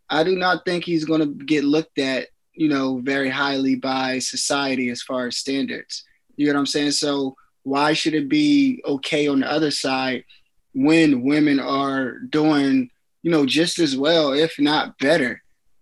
I 0.10 0.24
do 0.24 0.36
not 0.36 0.66
think 0.66 0.84
he's 0.84 1.06
going 1.06 1.22
to 1.22 1.46
get 1.46 1.64
looked 1.64 2.00
at, 2.00 2.28
you 2.54 2.70
know, 2.70 3.00
very 3.00 3.30
highly 3.30 3.76
by 3.76 4.20
society 4.20 4.90
as 4.90 5.02
far 5.02 5.28
as 5.28 5.38
standards. 5.38 6.04
You 6.36 6.48
know 6.48 6.54
what 6.54 6.60
I'm 6.60 6.66
saying? 6.66 6.92
So 6.92 7.36
why 7.64 7.94
should 7.94 8.14
it 8.14 8.30
be 8.30 8.82
okay 8.86 9.28
on 9.28 9.42
the 9.42 9.52
other 9.52 9.72
side 9.72 10.26
when 10.74 11.24
women 11.24 11.60
are 11.60 12.20
doing, 12.20 12.90
you 13.24 13.32
know, 13.32 13.46
just 13.46 13.80
as 13.80 13.96
well, 13.98 14.34
if 14.34 14.58
not 14.58 14.98
better? 15.00 15.42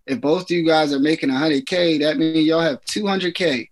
if 0.10 0.20
both 0.20 0.44
of 0.44 0.52
you 0.52 0.66
guys 0.66 0.92
are 0.92 1.00
making 1.00 1.30
100K, 1.30 2.00
that 2.00 2.18
means 2.18 2.48
y'all 2.48 2.62
have 2.62 2.82
200K. 2.86 3.70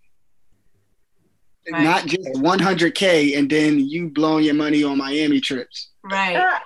Right. 1.72 1.84
Not 1.84 2.06
just 2.06 2.28
100K 2.36 3.38
and 3.38 3.50
then 3.50 3.80
you 3.80 4.10
blowing 4.10 4.46
your 4.46 4.54
money 4.54 4.84
on 4.84 4.98
Miami 4.98 5.42
trips. 5.42 5.90
Right. 6.04 6.60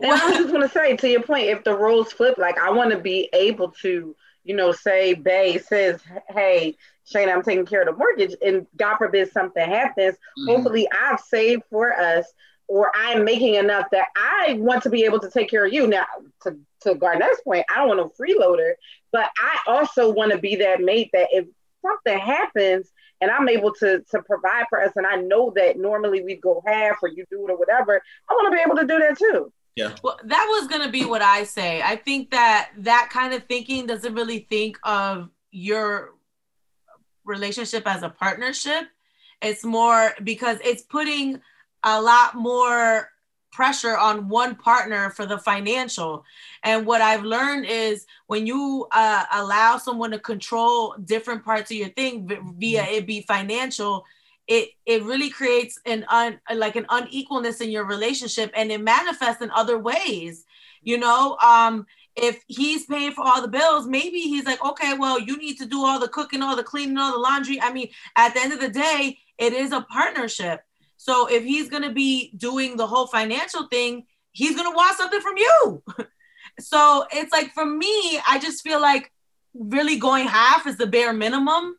And 0.00 0.10
I 0.10 0.26
was 0.28 0.36
just 0.38 0.48
going 0.48 0.62
to 0.62 0.68
say, 0.68 0.96
to 0.96 1.08
your 1.08 1.22
point, 1.22 1.46
if 1.46 1.62
the 1.64 1.76
roles 1.76 2.12
flip, 2.12 2.36
like 2.38 2.58
I 2.58 2.70
want 2.70 2.90
to 2.90 2.98
be 2.98 3.28
able 3.32 3.70
to, 3.82 4.16
you 4.44 4.56
know, 4.56 4.72
say, 4.72 5.14
Bay 5.14 5.58
says, 5.58 6.00
hey, 6.30 6.76
Shane, 7.04 7.28
I'm 7.28 7.42
taking 7.42 7.66
care 7.66 7.82
of 7.82 7.86
the 7.86 7.96
mortgage, 7.96 8.34
and 8.44 8.66
God 8.76 8.96
forbid 8.96 9.30
something 9.30 9.64
happens. 9.64 10.14
Mm-hmm. 10.14 10.48
Hopefully, 10.48 10.88
I've 10.90 11.20
saved 11.20 11.62
for 11.70 11.92
us, 11.92 12.26
or 12.66 12.90
I'm 12.94 13.24
making 13.24 13.54
enough 13.54 13.86
that 13.92 14.08
I 14.16 14.54
want 14.54 14.82
to 14.82 14.90
be 14.90 15.04
able 15.04 15.20
to 15.20 15.30
take 15.30 15.48
care 15.48 15.66
of 15.66 15.72
you. 15.72 15.86
Now, 15.86 16.06
to, 16.42 16.58
to 16.82 16.94
Garnett's 16.94 17.40
point, 17.42 17.64
I 17.70 17.76
don't 17.76 17.96
want 17.96 18.00
a 18.00 18.22
freeloader, 18.22 18.72
but 19.12 19.30
I 19.38 19.58
also 19.66 20.12
want 20.12 20.32
to 20.32 20.38
be 20.38 20.56
that 20.56 20.80
mate 20.80 21.10
that 21.12 21.28
if 21.30 21.46
something 21.82 22.18
happens 22.18 22.90
and 23.20 23.30
I'm 23.30 23.48
able 23.48 23.72
to 23.74 24.02
to 24.10 24.22
provide 24.22 24.66
for 24.68 24.82
us, 24.82 24.92
and 24.96 25.06
I 25.06 25.16
know 25.16 25.52
that 25.56 25.78
normally 25.78 26.22
we 26.22 26.36
go 26.36 26.62
half 26.66 26.98
or 27.02 27.08
you 27.08 27.24
do 27.30 27.46
it 27.46 27.50
or 27.50 27.58
whatever, 27.58 28.00
I 28.28 28.32
want 28.34 28.52
to 28.52 28.56
be 28.56 28.62
able 28.64 28.76
to 28.76 28.86
do 28.86 28.98
that 28.98 29.18
too. 29.18 29.52
Yeah. 29.76 29.94
Well, 30.02 30.18
that 30.24 30.46
was 30.50 30.66
going 30.66 30.82
to 30.82 30.90
be 30.90 31.04
what 31.04 31.22
I 31.22 31.44
say. 31.44 31.80
I 31.82 31.94
think 31.94 32.30
that 32.32 32.70
that 32.78 33.10
kind 33.12 33.32
of 33.32 33.44
thinking 33.44 33.86
doesn't 33.86 34.14
really 34.14 34.40
think 34.50 34.76
of 34.82 35.30
your 35.52 36.14
relationship 37.24 37.86
as 37.86 38.02
a 38.02 38.08
partnership. 38.08 38.84
It's 39.40 39.64
more 39.64 40.14
because 40.24 40.58
it's 40.64 40.82
putting 40.82 41.40
a 41.84 42.02
lot 42.02 42.34
more 42.34 43.08
pressure 43.58 43.96
on 43.96 44.28
one 44.28 44.54
partner 44.54 45.10
for 45.10 45.26
the 45.26 45.36
financial. 45.36 46.24
And 46.62 46.86
what 46.86 47.00
I've 47.00 47.24
learned 47.24 47.66
is 47.66 48.06
when 48.28 48.46
you 48.46 48.86
uh, 48.92 49.24
allow 49.32 49.78
someone 49.78 50.12
to 50.12 50.20
control 50.20 50.94
different 51.04 51.44
parts 51.44 51.72
of 51.72 51.76
your 51.76 51.88
thing 51.88 52.14
via 52.56 52.84
it 52.84 53.04
be 53.04 53.22
financial, 53.22 54.04
it 54.46 54.68
it 54.86 55.02
really 55.02 55.28
creates 55.28 55.80
an 55.86 56.06
un 56.08 56.38
like 56.54 56.76
an 56.76 56.86
unequalness 56.98 57.60
in 57.60 57.68
your 57.68 57.84
relationship 57.84 58.52
and 58.54 58.70
it 58.70 58.80
manifests 58.80 59.42
in 59.42 59.50
other 59.50 59.76
ways 59.76 60.44
you 60.82 60.96
know? 60.96 61.36
Um 61.44 61.84
if 62.16 62.42
he's 62.46 62.86
paying 62.86 63.12
for 63.12 63.24
all 63.26 63.42
the 63.42 63.54
bills 63.58 63.86
maybe 63.86 64.20
he's 64.32 64.46
like 64.50 64.64
okay 64.64 64.92
well 65.02 65.18
you 65.28 65.36
need 65.36 65.56
to 65.58 65.66
do 65.66 65.84
all 65.84 65.98
the 66.00 66.14
cooking 66.16 66.42
all 66.42 66.56
the 66.56 66.70
cleaning 66.72 66.96
all 66.96 67.12
the 67.12 67.26
laundry. 67.28 67.60
I 67.60 67.72
mean 67.72 67.88
at 68.16 68.32
the 68.32 68.40
end 68.40 68.52
of 68.52 68.60
the 68.60 68.74
day 68.86 69.18
it 69.46 69.52
is 69.52 69.72
a 69.72 69.82
partnership 69.82 70.58
so 70.98 71.26
if 71.26 71.42
he's 71.42 71.70
going 71.70 71.84
to 71.84 71.92
be 71.92 72.32
doing 72.36 72.76
the 72.76 72.86
whole 72.86 73.06
financial 73.06 73.66
thing 73.68 74.04
he's 74.32 74.54
going 74.54 74.70
to 74.70 74.76
want 74.76 74.96
something 74.96 75.20
from 75.20 75.36
you. 75.36 75.82
So 76.60 77.06
it's 77.12 77.30
like 77.30 77.52
for 77.52 77.64
me 77.64 78.18
i 78.26 78.36
just 78.42 78.64
feel 78.64 78.80
like 78.80 79.12
really 79.54 79.96
going 79.96 80.26
half 80.26 80.66
is 80.66 80.76
the 80.76 80.88
bare 80.88 81.12
minimum. 81.12 81.76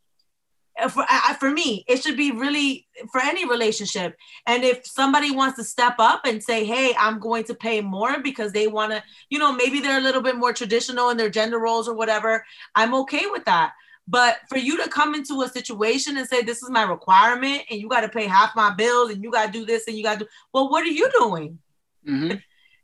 Uh, 0.82 0.88
for 0.88 1.06
for 1.38 1.52
me 1.52 1.84
it 1.90 2.02
should 2.02 2.16
be 2.16 2.32
really 2.32 2.88
for 3.12 3.20
any 3.20 3.46
relationship. 3.46 4.16
And 4.46 4.64
if 4.64 4.88
somebody 4.88 5.32
wants 5.32 5.58
to 5.58 5.66
step 5.66 5.96
up 6.00 6.22
and 6.26 6.42
say 6.42 6.64
hey 6.64 6.96
i'm 6.98 7.20
going 7.20 7.44
to 7.46 7.56
pay 7.56 7.82
more 7.82 8.22
because 8.22 8.54
they 8.54 8.68
want 8.68 8.94
to 8.94 9.04
you 9.30 9.38
know 9.38 9.52
maybe 9.52 9.82
they're 9.82 10.00
a 10.00 10.08
little 10.08 10.22
bit 10.22 10.38
more 10.38 10.54
traditional 10.54 11.10
in 11.10 11.18
their 11.18 11.30
gender 11.30 11.60
roles 11.60 11.90
or 11.90 11.96
whatever 11.96 12.46
i'm 12.76 12.94
okay 12.94 13.26
with 13.26 13.44
that 13.44 13.74
but 14.10 14.40
for 14.50 14.58
you 14.58 14.84
to 14.84 14.90
come 14.90 15.14
into 15.14 15.42
a 15.44 15.50
situation 15.50 16.18
and 16.18 16.28
say 16.28 16.42
this 16.42 16.64
is 16.64 16.70
my 16.70 16.84
requirement 16.84 17.62
and 17.70 17.80
you 17.80 17.88
got 17.88 18.02
to 18.02 18.10
pay 18.10 18.26
half 18.26 18.56
my 18.56 18.74
bills 18.74 19.12
and 19.12 19.24
you 19.24 19.32
got 19.32 19.46
to 19.46 19.52
do 19.52 19.66
this 19.66 19.88
and 19.88 19.96
you 19.96 20.04
got 20.04 20.20
to 20.20 20.26
do 20.26 20.32
well 20.54 20.70
what 20.70 20.84
are 20.84 20.88
you 20.88 21.10
doing 21.20 21.60
mm-hmm. 22.08 22.36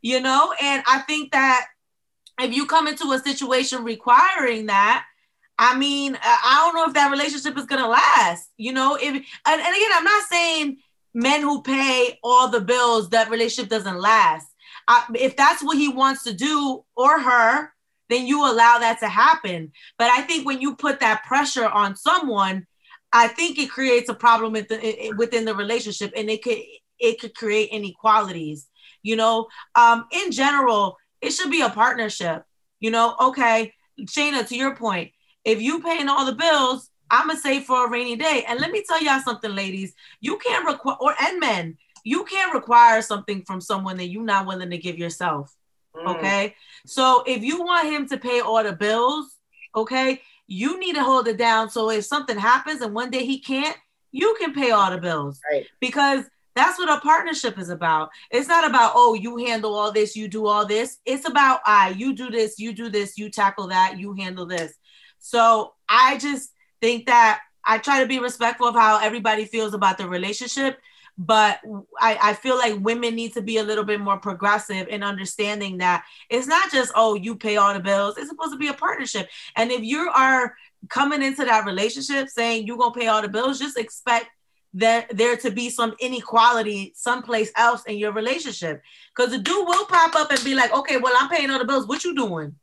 you 0.02 0.20
know 0.20 0.54
and 0.62 0.84
i 0.88 1.00
think 1.00 1.32
that 1.32 1.68
if 2.40 2.54
you 2.54 2.66
come 2.66 2.88
into 2.88 3.12
a 3.12 3.20
situation 3.20 3.84
requiring 3.84 4.68
that 4.68 5.06
I 5.58 5.78
mean, 5.78 6.18
I 6.22 6.64
don't 6.66 6.76
know 6.76 6.86
if 6.88 6.94
that 6.96 7.12
relationship 7.12 7.58
is 7.58 7.66
gonna 7.66 7.88
last. 7.88 8.50
You 8.58 8.74
know, 8.74 8.96
if 8.96 9.14
and, 9.14 9.22
and 9.48 9.76
again, 9.76 9.92
I'm 9.94 10.04
not 10.04 10.24
saying 10.30 10.78
men 11.14 11.42
who 11.42 11.62
pay 11.62 12.20
all 12.24 12.50
the 12.50 12.60
bills 12.62 13.10
that 13.10 13.30
relationship 13.30 13.70
doesn't 13.70 14.00
last. 14.00 14.48
I, 14.88 15.06
if 15.16 15.38
that's 15.38 15.64
what 15.64 15.78
he 15.78 15.88
wants 15.88 16.24
to 16.24 16.34
do 16.34 16.84
or 16.96 17.20
her, 17.20 17.72
then 18.10 18.28
you 18.28 18.44
allow 18.44 18.80
that 18.80 19.00
to 19.00 19.08
happen. 19.08 19.72
But 19.98 20.12
I 20.12 20.22
think 20.22 20.46
when 20.46 20.62
you 20.62 20.76
put 20.76 21.00
that 21.00 21.24
pressure 21.24 21.68
on 21.68 21.96
someone, 21.96 22.66
I 23.12 23.28
think 23.30 23.58
it 23.58 23.70
creates 23.70 24.10
a 24.10 24.14
problem 24.14 24.52
within 24.52 25.46
the 25.46 25.56
relationship, 25.56 26.12
and 26.16 26.30
it 26.30 26.44
could 26.44 26.58
it 27.00 27.20
could 27.20 27.36
create 27.36 27.70
inequalities. 27.70 28.68
You 29.04 29.16
know, 29.16 29.48
um, 29.76 30.06
in 30.12 30.32
general, 30.32 30.98
it 31.22 31.32
should 31.32 31.52
be 31.52 31.62
a 31.62 31.70
partnership. 31.70 32.44
You 32.80 32.92
know, 32.92 33.16
okay, 33.20 33.74
Shayna, 34.02 34.48
to 34.48 34.56
your 34.56 34.76
point, 34.76 35.12
if 35.44 35.62
you 35.62 35.82
paying 35.82 36.10
all 36.10 36.26
the 36.26 36.36
bills, 36.36 36.90
I'm 37.10 37.28
gonna 37.28 37.40
save 37.40 37.64
for 37.64 37.86
a 37.86 37.90
rainy 37.90 38.16
day. 38.16 38.44
And 38.48 38.60
let 38.60 38.72
me 38.72 38.84
tell 38.88 39.02
y'all 39.02 39.22
something, 39.22 39.54
ladies. 39.54 39.94
You 40.20 40.38
can't 40.38 40.66
require 40.66 40.98
or 41.00 41.16
and 41.20 41.40
men, 41.40 41.78
you 42.04 42.24
can't 42.26 42.54
require 42.54 43.02
something 43.02 43.44
from 43.46 43.62
someone 43.62 43.98
that 43.98 44.10
you're 44.10 44.24
not 44.24 44.46
willing 44.46 44.70
to 44.72 44.78
give 44.78 44.98
yourself. 44.98 45.54
Mm. 45.96 46.16
Okay. 46.16 46.56
So 46.86 47.24
if 47.26 47.44
you 47.44 47.62
want 47.62 47.88
him 47.88 48.08
to 48.10 48.18
pay 48.18 48.42
all 48.42 48.64
the 48.64 48.74
bills, 48.74 49.36
okay, 49.76 50.22
you 50.48 50.80
need 50.80 50.96
to 50.96 51.04
hold 51.04 51.28
it 51.28 51.38
down. 51.38 51.70
So 51.70 51.90
if 51.90 52.06
something 52.06 52.38
happens 52.38 52.82
and 52.82 52.94
one 52.94 53.10
day 53.10 53.26
he 53.26 53.40
can't, 53.40 53.76
you 54.12 54.36
can 54.40 54.54
pay 54.54 54.72
all 54.72 54.92
the 54.92 54.98
bills. 54.98 55.40
Right. 55.52 55.66
Because 55.80 56.26
that's 56.56 56.80
what 56.80 56.90
a 56.90 57.02
partnership 57.02 57.60
is 57.60 57.70
about. 57.70 58.10
It's 58.32 58.48
not 58.48 58.66
about, 58.66 58.94
oh, 58.96 59.14
you 59.14 59.38
handle 59.38 59.76
all 59.76 59.92
this, 59.92 60.16
you 60.16 60.30
do 60.30 60.48
all 60.48 60.66
this. 60.66 61.00
It's 61.06 61.28
about, 61.28 61.60
I, 61.66 61.88
right, 61.88 61.98
you 61.98 62.16
do 62.16 62.30
this, 62.30 62.60
you 62.60 62.72
do 62.72 62.90
this, 62.90 63.18
you 63.18 63.30
tackle 63.30 63.68
that, 63.68 64.00
you 64.00 64.14
handle 64.14 64.46
this. 64.46 64.74
So 65.20 65.74
I 65.90 66.18
just 66.18 66.52
think 66.82 67.08
that 67.08 67.42
I 67.66 67.80
try 67.80 68.00
to 68.00 68.08
be 68.08 68.20
respectful 68.20 68.68
of 68.68 68.76
how 68.76 69.02
everybody 69.02 69.46
feels 69.46 69.74
about 69.74 69.98
the 69.98 70.08
relationship, 70.08 70.80
but 71.18 71.60
I, 72.00 72.18
I 72.22 72.34
feel 72.34 72.58
like 72.58 72.80
women 72.80 73.16
need 73.16 73.34
to 73.34 73.42
be 73.42 73.58
a 73.58 73.64
little 73.64 73.84
bit 73.84 74.02
more 74.02 74.18
progressive 74.18 74.88
in 74.88 75.04
understanding 75.04 75.78
that 75.78 76.04
it's 76.30 76.48
not 76.48 76.72
just, 76.72 76.92
oh, 76.96 77.16
you 77.16 77.36
pay 77.36 77.58
all 77.58 77.74
the 77.74 77.80
bills. 77.80 78.18
It's 78.18 78.30
supposed 78.30 78.52
to 78.52 78.60
be 78.60 78.68
a 78.68 78.74
partnership. 78.74 79.30
And 79.56 79.72
if 79.72 79.82
you 79.82 80.10
are 80.14 80.56
coming 80.90 81.22
into 81.22 81.46
that 81.46 81.66
relationship 81.66 82.30
saying 82.30 82.68
you're 82.68 82.78
going 82.78 82.94
to 82.94 83.00
pay 83.00 83.08
all 83.08 83.22
the 83.22 83.30
bills, 83.30 83.60
just 83.60 83.78
expect 83.78 84.28
that 84.74 85.16
there 85.16 85.38
to 85.38 85.52
be 85.52 85.70
some 85.70 85.96
inequality 86.02 86.92
someplace 86.98 87.50
else 87.56 87.84
in 87.86 87.98
your 87.98 88.12
relationship. 88.12 88.82
Because 89.16 89.32
the 89.32 89.38
dude 89.38 89.68
will 89.68 89.86
pop 89.86 90.16
up 90.16 90.32
and 90.32 90.44
be 90.44 90.54
like, 90.54 90.74
okay, 90.74 90.98
well, 90.98 91.14
I'm 91.18 91.30
paying 91.30 91.50
all 91.50 91.60
the 91.60 91.66
bills. 91.66 91.88
What 91.88 92.04
you 92.04 92.14
doing? 92.14 92.56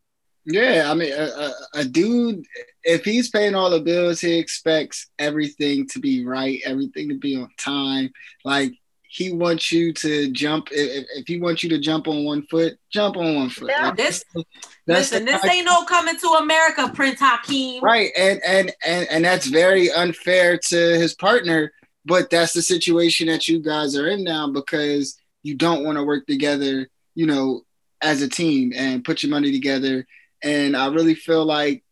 Yeah, 0.44 0.88
I 0.90 0.94
mean, 0.94 1.12
a, 1.12 1.24
a, 1.24 1.52
a, 1.74 1.84
dude, 1.84 2.44
if 2.82 3.04
he's 3.04 3.30
paying 3.30 3.54
all 3.54 3.70
the 3.70 3.80
bills, 3.80 4.20
he 4.20 4.38
expects 4.38 5.08
everything 5.18 5.86
to 5.88 6.00
be 6.00 6.24
right, 6.24 6.60
everything 6.64 7.08
to 7.10 7.18
be 7.18 7.36
on 7.36 7.48
time. 7.58 8.10
Like 8.44 8.72
he 9.08 9.30
wants 9.30 9.70
you 9.70 9.92
to 9.92 10.32
jump. 10.32 10.68
If, 10.72 11.06
if 11.14 11.28
he 11.28 11.38
wants 11.38 11.62
you 11.62 11.68
to 11.68 11.78
jump 11.78 12.08
on 12.08 12.24
one 12.24 12.42
foot, 12.46 12.74
jump 12.90 13.16
on 13.18 13.36
one 13.36 13.50
foot. 13.50 13.70
Yeah, 13.70 13.88
like, 13.88 13.96
this, 13.96 14.24
listen, 14.86 15.24
this 15.24 15.44
ain't 15.44 15.66
no 15.66 15.84
coming 15.84 16.18
to 16.18 16.28
America, 16.40 16.90
Prince 16.92 17.20
Hakeem. 17.20 17.82
Right, 17.84 18.10
and 18.18 18.40
and 18.44 18.72
and 18.84 19.06
and 19.10 19.24
that's 19.24 19.46
very 19.46 19.92
unfair 19.92 20.58
to 20.70 20.76
his 20.98 21.14
partner. 21.14 21.72
But 22.04 22.30
that's 22.30 22.52
the 22.52 22.62
situation 22.62 23.28
that 23.28 23.46
you 23.46 23.60
guys 23.60 23.96
are 23.96 24.08
in 24.08 24.24
now 24.24 24.50
because 24.50 25.16
you 25.44 25.54
don't 25.54 25.84
want 25.84 25.98
to 25.98 26.04
work 26.04 26.26
together, 26.26 26.88
you 27.14 27.26
know, 27.26 27.62
as 28.00 28.22
a 28.22 28.28
team 28.28 28.72
and 28.74 29.04
put 29.04 29.22
your 29.22 29.30
money 29.30 29.52
together 29.52 30.04
and 30.42 30.76
I 30.76 30.88
really 30.88 31.14
feel 31.14 31.44
like 31.44 31.84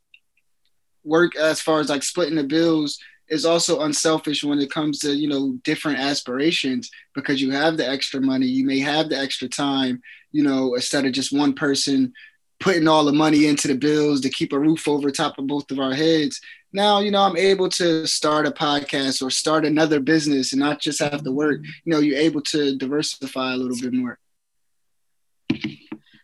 work 1.04 1.36
as 1.36 1.60
far 1.60 1.80
as 1.80 1.88
like 1.88 2.02
splitting 2.02 2.36
the 2.36 2.44
bills 2.44 2.98
is 3.28 3.44
also 3.44 3.80
unselfish 3.82 4.42
when 4.42 4.58
it 4.58 4.70
comes 4.70 4.98
to 4.98 5.14
you 5.14 5.28
know 5.28 5.58
different 5.64 5.98
aspirations 5.98 6.90
because 7.14 7.40
you 7.40 7.50
have 7.50 7.76
the 7.76 7.88
extra 7.88 8.20
money 8.20 8.46
you 8.46 8.66
may 8.66 8.78
have 8.78 9.08
the 9.08 9.18
extra 9.18 9.48
time 9.48 10.02
you 10.32 10.42
know 10.42 10.74
instead 10.74 11.06
of 11.06 11.12
just 11.12 11.32
one 11.32 11.54
person 11.54 12.12
putting 12.60 12.86
all 12.86 13.04
the 13.04 13.12
money 13.12 13.46
into 13.46 13.68
the 13.68 13.74
bills 13.74 14.20
to 14.20 14.28
keep 14.28 14.52
a 14.52 14.58
roof 14.58 14.86
over 14.86 15.10
top 15.10 15.38
of 15.38 15.46
both 15.46 15.70
of 15.70 15.78
our 15.80 15.94
heads. 15.94 16.40
Now 16.72 17.00
you 17.00 17.10
know 17.10 17.22
i'm 17.22 17.36
able 17.36 17.68
to 17.70 18.06
start 18.06 18.46
a 18.46 18.50
podcast 18.50 19.22
or 19.22 19.30
start 19.30 19.64
another 19.64 19.98
business 19.98 20.52
and 20.52 20.60
not 20.60 20.80
just 20.80 21.00
have 21.00 21.24
to 21.24 21.32
work. 21.32 21.60
You 21.84 21.92
know 21.92 21.98
you're 21.98 22.18
able 22.18 22.42
to 22.42 22.76
diversify 22.76 23.54
a 23.54 23.56
little 23.56 23.78
bit 23.80 23.92
more. 23.92 24.18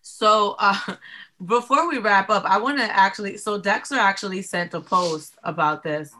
So 0.02 0.56
uh 0.58 0.96
before 1.44 1.88
we 1.88 1.98
wrap 1.98 2.30
up, 2.30 2.44
I 2.44 2.58
want 2.58 2.78
to 2.78 2.84
actually. 2.84 3.36
So 3.36 3.58
Dexter 3.58 3.96
actually 3.96 4.42
sent 4.42 4.74
a 4.74 4.80
post 4.80 5.34
about 5.42 5.82
this, 5.82 6.12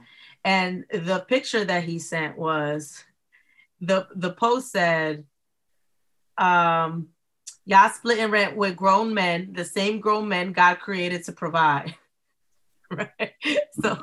and 0.44 0.84
the 0.90 1.20
picture 1.20 1.64
that 1.64 1.84
he 1.84 1.98
sent 1.98 2.36
was 2.36 3.02
the 3.80 4.06
the 4.14 4.32
post 4.32 4.70
said, 4.72 5.24
um, 6.36 7.08
"Y'all 7.64 7.90
splitting 7.90 8.30
rent 8.30 8.56
with 8.56 8.76
grown 8.76 9.14
men, 9.14 9.52
the 9.52 9.64
same 9.64 10.00
grown 10.00 10.28
men 10.28 10.52
God 10.52 10.80
created 10.80 11.24
to 11.24 11.32
provide." 11.32 11.94
right. 12.90 13.32
So, 13.82 13.98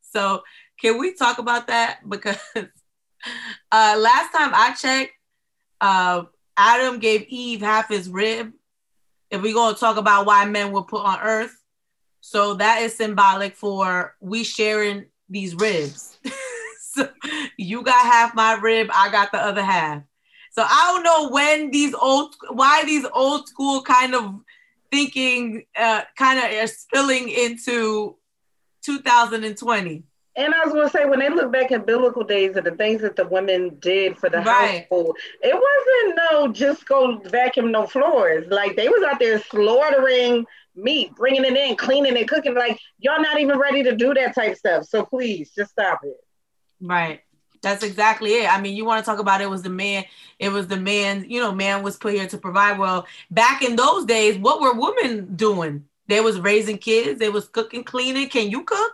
so 0.00 0.42
can 0.80 0.98
we 0.98 1.14
talk 1.14 1.38
about 1.38 1.68
that 1.68 2.00
because 2.08 2.38
uh, 2.56 3.96
last 3.98 4.32
time 4.32 4.50
I 4.52 4.74
checked, 4.78 5.12
uh, 5.80 6.24
Adam 6.56 6.98
gave 6.98 7.26
Eve 7.28 7.60
half 7.60 7.88
his 7.88 8.08
rib 8.10 8.52
if 9.32 9.40
we're 9.40 9.54
going 9.54 9.72
to 9.74 9.80
talk 9.80 9.96
about 9.96 10.26
why 10.26 10.44
men 10.44 10.70
were 10.70 10.82
put 10.82 11.04
on 11.04 11.18
earth, 11.20 11.56
So 12.20 12.54
that 12.54 12.82
is 12.82 12.94
symbolic 12.94 13.56
for 13.56 14.14
we 14.20 14.44
sharing 14.44 15.06
these 15.28 15.56
ribs. 15.56 16.18
so 16.80 17.08
you 17.56 17.82
got 17.82 18.04
half 18.04 18.34
my 18.34 18.52
rib, 18.54 18.90
I 18.94 19.10
got 19.10 19.32
the 19.32 19.38
other 19.38 19.64
half. 19.64 20.02
So 20.52 20.62
I 20.62 20.92
don't 20.92 21.02
know 21.02 21.30
when 21.30 21.70
these 21.70 21.94
old 21.94 22.34
why 22.50 22.84
these 22.84 23.06
old 23.14 23.48
school 23.48 23.80
kind 23.82 24.14
of 24.14 24.34
thinking 24.90 25.64
uh, 25.76 26.02
kind 26.16 26.38
of 26.38 26.62
are 26.62 26.66
spilling 26.66 27.30
into 27.30 28.16
2020. 28.84 30.04
And 30.34 30.54
I 30.54 30.64
was 30.64 30.72
going 30.72 30.86
to 30.86 30.90
say, 30.90 31.04
when 31.04 31.18
they 31.18 31.28
look 31.28 31.52
back 31.52 31.72
at 31.72 31.86
biblical 31.86 32.24
days 32.24 32.56
and 32.56 32.64
the 32.64 32.70
things 32.70 33.02
that 33.02 33.16
the 33.16 33.26
women 33.26 33.76
did 33.80 34.16
for 34.16 34.30
the 34.30 34.38
right. 34.38 34.80
household, 34.80 35.16
it 35.42 35.54
wasn't 35.54 36.20
no 36.30 36.48
just 36.48 36.86
go 36.86 37.18
vacuum 37.18 37.70
no 37.70 37.86
floors. 37.86 38.46
Like 38.48 38.74
they 38.76 38.88
was 38.88 39.06
out 39.06 39.18
there 39.18 39.38
slaughtering 39.38 40.46
meat, 40.74 41.14
bringing 41.16 41.44
it 41.44 41.54
in, 41.54 41.76
cleaning 41.76 42.16
it, 42.16 42.28
cooking. 42.28 42.54
Like 42.54 42.78
y'all 42.98 43.20
not 43.20 43.40
even 43.40 43.58
ready 43.58 43.82
to 43.82 43.94
do 43.94 44.14
that 44.14 44.34
type 44.34 44.56
stuff. 44.56 44.86
So 44.86 45.04
please, 45.04 45.50
just 45.54 45.72
stop 45.72 46.00
it. 46.02 46.16
Right. 46.80 47.20
That's 47.62 47.84
exactly 47.84 48.30
it. 48.30 48.52
I 48.52 48.60
mean, 48.60 48.74
you 48.74 48.84
want 48.84 49.04
to 49.04 49.08
talk 49.08 49.20
about 49.20 49.40
it 49.40 49.50
was 49.50 49.62
the 49.62 49.70
man, 49.70 50.04
it 50.38 50.48
was 50.48 50.66
the 50.66 50.76
man, 50.76 51.26
you 51.28 51.40
know, 51.40 51.52
man 51.52 51.82
was 51.82 51.96
put 51.96 52.14
here 52.14 52.26
to 52.26 52.38
provide. 52.38 52.78
Well, 52.78 53.06
back 53.30 53.62
in 53.62 53.76
those 53.76 54.04
days, 54.04 54.36
what 54.38 54.60
were 54.60 54.74
women 54.74 55.36
doing? 55.36 55.84
They 56.08 56.20
was 56.20 56.40
raising 56.40 56.78
kids, 56.78 57.20
they 57.20 57.28
was 57.28 57.48
cooking, 57.48 57.84
cleaning. 57.84 58.28
Can 58.28 58.50
you 58.50 58.64
cook? 58.64 58.92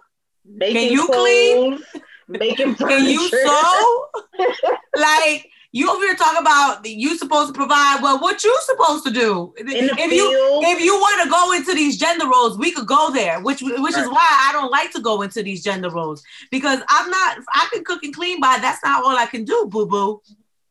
Making 0.49 0.75
Can 0.77 0.93
you 0.93 1.07
clothes, 1.07 1.85
clean? 1.93 2.03
Making 2.29 2.75
Can 2.89 3.05
you 3.05 3.29
sew? 3.29 4.07
like 4.97 5.49
you 5.73 5.91
over 5.91 6.01
here 6.01 6.15
talking 6.15 6.41
about 6.41 6.87
you 6.87 7.17
supposed 7.19 7.49
to 7.49 7.53
provide. 7.53 8.01
Well, 8.03 8.19
what 8.21 8.43
you 8.43 8.57
supposed 8.63 9.05
to 9.05 9.11
do? 9.11 9.53
if 9.59 9.67
field. 9.67 10.11
you 10.11 10.61
if 10.65 10.81
you 10.83 10.95
want 10.95 11.23
to 11.25 11.31
go 11.31 11.53
into 11.53 11.75
these 11.75 11.99
gender 11.99 12.27
roles, 12.27 12.57
we 12.57 12.73
could 12.73 12.87
go 12.87 13.13
there. 13.13 13.41
Which 13.41 13.61
which 13.61 13.95
right. 13.95 14.03
is 14.03 14.09
why 14.09 14.27
I 14.31 14.51
don't 14.53 14.71
like 14.71 14.93
to 14.93 15.01
go 15.01 15.23
into 15.23 15.43
these 15.43 15.63
gender 15.63 15.91
roles 15.91 16.23
because 16.51 16.81
I'm 16.89 17.11
not. 17.11 17.39
I 17.55 17.69
can 17.73 17.85
cook 17.85 18.03
and 18.03 18.15
clean, 18.15 18.41
but 18.41 18.61
that's 18.63 18.83
not 18.83 19.05
all 19.05 19.17
I 19.17 19.27
can 19.27 19.45
do, 19.45 19.67
boo 19.71 19.87
boo. 19.87 20.23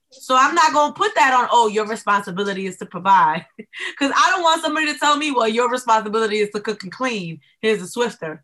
So 0.09 0.35
I'm 0.35 0.55
not 0.55 0.73
gonna 0.73 0.93
put 0.93 1.13
that 1.15 1.33
on. 1.33 1.47
Oh, 1.51 1.67
your 1.67 1.85
responsibility 1.85 2.65
is 2.65 2.77
to 2.77 2.85
provide, 2.85 3.45
because 3.57 4.11
I 4.15 4.31
don't 4.31 4.41
want 4.41 4.63
somebody 4.63 4.91
to 4.91 4.97
tell 4.97 5.17
me, 5.17 5.31
well, 5.31 5.47
your 5.47 5.69
responsibility 5.69 6.39
is 6.39 6.49
to 6.51 6.59
cook 6.59 6.81
and 6.81 6.91
clean. 6.91 7.39
Here's 7.61 7.81
a 7.81 7.85
Swiffer. 7.85 8.39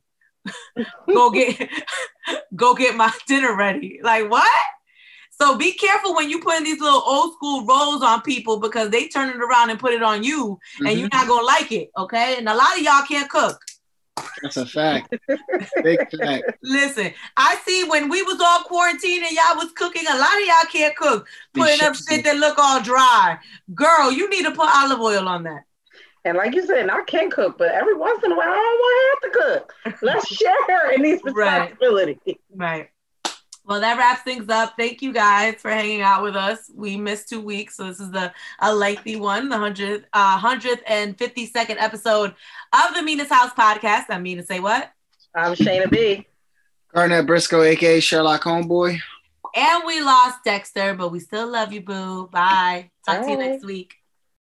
Go 1.08 1.32
get 1.32 1.70
go 2.56 2.74
get 2.74 2.96
my 2.96 3.12
dinner 3.28 3.56
ready. 3.56 4.00
Like 4.04 4.30
what? 4.30 4.50
So 5.32 5.58
be 5.58 5.74
careful 5.74 6.16
when 6.16 6.30
you 6.30 6.40
put 6.40 6.58
in 6.58 6.64
these 6.64 6.80
little 6.80 7.02
old 7.06 7.34
school 7.34 7.66
roles 7.66 8.04
on 8.04 8.22
people 8.22 8.60
because 8.60 8.90
they 8.92 9.08
turn 9.08 9.30
it 9.30 9.38
around 9.38 9.72
and 9.72 9.80
put 9.80 9.94
it 9.94 10.04
on 10.04 10.24
you 10.24 10.60
mm-hmm. 10.76 10.86
and 10.86 11.00
you're 11.00 11.10
not 11.12 11.28
gonna 11.28 11.46
like 11.46 11.72
it. 11.72 11.90
Okay. 11.98 12.36
And 12.38 12.48
a 12.48 12.56
lot 12.56 12.78
of 12.78 12.84
y'all 12.84 13.06
can't 13.08 13.30
cook. 13.30 13.60
That's 14.42 14.58
a 14.58 14.66
fact. 14.66 15.16
Big 15.84 16.00
fact. 16.18 16.44
Listen, 16.62 17.14
I 17.36 17.56
see 17.66 17.84
when 17.86 18.10
we 18.10 18.22
was 18.22 18.40
all 18.40 18.64
quarantined 18.64 19.24
and 19.24 19.32
y'all 19.32 19.56
was 19.56 19.72
cooking, 19.72 20.04
a 20.08 20.18
lot 20.18 20.40
of 20.40 20.46
y'all 20.46 20.72
can't 20.72 20.96
cook, 20.96 21.28
putting 21.54 21.82
up 21.82 21.96
shit 21.96 22.24
that 22.26 22.38
look 22.38 22.58
all 22.60 22.82
dry. 22.82 23.40
Girl, 23.74 24.12
you 24.12 24.30
need 24.30 24.44
to 24.44 24.52
put 24.52 24.70
olive 24.70 25.00
oil 25.00 25.28
on 25.28 25.44
that. 25.44 25.64
And 26.26 26.38
like 26.38 26.56
you 26.56 26.66
said, 26.66 26.90
I 26.90 27.04
can 27.04 27.30
cook, 27.30 27.58
but 27.58 27.72
every 27.72 27.96
once 27.96 28.24
in 28.24 28.32
a 28.32 28.36
while, 28.36 28.48
I 28.48 28.56
don't 28.56 28.80
want 28.80 28.96
to 28.98 29.28
have 29.28 29.34
to 29.34 29.40
cook. 29.40 30.02
Let's 30.02 30.28
share 30.36 30.92
in 30.92 31.02
these 31.02 31.22
responsibilities. 31.24 32.18
Right. 32.26 32.38
right. 32.56 32.90
Well, 33.66 33.80
that 33.80 33.98
wraps 33.98 34.24
things 34.24 34.50
up. 34.50 34.74
Thank 34.78 35.02
you 35.02 35.14
guys 35.14 35.56
for 35.56 35.72
hanging 35.72 36.02
out 36.02 36.22
with 36.22 36.36
us. 36.36 36.70
We 36.74 36.98
missed 36.98 37.30
two 37.30 37.40
weeks, 37.40 37.78
so 37.78 37.86
this 37.86 38.00
is 38.00 38.12
the 38.12 38.34
a 38.60 38.74
lengthy 38.76 39.16
one, 39.16 39.48
the 39.48 39.58
hundredth, 39.58 40.06
uh, 40.12 40.38
hundredth 40.38 40.84
and 40.86 41.18
fifty 41.18 41.46
second 41.46 41.78
episode 41.78 42.36
of 42.74 42.94
the 42.94 43.02
Mina's 43.02 43.30
House 43.30 43.54
podcast. 43.54 44.06
I'm 44.10 44.24
Mina. 44.24 44.44
Say 44.44 44.60
what? 44.60 44.92
I'm 45.34 45.54
Shayna 45.54 45.90
B. 45.90 46.28
Garnett 46.94 47.26
Briscoe, 47.26 47.64
aka 47.64 48.02
Sherlock 48.02 48.44
Homeboy. 48.44 49.00
And 49.56 49.84
we 49.86 50.02
lost 50.02 50.44
Dexter, 50.44 50.94
but 50.94 51.10
we 51.10 51.20
still 51.20 51.48
love 51.48 51.72
you, 51.72 51.82
boo. 51.82 52.28
Bye. 52.28 52.92
Talk 53.06 53.22
Bye. 53.22 53.26
to 53.26 53.32
you 53.32 53.38
next 53.38 53.66
week. 53.66 53.96